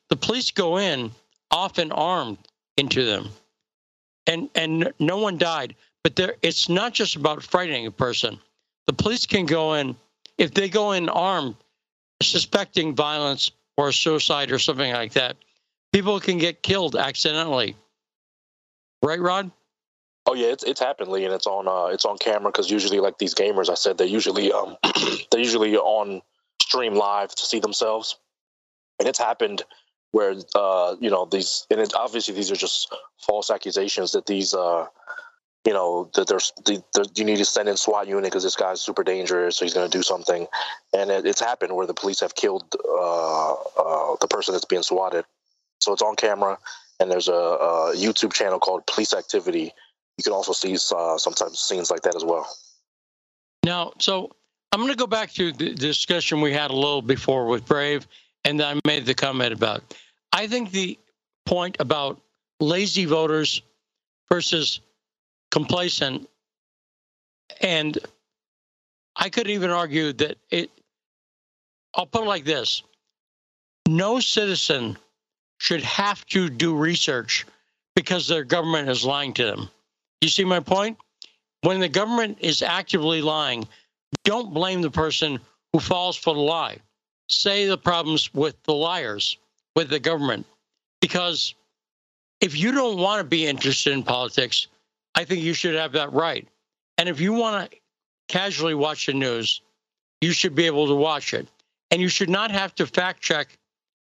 the 0.09 0.17
police 0.17 0.51
go 0.51 0.79
in 0.79 1.13
often 1.51 1.93
armed 1.93 2.39
into 2.77 3.05
them, 3.05 3.29
and 4.27 4.49
and 4.55 4.93
no 4.99 5.19
one 5.19 5.39
died. 5.39 5.77
But 6.03 6.17
there, 6.17 6.35
it's 6.43 6.69
not 6.69 6.93
just 6.93 7.17
about 7.17 7.43
frightening 7.43 7.87
a 7.87 7.91
person. 7.91 8.39
The 8.87 8.93
police 8.93 9.27
can 9.27 9.47
go 9.47 9.75
in 9.75 9.97
if 10.37 10.53
they 10.53 10.69
go 10.69 10.93
in 10.93 11.09
armed, 11.09 11.57
suspecting 12.23 12.95
violence 12.95 13.53
or 13.77 13.93
suicide 13.93 14.51
or 14.51 14.59
something 14.59 14.93
like 14.93 15.13
that. 15.13 15.37
People 15.93 16.19
can 16.21 16.39
get 16.39 16.63
killed 16.63 16.97
accidentally. 16.97 17.77
Right, 19.03 19.21
Rod? 19.21 19.51
Oh 20.27 20.35
yeah, 20.35 20.49
it's 20.49 20.65
it's 20.65 20.81
happened, 20.81 21.11
Lee, 21.11 21.25
and 21.25 21.35
it's 21.35 21.47
on 21.47 21.69
uh, 21.69 21.93
it's 21.93 22.07
on 22.07 22.17
camera 22.19 22.51
because 22.51 22.71
usually 22.71 23.01
like 23.01 23.19
these 23.19 23.35
gamers, 23.35 23.69
I 23.69 23.75
said 23.75 23.99
they 23.99 24.07
usually 24.07 24.53
um 24.53 24.77
they're 25.31 25.41
usually 25.41 25.77
on 25.77 26.23
stream 26.63 26.95
live 26.95 27.35
to 27.35 27.45
see 27.45 27.61
themselves, 27.61 28.17
and 28.99 29.09
it's 29.09 29.19
happened 29.19 29.63
where 30.13 30.35
uh 30.55 30.95
you 31.01 31.11
know 31.11 31.25
these 31.25 31.67
and 31.71 31.93
obviously 31.95 32.35
these 32.35 32.51
are 32.51 32.57
just 32.57 32.95
false 33.19 33.51
accusations 33.51 34.13
that 34.13 34.27
these 34.27 34.55
uh 34.55 34.87
you 35.65 35.73
know 35.73 36.11
that 36.15 36.29
there's 36.29 36.53
the, 36.67 36.83
the, 36.93 37.09
you 37.17 37.25
need 37.25 37.39
to 37.39 37.45
send 37.45 37.69
in 37.69 37.77
SWAT 37.77 38.07
unit 38.07 38.25
because 38.25 38.43
this 38.43 38.57
guy's 38.57 38.81
super 38.81 39.03
dangerous, 39.03 39.57
so 39.57 39.65
he's 39.65 39.75
going 39.75 39.91
to 39.91 39.99
do 39.99 40.03
something, 40.03 40.47
and 40.93 41.11
it, 41.11 41.27
it's 41.27 41.41
happened 41.41 41.75
where 41.75 41.87
the 41.87 41.95
police 41.95 42.21
have 42.21 42.35
killed 42.35 42.65
uh, 42.87 43.53
uh, 43.53 44.17
the 44.21 44.29
person 44.29 44.53
that's 44.53 44.67
being 44.67 44.83
swatted. 44.83 45.25
So 45.81 45.93
it's 45.93 46.03
on 46.03 46.17
camera, 46.17 46.59
and 47.01 47.11
there's 47.11 47.29
a, 47.29 47.33
a 47.33 47.93
YouTube 47.97 48.35
channel 48.35 48.59
called 48.59 48.87
Police 48.87 49.15
Activity. 49.15 49.73
You 50.19 50.23
can 50.23 50.33
also 50.33 50.53
see 50.53 50.77
uh, 50.95 51.17
sometimes 51.17 51.59
scenes 51.59 51.91
like 51.91 52.03
that 52.03 52.15
as 52.15 52.25
well. 52.25 52.47
Now, 53.65 53.95
so 53.99 54.37
I'm 54.75 54.81
going 54.81 54.91
to 54.91 54.99
go 54.99 55.07
back 55.07 55.31
to 55.35 55.53
the 55.53 55.73
discussion 55.73 56.41
we 56.41 56.53
had 56.53 56.73
a 56.73 56.75
little 56.75 57.01
before 57.01 57.47
with 57.47 57.65
Brave, 57.65 58.09
and 58.45 58.61
I 58.61 58.75
made 58.85 59.07
the 59.07 59.15
comment 59.15 59.53
about. 59.53 59.95
I 60.33 60.49
think 60.49 60.73
the 60.73 60.99
point 61.47 61.77
about 61.79 62.21
lazy 62.59 63.05
voters 63.05 63.63
versus 64.29 64.81
complacent. 65.53 66.29
And 67.61 67.97
I 69.15 69.29
could 69.29 69.47
even 69.47 69.71
argue 69.71 70.13
that 70.15 70.39
it, 70.51 70.73
I'll 71.95 72.07
put 72.07 72.23
it 72.23 72.29
like 72.29 72.45
this 72.45 72.83
no 73.87 74.19
citizen 74.19 74.99
should 75.59 75.83
have 75.83 76.27
to 76.27 76.51
do 76.51 76.75
research 76.75 77.47
because 77.95 78.27
their 78.27 78.43
government 78.43 78.89
is 78.89 79.05
lying 79.05 79.35
to 79.35 79.45
them. 79.45 79.71
You 80.21 80.31
see 80.31 80.45
my 80.45 80.59
point? 80.59 80.99
When 81.61 81.79
the 81.79 81.89
government 81.89 82.39
is 82.41 82.61
actively 82.61 83.23
lying, 83.23 83.69
don't 84.25 84.53
blame 84.53 84.83
the 84.83 84.91
person 84.91 85.39
who 85.73 85.81
falls 85.81 86.17
for 86.17 86.35
the 86.35 86.41
lie. 86.41 86.79
Say 87.29 87.67
the 87.67 87.79
problems 87.79 88.33
with 88.35 88.63
the 88.65 88.75
liars, 88.75 89.39
with 89.77 89.89
the 89.89 90.01
government. 90.01 90.47
Because 91.01 91.55
if 92.41 92.57
you 92.57 92.73
don't 92.73 92.99
want 92.99 93.21
to 93.21 93.25
be 93.25 93.47
interested 93.47 93.93
in 93.93 94.03
politics, 94.03 94.67
I 95.15 95.25
think 95.25 95.43
you 95.43 95.55
should 95.55 95.75
have 95.75 95.93
that 95.93 96.13
right. 96.13 96.47
And 96.99 97.09
if 97.09 97.21
you 97.21 97.33
want 97.33 97.71
to 97.71 97.79
casually 98.29 98.75
watch 98.75 99.07
the 99.07 99.15
news, 99.15 99.61
you 100.21 100.33
should 100.33 100.55
be 100.55 100.67
able 100.67 100.87
to 100.87 100.95
watch 100.95 101.35
it. 101.35 101.49
And 101.91 102.01
you 102.01 102.09
should 102.09 102.31
not 102.31 102.51
have 102.51 102.75
to 102.77 102.87
fact 102.87 103.21
check 103.21 103.59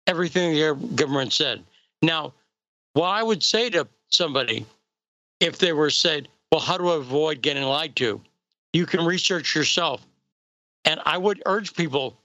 everything 0.08 0.54
the 0.54 0.76
government 0.96 1.34
said. 1.34 1.64
Now, 2.02 2.34
what 2.94 3.08
I 3.08 3.24
would 3.24 3.44
say 3.44 3.70
to 3.72 3.88
somebody, 4.10 4.66
if 5.40 5.58
they 5.58 5.74
were 5.74 5.90
said, 5.90 6.28
well, 6.52 6.62
how 6.62 6.78
do 6.78 6.90
I 6.90 6.96
avoid 6.96 7.42
getting 7.42 7.64
lied 7.64 7.96
to? 7.98 8.22
You 8.74 8.86
can 8.86 9.06
research 9.06 9.56
yourself. 9.56 10.06
And 10.86 11.00
I 11.06 11.18
would 11.18 11.42
urge 11.46 11.76
people 11.76 12.18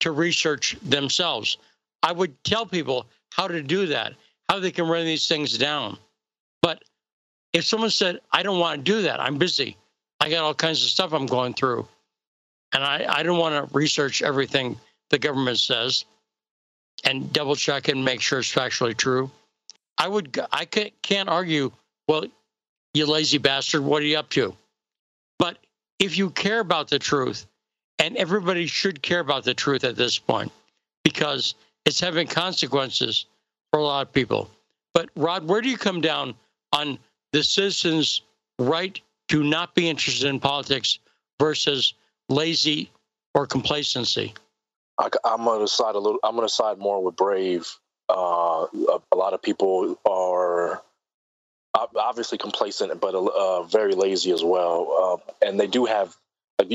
to 0.00 0.10
research 0.10 0.76
themselves. 0.82 1.56
I 2.02 2.12
would 2.12 2.42
tell 2.44 2.66
people 2.66 3.06
how 3.30 3.48
to 3.48 3.62
do 3.62 3.86
that, 3.86 4.14
how 4.48 4.58
they 4.58 4.70
can 4.70 4.88
run 4.88 5.04
these 5.04 5.28
things 5.28 5.56
down. 5.56 5.96
But 6.60 6.82
if 7.52 7.64
someone 7.64 7.90
said, 7.90 8.20
I 8.32 8.42
don't 8.42 8.58
want 8.58 8.78
to 8.78 8.82
do 8.82 9.02
that, 9.02 9.20
I'm 9.20 9.38
busy, 9.38 9.76
I 10.20 10.30
got 10.30 10.44
all 10.44 10.54
kinds 10.54 10.82
of 10.82 10.90
stuff 10.90 11.12
I'm 11.12 11.26
going 11.26 11.54
through, 11.54 11.86
and 12.72 12.84
I, 12.84 13.06
I 13.08 13.22
don't 13.22 13.38
want 13.38 13.54
to 13.54 13.74
research 13.74 14.22
everything 14.22 14.78
the 15.10 15.18
government 15.18 15.58
says 15.58 16.04
and 17.04 17.32
double 17.32 17.56
check 17.56 17.88
and 17.88 18.04
make 18.04 18.20
sure 18.20 18.38
it's 18.38 18.52
factually 18.52 18.96
true. 18.96 19.30
I 19.98 20.08
would, 20.08 20.38
I 20.52 20.64
can't 20.64 21.28
argue, 21.28 21.72
well, 22.08 22.24
you 22.94 23.06
lazy 23.06 23.38
bastard, 23.38 23.82
what 23.82 24.02
are 24.02 24.06
you 24.06 24.18
up 24.18 24.30
to? 24.30 24.56
But 25.38 25.58
if 25.98 26.18
you 26.18 26.30
care 26.30 26.60
about 26.60 26.88
the 26.88 26.98
truth, 26.98 27.46
and 28.02 28.16
everybody 28.16 28.66
should 28.66 29.00
care 29.00 29.20
about 29.20 29.44
the 29.44 29.54
truth 29.54 29.84
at 29.84 29.94
this 29.94 30.18
point, 30.18 30.50
because 31.04 31.54
it's 31.84 32.00
having 32.00 32.26
consequences 32.26 33.26
for 33.70 33.78
a 33.78 33.84
lot 33.84 34.08
of 34.08 34.12
people. 34.12 34.50
But 34.92 35.08
Rod, 35.14 35.46
where 35.46 35.60
do 35.60 35.70
you 35.70 35.78
come 35.78 36.00
down 36.00 36.34
on 36.72 36.98
the 37.32 37.44
citizens' 37.44 38.22
right 38.58 39.00
to 39.28 39.44
not 39.44 39.76
be 39.76 39.88
interested 39.88 40.28
in 40.28 40.40
politics 40.40 40.98
versus 41.40 41.94
lazy 42.28 42.90
or 43.34 43.46
complacency? 43.46 44.34
I, 44.98 45.08
am 45.24 45.44
going 45.44 45.60
to 45.60 45.68
side 45.68 45.94
a 45.94 45.98
little. 46.00 46.18
I'm 46.24 46.34
going 46.34 46.46
to 46.46 46.52
side 46.52 46.78
more 46.78 47.02
with 47.02 47.14
Brave. 47.14 47.70
Uh, 48.08 48.66
a, 48.74 48.98
a, 49.12 49.16
lot 49.16 49.32
of 49.32 49.40
people 49.40 49.96
are 50.04 50.82
obviously 51.72 52.36
complacent, 52.36 53.00
but 53.00 53.14
uh, 53.14 53.62
very 53.62 53.94
lazy 53.94 54.32
as 54.32 54.42
well. 54.42 55.22
Uh, 55.22 55.46
and 55.46 55.58
they 55.58 55.68
do 55.68 55.84
have. 55.84 56.16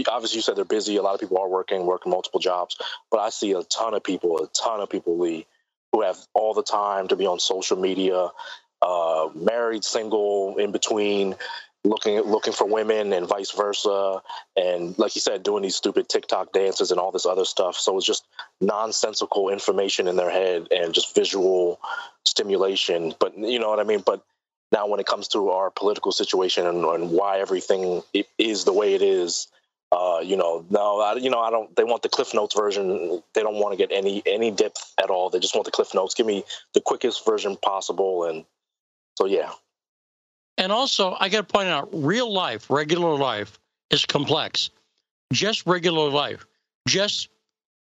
Obviously, 0.07 0.37
you 0.37 0.41
said 0.41 0.55
they're 0.55 0.65
busy. 0.65 0.97
A 0.97 1.01
lot 1.01 1.13
of 1.13 1.19
people 1.19 1.37
are 1.39 1.49
working, 1.49 1.85
working 1.85 2.11
multiple 2.11 2.39
jobs. 2.39 2.77
But 3.11 3.19
I 3.19 3.29
see 3.29 3.53
a 3.53 3.63
ton 3.63 3.93
of 3.93 4.03
people, 4.03 4.37
a 4.39 4.47
ton 4.47 4.79
of 4.81 4.89
people, 4.89 5.17
Lee, 5.17 5.45
who 5.91 6.01
have 6.01 6.17
all 6.33 6.53
the 6.53 6.63
time 6.63 7.07
to 7.09 7.15
be 7.15 7.25
on 7.25 7.39
social 7.39 7.77
media 7.77 8.29
uh, 8.81 9.29
married, 9.35 9.83
single, 9.83 10.57
in 10.57 10.71
between, 10.71 11.35
looking 11.83 12.19
looking 12.21 12.53
for 12.53 12.67
women 12.67 13.13
and 13.13 13.27
vice 13.27 13.51
versa, 13.51 14.21
and 14.55 14.97
like 14.99 15.15
you 15.15 15.21
said, 15.21 15.43
doing 15.43 15.63
these 15.63 15.75
stupid 15.75 16.09
TikTok 16.09 16.51
dances 16.51 16.91
and 16.91 16.99
all 16.99 17.11
this 17.11 17.25
other 17.25 17.45
stuff. 17.45 17.75
So 17.75 17.97
it's 17.97 18.05
just 18.05 18.25
nonsensical 18.61 19.49
information 19.49 20.07
in 20.07 20.15
their 20.15 20.29
head 20.29 20.67
and 20.71 20.93
just 20.93 21.15
visual 21.15 21.79
stimulation. 22.25 23.15
But 23.19 23.37
you 23.37 23.59
know 23.59 23.69
what 23.69 23.79
I 23.79 23.83
mean. 23.83 24.03
But 24.05 24.23
now, 24.71 24.87
when 24.87 24.99
it 24.99 25.05
comes 25.05 25.29
to 25.29 25.49
our 25.49 25.71
political 25.71 26.11
situation 26.11 26.67
and, 26.67 26.83
and 26.83 27.11
why 27.11 27.39
everything 27.39 28.03
is 28.37 28.65
the 28.65 28.73
way 28.73 28.93
it 28.93 29.01
is, 29.01 29.47
uh, 29.91 30.19
you 30.21 30.35
know, 30.35 30.65
no, 30.69 30.99
I, 30.99 31.15
you 31.15 31.29
know, 31.29 31.39
I 31.39 31.49
don't. 31.49 31.73
They 31.75 31.83
want 31.83 32.01
the 32.01 32.09
Cliff 32.09 32.33
Notes 32.33 32.55
version. 32.55 33.21
They 33.33 33.41
don't 33.41 33.55
want 33.55 33.71
to 33.71 33.77
get 33.77 33.91
any 33.91 34.21
any 34.25 34.51
depth 34.51 34.93
at 35.01 35.09
all. 35.09 35.29
They 35.29 35.39
just 35.39 35.55
want 35.55 35.65
the 35.65 35.71
Cliff 35.71 35.93
Notes. 35.93 36.13
Give 36.13 36.25
me 36.25 36.43
the 36.73 36.81
quickest 36.81 37.25
version 37.25 37.55
possible, 37.55 38.25
and 38.25 38.43
so 39.17 39.25
yeah. 39.25 39.51
And 40.57 40.71
also, 40.71 41.15
I 41.19 41.29
got 41.29 41.47
to 41.47 41.53
point 41.53 41.69
out, 41.69 41.89
real 41.93 42.31
life, 42.31 42.69
regular 42.69 43.15
life, 43.15 43.59
is 43.89 44.05
complex. 44.05 44.71
Just 45.31 45.65
regular 45.65 46.09
life, 46.09 46.45
just 46.87 47.29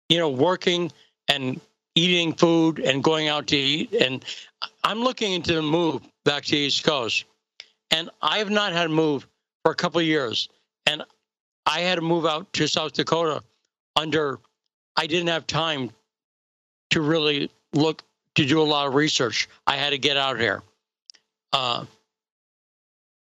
you 0.09 0.19
know, 0.19 0.31
working 0.31 0.93
and 1.29 1.61
eating 1.95 2.33
food 2.33 2.79
and 2.79 3.03
going 3.05 3.29
out 3.29 3.49
to 3.49 3.57
eat. 3.57 3.93
And 3.93 4.25
I'm 4.85 5.01
looking 5.01 5.33
into 5.33 5.55
the 5.55 5.63
move 5.63 6.03
back 6.25 6.45
to 6.45 6.51
the 6.53 6.59
East 6.59 6.85
Coast, 6.85 7.25
and 7.91 8.09
I 8.23 8.39
have 8.39 8.51
not 8.51 8.73
had 8.73 8.87
a 8.87 8.91
move 8.91 9.27
for 9.63 9.73
a 9.73 9.75
couple 9.75 10.01
years. 10.01 10.49
And 10.87 11.03
I 11.67 11.81
had 11.81 11.97
to 11.97 12.01
move 12.01 12.27
out 12.27 12.53
to 12.55 12.67
South 12.67 12.93
Dakota 12.93 13.43
under. 13.97 14.39
I 14.97 15.07
didn't 15.07 15.29
have 15.29 15.47
time 15.47 15.91
to 16.91 17.01
really 17.01 17.51
look 17.73 18.03
to 18.35 18.47
do 18.47 18.61
a 18.61 18.65
lot 18.65 18.87
of 18.87 18.95
research. 18.95 19.49
I 19.67 19.77
had 19.77 19.91
to 19.91 19.99
get 19.99 20.17
out 20.17 20.39
here. 20.39 20.63
Uh, 21.53 21.85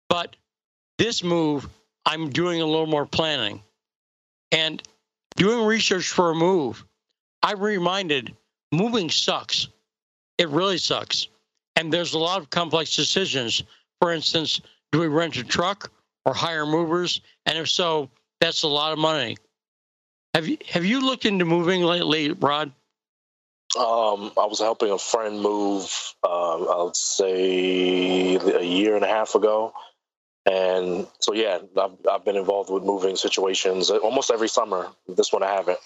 but 0.09 0.37
this 0.99 1.23
move, 1.23 1.69
I'm 2.07 2.31
doing 2.31 2.61
a 2.61 2.67
little 2.67 2.87
more 2.87 3.07
planning. 3.07 3.63
And 4.53 4.83
doing 5.37 5.67
research 5.67 6.09
for 6.09 6.31
a 6.31 6.35
move, 6.35 6.85
I'm 7.43 7.61
reminded 7.61 8.35
moving 8.73 9.11
sucks. 9.11 9.69
It 10.39 10.49
really 10.49 10.79
sucks. 10.79 11.29
And 11.77 11.93
there's 11.93 12.15
a 12.15 12.19
lot 12.19 12.41
of 12.41 12.51
complex 12.51 12.97
decisions. 12.97 13.63
For 14.01 14.13
instance, 14.13 14.61
do 14.93 15.01
we 15.01 15.07
rent 15.07 15.37
a 15.37 15.45
truck 15.45 15.91
or 16.25 16.35
hire 16.35 16.67
movers? 16.67 17.21
And 17.47 17.59
if 17.59 17.69
so, 17.69 18.11
that's 18.41 18.63
a 18.63 18.69
lot 18.69 18.93
of 18.93 18.99
money. 18.99 19.37
Have 20.35 20.47
you 20.47 20.59
have 20.69 20.85
you 20.85 21.01
looked 21.01 21.25
into 21.25 21.45
moving 21.45 21.83
lately, 21.83 22.33
Rod? 22.33 22.73
Um, 23.77 24.33
I 24.39 24.47
was 24.47 24.61
helping 24.61 24.91
a 24.91 24.99
friend 24.99 25.41
move. 25.41 25.93
Uh, 26.23 26.65
I'll 26.65 26.95
say 26.95 28.37
a 28.37 28.63
year 28.63 28.97
and 28.97 29.05
a 29.05 29.09
half 29.09 29.35
ago, 29.35 29.75
and 30.51 31.07
so 31.19 31.35
yeah, 31.35 31.59
I've, 31.77 31.93
I've 32.11 32.25
been 32.25 32.37
involved 32.37 32.71
with 32.71 32.83
moving 32.83 33.17
situations 33.17 33.91
almost 33.91 34.31
every 34.31 34.49
summer. 34.49 34.89
This 35.09 35.33
one 35.33 35.43
I 35.43 35.53
haven't. 35.53 35.79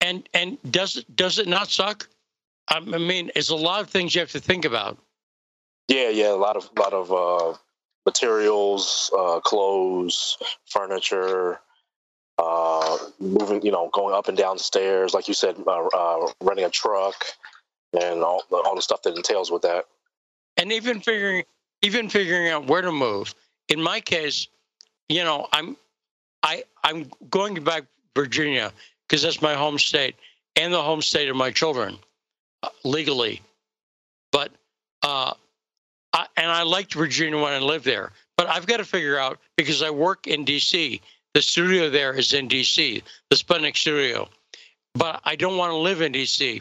And 0.00 0.28
and 0.34 0.58
does 0.70 0.96
it 0.96 1.14
does 1.14 1.38
it 1.38 1.46
not 1.46 1.68
suck? 1.68 2.08
I 2.68 2.80
mean, 2.80 3.30
it's 3.36 3.50
a 3.50 3.56
lot 3.56 3.82
of 3.82 3.90
things 3.90 4.14
you 4.14 4.20
have 4.20 4.32
to 4.32 4.40
think 4.40 4.64
about. 4.64 4.98
Yeah, 5.88 6.08
yeah, 6.08 6.32
a 6.32 6.36
lot 6.36 6.56
of 6.56 6.70
lot 6.78 6.92
of 6.92 7.12
uh, 7.12 7.58
materials, 8.06 9.10
uh, 9.16 9.40
clothes, 9.40 10.38
furniture, 10.66 11.60
uh, 12.42 12.98
moving, 13.20 13.62
you 13.62 13.70
know, 13.70 13.88
going 13.92 14.14
up 14.14 14.28
and 14.28 14.36
down 14.36 14.58
stairs, 14.58 15.14
like 15.14 15.28
you 15.28 15.34
said, 15.34 15.56
uh, 15.66 15.86
uh, 15.86 16.26
renting 16.42 16.64
a 16.64 16.70
truck, 16.70 17.14
and 17.92 18.22
all, 18.22 18.42
all 18.50 18.74
the 18.74 18.82
stuff 18.82 19.02
that 19.02 19.16
entails 19.16 19.50
with 19.50 19.62
that. 19.62 19.84
And 20.56 20.72
even 20.72 21.00
figuring, 21.00 21.44
even 21.82 22.08
figuring 22.08 22.48
out 22.48 22.66
where 22.66 22.82
to 22.82 22.92
move. 22.92 23.34
In 23.68 23.80
my 23.80 24.00
case, 24.00 24.48
you 25.08 25.22
know, 25.24 25.46
I'm, 25.52 25.76
I, 26.42 26.64
I'm 26.82 27.10
going 27.30 27.62
back 27.62 27.84
Virginia 28.16 28.72
because 29.06 29.22
that's 29.22 29.40
my 29.40 29.54
home 29.54 29.78
state 29.78 30.16
and 30.56 30.72
the 30.72 30.82
home 30.82 31.00
state 31.00 31.28
of 31.28 31.36
my 31.36 31.50
children, 31.50 31.98
uh, 32.62 32.68
legally. 32.84 33.40
But, 34.32 34.50
uh, 35.02 35.34
I, 36.12 36.26
and 36.36 36.50
I 36.50 36.62
liked 36.62 36.94
Virginia 36.94 37.40
when 37.40 37.52
I 37.52 37.58
lived 37.58 37.84
there. 37.84 38.12
But 38.36 38.48
I've 38.48 38.66
got 38.66 38.78
to 38.78 38.84
figure 38.84 39.18
out 39.18 39.38
because 39.56 39.82
I 39.82 39.90
work 39.90 40.26
in 40.26 40.44
D.C. 40.44 41.00
The 41.34 41.42
studio 41.42 41.88
there 41.88 42.12
is 42.12 42.32
in 42.32 42.48
DC, 42.48 43.02
the 43.30 43.36
Sputnik 43.36 43.76
studio. 43.76 44.28
But 44.94 45.20
I 45.24 45.36
don't 45.36 45.56
want 45.56 45.70
to 45.70 45.76
live 45.76 46.02
in 46.02 46.12
DC, 46.12 46.60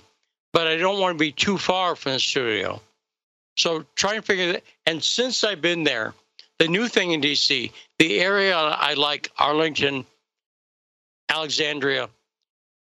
but 0.53 0.67
I 0.67 0.77
don't 0.77 0.99
want 0.99 1.17
to 1.17 1.19
be 1.19 1.31
too 1.31 1.57
far 1.57 1.95
from 1.95 2.13
the 2.13 2.19
studio. 2.19 2.81
So 3.57 3.85
try 3.95 4.15
and 4.15 4.23
figure 4.23 4.53
that. 4.53 4.63
And 4.85 5.03
since 5.03 5.43
I've 5.43 5.61
been 5.61 5.83
there, 5.83 6.13
the 6.59 6.67
new 6.67 6.87
thing 6.87 7.11
in 7.11 7.21
DC, 7.21 7.71
the 7.99 8.19
area 8.19 8.55
I 8.55 8.93
like, 8.93 9.29
Arlington, 9.37 10.05
Alexandria. 11.29 12.09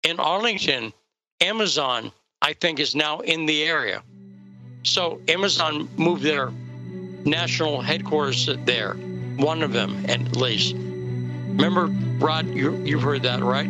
In 0.03 0.19
Arlington, 0.19 0.93
Amazon, 1.41 2.11
I 2.43 2.53
think, 2.53 2.81
is 2.81 2.95
now 2.95 3.21
in 3.21 3.47
the 3.47 3.65
area. 3.65 4.03
So 4.83 5.21
Amazon 5.29 5.89
moved 5.97 6.23
their 6.23 6.53
national 7.25 7.81
headquarters 7.81 8.49
there, 8.65 8.95
one 9.37 9.63
of 9.63 9.73
them 9.73 10.07
at 10.09 10.37
least. 10.37 10.77
Remember, 11.57 11.87
Rod, 12.25 12.55
you, 12.55 12.77
you've 12.85 13.03
heard 13.03 13.23
that, 13.23 13.43
right? 13.43 13.69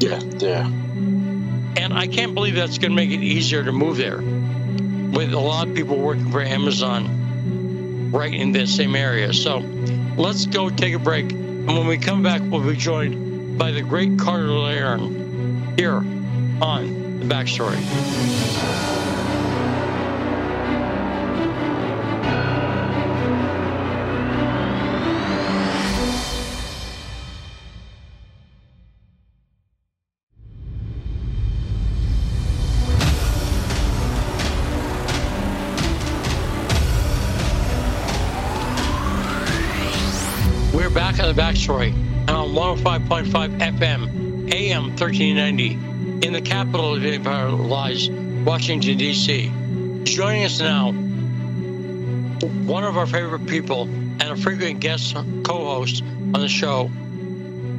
Yeah, 0.00 0.20
yeah. 0.38 0.66
And 0.66 1.92
I 1.92 2.06
can't 2.06 2.34
believe 2.34 2.54
that's 2.54 2.78
going 2.78 2.92
to 2.92 2.96
make 2.96 3.10
it 3.10 3.20
easier 3.22 3.64
to 3.64 3.72
move 3.72 3.96
there 3.96 4.18
with 4.18 5.32
a 5.32 5.40
lot 5.40 5.68
of 5.68 5.74
people 5.74 5.98
working 5.98 6.30
for 6.30 6.40
Amazon 6.40 8.10
right 8.12 8.32
in 8.32 8.52
that 8.52 8.68
same 8.68 8.94
area. 8.94 9.32
So 9.32 9.58
let's 10.16 10.46
go 10.46 10.70
take 10.70 10.94
a 10.94 10.98
break. 11.00 11.32
And 11.32 11.66
when 11.66 11.88
we 11.88 11.98
come 11.98 12.22
back, 12.22 12.40
we'll 12.44 12.64
be 12.64 12.76
joined 12.76 13.58
by 13.58 13.72
the 13.72 13.82
great 13.82 14.18
Carter 14.18 14.50
Laren 14.52 15.74
here 15.76 15.96
on 15.96 17.18
The 17.18 17.26
Backstory. 17.26 19.03
Backstory 41.34 41.92
on 42.28 42.50
105.5 42.54 43.58
FM, 43.58 44.54
AM 44.54 44.82
1390, 44.90 45.72
in 46.24 46.32
the 46.32 46.40
capital 46.40 46.94
of 46.94 47.02
the 47.02 47.10
Empire 47.10 47.50
lies, 47.50 48.08
Washington, 48.08 48.96
D.C. 48.96 49.52
Joining 50.04 50.44
us 50.44 50.60
now, 50.60 50.92
one 50.92 52.84
of 52.84 52.96
our 52.96 53.06
favorite 53.06 53.46
people 53.48 53.82
and 53.82 54.22
a 54.22 54.36
frequent 54.36 54.78
guest 54.78 55.16
co 55.42 55.64
host 55.64 56.02
on 56.02 56.34
the 56.34 56.48
show, 56.48 56.88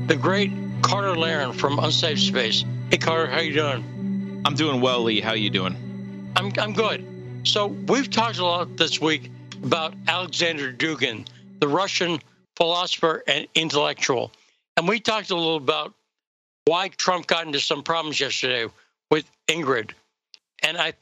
the 0.07 0.18
great 0.18 0.52
Carter 0.82 1.15
Laren 1.15 1.53
from 1.53 1.80
Unsafe 1.80 2.19
Space. 2.19 2.65
Hey, 2.91 2.98
Carter, 2.98 3.32
how 3.32 3.40
you 3.40 3.53
doing? 3.53 4.41
I'm 4.44 4.56
doing 4.56 4.82
well, 4.82 5.03
Lee. 5.03 5.22
How 5.22 5.34
you 5.34 5.49
doing? 5.49 6.34
I'm, 6.36 6.52
I'm 6.60 6.73
good. 6.73 7.06
So 7.45 7.68
we've 7.68 8.10
talked 8.10 8.38
a 8.40 8.45
lot 8.45 8.76
this 8.76 8.99
week 8.99 9.32
about 9.64 9.94
Alexander 10.10 10.73
Dugin, 10.73 11.26
the 11.60 11.69
Russian 11.69 12.19
philosopher 12.56 13.23
and 13.27 13.48
intellectual. 13.56 14.32
And 14.77 14.88
we 14.88 14.99
talked 14.99 15.32
a 15.32 15.36
little 15.36 15.57
about 15.57 15.94
why 16.65 16.90
Trump 16.90 17.27
got 17.27 17.45
into 17.45 17.60
some 17.60 17.84
problems 17.84 18.19
yesterday 18.19 18.72
with 19.11 19.30
Ingrid. 19.48 19.91
And 20.64 20.77
I 20.77 20.94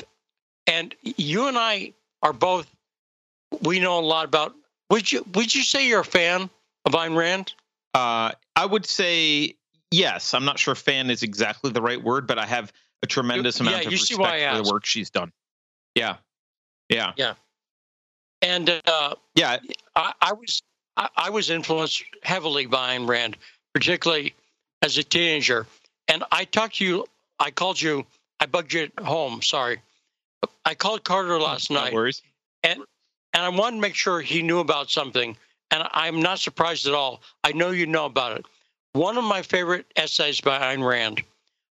and 0.68 0.94
you 1.04 1.48
and 1.48 1.58
I 1.58 1.94
are 2.22 2.34
both 2.34 2.68
we 3.62 3.80
know 3.80 4.00
a 4.00 4.02
lot 4.02 4.26
about 4.26 4.56
would 4.90 5.12
you 5.12 5.26
would 5.34 5.54
you 5.54 5.64
say 5.64 5.88
you're 5.88 6.02
a 6.02 6.06
fan 6.06 6.50
of 6.86 6.94
Ayn 6.94 7.16
Rand? 7.16 7.54
Uh, 7.94 8.32
I 8.56 8.66
would 8.66 8.86
say 8.86 9.56
yes. 9.92 10.34
I'm 10.34 10.46
not 10.46 10.60
sure 10.60 10.76
fan 10.76 11.10
is 11.10 11.24
exactly 11.24 11.72
the 11.72 11.82
right 11.82 12.02
word, 12.02 12.28
but 12.28 12.38
I 12.38 12.46
have 12.46 12.74
a 13.02 13.08
tremendous 13.08 13.60
you, 13.60 13.68
amount 13.68 13.84
yeah, 13.84 13.88
of 13.88 13.92
respect 13.94 14.58
for 14.58 14.64
the 14.64 14.72
work 14.72 14.86
she's 14.86 15.10
done. 15.10 15.32
Yeah. 15.96 16.18
Yeah. 16.90 17.14
Yeah. 17.16 17.34
And 18.42 18.70
uh, 18.70 19.16
yeah, 19.36 19.58
I, 19.96 20.14
I 20.22 20.34
was 20.34 20.62
I, 20.98 21.10
I 21.16 21.30
was 21.30 21.50
influenced 21.50 22.04
heavily 22.24 22.66
by 22.66 22.96
Ayn 22.96 23.08
Rand, 23.08 23.38
particularly 23.74 24.34
as 24.82 24.98
a 24.98 25.04
teenager. 25.04 25.66
And 26.08 26.24
I 26.32 26.46
talked 26.46 26.76
to 26.76 26.86
you. 26.86 27.06
I 27.40 27.52
called 27.52 27.82
you. 27.82 28.06
I 28.40 28.46
bugged 28.46 28.74
you 28.74 28.90
at 28.98 29.04
home. 29.04 29.42
Sorry. 29.42 29.80
I 30.66 30.76
called 30.76 31.04
Carter 31.04 31.40
last 31.40 31.72
no 31.72 31.82
night. 31.82 31.94
Worries. 31.94 32.22
And 32.64 32.82
and 33.34 33.44
I 33.44 33.50
wanted 33.50 33.78
to 33.78 33.82
make 33.82 33.96
sure 33.96 34.22
he 34.22 34.42
knew 34.42 34.60
about 34.60 34.92
something. 34.92 35.36
And 35.72 35.88
I'm 35.92 36.22
not 36.22 36.40
surprised 36.40 36.86
at 36.86 36.94
all. 36.94 37.22
I 37.44 37.52
know 37.52 37.72
you 37.72 37.88
know 37.88 38.06
about 38.06 38.38
it. 38.38 38.46
One 38.92 39.18
of 39.18 39.24
my 39.24 39.42
favorite 39.42 39.88
essays 39.96 40.40
by 40.40 40.60
Ayn 40.60 40.88
Rand 40.88 41.24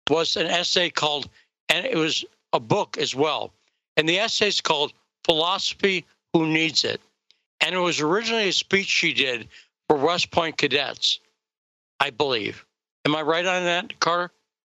was 0.09 0.37
an 0.37 0.47
essay 0.47 0.89
called, 0.89 1.29
and 1.67 1.85
it 1.85 1.97
was 1.97 2.23
a 2.53 2.59
book 2.61 2.97
as 2.97 3.13
well. 3.13 3.51
And 3.97 4.07
the 4.07 4.19
essay 4.19 4.47
is 4.47 4.61
called 4.61 4.93
Philosophy 5.25 6.05
Who 6.31 6.47
Needs 6.47 6.85
It 6.85 7.01
and 7.61 7.75
it 7.75 7.79
was 7.79 7.99
originally 7.99 8.49
a 8.49 8.53
speech 8.53 8.87
she 8.87 9.13
did 9.13 9.47
for 9.87 9.97
West 9.97 10.31
Point 10.31 10.57
cadets, 10.57 11.19
I 11.99 12.09
believe. 12.09 12.65
Am 13.05 13.15
I 13.15 13.21
right 13.21 13.45
on 13.45 13.63
that, 13.63 13.99
Carter? 13.99 14.31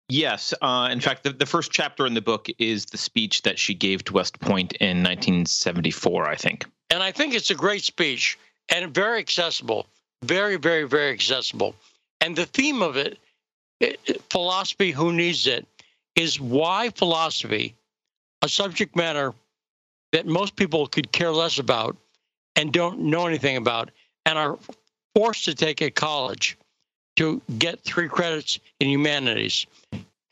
Yes. 0.09 0.53
Uh, 0.61 0.89
in 0.91 1.01
fact, 1.01 1.23
the, 1.23 1.31
the 1.31 1.47
first 1.47 1.71
chapter 1.71 2.05
in 2.07 2.15
the 2.15 2.21
book 2.21 2.49
is 2.59 2.87
the 2.87 2.99
speech 2.99 3.43
that 3.43 3.59
she 3.59 3.75
gave 3.75 4.05
to 4.05 4.13
West 4.13 4.41
Point 4.41 4.73
in 4.75 4.99
1974, 4.99 6.29
I 6.29 6.37
think. 6.37 6.67
And 6.91 7.03
I 7.03 7.13
think 7.13 7.35
it's 7.35 7.51
a 7.51 7.55
great 7.55 7.85
speech 7.85 8.39
and 8.69 8.93
very 8.93 9.21
accessible, 9.21 9.87
very, 10.23 10.57
very, 10.57 10.85
very 10.85 11.13
accessible. 11.13 11.77
And 12.21 12.35
the 12.35 12.47
theme 12.47 12.83
of 12.83 12.97
it, 12.97 13.19
it 13.81 14.23
philosophy, 14.31 14.91
who 14.91 15.13
needs 15.13 15.47
it, 15.47 15.67
is 16.17 16.41
why 16.41 16.91
philosophy, 16.91 17.75
a 18.43 18.49
subject 18.49 18.97
matter 18.97 19.33
that 20.13 20.27
most 20.27 20.57
people 20.57 20.87
could 20.89 21.13
care 21.13 21.31
less 21.31 21.59
about, 21.59 21.97
and 22.61 22.73
don't 22.73 23.01
know 23.01 23.27
anything 23.27 23.57
about 23.57 23.91
and 24.27 24.39
are 24.39 24.59
forced 25.15 25.47
to 25.47 25.55
take 25.55 25.81
at 25.81 25.95
college 25.95 26.59
to 27.17 27.41
get 27.59 27.81
three 27.81 28.07
credits 28.07 28.61
in 28.81 28.89
humanities. 28.89 29.67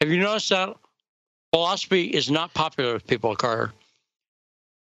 Have 0.03 0.11
you 0.11 0.21
noticed 0.21 0.51
that 0.51 0.77
philosophy 1.55 2.05
is 2.05 2.31
not 2.31 2.53
popular 2.53 2.93
with 2.93 3.07
people, 3.07 3.35
Carter? 3.35 3.73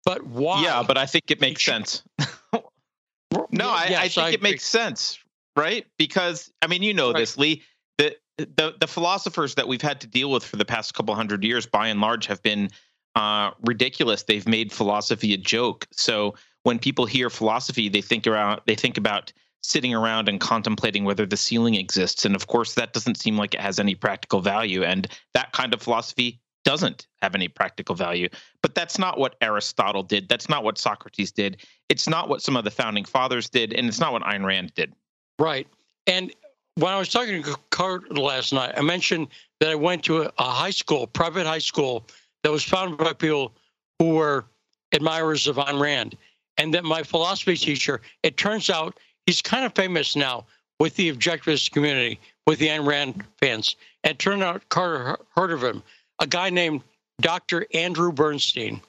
But 0.05 0.25
why? 0.25 0.63
Yeah, 0.63 0.81
but 0.81 0.97
I 0.97 1.05
think 1.05 1.29
it 1.29 1.41
makes 1.41 1.63
sense. 1.63 2.03
no, 2.53 3.69
I, 3.69 3.87
yes, 3.89 3.99
I, 3.99 4.07
think 4.07 4.27
I 4.27 4.29
it 4.29 4.41
makes 4.41 4.63
sense, 4.63 5.19
right? 5.57 5.85
Because 5.97 6.53
I 6.61 6.67
mean, 6.67 6.83
you 6.83 6.93
know 6.93 7.11
right. 7.11 7.19
this, 7.19 7.37
Lee. 7.37 7.63
That 7.97 8.17
the 8.37 8.75
the 8.79 8.87
philosophers 8.87 9.55
that 9.55 9.67
we've 9.67 9.81
had 9.81 9.99
to 10.01 10.07
deal 10.07 10.31
with 10.31 10.43
for 10.43 10.57
the 10.57 10.65
past 10.65 10.93
couple 10.93 11.15
hundred 11.15 11.43
years, 11.43 11.65
by 11.65 11.87
and 11.87 11.99
large, 11.99 12.27
have 12.27 12.41
been 12.43 12.69
uh, 13.15 13.51
ridiculous. 13.63 14.23
They've 14.23 14.47
made 14.47 14.71
philosophy 14.71 15.33
a 15.33 15.37
joke. 15.37 15.87
So 15.91 16.35
when 16.65 16.79
people 16.79 17.05
hear 17.05 17.29
philosophy, 17.29 17.89
they 17.89 18.01
think 18.01 18.25
around 18.25 18.59
they 18.65 18.73
think 18.73 18.97
about 18.97 19.31
sitting 19.61 19.93
around 19.93 20.27
and 20.27 20.39
contemplating 20.39 21.05
whether 21.05 21.25
the 21.25 21.37
ceiling 21.37 21.75
exists. 21.75 22.25
And 22.25 22.35
of 22.35 22.47
course, 22.47 22.73
that 22.73 22.91
doesn't 22.91 23.15
seem 23.15 23.37
like 23.37 23.53
it 23.53 23.61
has 23.61 23.79
any 23.79 23.93
practical 23.93 24.41
value. 24.41 24.83
And 24.83 25.07
that 25.33 25.51
kind 25.53 25.73
of 25.73 25.81
philosophy 25.81 26.39
doesn't 26.63 27.05
have 27.21 27.35
any 27.35 27.47
practical 27.47 27.93
value. 27.93 28.29
But 28.63 28.73
that's 28.73 28.97
not 28.97 29.19
what 29.19 29.35
Aristotle 29.41 30.01
did. 30.01 30.27
That's 30.27 30.49
not 30.49 30.63
what 30.63 30.79
Socrates 30.79 31.31
did. 31.31 31.57
It's 31.89 32.09
not 32.09 32.29
what 32.29 32.41
some 32.41 32.57
of 32.57 32.63
the 32.63 32.71
founding 32.71 33.05
fathers 33.05 33.47
did. 33.47 33.71
And 33.73 33.87
it's 33.87 33.99
not 33.99 34.11
what 34.11 34.23
Ayn 34.23 34.43
Rand 34.43 34.73
did. 34.73 34.91
Right. 35.37 35.67
And 36.07 36.33
when 36.75 36.91
I 36.91 36.97
was 36.97 37.09
talking 37.09 37.43
to 37.43 37.55
Carter 37.69 38.07
last 38.15 38.53
night, 38.53 38.73
I 38.75 38.81
mentioned 38.81 39.27
that 39.59 39.69
I 39.69 39.75
went 39.75 40.03
to 40.05 40.23
a, 40.23 40.43
high 40.43 40.71
school, 40.71 41.05
private 41.05 41.45
high 41.45 41.59
school, 41.59 42.07
that 42.43 42.51
was 42.51 42.63
founded 42.63 42.97
by 42.97 43.13
people 43.13 43.53
who 43.99 44.15
were 44.15 44.45
admirers 44.91 45.47
of 45.47 45.55
Ayn 45.57 45.79
Rand. 45.79 46.17
And 46.57 46.73
that 46.73 46.83
my 46.83 47.03
philosophy 47.03 47.55
teacher, 47.57 48.01
it 48.23 48.37
turns 48.37 48.69
out 48.69 48.97
he's 49.25 49.41
kind 49.41 49.65
of 49.65 49.73
famous 49.75 50.15
now 50.15 50.45
with 50.79 50.95
the 50.95 51.11
objectivist 51.11 51.71
community, 51.71 52.19
with 52.47 52.59
the 52.59 52.67
Ayn 52.67 52.85
Rand 52.85 53.23
fans. 53.39 53.75
And 54.03 54.17
turned 54.17 54.43
out 54.43 54.67
Carter 54.69 55.17
heard 55.35 55.51
of 55.51 55.63
him, 55.63 55.83
a 56.19 56.27
guy 56.27 56.49
named 56.49 56.81
Dr. 57.21 57.65
Andrew 57.73 58.11
Bernstein. 58.11 58.81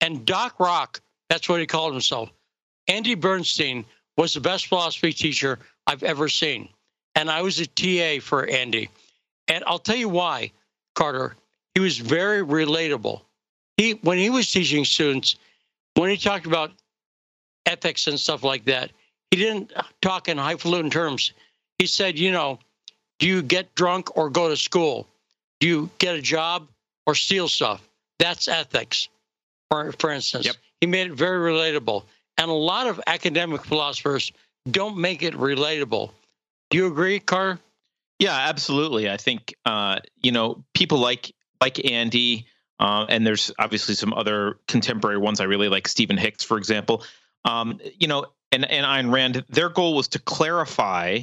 And 0.00 0.24
Doc 0.24 0.58
Rock, 0.58 1.00
that's 1.28 1.48
what 1.48 1.60
he 1.60 1.66
called 1.66 1.92
himself. 1.92 2.30
Andy 2.88 3.14
Bernstein 3.14 3.84
was 4.16 4.34
the 4.34 4.40
best 4.40 4.66
philosophy 4.66 5.12
teacher 5.12 5.58
I've 5.86 6.02
ever 6.02 6.28
seen. 6.28 6.68
And 7.14 7.30
I 7.30 7.42
was 7.42 7.58
a 7.58 7.66
TA 7.66 8.24
for 8.24 8.46
Andy. 8.46 8.88
And 9.48 9.64
I'll 9.66 9.78
tell 9.78 9.96
you 9.96 10.08
why, 10.08 10.52
Carter. 10.94 11.36
He 11.74 11.80
was 11.80 11.98
very 11.98 12.42
relatable. 12.42 13.22
He 13.76 13.92
when 14.02 14.18
he 14.18 14.28
was 14.28 14.50
teaching 14.50 14.84
students, 14.84 15.36
when 15.94 16.10
he 16.10 16.16
talked 16.16 16.46
about 16.46 16.72
ethics 17.70 18.06
and 18.06 18.18
stuff 18.18 18.42
like 18.42 18.64
that, 18.66 18.90
he 19.30 19.36
didn't 19.36 19.72
talk 20.02 20.28
in 20.28 20.38
highfalutin 20.38 20.90
terms. 20.90 21.32
He 21.78 21.86
said, 21.86 22.18
you 22.18 22.32
know, 22.32 22.58
do 23.18 23.26
you 23.28 23.42
get 23.42 23.74
drunk 23.74 24.16
or 24.16 24.30
go 24.30 24.48
to 24.48 24.56
school? 24.56 25.06
Do 25.60 25.68
you 25.68 25.90
get 25.98 26.16
a 26.16 26.22
job 26.22 26.68
or 27.06 27.14
steal 27.14 27.48
stuff? 27.48 27.82
That's 28.18 28.48
ethics, 28.48 29.08
for, 29.70 29.92
for 29.92 30.10
instance. 30.10 30.46
Yep. 30.46 30.56
He 30.80 30.86
made 30.86 31.10
it 31.10 31.14
very 31.14 31.52
relatable. 31.52 32.04
And 32.38 32.50
a 32.50 32.54
lot 32.54 32.86
of 32.86 33.00
academic 33.06 33.64
philosophers 33.64 34.32
don't 34.70 34.96
make 34.96 35.22
it 35.22 35.34
relatable. 35.34 36.10
Do 36.70 36.78
you 36.78 36.86
agree, 36.86 37.20
Carr? 37.20 37.58
Yeah, 38.18 38.36
absolutely. 38.36 39.10
I 39.10 39.16
think 39.16 39.54
uh, 39.64 40.00
you 40.22 40.30
know 40.30 40.62
people 40.74 40.98
like 40.98 41.32
like 41.60 41.84
Andy, 41.90 42.46
uh, 42.78 43.06
and 43.08 43.26
there's 43.26 43.50
obviously 43.58 43.94
some 43.94 44.12
other 44.12 44.58
contemporary 44.68 45.18
ones 45.18 45.40
I 45.40 45.44
really 45.44 45.68
like. 45.68 45.88
Stephen 45.88 46.16
Hicks, 46.16 46.44
for 46.44 46.58
example. 46.58 47.02
Um, 47.44 47.80
you 47.98 48.08
know, 48.08 48.26
and 48.52 48.70
and 48.70 48.84
Ayn 48.84 49.12
Rand. 49.12 49.44
Their 49.48 49.68
goal 49.68 49.94
was 49.94 50.08
to 50.08 50.18
clarify 50.18 51.20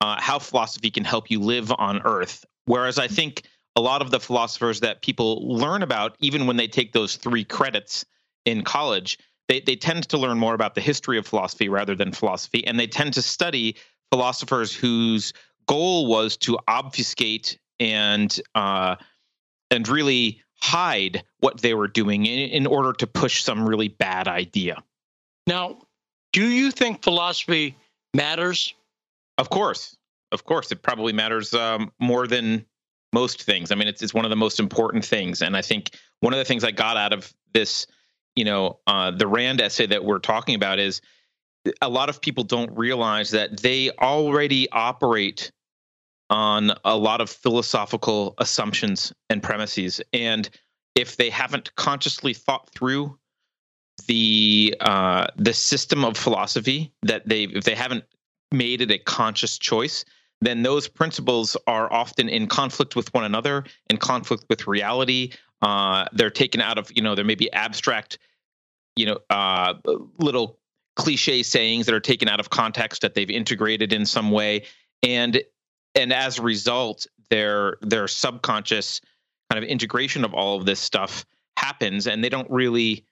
uh, 0.00 0.20
how 0.20 0.38
philosophy 0.38 0.90
can 0.90 1.04
help 1.04 1.30
you 1.30 1.40
live 1.40 1.72
on 1.76 2.00
Earth. 2.04 2.44
Whereas 2.64 2.98
I 2.98 3.08
think 3.08 3.44
a 3.76 3.80
lot 3.80 4.02
of 4.02 4.10
the 4.10 4.20
philosophers 4.20 4.80
that 4.80 5.02
people 5.02 5.46
learn 5.48 5.82
about, 5.82 6.16
even 6.20 6.46
when 6.46 6.56
they 6.56 6.68
take 6.68 6.92
those 6.92 7.16
three 7.16 7.44
credits 7.44 8.04
in 8.44 8.62
college, 8.62 9.18
they 9.48 9.60
they 9.60 9.76
tend 9.76 10.08
to 10.08 10.18
learn 10.18 10.38
more 10.38 10.54
about 10.54 10.74
the 10.74 10.80
history 10.80 11.18
of 11.18 11.26
philosophy 11.26 11.68
rather 11.68 11.94
than 11.94 12.12
philosophy, 12.12 12.66
and 12.66 12.78
they 12.78 12.86
tend 12.86 13.14
to 13.14 13.22
study 13.22 13.76
philosophers 14.10 14.74
whose 14.74 15.32
goal 15.66 16.06
was 16.06 16.36
to 16.36 16.58
obfuscate 16.68 17.58
and 17.78 18.40
uh, 18.54 18.96
and 19.70 19.88
really 19.88 20.42
hide 20.56 21.22
what 21.38 21.60
they 21.60 21.74
were 21.74 21.88
doing 21.88 22.26
in, 22.26 22.50
in 22.50 22.66
order 22.66 22.92
to 22.92 23.06
push 23.06 23.42
some 23.42 23.68
really 23.68 23.88
bad 23.88 24.28
idea. 24.28 24.82
Now, 25.46 25.78
do 26.32 26.46
you 26.46 26.70
think 26.70 27.02
philosophy 27.02 27.76
matters? 28.14 28.74
Of 29.38 29.50
course, 29.50 29.96
of 30.32 30.44
course, 30.44 30.70
it 30.70 30.82
probably 30.82 31.12
matters 31.12 31.54
um, 31.54 31.92
more 31.98 32.26
than 32.26 32.64
most 33.12 33.42
things. 33.42 33.72
I 33.72 33.74
mean, 33.74 33.88
it's 33.88 34.02
it's 34.02 34.14
one 34.14 34.24
of 34.24 34.30
the 34.30 34.36
most 34.36 34.60
important 34.60 35.04
things, 35.04 35.42
and 35.42 35.56
I 35.56 35.62
think 35.62 35.90
one 36.20 36.32
of 36.32 36.38
the 36.38 36.44
things 36.44 36.62
I 36.62 36.70
got 36.70 36.96
out 36.96 37.12
of 37.12 37.32
this, 37.52 37.86
you 38.36 38.44
know, 38.44 38.78
uh, 38.86 39.10
the 39.10 39.26
Rand 39.26 39.60
essay 39.60 39.86
that 39.86 40.04
we're 40.04 40.18
talking 40.18 40.54
about 40.54 40.78
is 40.78 41.00
a 41.82 41.88
lot 41.88 42.08
of 42.08 42.20
people 42.20 42.44
don't 42.44 42.70
realize 42.76 43.30
that 43.30 43.60
they 43.60 43.90
already 43.90 44.70
operate 44.70 45.50
on 46.30 46.72
a 46.84 46.96
lot 46.96 47.20
of 47.20 47.28
philosophical 47.28 48.34
assumptions 48.38 49.12
and 49.28 49.42
premises 49.42 50.00
and 50.12 50.48
if 50.94 51.16
they 51.16 51.30
haven't 51.30 51.74
consciously 51.76 52.34
thought 52.34 52.70
through 52.70 53.18
the 54.06 54.74
uh, 54.80 55.26
the 55.36 55.54
system 55.54 56.04
of 56.04 56.16
philosophy 56.16 56.92
that 57.02 57.28
they 57.28 57.44
if 57.44 57.64
they 57.64 57.74
haven't 57.74 58.04
made 58.52 58.80
it 58.80 58.90
a 58.90 58.98
conscious 58.98 59.58
choice 59.58 60.04
then 60.40 60.62
those 60.62 60.88
principles 60.88 61.56
are 61.66 61.92
often 61.92 62.28
in 62.28 62.46
conflict 62.46 62.96
with 62.96 63.12
one 63.12 63.24
another 63.24 63.64
in 63.88 63.96
conflict 63.96 64.44
with 64.48 64.66
reality. 64.66 65.32
Uh, 65.62 66.06
they're 66.12 66.30
taken 66.30 66.60
out 66.60 66.78
of 66.78 66.90
you 66.94 67.02
know 67.02 67.14
there 67.14 67.24
may 67.24 67.34
be 67.34 67.52
abstract 67.52 68.18
you 68.96 69.06
know 69.06 69.18
uh, 69.28 69.74
little 70.18 70.58
cliche 70.96 71.42
sayings 71.42 71.86
that 71.86 71.94
are 71.94 72.00
taken 72.00 72.28
out 72.28 72.40
of 72.40 72.50
context 72.50 73.02
that 73.02 73.14
they've 73.14 73.30
integrated 73.30 73.92
in 73.92 74.06
some 74.06 74.30
way. 74.30 74.64
And 75.02 75.42
and 75.94 76.12
as 76.12 76.38
a 76.38 76.42
result 76.42 77.06
their 77.28 77.76
their 77.82 78.08
subconscious 78.08 79.00
kind 79.50 79.62
of 79.62 79.68
integration 79.68 80.24
of 80.24 80.32
all 80.34 80.56
of 80.56 80.64
this 80.64 80.80
stuff 80.80 81.24
happens 81.56 82.06
and 82.06 82.24
they 82.24 82.28
don't 82.28 82.50
really 82.50 83.04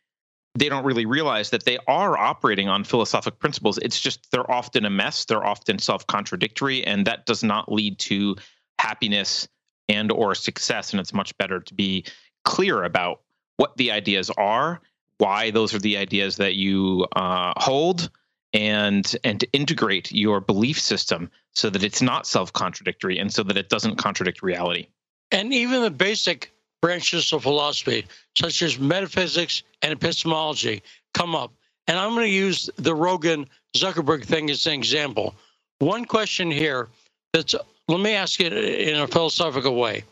they 0.54 0.68
don't 0.68 0.84
really 0.84 1.06
realize 1.06 1.50
that 1.50 1.64
they 1.64 1.78
are 1.86 2.16
operating 2.16 2.68
on 2.68 2.84
philosophic 2.84 3.38
principles. 3.38 3.78
It's 3.78 4.00
just 4.00 4.30
they're 4.30 4.50
often 4.50 4.84
a 4.84 4.90
mess 4.90 5.24
they're 5.24 5.44
often 5.44 5.78
self-contradictory 5.78 6.84
and 6.84 7.06
that 7.06 7.26
does 7.26 7.44
not 7.44 7.70
lead 7.70 7.98
to 8.00 8.36
happiness 8.78 9.48
and 9.88 10.10
or 10.10 10.34
success 10.34 10.92
and 10.92 11.00
it's 11.00 11.14
much 11.14 11.36
better 11.38 11.60
to 11.60 11.74
be 11.74 12.04
clear 12.44 12.84
about 12.84 13.22
what 13.56 13.76
the 13.76 13.90
ideas 13.90 14.30
are 14.30 14.80
why 15.18 15.50
those 15.50 15.74
are 15.74 15.80
the 15.80 15.96
ideas 15.96 16.36
that 16.36 16.54
you 16.54 17.06
uh, 17.14 17.52
hold 17.56 18.10
and 18.54 19.16
and 19.24 19.40
to 19.40 19.52
integrate 19.52 20.10
your 20.10 20.40
belief 20.40 20.80
system 20.80 21.30
so 21.52 21.68
that 21.68 21.84
it's 21.84 22.00
not 22.00 22.26
self-contradictory 22.26 23.18
and 23.18 23.32
so 23.32 23.42
that 23.42 23.56
it 23.56 23.68
doesn't 23.68 23.96
contradict 23.96 24.42
reality. 24.42 24.86
And 25.30 25.52
even 25.52 25.82
the 25.82 25.90
basic 25.90 26.52
branches 26.80 27.32
of 27.32 27.42
philosophy 27.42 28.06
such 28.36 28.62
as 28.62 28.78
metaphysics 28.78 29.62
and 29.82 29.92
epistemology 29.92 30.82
come 31.14 31.34
up 31.34 31.52
and 31.86 31.98
i'm 31.98 32.10
going 32.10 32.26
to 32.26 32.32
use 32.32 32.70
the 32.76 32.94
rogan 32.94 33.46
zuckerberg 33.76 34.24
thing 34.24 34.50
as 34.50 34.66
an 34.66 34.72
example 34.72 35.34
one 35.78 36.04
question 36.04 36.50
here 36.50 36.88
that's 37.32 37.54
let 37.88 38.00
me 38.00 38.12
ask 38.12 38.40
it 38.40 38.52
in 38.52 39.00
a 39.00 39.06
philosophical 39.06 39.76
way 39.76 40.04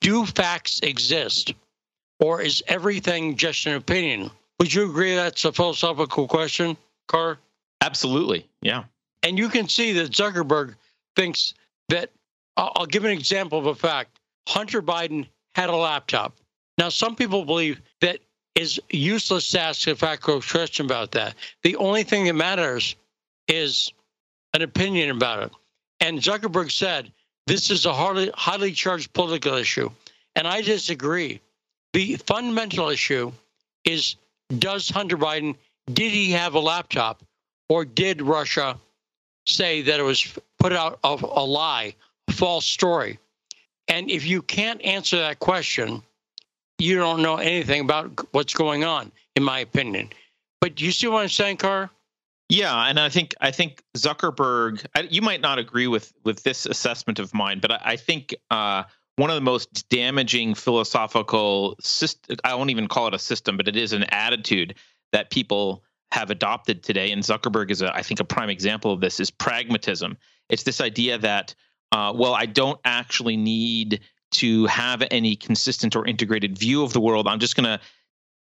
do 0.00 0.24
facts 0.26 0.80
exist 0.80 1.54
or 2.20 2.40
is 2.40 2.62
everything 2.68 3.36
just 3.36 3.66
an 3.66 3.74
opinion 3.74 4.30
would 4.58 4.74
you 4.74 4.88
agree 4.88 5.14
that's 5.14 5.44
a 5.44 5.52
philosophical 5.52 6.26
question, 6.26 6.76
Carr? 7.06 7.38
Absolutely. 7.80 8.46
Yeah. 8.60 8.84
And 9.22 9.38
you 9.38 9.48
can 9.48 9.68
see 9.68 9.92
that 9.92 10.10
Zuckerberg 10.10 10.74
thinks 11.16 11.54
that 11.88 12.10
I'll 12.56 12.86
give 12.86 13.04
an 13.04 13.12
example 13.12 13.58
of 13.58 13.66
a 13.66 13.74
fact. 13.74 14.18
Hunter 14.48 14.82
Biden 14.82 15.26
had 15.58 15.70
a 15.70 15.76
laptop. 15.76 16.36
Now, 16.78 16.88
some 16.88 17.16
people 17.16 17.44
believe 17.44 17.80
that 18.00 18.20
is 18.54 18.80
useless 18.90 19.50
to 19.50 19.60
ask 19.60 19.88
a 19.88 19.96
factual 19.96 20.40
question 20.40 20.86
about 20.86 21.10
that. 21.12 21.34
The 21.64 21.74
only 21.76 22.04
thing 22.04 22.26
that 22.26 22.34
matters 22.34 22.94
is 23.48 23.92
an 24.54 24.62
opinion 24.62 25.10
about 25.10 25.42
it. 25.42 25.52
And 25.98 26.20
Zuckerberg 26.20 26.70
said 26.70 27.10
this 27.48 27.72
is 27.72 27.86
a 27.86 27.92
highly, 27.92 28.30
highly 28.34 28.70
charged 28.70 29.12
political 29.12 29.54
issue. 29.54 29.90
And 30.36 30.46
I 30.46 30.62
disagree. 30.62 31.40
The 31.92 32.14
fundamental 32.16 32.88
issue 32.90 33.32
is 33.84 34.14
does 34.58 34.88
Hunter 34.88 35.18
Biden, 35.18 35.56
did 35.92 36.12
he 36.12 36.30
have 36.32 36.54
a 36.54 36.60
laptop 36.60 37.24
or 37.68 37.84
did 37.84 38.22
Russia 38.22 38.78
say 39.44 39.82
that 39.82 39.98
it 39.98 40.04
was 40.04 40.38
put 40.60 40.72
out 40.72 41.00
of 41.02 41.24
a 41.24 41.44
lie, 41.44 41.96
a 42.28 42.32
false 42.32 42.64
story? 42.64 43.18
And 43.88 44.10
if 44.10 44.26
you 44.26 44.42
can't 44.42 44.82
answer 44.84 45.18
that 45.18 45.38
question, 45.38 46.02
you 46.78 46.96
don't 46.96 47.22
know 47.22 47.36
anything 47.36 47.80
about 47.80 48.26
what's 48.32 48.54
going 48.54 48.84
on, 48.84 49.10
in 49.34 49.42
my 49.42 49.60
opinion. 49.60 50.10
But 50.60 50.80
you 50.80 50.92
see 50.92 51.08
what 51.08 51.22
I'm 51.22 51.28
saying, 51.28 51.58
Carr? 51.58 51.90
Yeah, 52.48 52.88
and 52.88 52.98
I 52.98 53.08
think 53.08 53.34
I 53.40 53.50
think 53.50 53.82
Zuckerberg. 53.96 54.84
I, 54.94 55.02
you 55.02 55.20
might 55.20 55.40
not 55.40 55.58
agree 55.58 55.86
with 55.86 56.12
with 56.24 56.42
this 56.44 56.64
assessment 56.64 57.18
of 57.18 57.34
mine, 57.34 57.58
but 57.60 57.72
I, 57.72 57.80
I 57.84 57.96
think 57.96 58.34
uh, 58.50 58.84
one 59.16 59.28
of 59.28 59.34
the 59.34 59.42
most 59.42 59.88
damaging 59.90 60.54
philosophical 60.54 61.76
system, 61.80 62.36
I 62.44 62.54
won't 62.54 62.70
even 62.70 62.88
call 62.88 63.08
it 63.08 63.14
a 63.14 63.18
system, 63.18 63.56
but 63.56 63.68
it 63.68 63.76
is 63.76 63.92
an 63.92 64.04
attitude 64.04 64.76
that 65.12 65.30
people 65.30 65.82
have 66.12 66.30
adopted 66.30 66.82
today. 66.82 67.10
And 67.10 67.22
Zuckerberg 67.22 67.70
is, 67.70 67.82
a, 67.82 67.94
I 67.94 68.02
think, 68.02 68.20
a 68.20 68.24
prime 68.24 68.48
example 68.48 68.92
of 68.92 69.00
this 69.00 69.20
is 69.20 69.30
pragmatism. 69.30 70.16
It's 70.48 70.62
this 70.62 70.80
idea 70.80 71.18
that 71.18 71.54
uh, 71.92 72.12
well, 72.14 72.34
I 72.34 72.46
don't 72.46 72.80
actually 72.84 73.36
need 73.36 74.00
to 74.30 74.66
have 74.66 75.02
any 75.10 75.36
consistent 75.36 75.96
or 75.96 76.06
integrated 76.06 76.58
view 76.58 76.82
of 76.82 76.92
the 76.92 77.00
world. 77.00 77.26
I'm 77.26 77.38
just 77.38 77.56
going 77.56 77.64
to 77.64 77.80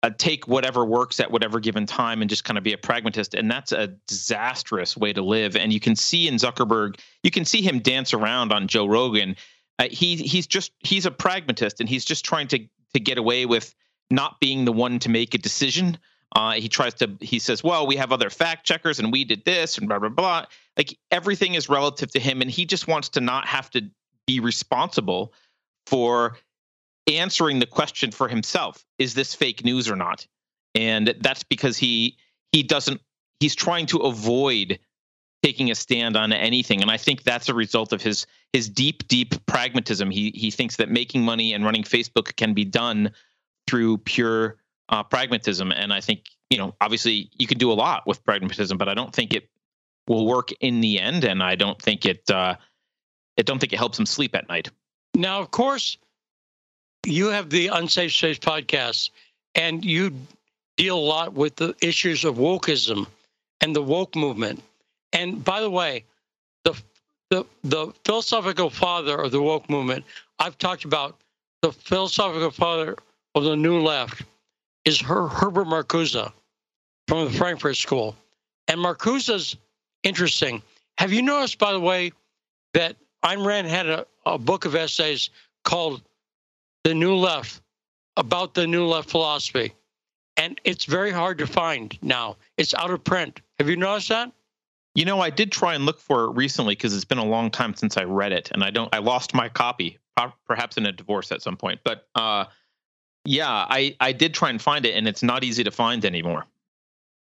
uh, 0.03 0.11
take 0.17 0.47
whatever 0.47 0.85
works 0.85 1.19
at 1.19 1.31
whatever 1.31 1.59
given 1.59 1.85
time 1.85 2.21
and 2.21 2.29
just 2.29 2.43
kind 2.43 2.57
of 2.57 2.63
be 2.63 2.73
a 2.73 2.77
pragmatist. 2.77 3.33
And 3.33 3.49
that's 3.49 3.71
a 3.71 3.87
disastrous 4.07 4.95
way 4.97 5.13
to 5.13 5.23
live. 5.23 5.55
And 5.55 5.73
you 5.73 5.79
can 5.79 5.95
see 5.95 6.27
in 6.27 6.35
Zuckerberg, 6.35 6.99
you 7.23 7.31
can 7.31 7.45
see 7.45 7.61
him 7.61 7.79
dance 7.79 8.13
around 8.13 8.51
on 8.51 8.67
Joe 8.67 8.85
Rogan. 8.85 9.35
Uh, 9.79 9.85
he 9.89 10.17
he's 10.17 10.45
just 10.45 10.71
he's 10.79 11.07
a 11.07 11.11
pragmatist, 11.11 11.79
and 11.79 11.89
he's 11.89 12.05
just 12.05 12.23
trying 12.23 12.47
to 12.49 12.59
to 12.93 12.99
get 12.99 13.17
away 13.17 13.45
with 13.47 13.73
not 14.11 14.39
being 14.39 14.65
the 14.65 14.71
one 14.71 14.99
to 14.99 15.09
make 15.09 15.33
a 15.33 15.39
decision. 15.39 15.97
Uh, 16.33 16.53
he 16.53 16.67
tries 16.67 16.95
to 16.95 17.15
he 17.21 17.39
says, 17.39 17.63
"Well, 17.63 17.85
we 17.85 17.95
have 17.97 18.11
other 18.11 18.29
fact 18.29 18.65
checkers, 18.65 18.99
and 18.99 19.11
we 19.11 19.23
did 19.23 19.45
this, 19.45 19.77
and 19.77 19.87
blah 19.87 19.99
blah 19.99 20.09
blah." 20.09 20.45
Like 20.77 20.97
everything 21.11 21.53
is 21.53 21.69
relative 21.69 22.11
to 22.11 22.19
him, 22.19 22.41
and 22.41 22.49
he 22.49 22.65
just 22.65 22.87
wants 22.87 23.09
to 23.09 23.21
not 23.21 23.47
have 23.47 23.69
to 23.71 23.89
be 24.25 24.39
responsible 24.39 25.33
for 25.85 26.37
answering 27.07 27.59
the 27.59 27.65
question 27.65 28.11
for 28.11 28.27
himself. 28.27 28.83
Is 28.97 29.13
this 29.13 29.35
fake 29.35 29.63
news 29.63 29.89
or 29.89 29.95
not? 29.95 30.25
And 30.73 31.13
that's 31.19 31.43
because 31.43 31.77
he 31.77 32.17
he 32.51 32.63
doesn't 32.63 33.01
he's 33.39 33.55
trying 33.55 33.85
to 33.87 33.99
avoid 33.99 34.79
taking 35.43 35.69
a 35.69 35.75
stand 35.75 36.15
on 36.15 36.31
anything. 36.31 36.81
And 36.81 36.89
i 36.89 36.97
think 36.97 37.23
that's 37.23 37.49
a 37.49 37.53
result 37.53 37.93
of 37.93 38.01
his 38.01 38.25
his 38.53 38.69
deep 38.69 39.07
deep 39.07 39.45
pragmatism. 39.45 40.09
He 40.09 40.31
he 40.33 40.49
thinks 40.49 40.77
that 40.77 40.89
making 40.89 41.23
money 41.23 41.53
and 41.53 41.63
running 41.63 41.83
facebook 41.83 42.35
can 42.37 42.53
be 42.53 42.65
done 42.65 43.11
through 43.67 43.99
pure 43.99 44.57
uh, 44.89 45.03
pragmatism. 45.03 45.71
And 45.71 45.93
i 45.93 46.01
think 46.01 46.25
you 46.49 46.57
know 46.57 46.75
obviously 46.81 47.29
you 47.37 47.47
can 47.47 47.57
do 47.57 47.71
a 47.71 47.73
lot 47.73 48.05
with 48.05 48.23
pragmatism 48.23 48.77
but 48.77 48.87
i 48.87 48.93
don't 48.93 49.13
think 49.13 49.33
it 49.33 49.49
will 50.07 50.25
work 50.25 50.51
in 50.59 50.81
the 50.81 50.99
end. 50.99 51.23
And 51.23 51.41
i 51.41 51.55
don't 51.55 51.81
think 51.81 52.05
it 52.05 52.29
uh 52.29 52.55
i 53.37 53.41
don't 53.41 53.59
think 53.59 53.73
it 53.73 53.77
helps 53.77 53.97
him 53.97 54.05
sleep 54.05 54.35
at 54.35 54.47
night. 54.49 54.69
Now 55.15 55.39
of 55.41 55.51
course 55.51 55.97
you 57.05 57.27
have 57.27 57.49
the 57.49 57.67
Unsafe 57.67 58.13
Space 58.13 58.39
podcast, 58.39 59.09
and 59.55 59.83
you 59.83 60.13
deal 60.77 60.97
a 60.97 60.99
lot 60.99 61.33
with 61.33 61.55
the 61.55 61.75
issues 61.81 62.23
of 62.23 62.35
wokeism 62.35 63.07
and 63.61 63.75
the 63.75 63.81
woke 63.81 64.15
movement. 64.15 64.63
And 65.11 65.43
by 65.43 65.61
the 65.61 65.69
way, 65.69 66.05
the 66.63 66.73
the 67.29 67.45
the 67.63 67.93
philosophical 68.05 68.69
father 68.69 69.17
of 69.17 69.31
the 69.31 69.41
woke 69.41 69.69
movement, 69.69 70.05
I've 70.39 70.57
talked 70.57 70.85
about 70.85 71.19
the 71.61 71.71
philosophical 71.71 72.51
father 72.51 72.95
of 73.35 73.43
the 73.43 73.55
new 73.55 73.81
left 73.81 74.23
is 74.85 74.99
Her, 74.99 75.27
Herbert 75.27 75.67
Marcuse 75.67 76.31
from 77.07 77.25
the 77.25 77.31
Frankfurt 77.31 77.77
School. 77.77 78.15
And 78.67 78.79
Marcuse's 78.79 79.55
interesting. 80.03 80.61
Have 80.97 81.11
you 81.11 81.21
noticed, 81.21 81.57
by 81.59 81.73
the 81.73 81.79
way, 81.79 82.11
that 82.73 82.95
Ayn 83.23 83.45
Rand 83.45 83.67
had 83.67 83.87
a, 83.87 84.05
a 84.25 84.37
book 84.37 84.65
of 84.65 84.75
essays 84.75 85.29
called 85.63 86.01
the 86.83 86.93
New 86.93 87.15
Left, 87.15 87.61
about 88.17 88.53
the 88.53 88.67
New 88.67 88.85
Left 88.85 89.09
philosophy. 89.09 89.73
And 90.37 90.59
it's 90.63 90.85
very 90.85 91.11
hard 91.11 91.37
to 91.37 91.47
find 91.47 91.97
now. 92.01 92.37
It's 92.57 92.73
out 92.73 92.91
of 92.91 93.03
print. 93.03 93.39
Have 93.59 93.69
you 93.69 93.77
noticed 93.77 94.09
that? 94.09 94.31
You 94.95 95.05
know, 95.05 95.19
I 95.19 95.29
did 95.29 95.51
try 95.51 95.73
and 95.75 95.85
look 95.85 95.99
for 95.99 96.25
it 96.25 96.31
recently 96.31 96.75
because 96.75 96.95
it's 96.95 97.05
been 97.05 97.17
a 97.17 97.25
long 97.25 97.49
time 97.49 97.73
since 97.75 97.97
I 97.97 98.03
read 98.03 98.31
it, 98.31 98.51
and 98.51 98.63
I 98.63 98.69
don't. 98.69 98.93
I 98.93 98.99
lost 98.99 99.33
my 99.33 99.49
copy, 99.49 99.97
perhaps 100.47 100.77
in 100.77 100.85
a 100.85 100.91
divorce 100.91 101.31
at 101.31 101.41
some 101.41 101.57
point. 101.57 101.79
But 101.83 102.07
uh, 102.15 102.45
yeah, 103.25 103.49
I 103.49 103.95
I 103.99 104.11
did 104.11 104.33
try 104.33 104.49
and 104.49 104.61
find 104.61 104.85
it, 104.85 104.95
and 104.95 105.07
it's 105.07 105.23
not 105.23 105.43
easy 105.43 105.63
to 105.63 105.71
find 105.71 106.03
anymore. 106.05 106.45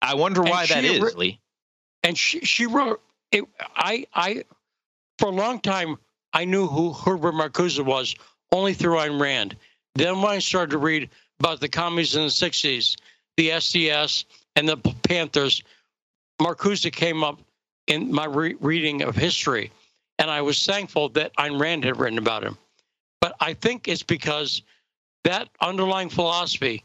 I 0.02 0.16
wonder 0.16 0.42
why 0.42 0.66
that 0.66 0.84
is, 0.84 1.16
Lee. 1.16 1.40
And 2.04 2.18
she 2.18 2.40
she 2.42 2.66
wrote 2.66 3.02
it. 3.32 3.44
I 3.76 4.06
I 4.14 4.44
for 5.20 5.28
a 5.28 5.32
long 5.32 5.60
time 5.60 5.98
I 6.34 6.46
knew 6.46 6.68
who 6.68 6.94
Herbert 6.94 7.34
Marcuse 7.34 7.84
was 7.84 8.16
only 8.52 8.74
through 8.74 8.98
Ayn 8.98 9.20
Rand. 9.20 9.56
Then 9.96 10.22
when 10.22 10.32
I 10.32 10.40
started 10.40 10.72
to 10.72 10.78
read 10.78 11.10
about 11.40 11.60
the 11.60 11.68
commies 11.68 12.16
in 12.16 12.24
the 12.24 12.30
60s, 12.30 12.96
the 13.38 13.50
SDS, 13.50 14.26
and 14.56 14.70
the 14.70 14.78
Panthers, 14.78 15.64
Marcuse 16.42 16.90
came 16.92 17.24
up 17.24 17.42
in 17.88 18.12
my 18.12 18.26
re- 18.26 18.56
reading 18.60 19.02
of 19.02 19.16
history. 19.16 19.72
And 20.20 20.30
I 20.30 20.42
was 20.42 20.66
thankful 20.66 21.10
that 21.10 21.36
Ayn 21.38 21.60
Rand 21.60 21.84
had 21.84 22.00
written 22.00 22.18
about 22.18 22.44
him. 22.44 22.58
But 23.20 23.36
I 23.40 23.54
think 23.54 23.88
it's 23.88 24.04
because 24.04 24.62
that 25.24 25.50
underlying 25.60 26.10
philosophy 26.10 26.84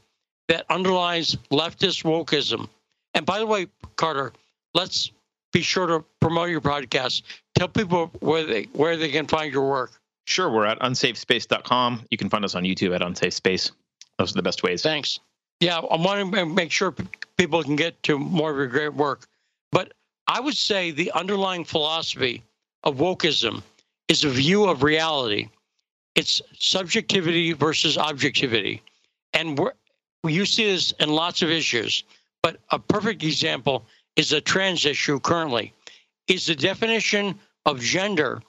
that 0.48 0.64
underlies 0.70 1.36
leftist 1.50 2.04
wokeism. 2.04 2.68
And 3.14 3.26
by 3.26 3.38
the 3.38 3.46
way, 3.46 3.66
Carter, 3.96 4.32
let's 4.74 5.10
be 5.52 5.62
sure 5.62 5.86
to 5.86 6.04
promote 6.20 6.50
your 6.50 6.60
podcast. 6.60 7.22
Tell 7.56 7.68
people 7.68 8.10
where 8.20 8.44
they 8.44 8.64
where 8.72 8.96
they 8.96 9.10
can 9.10 9.26
find 9.26 9.52
your 9.52 9.68
work. 9.68 9.92
Sure, 10.26 10.50
we're 10.50 10.66
at 10.66 10.78
unsafespace.com. 10.80 12.02
You 12.10 12.18
can 12.18 12.28
find 12.28 12.44
us 12.44 12.54
on 12.54 12.64
YouTube 12.64 12.94
at 12.94 13.00
Unsafe 13.00 13.32
Space. 13.32 13.70
Those 14.18 14.32
are 14.32 14.36
the 14.36 14.42
best 14.42 14.62
ways. 14.62 14.82
Thanks. 14.82 15.20
Yeah, 15.60 15.78
I 15.78 15.96
want 15.96 16.34
to 16.34 16.46
make 16.46 16.70
sure 16.70 16.94
people 17.38 17.62
can 17.62 17.76
get 17.76 18.02
to 18.02 18.18
more 18.18 18.50
of 18.50 18.56
your 18.56 18.66
great 18.66 18.92
work. 18.94 19.26
But 19.72 19.92
I 20.26 20.40
would 20.40 20.56
say 20.56 20.90
the 20.90 21.12
underlying 21.12 21.64
philosophy 21.64 22.42
of 22.82 22.96
wokeism 22.96 23.62
is 24.08 24.24
a 24.24 24.28
view 24.28 24.64
of 24.64 24.82
reality. 24.82 25.48
It's 26.16 26.40
subjectivity 26.58 27.52
versus 27.52 27.96
objectivity. 27.98 28.82
And 29.32 29.58
we're, 29.58 29.72
you 30.24 30.46
see 30.46 30.64
this 30.64 30.92
in 30.98 31.10
lots 31.10 31.42
of 31.42 31.50
issues. 31.50 32.04
But 32.42 32.58
a 32.70 32.78
perfect 32.78 33.22
example 33.22 33.84
is 34.16 34.32
a 34.32 34.40
trans 34.40 34.86
issue 34.86 35.20
currently. 35.20 35.72
Is 36.26 36.46
the 36.46 36.56
definition 36.56 37.38
of 37.66 37.80
gender 37.80 38.42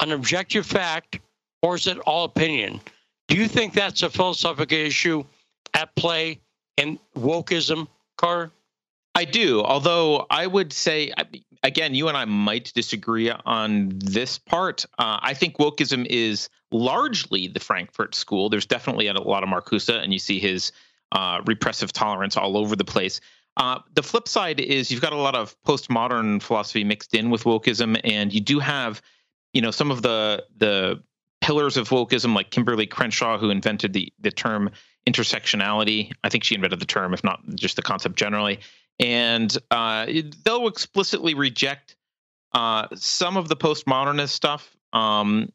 an 0.00 0.12
objective 0.12 0.66
fact 0.66 1.20
or 1.62 1.76
is 1.76 1.86
it 1.86 1.98
all 2.00 2.24
opinion? 2.24 2.80
Do 3.28 3.36
you 3.36 3.48
think 3.48 3.72
that's 3.72 4.02
a 4.02 4.10
philosophical 4.10 4.78
issue 4.78 5.24
at 5.74 5.94
play 5.96 6.38
in 6.76 6.98
wokeism, 7.16 7.88
Carter? 8.16 8.52
I 9.14 9.24
do. 9.24 9.62
Although 9.62 10.26
I 10.28 10.46
would 10.46 10.72
say, 10.72 11.12
again, 11.62 11.94
you 11.94 12.08
and 12.08 12.16
I 12.16 12.26
might 12.26 12.72
disagree 12.74 13.30
on 13.30 13.92
this 13.94 14.38
part. 14.38 14.84
Uh, 14.98 15.18
I 15.22 15.32
think 15.32 15.56
wokeism 15.56 16.06
is 16.10 16.50
largely 16.76 17.48
the 17.48 17.60
Frankfurt 17.60 18.14
School. 18.14 18.48
There's 18.48 18.66
definitely 18.66 19.08
a 19.08 19.14
lot 19.14 19.42
of 19.42 19.48
Marcuse, 19.48 19.88
and 19.88 20.12
you 20.12 20.18
see 20.18 20.38
his 20.38 20.72
uh, 21.12 21.40
repressive 21.46 21.92
tolerance 21.92 22.36
all 22.36 22.56
over 22.56 22.76
the 22.76 22.84
place. 22.84 23.20
Uh, 23.56 23.78
the 23.94 24.02
flip 24.02 24.28
side 24.28 24.60
is 24.60 24.90
you've 24.90 25.00
got 25.00 25.12
a 25.12 25.16
lot 25.16 25.34
of 25.34 25.56
postmodern 25.62 26.42
philosophy 26.42 26.84
mixed 26.84 27.14
in 27.14 27.30
with 27.30 27.44
wokeism, 27.44 27.98
and 28.04 28.32
you 28.32 28.40
do 28.40 28.58
have 28.58 29.00
you 29.52 29.62
know 29.62 29.70
some 29.70 29.90
of 29.90 30.02
the 30.02 30.44
the 30.58 31.02
pillars 31.40 31.76
of 31.76 31.88
wokeism 31.88 32.34
like 32.34 32.50
Kimberlé 32.50 32.88
Crenshaw 32.88 33.38
who 33.38 33.50
invented 33.50 33.92
the 33.92 34.12
the 34.20 34.30
term 34.30 34.70
intersectionality 35.08 36.10
i 36.24 36.28
think 36.28 36.42
she 36.42 36.54
invented 36.54 36.80
the 36.80 36.86
term 36.86 37.14
if 37.14 37.22
not 37.22 37.40
just 37.54 37.76
the 37.76 37.82
concept 37.82 38.16
generally 38.16 38.58
and 38.98 39.56
uh, 39.70 40.06
they'll 40.44 40.66
explicitly 40.66 41.34
reject 41.34 41.96
uh, 42.54 42.88
some 42.94 43.36
of 43.36 43.48
the 43.48 43.56
postmodernist 43.56 44.30
stuff 44.30 44.76
um, 44.92 45.52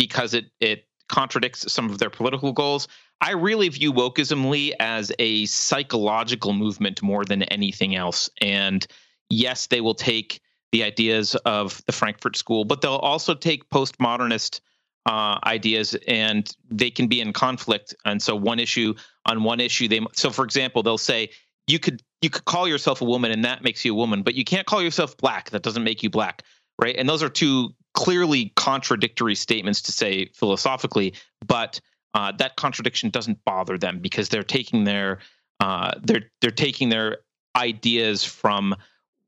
because 0.00 0.32
it 0.32 0.46
it 0.60 0.86
contradicts 1.10 1.70
some 1.70 1.90
of 1.90 1.98
their 1.98 2.08
political 2.08 2.52
goals. 2.52 2.88
I 3.20 3.32
really 3.32 3.68
view 3.68 3.92
wokeism, 3.92 4.48
Lee, 4.48 4.72
as 4.80 5.12
a 5.18 5.44
psychological 5.44 6.54
movement 6.54 7.02
more 7.02 7.26
than 7.26 7.42
anything 7.42 7.94
else. 7.94 8.30
And 8.40 8.86
yes, 9.28 9.66
they 9.66 9.82
will 9.82 9.94
take 9.94 10.40
the 10.72 10.84
ideas 10.84 11.34
of 11.44 11.82
the 11.84 11.92
Frankfurt 11.92 12.38
School, 12.38 12.64
but 12.64 12.80
they'll 12.80 12.94
also 12.94 13.34
take 13.34 13.68
postmodernist 13.68 14.60
uh, 15.04 15.38
ideas 15.44 15.94
and 16.08 16.50
they 16.70 16.90
can 16.90 17.06
be 17.06 17.20
in 17.20 17.34
conflict. 17.34 17.94
And 18.06 18.22
so 18.22 18.34
one 18.34 18.58
issue 18.58 18.94
on 19.26 19.42
one 19.42 19.60
issue, 19.60 19.86
they 19.86 20.00
so 20.14 20.30
for 20.30 20.46
example, 20.46 20.82
they'll 20.82 20.96
say 20.96 21.28
you 21.66 21.78
could 21.78 22.02
you 22.22 22.30
could 22.30 22.46
call 22.46 22.66
yourself 22.66 23.02
a 23.02 23.04
woman 23.04 23.32
and 23.32 23.44
that 23.44 23.62
makes 23.62 23.84
you 23.84 23.92
a 23.92 23.96
woman, 23.96 24.22
but 24.22 24.34
you 24.34 24.44
can't 24.44 24.66
call 24.66 24.80
yourself 24.80 25.14
black. 25.18 25.50
That 25.50 25.62
doesn't 25.62 25.84
make 25.84 26.02
you 26.02 26.08
black, 26.08 26.42
right? 26.80 26.96
And 26.96 27.06
those 27.06 27.22
are 27.22 27.28
two 27.28 27.74
clearly 27.94 28.52
contradictory 28.56 29.34
statements 29.34 29.82
to 29.82 29.92
say 29.92 30.26
philosophically, 30.34 31.14
but 31.46 31.80
uh, 32.14 32.32
that 32.32 32.56
contradiction 32.56 33.10
doesn't 33.10 33.44
bother 33.44 33.78
them 33.78 33.98
because 33.98 34.28
they're 34.28 34.42
taking 34.42 34.84
their 34.84 35.18
uh, 35.60 35.92
they're 36.02 36.30
they're 36.40 36.50
taking 36.50 36.88
their 36.88 37.18
ideas 37.56 38.24
from 38.24 38.74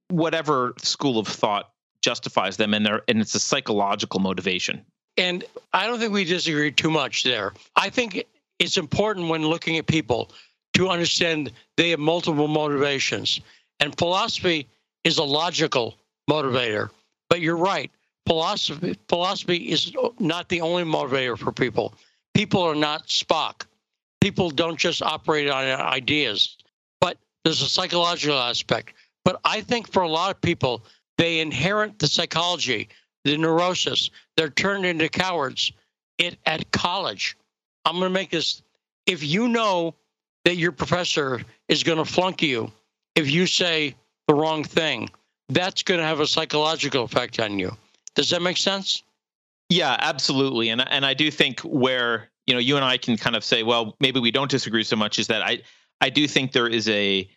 whatever 0.08 0.74
school 0.78 1.18
of 1.18 1.28
thought 1.28 1.70
justifies 2.02 2.56
them 2.56 2.74
and 2.74 2.84
they're 2.84 3.02
and 3.08 3.20
it's 3.20 3.34
a 3.34 3.40
psychological 3.40 4.20
motivation. 4.20 4.84
And 5.18 5.44
i 5.72 5.86
don't 5.86 5.98
think 5.98 6.12
we 6.12 6.24
disagree 6.24 6.72
too 6.72 6.90
much 6.90 7.22
there. 7.22 7.52
I 7.76 7.90
think 7.90 8.24
it's 8.58 8.76
important 8.76 9.28
when 9.28 9.42
looking 9.42 9.76
at 9.76 9.86
people 9.86 10.30
to 10.74 10.88
understand 10.88 11.52
they 11.76 11.90
have 11.90 12.00
multiple 12.00 12.48
motivations. 12.48 13.40
And 13.78 13.96
philosophy 13.98 14.68
is 15.04 15.18
a 15.18 15.24
logical 15.24 15.96
motivator 16.30 16.90
but 17.32 17.40
you're 17.40 17.56
right 17.56 17.90
philosophy 18.26 18.96
philosophy 19.08 19.56
is 19.56 19.92
not 20.18 20.48
the 20.48 20.60
only 20.60 20.84
motivator 20.84 21.36
for 21.36 21.52
people 21.52 21.94
people 22.34 22.62
are 22.62 22.74
not 22.74 23.08
spock 23.08 23.66
people 24.20 24.50
don't 24.50 24.78
just 24.78 25.02
operate 25.02 25.50
on 25.50 25.64
ideas 25.80 26.56
but 27.00 27.18
there's 27.44 27.62
a 27.62 27.68
psychological 27.68 28.38
aspect 28.38 28.94
but 29.24 29.40
I 29.44 29.60
think 29.60 29.90
for 29.90 30.02
a 30.02 30.08
lot 30.08 30.30
of 30.30 30.40
people, 30.40 30.84
they 31.18 31.40
inherit 31.40 31.98
the 31.98 32.06
psychology 32.06 32.88
the 33.24 33.36
neurosis. 33.36 34.10
They're 34.36 34.50
turned 34.50 34.84
into 34.84 35.08
cowards 35.08 35.72
it, 36.18 36.38
at 36.44 36.70
college. 36.72 37.36
I'm 37.84 37.94
going 37.94 38.06
to 38.06 38.10
make 38.10 38.30
this. 38.30 38.62
If 39.06 39.22
you 39.22 39.46
know 39.46 39.94
that 40.44 40.56
your 40.56 40.72
professor 40.72 41.40
is 41.68 41.84
going 41.84 41.98
to 41.98 42.04
flunk 42.04 42.42
you 42.42 42.72
if 43.14 43.30
you 43.30 43.46
say 43.46 43.94
the 44.26 44.34
wrong 44.34 44.64
thing, 44.64 45.08
that's 45.50 45.82
going 45.82 46.00
to 46.00 46.06
have 46.06 46.18
a 46.18 46.26
psychological 46.26 47.04
effect 47.04 47.38
on 47.38 47.58
you. 47.58 47.76
Does 48.14 48.30
that 48.30 48.42
make 48.42 48.56
sense? 48.56 49.02
Yeah, 49.68 49.96
absolutely. 49.98 50.68
And 50.68 50.86
and 50.88 51.06
I 51.06 51.14
do 51.14 51.30
think 51.30 51.60
where 51.60 52.30
you 52.46 52.54
know 52.54 52.60
you 52.60 52.76
and 52.76 52.84
I 52.84 52.98
can 52.98 53.16
kind 53.16 53.36
of 53.36 53.44
say, 53.44 53.62
well, 53.62 53.96
maybe 54.00 54.20
we 54.20 54.30
don't 54.30 54.50
disagree 54.50 54.84
so 54.84 54.96
much, 54.96 55.18
is 55.18 55.28
that 55.28 55.42
I 55.42 55.62
I 56.00 56.10
do 56.10 56.28
think 56.28 56.52
there 56.52 56.68
is 56.68 56.88
a 56.88 57.28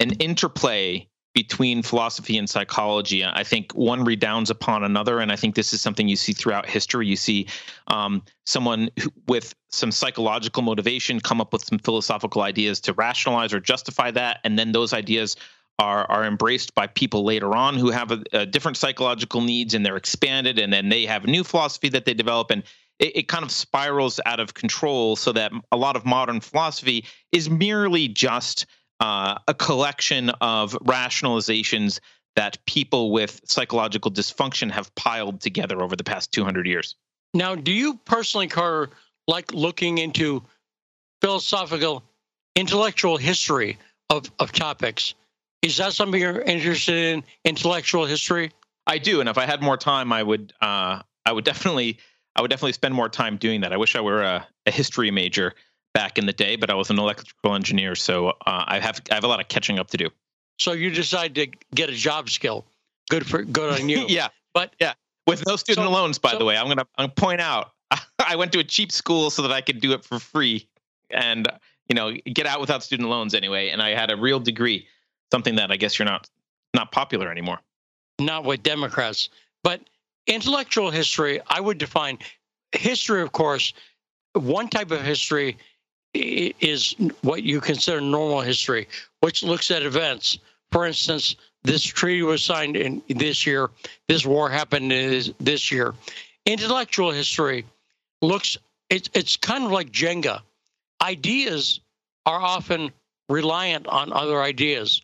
an 0.00 0.12
interplay 0.12 1.08
between 1.34 1.82
philosophy 1.82 2.36
and 2.36 2.48
psychology. 2.48 3.24
I 3.24 3.44
think 3.44 3.72
one 3.72 4.04
redounds 4.04 4.50
upon 4.50 4.82
another, 4.82 5.20
and 5.20 5.30
I 5.30 5.36
think 5.36 5.54
this 5.54 5.72
is 5.72 5.80
something 5.80 6.08
you 6.08 6.16
see 6.16 6.32
throughout 6.32 6.66
history. 6.66 7.06
You 7.06 7.16
see 7.16 7.46
um, 7.88 8.22
someone 8.46 8.90
who, 9.00 9.12
with 9.26 9.54
some 9.68 9.92
psychological 9.92 10.62
motivation 10.62 11.20
come 11.20 11.40
up 11.40 11.52
with 11.52 11.64
some 11.64 11.78
philosophical 11.78 12.42
ideas 12.42 12.80
to 12.80 12.92
rationalize 12.92 13.52
or 13.52 13.60
justify 13.60 14.10
that, 14.12 14.40
and 14.44 14.58
then 14.58 14.72
those 14.72 14.92
ideas 14.92 15.36
are 15.78 16.10
are 16.10 16.24
embraced 16.24 16.74
by 16.74 16.86
people 16.86 17.24
later 17.24 17.54
on 17.54 17.76
who 17.76 17.90
have 17.90 18.10
a, 18.10 18.22
a 18.32 18.46
different 18.46 18.76
psychological 18.76 19.40
needs, 19.40 19.74
and 19.74 19.84
they're 19.84 19.96
expanded, 19.96 20.58
and 20.58 20.72
then 20.72 20.88
they 20.88 21.06
have 21.06 21.24
a 21.24 21.28
new 21.28 21.44
philosophy 21.44 21.88
that 21.88 22.04
they 22.04 22.14
develop, 22.14 22.50
and 22.50 22.62
it, 22.98 23.16
it 23.16 23.28
kind 23.28 23.44
of 23.44 23.50
spirals 23.50 24.20
out 24.26 24.40
of 24.40 24.54
control. 24.54 25.16
So 25.16 25.32
that 25.32 25.52
a 25.72 25.76
lot 25.76 25.96
of 25.96 26.04
modern 26.04 26.40
philosophy 26.40 27.04
is 27.32 27.48
merely 27.48 28.08
just 28.08 28.66
uh, 29.00 29.38
a 29.46 29.54
collection 29.54 30.30
of 30.40 30.72
rationalizations 30.84 32.00
that 32.36 32.64
people 32.66 33.10
with 33.10 33.40
psychological 33.44 34.10
dysfunction 34.10 34.70
have 34.70 34.94
piled 34.94 35.40
together 35.40 35.82
over 35.82 35.96
the 35.96 36.04
past 36.04 36.32
200 36.32 36.66
years. 36.66 36.94
Now, 37.34 37.54
do 37.54 37.72
you 37.72 37.98
personally, 38.04 38.46
Carter, 38.46 38.90
like 39.26 39.52
looking 39.52 39.98
into 39.98 40.42
philosophical, 41.20 42.04
intellectual 42.54 43.16
history 43.16 43.78
of, 44.10 44.30
of 44.38 44.52
topics? 44.52 45.14
Is 45.62 45.76
that 45.78 45.92
something 45.92 46.20
you're 46.20 46.40
interested 46.40 46.96
in, 46.96 47.24
intellectual 47.44 48.04
history? 48.04 48.52
I 48.86 48.98
do, 48.98 49.20
and 49.20 49.28
if 49.28 49.36
I 49.36 49.44
had 49.44 49.62
more 49.62 49.76
time, 49.76 50.12
I 50.12 50.22
would. 50.22 50.52
Uh, 50.60 51.02
I 51.26 51.32
would 51.32 51.44
definitely. 51.44 51.98
I 52.36 52.40
would 52.40 52.50
definitely 52.50 52.72
spend 52.72 52.94
more 52.94 53.08
time 53.08 53.36
doing 53.36 53.62
that. 53.62 53.72
I 53.72 53.76
wish 53.76 53.96
I 53.96 54.00
were 54.00 54.22
a, 54.22 54.46
a 54.66 54.70
history 54.70 55.10
major 55.10 55.54
back 55.92 56.18
in 56.18 56.26
the 56.26 56.32
day, 56.32 56.54
but 56.54 56.70
I 56.70 56.74
was 56.74 56.90
an 56.90 56.98
electrical 56.98 57.54
engineer, 57.54 57.96
so 57.96 58.28
uh, 58.28 58.32
I 58.46 58.78
have 58.78 59.00
I 59.10 59.14
have 59.14 59.24
a 59.24 59.28
lot 59.28 59.40
of 59.40 59.48
catching 59.48 59.78
up 59.78 59.90
to 59.90 59.96
do. 59.96 60.08
So 60.58 60.72
you 60.72 60.90
decide 60.90 61.34
to 61.36 61.48
get 61.74 61.90
a 61.90 61.94
job 61.94 62.30
skill. 62.30 62.64
Good 63.10 63.26
for 63.26 63.42
good 63.42 63.80
on 63.80 63.88
you. 63.88 64.04
yeah, 64.08 64.28
but 64.54 64.74
yeah, 64.80 64.94
with 65.26 65.44
no 65.46 65.56
student 65.56 65.86
so, 65.86 65.92
loans, 65.92 66.18
by 66.18 66.32
so, 66.32 66.38
the 66.38 66.44
way. 66.44 66.56
I'm 66.56 66.68
gonna 66.68 66.86
I'm 66.96 67.06
gonna 67.06 67.12
point 67.14 67.40
out 67.40 67.72
I 68.18 68.36
went 68.36 68.52
to 68.52 68.58
a 68.58 68.64
cheap 68.64 68.92
school 68.92 69.30
so 69.30 69.42
that 69.42 69.52
I 69.52 69.60
could 69.60 69.80
do 69.80 69.92
it 69.92 70.04
for 70.04 70.18
free, 70.18 70.68
and 71.10 71.48
you 71.88 71.94
know 71.94 72.12
get 72.12 72.46
out 72.46 72.60
without 72.60 72.82
student 72.82 73.08
loans 73.08 73.34
anyway. 73.34 73.70
And 73.70 73.82
I 73.82 73.90
had 73.90 74.10
a 74.10 74.16
real 74.16 74.40
degree, 74.40 74.86
something 75.30 75.56
that 75.56 75.70
I 75.70 75.76
guess 75.76 75.98
you're 75.98 76.06
not 76.06 76.28
not 76.74 76.92
popular 76.92 77.30
anymore. 77.30 77.58
Not 78.20 78.44
with 78.44 78.62
Democrats, 78.62 79.28
but 79.62 79.80
intellectual 80.26 80.90
history. 80.90 81.40
I 81.46 81.60
would 81.60 81.78
define 81.78 82.18
history, 82.72 83.22
of 83.22 83.32
course. 83.32 83.72
One 84.34 84.68
type 84.68 84.90
of 84.90 85.02
history 85.02 85.56
is 86.14 86.94
what 87.22 87.42
you 87.42 87.60
consider 87.60 88.00
normal 88.00 88.40
history, 88.40 88.88
which 89.20 89.42
looks 89.42 89.70
at 89.70 89.82
events. 89.82 90.38
For 90.70 90.86
instance, 90.86 91.36
this 91.62 91.82
treaty 91.82 92.22
was 92.22 92.42
signed 92.42 92.76
in 92.76 93.02
this 93.08 93.46
year. 93.46 93.70
This 94.06 94.26
war 94.26 94.50
happened 94.50 94.90
this 94.90 95.72
year. 95.72 95.94
Intellectual 96.44 97.10
history 97.10 97.64
looks 98.22 98.56
it's 98.90 99.10
it's 99.14 99.36
kind 99.36 99.64
of 99.64 99.70
like 99.70 99.90
Jenga. 99.90 100.40
Ideas 101.02 101.80
are 102.26 102.40
often 102.40 102.90
reliant 103.28 103.86
on 103.86 104.12
other 104.12 104.42
ideas, 104.42 105.02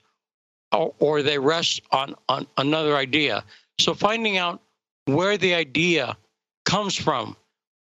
or, 0.74 0.94
or 0.98 1.22
they 1.22 1.38
rest 1.38 1.82
on 1.90 2.14
on 2.28 2.46
another 2.58 2.96
idea. 2.96 3.44
So 3.78 3.94
finding 3.94 4.36
out 4.36 4.60
where 5.06 5.36
the 5.36 5.54
idea 5.54 6.16
comes 6.64 6.96
from, 6.96 7.36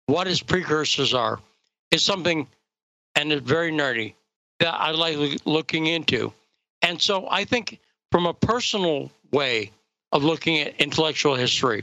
what 0.07 0.27
its 0.29 0.43
precursors 0.43 1.15
are, 1.15 1.41
is 1.91 2.03
something 2.03 2.47
and 3.15 3.33
it's 3.33 3.47
very 3.47 3.71
nerdy 3.73 4.15
that 4.61 4.75
I 4.75 4.91
like 4.93 5.41
looking 5.45 5.87
into. 5.87 6.33
And 6.83 7.01
so 7.01 7.29
I 7.31 7.45
think 7.45 7.79
from 8.11 8.27
a 8.27 8.35
personal 8.35 9.11
way 9.33 9.71
of 10.13 10.25
looking 10.25 10.61
at 10.61 10.81
intellectual 10.81 11.35
history, 11.35 11.83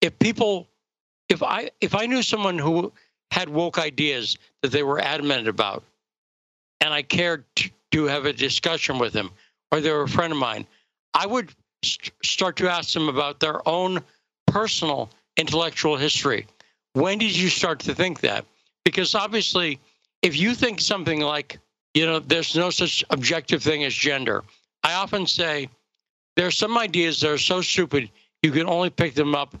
if 0.00 0.18
people, 0.18 0.66
if 1.28 1.42
I 1.42 1.70
if 1.80 1.94
I 1.94 2.06
knew 2.06 2.22
someone 2.22 2.58
who 2.58 2.92
had 3.30 3.48
woke 3.48 3.78
ideas 3.78 4.38
that 4.62 4.70
they 4.72 4.82
were 4.82 5.00
adamant 5.00 5.48
about, 5.48 5.82
and 6.80 6.92
I 6.92 7.02
cared 7.02 7.44
to, 7.56 7.70
to 7.92 8.04
have 8.04 8.24
a 8.26 8.32
discussion 8.32 8.98
with 8.98 9.12
them, 9.12 9.30
or 9.72 9.80
they're 9.80 10.02
a 10.02 10.08
friend 10.08 10.32
of 10.32 10.38
mine, 10.38 10.66
I 11.14 11.26
would 11.26 11.50
st- 11.82 12.12
start 12.22 12.56
to 12.56 12.70
ask 12.70 12.92
them 12.92 13.08
about 13.08 13.40
their 13.40 13.66
own 13.68 14.00
personal 14.46 15.10
intellectual 15.36 15.96
history. 15.96 16.46
When 16.94 17.18
did 17.18 17.36
you 17.36 17.48
start 17.48 17.80
to 17.80 17.94
think 17.94 18.20
that? 18.20 18.44
Because 18.84 19.14
obviously, 19.14 19.80
if 20.22 20.36
you 20.36 20.54
think 20.54 20.80
something 20.80 21.20
like, 21.20 21.58
you 21.94 22.06
know, 22.06 22.18
there's 22.18 22.56
no 22.56 22.70
such 22.70 23.04
objective 23.10 23.62
thing 23.62 23.84
as 23.84 23.94
gender, 23.94 24.44
I 24.82 24.94
often 24.94 25.26
say 25.26 25.68
there 26.36 26.46
are 26.46 26.52
some 26.52 26.78
ideas 26.78 27.20
that 27.20 27.30
are 27.30 27.38
so 27.38 27.60
stupid 27.60 28.10
you 28.42 28.52
can 28.52 28.66
only 28.68 28.90
pick 28.90 29.14
them 29.14 29.34
up 29.34 29.56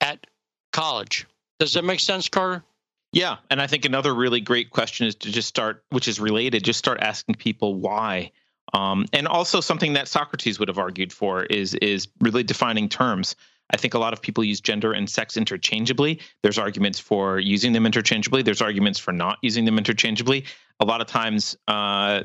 at 0.00 0.26
college. 0.72 1.26
Does 1.58 1.74
that 1.74 1.84
make 1.84 2.00
sense, 2.00 2.28
Carter? 2.28 2.64
Yeah, 3.12 3.36
and 3.50 3.60
I 3.60 3.66
think 3.66 3.84
another 3.84 4.14
really 4.14 4.40
great 4.40 4.70
question 4.70 5.06
is 5.06 5.14
to 5.16 5.30
just 5.30 5.48
start, 5.48 5.84
which 5.90 6.08
is 6.08 6.18
related, 6.18 6.64
just 6.64 6.78
start 6.78 7.00
asking 7.00 7.34
people 7.34 7.74
why. 7.74 8.32
Um, 8.72 9.06
and 9.12 9.26
also 9.28 9.60
something 9.60 9.94
that 9.94 10.08
Socrates 10.08 10.58
would 10.58 10.68
have 10.68 10.78
argued 10.78 11.12
for 11.12 11.44
is 11.44 11.74
is 11.74 12.08
really 12.20 12.42
defining 12.42 12.88
terms. 12.88 13.36
I 13.70 13.76
think 13.76 13.94
a 13.94 13.98
lot 13.98 14.12
of 14.12 14.20
people 14.20 14.44
use 14.44 14.60
gender 14.60 14.92
and 14.92 15.08
sex 15.08 15.36
interchangeably. 15.36 16.20
There's 16.42 16.58
arguments 16.58 16.98
for 16.98 17.38
using 17.38 17.72
them 17.72 17.86
interchangeably. 17.86 18.42
There's 18.42 18.60
arguments 18.60 18.98
for 18.98 19.12
not 19.12 19.38
using 19.40 19.64
them 19.64 19.78
interchangeably. 19.78 20.44
A 20.80 20.84
lot 20.84 21.00
of 21.00 21.06
times, 21.06 21.56
uh, 21.68 22.24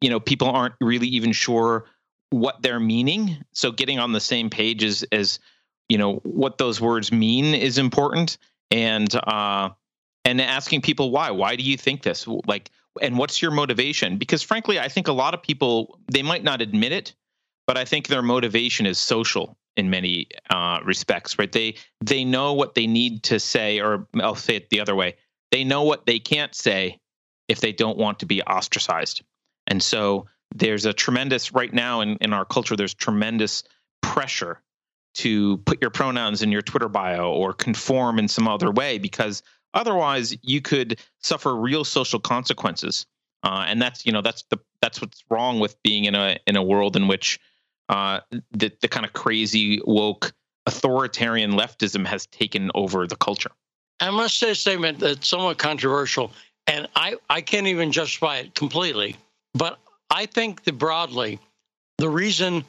you 0.00 0.10
know, 0.10 0.20
people 0.20 0.48
aren't 0.48 0.74
really 0.80 1.08
even 1.08 1.32
sure 1.32 1.84
what 2.30 2.62
they're 2.62 2.80
meaning. 2.80 3.44
So 3.52 3.72
getting 3.72 3.98
on 3.98 4.12
the 4.12 4.20
same 4.20 4.48
page 4.48 4.82
as, 4.82 5.04
as 5.12 5.38
you 5.88 5.98
know, 5.98 6.16
what 6.22 6.56
those 6.56 6.80
words 6.80 7.12
mean 7.12 7.54
is 7.54 7.76
important. 7.76 8.38
And 8.70 9.12
uh, 9.14 9.70
and 10.24 10.40
asking 10.40 10.82
people 10.82 11.10
why. 11.10 11.30
Why 11.32 11.56
do 11.56 11.62
you 11.62 11.76
think 11.76 12.02
this? 12.02 12.26
Like, 12.26 12.70
and 13.00 13.16
what's 13.16 13.40
your 13.40 13.50
motivation? 13.50 14.16
Because 14.16 14.42
frankly, 14.42 14.78
I 14.78 14.88
think 14.88 15.08
a 15.08 15.12
lot 15.12 15.34
of 15.34 15.42
people 15.42 15.98
they 16.10 16.22
might 16.22 16.44
not 16.44 16.60
admit 16.60 16.92
it, 16.92 17.14
but 17.66 17.76
I 17.76 17.84
think 17.84 18.08
their 18.08 18.22
motivation 18.22 18.86
is 18.86 18.98
social 18.98 19.56
in 19.76 19.90
many 19.90 20.28
uh, 20.50 20.80
respects, 20.84 21.38
right? 21.38 21.50
They 21.50 21.76
they 22.00 22.24
know 22.24 22.54
what 22.54 22.74
they 22.74 22.86
need 22.86 23.24
to 23.24 23.38
say, 23.40 23.80
or 23.80 24.06
I'll 24.20 24.34
say 24.34 24.56
it 24.56 24.70
the 24.70 24.80
other 24.80 24.94
way: 24.94 25.16
they 25.50 25.64
know 25.64 25.84
what 25.84 26.06
they 26.06 26.18
can't 26.18 26.54
say 26.54 26.98
if 27.48 27.60
they 27.60 27.72
don't 27.72 27.98
want 27.98 28.20
to 28.20 28.26
be 28.26 28.42
ostracized. 28.42 29.22
And 29.66 29.82
so 29.82 30.26
there's 30.54 30.86
a 30.86 30.92
tremendous 30.92 31.52
right 31.52 31.72
now 31.72 32.00
in, 32.00 32.16
in 32.20 32.32
our 32.32 32.44
culture. 32.44 32.76
There's 32.76 32.94
tremendous 32.94 33.64
pressure 34.02 34.60
to 35.14 35.58
put 35.58 35.80
your 35.80 35.90
pronouns 35.90 36.42
in 36.42 36.52
your 36.52 36.62
Twitter 36.62 36.88
bio 36.88 37.32
or 37.32 37.52
conform 37.52 38.18
in 38.18 38.28
some 38.28 38.46
other 38.46 38.70
way 38.70 38.98
because 38.98 39.42
otherwise 39.74 40.36
you 40.42 40.60
could 40.60 41.00
suffer 41.20 41.54
real 41.54 41.84
social 41.84 42.20
consequences. 42.20 43.06
Uh, 43.42 43.64
and 43.66 43.80
that's 43.80 44.04
you 44.04 44.12
know 44.12 44.20
that's 44.20 44.44
the 44.50 44.58
that's 44.82 45.00
what's 45.00 45.24
wrong 45.30 45.60
with 45.60 45.82
being 45.82 46.04
in 46.04 46.14
a 46.14 46.38
in 46.46 46.56
a 46.56 46.62
world 46.62 46.96
in 46.96 47.08
which 47.08 47.40
uh, 47.88 48.20
the 48.52 48.70
the 48.82 48.88
kind 48.88 49.06
of 49.06 49.12
crazy 49.12 49.80
woke 49.84 50.32
authoritarian 50.66 51.52
leftism 51.52 52.06
has 52.06 52.26
taken 52.26 52.70
over 52.74 53.06
the 53.06 53.16
culture. 53.16 53.50
I 53.98 54.10
must 54.10 54.38
say 54.38 54.50
a 54.50 54.54
statement 54.54 54.98
that's 54.98 55.28
somewhat 55.28 55.58
controversial, 55.58 56.32
and 56.66 56.88
I, 56.96 57.16
I 57.28 57.40
can't 57.40 57.66
even 57.66 57.92
justify 57.92 58.38
it 58.38 58.54
completely. 58.54 59.16
But 59.54 59.78
I 60.10 60.26
think 60.26 60.64
that 60.64 60.78
broadly, 60.78 61.38
the 61.98 62.08
reason 62.08 62.64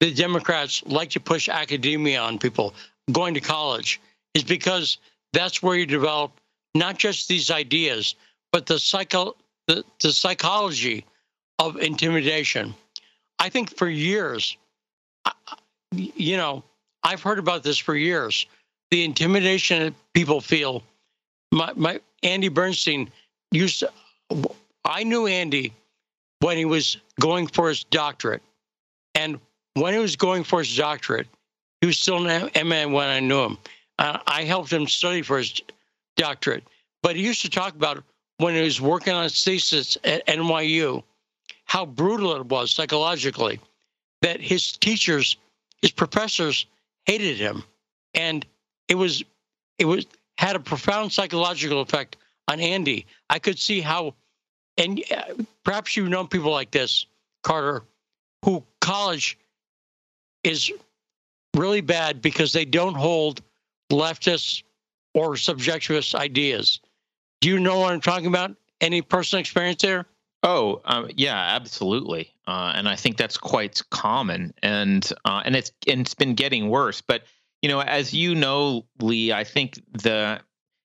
the 0.00 0.12
Democrats 0.12 0.82
like 0.86 1.10
to 1.10 1.20
push 1.20 1.48
academia 1.48 2.20
on 2.20 2.38
people 2.38 2.74
going 3.12 3.34
to 3.34 3.40
college 3.40 4.00
is 4.34 4.42
because 4.42 4.98
that's 5.32 5.62
where 5.62 5.76
you 5.76 5.86
develop 5.86 6.32
not 6.74 6.98
just 6.98 7.28
these 7.28 7.50
ideas, 7.50 8.14
but 8.52 8.66
the 8.66 8.78
psycho 8.78 9.34
the, 9.68 9.84
the 10.00 10.12
psychology 10.12 11.04
of 11.58 11.76
intimidation. 11.76 12.74
I 13.38 13.48
think 13.48 13.76
for 13.76 13.88
years, 13.88 14.56
you 15.92 16.36
know, 16.36 16.64
I've 17.02 17.22
heard 17.22 17.38
about 17.38 17.62
this 17.62 17.78
for 17.78 17.94
years. 17.94 18.46
The 18.90 19.04
intimidation 19.04 19.82
that 19.84 19.94
people 20.14 20.40
feel. 20.40 20.82
My, 21.52 21.72
my 21.74 22.00
Andy 22.22 22.48
Bernstein 22.48 23.10
used 23.50 23.80
to. 23.80 23.90
I 24.84 25.04
knew 25.04 25.26
Andy 25.26 25.72
when 26.40 26.56
he 26.56 26.64
was 26.64 26.96
going 27.20 27.46
for 27.46 27.68
his 27.68 27.84
doctorate, 27.84 28.42
and 29.14 29.38
when 29.74 29.92
he 29.94 30.00
was 30.00 30.16
going 30.16 30.44
for 30.44 30.60
his 30.60 30.76
doctorate, 30.76 31.28
He 31.80 31.86
was 31.86 31.98
still 31.98 32.26
an 32.26 32.50
MA 32.68 32.86
when 32.86 33.08
I 33.08 33.20
knew 33.20 33.42
him. 33.42 33.58
Uh, 33.98 34.18
I 34.26 34.44
helped 34.44 34.72
him 34.72 34.86
study 34.86 35.22
for 35.22 35.38
his 35.38 35.60
doctorate. 36.16 36.64
But 37.02 37.16
he 37.16 37.22
used 37.22 37.42
to 37.42 37.50
talk 37.50 37.74
about 37.74 38.02
when 38.38 38.54
he 38.54 38.62
was 38.62 38.80
working 38.80 39.12
on 39.12 39.24
his 39.24 39.44
thesis 39.44 39.96
at 40.04 40.26
NYU, 40.26 41.02
how 41.64 41.86
brutal 41.86 42.34
it 42.36 42.46
was 42.46 42.72
psychologically, 42.72 43.60
that 44.20 44.40
his 44.40 44.72
teachers, 44.72 45.36
his 45.80 45.90
professors 45.90 46.66
hated 47.06 47.36
him. 47.36 47.64
And 48.14 48.46
it 48.88 48.94
was, 48.94 49.22
it 49.78 49.84
was, 49.84 50.06
had 50.38 50.56
a 50.56 50.60
profound 50.60 51.12
psychological 51.12 51.80
effect 51.80 52.16
on 52.48 52.60
Andy. 52.60 53.06
I 53.30 53.38
could 53.38 53.58
see 53.58 53.80
how, 53.80 54.14
and 54.76 55.02
uh, 55.10 55.42
perhaps 55.64 55.96
you 55.96 56.08
know 56.08 56.26
people 56.26 56.50
like 56.50 56.70
this, 56.70 57.06
Carter, 57.42 57.82
who 58.44 58.62
college 58.80 59.38
is 60.42 60.72
really 61.56 61.80
bad 61.80 62.20
because 62.22 62.52
they 62.52 62.64
don't 62.64 62.94
hold 62.94 63.42
leftist 63.90 64.62
or 65.14 65.34
subjectivist 65.34 66.14
ideas. 66.14 66.80
Do 67.40 67.48
you 67.48 67.58
know 67.58 67.80
what 67.80 67.92
I'm 67.92 68.00
talking 68.00 68.26
about? 68.26 68.56
Any 68.80 69.02
personal 69.02 69.40
experience 69.40 69.82
there? 69.82 70.06
Oh, 70.42 70.80
um, 70.84 71.08
yeah, 71.16 71.36
absolutely. 71.36 72.32
Uh, 72.46 72.72
and 72.74 72.88
I 72.88 72.96
think 72.96 73.16
that's 73.16 73.36
quite 73.36 73.80
common, 73.90 74.52
and 74.62 75.08
uh, 75.24 75.42
and 75.44 75.54
it's 75.54 75.70
and 75.86 76.00
it's 76.00 76.14
been 76.14 76.34
getting 76.34 76.68
worse. 76.68 77.00
But 77.00 77.22
you 77.62 77.68
know, 77.68 77.80
as 77.80 78.12
you 78.12 78.34
know, 78.34 78.84
Lee, 79.00 79.32
I 79.32 79.44
think 79.44 79.80
the 79.92 80.40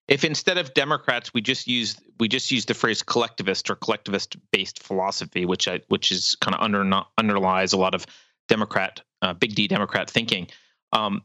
if 0.06 0.24
instead 0.24 0.58
of 0.58 0.74
Democrats 0.74 1.34
we 1.34 1.40
just 1.40 1.66
use 1.66 1.96
we 2.20 2.28
just 2.28 2.50
use 2.52 2.66
the 2.66 2.74
phrase 2.74 3.02
collectivist 3.02 3.68
or 3.68 3.74
collectivist 3.74 4.36
based 4.52 4.82
philosophy, 4.82 5.44
which 5.44 5.66
I, 5.66 5.80
which 5.88 6.12
is 6.12 6.36
kind 6.40 6.54
of 6.54 6.62
under 6.62 7.02
underlies 7.18 7.72
a 7.72 7.78
lot 7.78 7.94
of 7.94 8.06
Democrat 8.48 9.00
uh, 9.22 9.34
big 9.34 9.56
D 9.56 9.66
Democrat 9.66 10.08
thinking. 10.08 10.46
Um, 10.92 11.22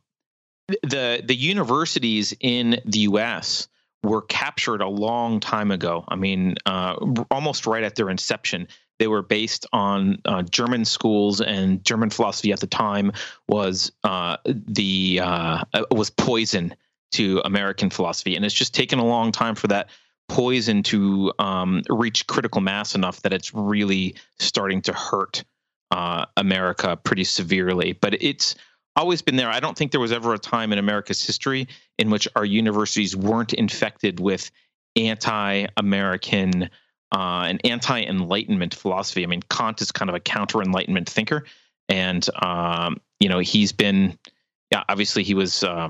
the 0.68 1.24
the 1.24 1.36
universities 1.36 2.34
in 2.40 2.82
the 2.86 3.00
U.S. 3.00 3.68
were 4.04 4.22
captured 4.22 4.82
a 4.82 4.88
long 4.88 5.40
time 5.40 5.72
ago. 5.72 6.04
I 6.08 6.16
mean, 6.16 6.56
uh, 6.66 6.96
almost 7.32 7.66
right 7.68 7.84
at 7.84 7.96
their 7.96 8.10
inception. 8.10 8.68
They 9.00 9.08
were 9.08 9.24
based 9.24 9.66
on 9.74 10.22
uh, 10.26 10.44
German 10.44 10.86
schools, 10.86 11.42
and 11.42 11.84
German 11.84 12.10
philosophy 12.10 12.52
at 12.54 12.60
the 12.60 12.68
time 12.68 13.12
was 13.48 13.92
uh, 14.04 14.38
the 14.46 15.20
uh, 15.22 15.64
was 15.92 16.10
poison 16.10 16.76
to 17.14 17.42
American 17.44 17.90
philosophy, 17.90 18.36
and 18.36 18.46
it's 18.46 18.54
just 18.54 18.74
taken 18.74 19.00
a 19.00 19.06
long 19.06 19.32
time 19.32 19.56
for 19.56 19.68
that 19.68 19.90
poison 20.30 20.84
to 20.84 21.34
um, 21.40 21.82
reach 21.90 22.28
critical 22.28 22.62
mass 22.62 22.96
enough 22.96 23.22
that 23.24 23.34
it's 23.34 23.54
really 23.54 24.16
starting 24.40 24.82
to 24.82 24.94
hurt 24.94 25.44
uh, 25.92 26.26
America 26.38 26.98
pretty 27.04 27.24
severely. 27.24 27.94
But 27.94 28.22
it's 28.24 28.56
always 28.96 29.22
been 29.22 29.36
there. 29.36 29.50
I 29.50 29.60
don't 29.60 29.78
think 29.78 29.92
there 29.92 30.02
was 30.02 30.12
ever 30.12 30.34
a 30.34 30.40
time 30.40 30.72
in 30.72 30.80
America's 30.80 31.24
history 31.24 31.68
in 31.98 32.10
which 32.10 32.28
our 32.36 32.46
universities 32.46 33.16
weren't 33.16 33.54
infected 33.54 34.20
with 34.20 34.52
anti-American 34.96 36.70
uh, 37.12 37.46
and 37.48 37.62
anti-enlightenment 37.66 38.74
philosophy. 38.74 39.24
I 39.24 39.28
mean, 39.28 39.42
Kant 39.50 39.82
is 39.82 39.92
kind 39.92 40.10
of 40.10 40.16
a 40.16 40.20
counter-enlightenment 40.20 41.10
thinker, 41.10 41.46
and 41.90 42.28
um, 42.42 42.98
you 43.20 43.30
know 43.30 43.40
he's 43.40 43.72
been, 43.72 44.18
yeah, 44.72 44.84
obviously 44.90 45.24
he 45.24 45.34
was 45.34 45.64
uh, 45.64 45.90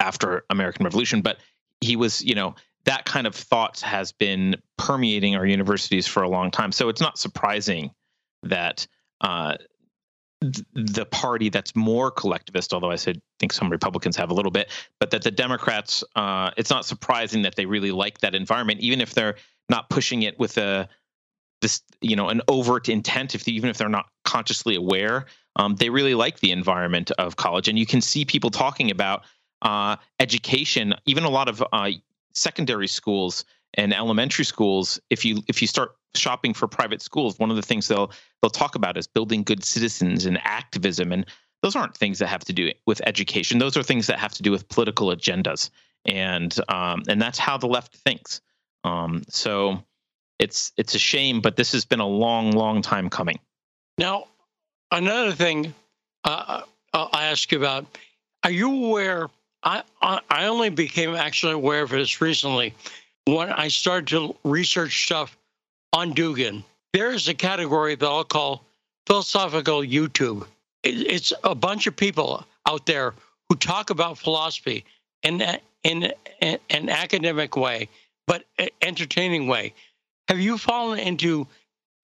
after 0.00 0.44
American 0.50 0.84
Revolution, 0.84 1.22
but 1.22 1.38
he 1.80 1.96
was, 1.96 2.22
you 2.22 2.34
know, 2.34 2.54
that 2.84 3.04
kind 3.04 3.26
of 3.26 3.34
thought 3.34 3.80
has 3.80 4.12
been 4.12 4.56
permeating 4.76 5.36
our 5.36 5.46
universities 5.46 6.06
for 6.06 6.22
a 6.22 6.28
long 6.28 6.50
time. 6.50 6.72
So 6.72 6.88
it's 6.88 7.00
not 7.00 7.18
surprising 7.18 7.90
that 8.42 8.86
uh, 9.20 9.56
the 10.42 11.06
party 11.06 11.48
that's 11.48 11.74
more 11.74 12.10
collectivist, 12.10 12.72
although 12.72 12.90
I 12.90 12.96
said 12.96 13.20
think 13.38 13.52
some 13.52 13.70
Republicans 13.70 14.16
have 14.16 14.30
a 14.30 14.34
little 14.34 14.50
bit, 14.50 14.70
but 14.98 15.10
that 15.10 15.22
the 15.22 15.30
Democrats, 15.30 16.04
uh, 16.16 16.50
it's 16.56 16.70
not 16.70 16.84
surprising 16.84 17.42
that 17.42 17.56
they 17.56 17.66
really 17.66 17.92
like 17.92 18.18
that 18.20 18.34
environment, 18.34 18.80
even 18.80 19.00
if 19.00 19.14
they're 19.14 19.36
not 19.68 19.88
pushing 19.90 20.22
it 20.22 20.38
with 20.38 20.58
a 20.58 20.88
this 21.60 21.80
you 22.00 22.16
know 22.16 22.28
an 22.28 22.42
overt 22.48 22.88
intent. 22.88 23.34
If 23.34 23.44
they, 23.44 23.52
even 23.52 23.70
if 23.70 23.78
they're 23.78 23.88
not 23.88 24.06
consciously 24.24 24.74
aware, 24.74 25.26
um, 25.56 25.76
they 25.76 25.90
really 25.90 26.14
like 26.14 26.40
the 26.40 26.50
environment 26.50 27.10
of 27.12 27.36
college, 27.36 27.68
and 27.68 27.78
you 27.78 27.86
can 27.86 28.00
see 28.00 28.24
people 28.24 28.50
talking 28.50 28.90
about 28.90 29.22
uh, 29.62 29.96
education, 30.20 30.94
even 31.06 31.24
a 31.24 31.30
lot 31.30 31.48
of 31.48 31.62
uh, 31.72 31.90
secondary 32.34 32.88
schools 32.88 33.44
and 33.74 33.94
elementary 33.94 34.44
schools. 34.44 35.00
If 35.10 35.24
you 35.24 35.42
if 35.48 35.60
you 35.62 35.68
start 35.68 35.96
shopping 36.14 36.54
for 36.54 36.68
private 36.68 37.02
schools, 37.02 37.38
one 37.38 37.50
of 37.50 37.56
the 37.56 37.62
things 37.62 37.88
they'll 37.88 38.12
they'll 38.40 38.50
talk 38.50 38.74
about 38.74 38.96
is 38.96 39.06
building 39.06 39.42
good 39.42 39.64
citizens 39.64 40.26
and 40.26 40.38
activism, 40.44 41.12
and 41.12 41.26
those 41.62 41.76
aren't 41.76 41.96
things 41.96 42.18
that 42.18 42.28
have 42.28 42.44
to 42.44 42.52
do 42.52 42.70
with 42.86 43.00
education. 43.06 43.58
Those 43.58 43.76
are 43.76 43.82
things 43.82 44.06
that 44.08 44.18
have 44.18 44.32
to 44.34 44.42
do 44.42 44.50
with 44.50 44.68
political 44.68 45.08
agendas, 45.08 45.70
and 46.04 46.54
um, 46.68 47.02
and 47.08 47.20
that's 47.20 47.38
how 47.38 47.56
the 47.56 47.68
left 47.68 47.96
thinks. 47.96 48.40
Um, 48.84 49.22
so 49.28 49.82
it's 50.38 50.72
it's 50.76 50.94
a 50.94 50.98
shame, 50.98 51.40
but 51.40 51.56
this 51.56 51.72
has 51.72 51.84
been 51.84 52.00
a 52.00 52.06
long, 52.06 52.50
long 52.50 52.82
time 52.82 53.08
coming. 53.08 53.38
Now, 53.98 54.26
another 54.90 55.32
thing 55.32 55.74
uh, 56.24 56.62
I'll 56.92 57.10
ask 57.12 57.50
you 57.52 57.58
about: 57.58 57.86
Are 58.42 58.50
you 58.50 58.86
aware? 58.86 59.28
I 59.62 59.84
I 60.00 60.46
only 60.46 60.70
became 60.70 61.14
actually 61.14 61.52
aware 61.52 61.82
of 61.82 61.90
this 61.90 62.20
recently 62.20 62.74
when 63.24 63.50
I 63.50 63.68
started 63.68 64.08
to 64.08 64.36
research 64.44 65.04
stuff 65.04 65.36
on 65.92 66.14
Dugin, 66.14 66.64
there 66.92 67.12
is 67.12 67.28
a 67.28 67.34
category 67.34 67.94
that 67.94 68.06
I'll 68.06 68.24
call 68.24 68.64
philosophical 69.06 69.80
YouTube. 69.80 70.46
It's 70.82 71.32
a 71.44 71.54
bunch 71.54 71.86
of 71.86 71.96
people 71.96 72.44
out 72.68 72.86
there 72.86 73.14
who 73.48 73.56
talk 73.56 73.90
about 73.90 74.18
philosophy 74.18 74.84
in 75.22 75.42
in, 75.84 76.12
in 76.40 76.58
an 76.70 76.88
academic 76.88 77.56
way, 77.56 77.88
but 78.26 78.44
entertaining 78.80 79.46
way. 79.46 79.74
Have 80.28 80.40
you 80.40 80.58
fallen 80.58 80.98
into 80.98 81.46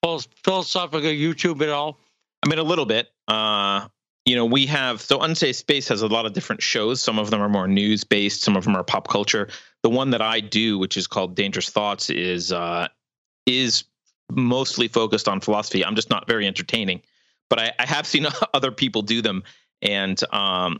philosophical 0.02 1.10
YouTube 1.10 1.62
at 1.62 1.68
all? 1.68 1.98
I 2.42 2.48
mean, 2.48 2.58
a 2.58 2.62
little 2.62 2.86
bit. 2.86 3.08
Uh, 3.26 3.88
you 4.28 4.36
know, 4.36 4.44
we 4.44 4.66
have 4.66 5.00
so 5.00 5.20
Unsafe 5.20 5.56
Space 5.56 5.88
has 5.88 6.02
a 6.02 6.06
lot 6.06 6.26
of 6.26 6.34
different 6.34 6.62
shows. 6.62 7.00
Some 7.00 7.18
of 7.18 7.30
them 7.30 7.40
are 7.40 7.48
more 7.48 7.66
news 7.66 8.04
based, 8.04 8.42
some 8.42 8.56
of 8.56 8.64
them 8.64 8.76
are 8.76 8.84
pop 8.84 9.08
culture. 9.08 9.48
The 9.82 9.88
one 9.88 10.10
that 10.10 10.20
I 10.20 10.40
do, 10.40 10.78
which 10.78 10.98
is 10.98 11.06
called 11.06 11.34
Dangerous 11.34 11.70
Thoughts, 11.70 12.10
is 12.10 12.52
uh, 12.52 12.88
is 13.46 13.84
mostly 14.30 14.86
focused 14.86 15.28
on 15.28 15.40
philosophy. 15.40 15.82
I'm 15.82 15.94
just 15.94 16.10
not 16.10 16.26
very 16.26 16.46
entertaining, 16.46 17.00
but 17.48 17.58
I, 17.58 17.72
I 17.78 17.86
have 17.86 18.06
seen 18.06 18.26
other 18.54 18.70
people 18.70 19.00
do 19.00 19.22
them, 19.22 19.44
and 19.80 20.22
um, 20.30 20.78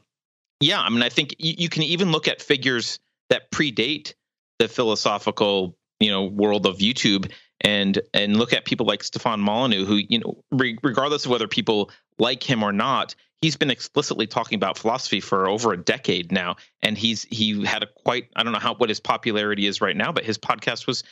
yeah, 0.61 0.83
I 0.83 0.91
mean, 0.91 1.03
I 1.03 1.09
think 1.09 1.35
you, 1.39 1.55
you, 1.57 1.69
can 1.71 1.85
even 1.85 2.13
look 2.13 2.29
at 2.29 2.43
figures 2.43 2.99
that 3.31 3.51
predate 3.51 4.13
the 4.59 4.69
philosophical, 4.69 5.75
you 6.01 6.11
know, 6.11 6.25
world 6.25 6.67
of 6.67 6.79
YouTube, 6.79 7.33
and 7.63 7.99
and 8.13 8.37
look 8.37 8.53
at 8.53 8.67
people 8.67 8.85
like 8.85 9.03
Stefan 9.03 9.41
Molyneux, 9.41 9.87
who 9.87 9.95
you 9.95 10.19
know, 10.19 10.45
re- 10.51 10.79
regardless 10.83 11.25
of 11.25 11.31
whether 11.31 11.49
people 11.49 11.91
like 12.19 12.43
him 12.43 12.63
or 12.63 12.73
not, 12.73 13.15
he's 13.43 13.57
been 13.57 13.71
explicitly 13.71 14.27
talking 14.27 14.57
about 14.57 14.79
philosophy 14.79 15.21
for 15.21 15.49
over 15.49 15.73
a 15.73 15.77
decade 15.77 16.33
now, 16.33 16.57
and 16.83 16.97
he's 16.97 17.25
he 17.25 17.65
had 17.65 17.83
a 17.83 17.87
quite 17.87 18.29
I 18.37 18.43
don't 18.43 18.53
know 18.53 18.59
how 18.59 18.75
what 18.75 18.89
his 18.89 19.01
popularity 19.01 19.67
is 19.67 19.81
right 19.81 19.97
now, 19.97 20.13
but 20.13 20.25
his 20.25 20.39
podcast 20.39 20.87
was 20.87 21.05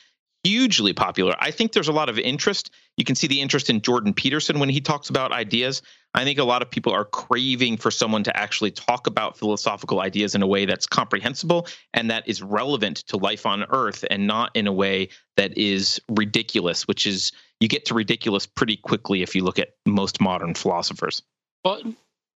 hugely 0.44 0.93
popular. 0.93 1.35
I 1.40 1.51
think 1.51 1.73
there's 1.73 1.89
a 1.89 1.93
lot 1.93 2.09
of 2.09 2.19
interest. 2.19 2.70
You 2.97 3.05
can 3.05 3.16
see 3.16 3.27
the 3.27 3.40
interest 3.40 3.69
in 3.69 3.81
Jordan 3.81 4.15
Peterson 4.15 4.61
when 4.61 4.69
he 4.69 4.81
talks 4.81 5.11
about 5.11 5.32
ideas. 5.32 5.82
I 6.15 6.24
think 6.24 6.39
a 6.39 6.44
lot 6.44 6.62
of 6.62 6.70
people 6.70 6.93
are 6.93 7.05
craving 7.05 7.78
for 7.78 7.90
someone 7.90 8.23
to 8.24 8.36
actually 8.36 8.70
talk 8.70 9.09
about 9.09 9.36
philosophical 9.36 10.01
ideas 10.01 10.35
in 10.35 10.43
a 10.43 10.47
way 10.47 10.65
that's 10.65 10.86
comprehensible 10.86 11.66
and 11.93 12.11
that 12.11 12.28
is 12.28 12.43
relevant 12.43 12.98
to 13.09 13.16
life 13.16 13.44
on 13.44 13.65
earth 13.70 14.05
and 14.09 14.27
not 14.27 14.53
in 14.55 14.66
a 14.66 14.73
way 14.73 15.09
that 15.36 15.59
is 15.59 16.01
ridiculous, 16.09 16.86
which 16.86 17.07
is 17.07 17.32
you 17.61 17.69
get 17.69 17.86
to 17.86 17.94
ridiculous 17.94 18.47
pretty 18.47 18.77
quickly 18.77 19.23
if 19.23 19.35
you 19.35 19.43
look 19.43 19.59
at 19.59 19.70
most 19.85 20.20
modern 20.20 20.55
philosophers. 20.55 21.23
Well, 21.65 21.82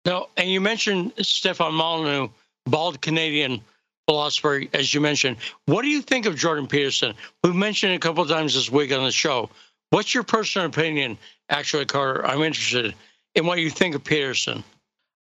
no, 0.08 0.30
and 0.38 0.50
you 0.50 0.62
mentioned 0.62 1.14
Stefan 1.22 1.74
Molyneux, 1.74 2.30
bald 2.66 3.02
Canadian 3.02 3.62
philosopher, 4.08 4.64
as 4.74 4.94
you 4.94 5.02
mentioned. 5.02 5.38
What 5.66 5.82
do 5.82 5.90
you 5.90 6.02
think 6.02 6.26
of 6.26 6.36
Jordan 6.36 6.66
Peterson? 6.66 7.14
We've 7.44 7.54
mentioned 7.54 7.94
a 7.94 8.00
couple 8.00 8.24
of 8.24 8.30
times 8.30 8.54
this 8.56 8.72
week 8.72 8.94
on 8.94 9.04
the 9.04 9.12
show. 9.12 9.50
What's 9.90 10.14
your 10.14 10.24
personal 10.24 10.68
opinion, 10.68 11.18
actually, 11.50 11.86
Carter? 11.86 12.26
I'm 12.26 12.42
interested 12.42 12.96
in 13.36 13.46
what 13.46 13.60
you 13.60 13.70
think 13.70 13.96
of 13.96 14.04
Peterson. 14.04 14.64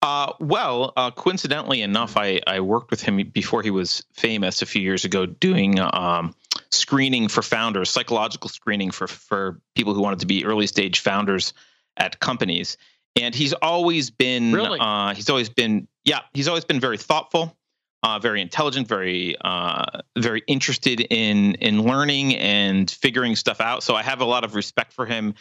Uh, 0.03 0.35
well, 0.39 0.93
uh, 0.99 1.11
coincidentally 1.11 1.81
enough, 1.81 2.19
I, 2.19 2.41
I 2.47 2.61
worked 2.61 2.91
with 2.91 3.01
him 3.01 3.17
before 3.33 3.63
he 3.63 3.71
was 3.71 4.05
famous 4.13 4.61
a 4.61 4.67
few 4.67 4.83
years 4.83 5.07
ago 5.07 5.25
doing 5.25 5.81
um, 5.81 6.35
screening 6.71 7.29
for 7.29 7.41
founders, 7.41 7.89
psychological 7.89 8.51
screening 8.51 8.91
for, 8.91 9.07
for 9.07 9.59
people 9.75 9.95
who 9.95 10.03
wanted 10.03 10.19
to 10.19 10.27
be 10.27 10.45
early 10.45 10.67
stage 10.67 11.01
founders 11.01 11.55
at 11.97 12.21
companies. 12.21 12.77
And 13.17 13.35
he's 13.35 13.53
always 13.53 14.11
been, 14.11 14.53
really? 14.53 14.81
uh, 14.81 15.15
he's 15.15 15.31
always 15.31 15.49
been, 15.49 15.87
yeah, 16.05 16.21
he's 16.33 16.49
always 16.49 16.65
been 16.65 16.81
very 16.81 16.99
thoughtful 16.99 17.57
uh, 18.05 18.19
very 18.19 18.43
intelligent, 18.43 18.87
very 18.87 19.35
uh, 19.41 20.01
very 20.19 20.43
interested 20.47 21.01
in 21.01 21.55
in 21.55 21.83
learning 21.83 22.37
and 22.37 22.91
figuring 22.91 23.35
stuff 23.35 23.63
out. 23.63 23.83
So 23.83 23.95
I 23.95 24.03
have 24.03 24.21
a 24.21 24.27
lot 24.27 24.45
of 24.45 24.55
respect 24.55 24.93
for 24.93 25.07
him 25.07 25.35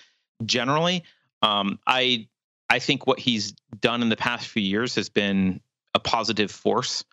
generally. 0.45 1.03
Um, 1.41 1.77
I 1.85 2.29
I 2.69 2.79
think 2.79 3.05
what 3.05 3.19
he's 3.19 3.51
done 3.81 4.01
in 4.01 4.07
the 4.07 4.15
past 4.15 4.47
few 4.47 4.63
years 4.63 4.95
has 4.95 5.09
been 5.09 5.59
a 5.93 5.99
positive 5.99 6.51
force 6.51 7.03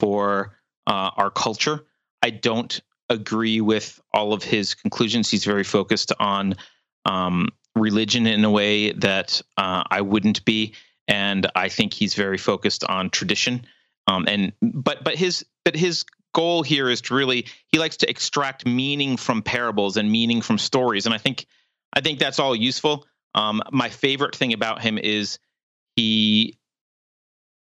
for 0.00 0.56
uh, 0.86 1.10
our 1.16 1.30
culture. 1.30 1.84
I 2.22 2.30
don't 2.30 2.80
agree 3.10 3.60
with 3.60 4.00
all 4.10 4.32
of 4.32 4.42
his 4.42 4.74
conclusions. 4.74 5.30
He's 5.30 5.44
very 5.44 5.64
focused 5.64 6.12
on 6.18 6.54
um, 7.04 7.50
religion 7.74 8.26
in 8.26 8.44
a 8.44 8.50
way 8.50 8.92
that 8.92 9.40
uh, 9.56 9.84
I 9.90 10.00
wouldn't 10.00 10.44
be, 10.44 10.74
and 11.08 11.50
I 11.54 11.68
think 11.68 11.92
he's 11.92 12.14
very 12.14 12.38
focused 12.38 12.84
on 12.84 13.10
tradition. 13.10 13.66
Um, 14.06 14.26
and 14.28 14.52
but 14.62 15.04
but 15.04 15.14
his 15.16 15.44
but 15.64 15.74
his 15.74 16.04
goal 16.34 16.62
here 16.62 16.88
is 16.88 17.00
to 17.02 17.14
really 17.14 17.46
he 17.68 17.78
likes 17.78 17.96
to 17.98 18.10
extract 18.10 18.66
meaning 18.66 19.16
from 19.16 19.42
parables 19.42 19.96
and 19.96 20.10
meaning 20.10 20.42
from 20.42 20.58
stories, 20.58 21.06
and 21.06 21.14
I 21.14 21.18
think 21.18 21.46
I 21.92 22.00
think 22.00 22.18
that's 22.18 22.38
all 22.38 22.54
useful. 22.54 23.06
Um, 23.34 23.62
my 23.72 23.88
favorite 23.88 24.36
thing 24.36 24.52
about 24.52 24.80
him 24.80 24.98
is 24.98 25.38
he 25.96 26.58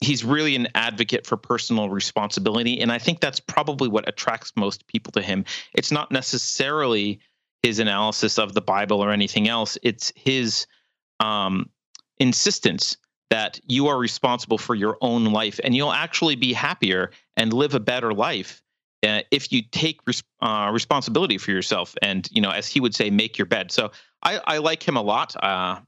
he's 0.02 0.24
really 0.24 0.56
an 0.56 0.68
advocate 0.74 1.26
for 1.26 1.36
personal 1.36 1.88
responsibility 1.88 2.80
and 2.80 2.90
i 2.90 2.98
think 2.98 3.20
that's 3.20 3.38
probably 3.40 3.88
what 3.88 4.08
attracts 4.08 4.52
most 4.56 4.86
people 4.86 5.12
to 5.12 5.22
him 5.22 5.44
it's 5.74 5.92
not 5.92 6.10
necessarily 6.10 7.20
his 7.62 7.78
analysis 7.78 8.38
of 8.38 8.54
the 8.54 8.60
bible 8.60 9.00
or 9.00 9.10
anything 9.10 9.48
else 9.48 9.78
it's 9.82 10.12
his 10.16 10.66
um, 11.20 11.68
insistence 12.18 12.96
that 13.30 13.60
you 13.66 13.86
are 13.86 13.98
responsible 13.98 14.58
for 14.58 14.74
your 14.74 14.98
own 15.00 15.24
life 15.24 15.58
and 15.62 15.74
you'll 15.74 15.92
actually 15.92 16.36
be 16.36 16.52
happier 16.52 17.10
and 17.36 17.52
live 17.52 17.74
a 17.74 17.80
better 17.80 18.12
life 18.12 18.62
uh, 19.06 19.20
if 19.30 19.50
you 19.50 19.62
take 19.72 20.00
res- 20.06 20.22
uh, 20.40 20.70
responsibility 20.72 21.38
for 21.38 21.50
yourself 21.50 21.94
and 22.02 22.28
you 22.32 22.42
know 22.42 22.50
as 22.50 22.66
he 22.68 22.80
would 22.80 22.94
say 22.94 23.10
make 23.10 23.38
your 23.38 23.46
bed 23.46 23.70
so 23.70 23.90
i, 24.22 24.40
I 24.44 24.58
like 24.58 24.86
him 24.86 24.96
a 24.96 25.02
lot 25.02 25.34
uh, 25.42 25.80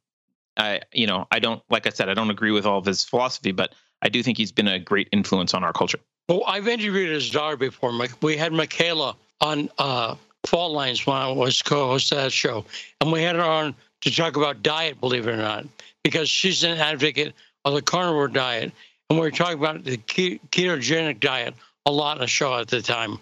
I, 0.57 0.83
you 0.93 1.07
know, 1.07 1.27
I 1.31 1.39
don't, 1.39 1.63
like 1.69 1.87
I 1.87 1.91
said, 1.91 2.09
I 2.09 2.15
don't 2.15 2.31
agree 2.31 2.51
with 2.51 2.67
all 2.67 2.79
of 2.79 2.85
his 2.85 3.05
philosophy, 3.05 3.53
but 3.53 3.75
I 4.03 4.09
do 4.09 4.23
think 4.23 4.39
he's 4.39 4.53
been 4.53 4.69
a 4.69 4.79
great 4.79 5.09
influence 5.13 5.55
on 5.55 5.65
our 5.65 5.73
culture. 5.73 5.99
Well, 6.29 6.43
I've 6.47 6.69
interviewed 6.69 7.11
his 7.11 7.31
daughter 7.31 7.57
before. 7.57 7.93
We 8.23 8.37
had 8.37 8.53
Mikhaila 8.53 9.17
on 9.41 9.69
uh, 9.79 10.15
Fault 10.47 10.73
Lines 10.73 11.07
when 11.07 11.16
I 11.16 11.31
was 11.31 11.62
co-host 11.62 12.12
of 12.12 12.19
that 12.19 12.33
show, 12.33 12.65
and 13.01 13.11
we 13.11 13.23
had 13.23 13.37
her 13.37 13.43
on 13.43 13.75
to 14.03 14.15
talk 14.15 14.37
about 14.37 14.62
diet, 14.62 15.01
believe 15.01 15.27
it 15.27 15.33
or 15.33 15.37
not, 15.37 15.66
because 16.03 16.29
she's 16.29 16.62
an 16.65 16.79
advocate 16.79 17.35
of 17.65 17.75
the 17.75 17.83
carnivore 17.83 18.29
diet, 18.29 18.73
and 19.09 19.19
we 19.19 19.25
were 19.25 19.31
talking 19.31 19.59
about 19.59 19.85
the 19.85 19.97
ketogenic 19.97 21.21
diet 21.21 21.55
a 21.87 21.93
lot 21.93 22.16
in 22.16 22.23
the 22.23 22.27
show 22.27 22.55
at 22.59 22.69
the 22.69 22.83
time. 22.83 23.19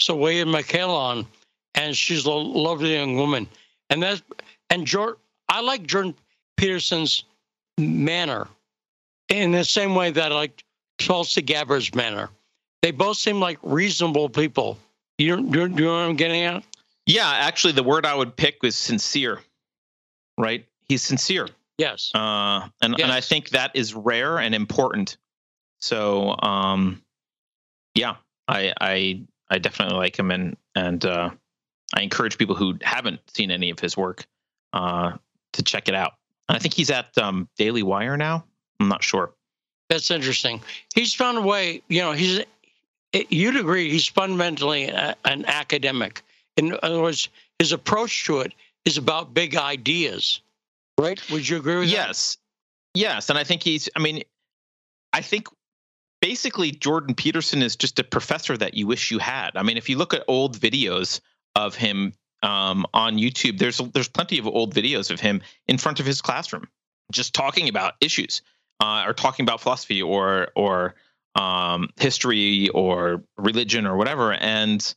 So 0.00 0.16
we 0.16 0.38
had 0.38 0.48
Mikhaila 0.48 0.88
on, 0.88 1.26
and 1.74 1.96
she's 1.96 2.26
a 2.26 2.30
lovely 2.30 2.94
young 2.94 3.16
woman, 3.16 3.48
and 3.90 4.02
that's 4.02 4.22
and 4.70 4.86
Jordan. 4.86 5.20
I 5.48 5.60
like 5.60 5.86
Jordan 5.86 6.14
Peterson's 6.56 7.24
manner 7.78 8.48
in 9.28 9.52
the 9.52 9.64
same 9.64 9.94
way 9.94 10.10
that 10.10 10.32
I 10.32 10.34
like 10.34 10.64
Tulsi 10.98 11.42
Gabbard's 11.42 11.94
manner. 11.94 12.28
They 12.82 12.90
both 12.90 13.16
seem 13.16 13.40
like 13.40 13.58
reasonable 13.62 14.28
people. 14.28 14.78
You, 15.18 15.36
you, 15.36 15.62
you 15.62 15.68
know 15.68 15.92
what 15.92 16.00
I'm 16.00 16.16
getting 16.16 16.42
at? 16.42 16.62
Yeah, 17.06 17.30
actually, 17.30 17.72
the 17.72 17.82
word 17.82 18.04
I 18.04 18.14
would 18.14 18.36
pick 18.36 18.62
was 18.62 18.76
sincere, 18.76 19.40
right? 20.36 20.66
He's 20.88 21.02
sincere. 21.02 21.48
Yes. 21.78 22.10
Uh, 22.14 22.68
and, 22.82 22.94
yes. 22.98 23.02
and 23.02 23.12
I 23.12 23.20
think 23.20 23.50
that 23.50 23.70
is 23.74 23.94
rare 23.94 24.38
and 24.38 24.54
important. 24.54 25.16
So, 25.78 26.36
um, 26.40 27.02
yeah, 27.94 28.16
I, 28.48 28.72
I, 28.80 29.22
I 29.48 29.58
definitely 29.58 29.96
like 29.96 30.18
him. 30.18 30.30
And, 30.30 30.56
and, 30.74 31.04
uh, 31.04 31.30
I 31.94 32.02
encourage 32.02 32.38
people 32.38 32.56
who 32.56 32.76
haven't 32.82 33.20
seen 33.32 33.50
any 33.50 33.70
of 33.70 33.78
his 33.78 33.96
work, 33.96 34.26
uh, 34.72 35.12
to 35.52 35.62
check 35.62 35.88
it 35.88 35.94
out. 35.94 36.14
And 36.48 36.56
I 36.56 36.58
think 36.58 36.74
he's 36.74 36.90
at 36.90 37.16
um, 37.18 37.48
Daily 37.56 37.82
Wire 37.82 38.16
now. 38.16 38.44
I'm 38.80 38.88
not 38.88 39.02
sure. 39.02 39.32
That's 39.88 40.10
interesting. 40.10 40.62
He's 40.94 41.14
found 41.14 41.38
a 41.38 41.42
way. 41.42 41.82
You 41.88 42.00
know, 42.00 42.12
he's. 42.12 42.44
You'd 43.30 43.56
agree 43.56 43.90
he's 43.90 44.06
fundamentally 44.06 44.88
an 44.88 45.44
academic. 45.46 46.22
In 46.56 46.76
other 46.82 47.00
words, 47.00 47.28
his 47.58 47.72
approach 47.72 48.24
to 48.26 48.40
it 48.40 48.52
is 48.84 48.98
about 48.98 49.34
big 49.34 49.56
ideas, 49.56 50.40
right? 50.98 51.20
Would 51.30 51.48
you 51.48 51.56
agree 51.58 51.76
with 51.76 51.88
yes. 51.88 51.96
that? 51.96 52.00
Yes, 52.06 52.38
yes, 52.94 53.30
and 53.30 53.38
I 53.38 53.44
think 53.44 53.62
he's. 53.62 53.88
I 53.94 54.00
mean, 54.00 54.22
I 55.12 55.20
think 55.22 55.48
basically 56.20 56.70
Jordan 56.70 57.14
Peterson 57.14 57.62
is 57.62 57.76
just 57.76 57.98
a 57.98 58.04
professor 58.04 58.56
that 58.56 58.74
you 58.74 58.86
wish 58.86 59.10
you 59.10 59.18
had. 59.18 59.50
I 59.54 59.62
mean, 59.62 59.76
if 59.76 59.88
you 59.88 59.96
look 59.96 60.14
at 60.14 60.24
old 60.28 60.58
videos 60.58 61.20
of 61.54 61.74
him 61.74 62.12
um, 62.42 62.86
on 62.94 63.16
YouTube, 63.16 63.58
there's 63.58 63.78
there's 63.78 64.08
plenty 64.08 64.38
of 64.38 64.46
old 64.46 64.74
videos 64.74 65.10
of 65.10 65.20
him 65.20 65.42
in 65.66 65.78
front 65.78 66.00
of 66.00 66.06
his 66.06 66.20
classroom, 66.20 66.68
just 67.12 67.34
talking 67.34 67.68
about 67.68 67.94
issues, 68.00 68.42
uh, 68.80 69.04
or 69.06 69.12
talking 69.12 69.44
about 69.44 69.60
philosophy, 69.60 70.02
or 70.02 70.48
or 70.54 70.94
um, 71.36 71.90
history, 71.96 72.68
or 72.70 73.22
religion, 73.36 73.86
or 73.86 73.96
whatever. 73.96 74.32
And 74.32 74.94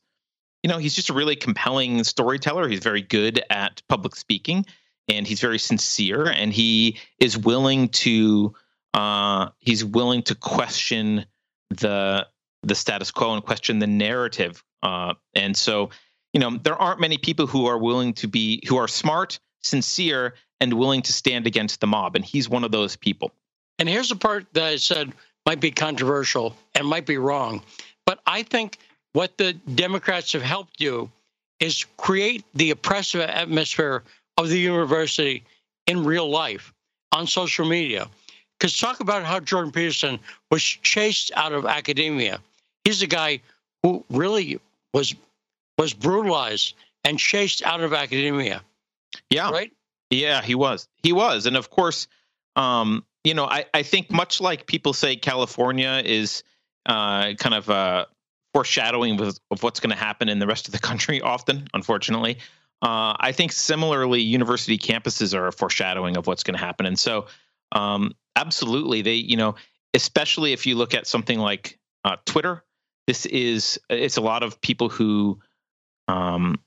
you 0.64 0.70
know, 0.70 0.78
he's 0.78 0.94
just 0.94 1.10
a 1.10 1.14
really 1.14 1.36
compelling 1.36 2.04
storyteller. 2.04 2.68
He's 2.68 2.80
very 2.80 3.02
good 3.02 3.44
at 3.50 3.82
public 3.88 4.16
speaking, 4.16 4.66
and 5.08 5.28
he's 5.28 5.40
very 5.40 5.60
sincere, 5.60 6.26
and 6.28 6.52
he 6.52 6.98
is 7.20 7.38
willing 7.38 7.90
to 7.90 8.54
uh, 8.94 9.50
he's 9.60 9.86
willing 9.86 10.24
to 10.24 10.36
question 10.36 11.26
the 11.70 12.28
the 12.64 12.76
status 12.76 13.12
quo 13.12 13.34
and 13.34 13.44
question 13.44 13.80
the 13.80 13.88
narrative. 13.88 14.64
Uh, 14.82 15.14
and 15.34 15.56
so 15.56 15.90
you 16.34 16.40
know, 16.40 16.58
there 16.58 16.76
aren't 16.76 17.00
many 17.00 17.18
people 17.18 17.48
who 17.48 17.66
are 17.66 17.78
willing 17.78 18.14
to 18.14 18.28
be 18.28 18.64
who 18.68 18.78
are 18.78 18.88
smart, 18.88 19.40
sincere, 19.62 20.36
and 20.62 20.74
willing 20.74 21.02
to 21.04 21.14
stand 21.14 21.48
against 21.48 21.82
the 21.82 21.88
mob, 21.88 22.16
and 22.16 22.24
he's 22.24 22.48
one 22.48 22.64
of 22.64 22.72
those 22.72 22.96
people. 22.96 23.32
And 23.80 23.88
here's 23.88 24.10
the 24.10 24.16
part 24.16 24.46
that 24.54 24.64
I 24.64 24.76
said 24.76 25.14
might 25.46 25.60
be 25.60 25.72
controversial 25.72 26.56
and 26.76 26.86
might 26.88 27.06
be 27.06 27.18
wrong, 27.18 27.62
but 28.06 28.20
I 28.26 28.44
think 28.44 28.78
what 29.14 29.38
the 29.38 29.54
Democrats 29.54 30.34
have 30.34 30.42
helped 30.42 30.78
do 30.78 31.10
is 31.60 31.86
create 31.98 32.46
the 32.54 32.72
oppressive 32.72 33.22
atmosphere 33.22 34.04
of 34.38 34.50
the 34.50 34.60
university 34.60 35.44
in 35.88 36.06
real 36.06 36.30
life 36.30 36.74
on 37.12 37.28
social 37.28 37.66
media. 37.66 38.08
Because 38.58 38.78
talk 38.78 39.00
about 39.00 39.24
how 39.24 39.40
Jordan 39.40 39.72
Peterson 39.72 40.20
was 40.52 40.62
chased 40.62 41.32
out 41.36 41.54
of 41.54 41.66
academia. 41.66 42.40
He's 42.84 43.02
a 43.02 43.08
guy 43.08 43.42
who 43.84 44.04
really 44.10 44.60
was 44.94 45.16
was 45.78 45.94
brutalized 45.94 46.74
and 47.06 47.18
chased 47.18 47.64
out 47.64 47.82
of 47.82 47.94
academia. 47.94 48.62
Yeah. 49.30 49.50
Right? 49.50 49.72
Yeah, 50.10 50.42
he 50.42 50.56
was. 50.56 50.88
He 51.04 51.14
was. 51.14 51.46
And 51.46 51.56
of 51.56 51.70
course, 51.70 52.08
um, 52.56 53.06
you 53.30 53.36
know, 53.36 53.46
I, 53.46 53.66
I 53.76 53.84
think 53.84 54.12
much 54.12 54.42
like 54.42 54.66
people 54.66 54.92
say 54.92 55.16
California 55.16 56.02
is 56.04 56.42
uh, 56.88 57.34
kind 57.36 57.54
of 57.54 57.70
uh, 57.70 58.06
foreshadowing 58.56 59.22
of, 59.22 59.40
of 59.52 59.62
what's 59.62 59.80
going 59.80 59.92
to 59.92 59.96
happen 59.96 60.30
in 60.30 60.40
the 60.40 60.48
rest 60.48 60.68
of 60.68 60.72
the 60.72 60.80
country 60.80 61.22
often, 61.34 61.68
unfortunately. 61.76 62.40
Uh, 62.82 63.14
I 63.20 63.32
think 63.32 63.52
similarly, 63.52 64.22
university 64.22 64.80
campuses 64.80 65.38
are 65.38 65.46
a 65.46 65.52
foreshadowing 65.52 66.18
of 66.18 66.26
what's 66.26 66.42
going 66.42 66.58
to 66.58 66.66
happen. 66.66 66.88
And 66.88 66.98
so, 66.98 67.28
um, 67.72 68.16
absolutely, 68.36 69.04
they, 69.04 69.14
you 69.14 69.38
know, 69.38 69.54
especially 69.94 70.52
if 70.52 70.66
you 70.66 70.74
look 70.74 70.96
at 70.96 71.06
something 71.06 71.38
like 71.38 71.78
uh, 72.04 72.16
Twitter, 72.26 72.64
this 73.06 73.28
is, 73.28 73.80
it's 73.92 74.18
a 74.18 74.22
lot 74.22 74.42
of 74.42 74.60
people 74.60 74.90
who 74.90 75.40
um, 76.08 76.60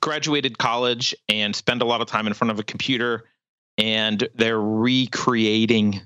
graduated 0.00 0.58
college 0.58 1.14
and 1.28 1.54
spend 1.54 1.82
a 1.82 1.84
lot 1.84 2.00
of 2.00 2.08
time 2.08 2.26
in 2.26 2.34
front 2.34 2.50
of 2.50 2.58
a 2.58 2.64
computer 2.64 3.26
and 3.78 4.28
they're 4.34 4.60
recreating 4.60 6.02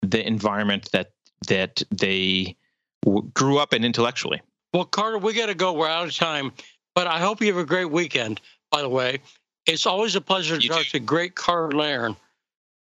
the 0.00 0.26
environment 0.26 0.88
that 0.92 1.12
that 1.48 1.82
they 1.90 2.56
w- 3.04 3.30
grew 3.34 3.58
up 3.58 3.72
in 3.72 3.84
intellectually. 3.84 4.40
Well, 4.72 4.84
Carter, 4.84 5.18
we 5.18 5.34
got 5.34 5.46
to 5.46 5.54
go. 5.54 5.72
We're 5.72 5.88
out 5.88 6.08
of 6.08 6.16
time, 6.16 6.52
but 6.94 7.06
I 7.06 7.18
hope 7.18 7.40
you 7.40 7.48
have 7.48 7.62
a 7.62 7.66
great 7.66 7.90
weekend. 7.90 8.40
By 8.70 8.80
the 8.80 8.88
way, 8.88 9.20
it's 9.66 9.86
always 9.86 10.16
a 10.16 10.20
pleasure 10.20 10.56
to 10.56 10.62
you 10.62 10.68
talk 10.70 10.84
too. 10.84 10.98
to 10.98 11.00
great 11.00 11.34
Carter 11.34 11.76
Laren 11.76 12.16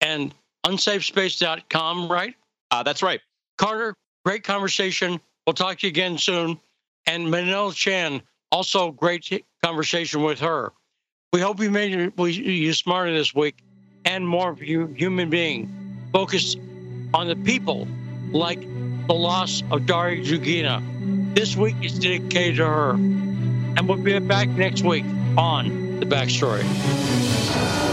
and 0.01 0.33
unsafespace.com, 0.65 2.11
right? 2.11 2.35
Uh, 2.71 2.83
that's 2.83 3.01
right. 3.01 3.21
Carter, 3.57 3.95
great 4.23 4.43
conversation. 4.43 5.19
We'll 5.47 5.55
talk 5.55 5.79
to 5.79 5.87
you 5.87 5.91
again 5.91 6.17
soon. 6.17 6.59
And 7.07 7.31
Manila 7.31 7.73
Chan, 7.73 8.21
also, 8.51 8.91
great 8.91 9.43
conversation 9.63 10.21
with 10.21 10.39
her. 10.39 10.71
We 11.33 11.39
hope 11.39 11.59
you 11.59 11.71
made 11.71 12.11
you 12.17 12.73
smarter 12.73 13.11
this 13.13 13.33
week 13.33 13.55
and 14.05 14.27
more 14.27 14.55
human 14.55 15.29
being 15.29 15.69
focused 16.11 16.57
on 17.13 17.27
the 17.27 17.35
people 17.35 17.87
like 18.31 18.59
the 18.61 19.13
loss 19.13 19.63
of 19.71 19.85
Daria 19.85 20.23
Dugina. 20.23 21.35
This 21.35 21.55
week 21.55 21.75
is 21.81 21.97
dedicated 21.97 22.57
to 22.57 22.65
her. 22.65 22.91
And 22.91 23.87
we'll 23.87 23.97
be 23.97 24.17
back 24.19 24.49
next 24.49 24.83
week 24.83 25.05
on 25.37 25.99
The 25.99 26.05
Backstory. 26.05 27.88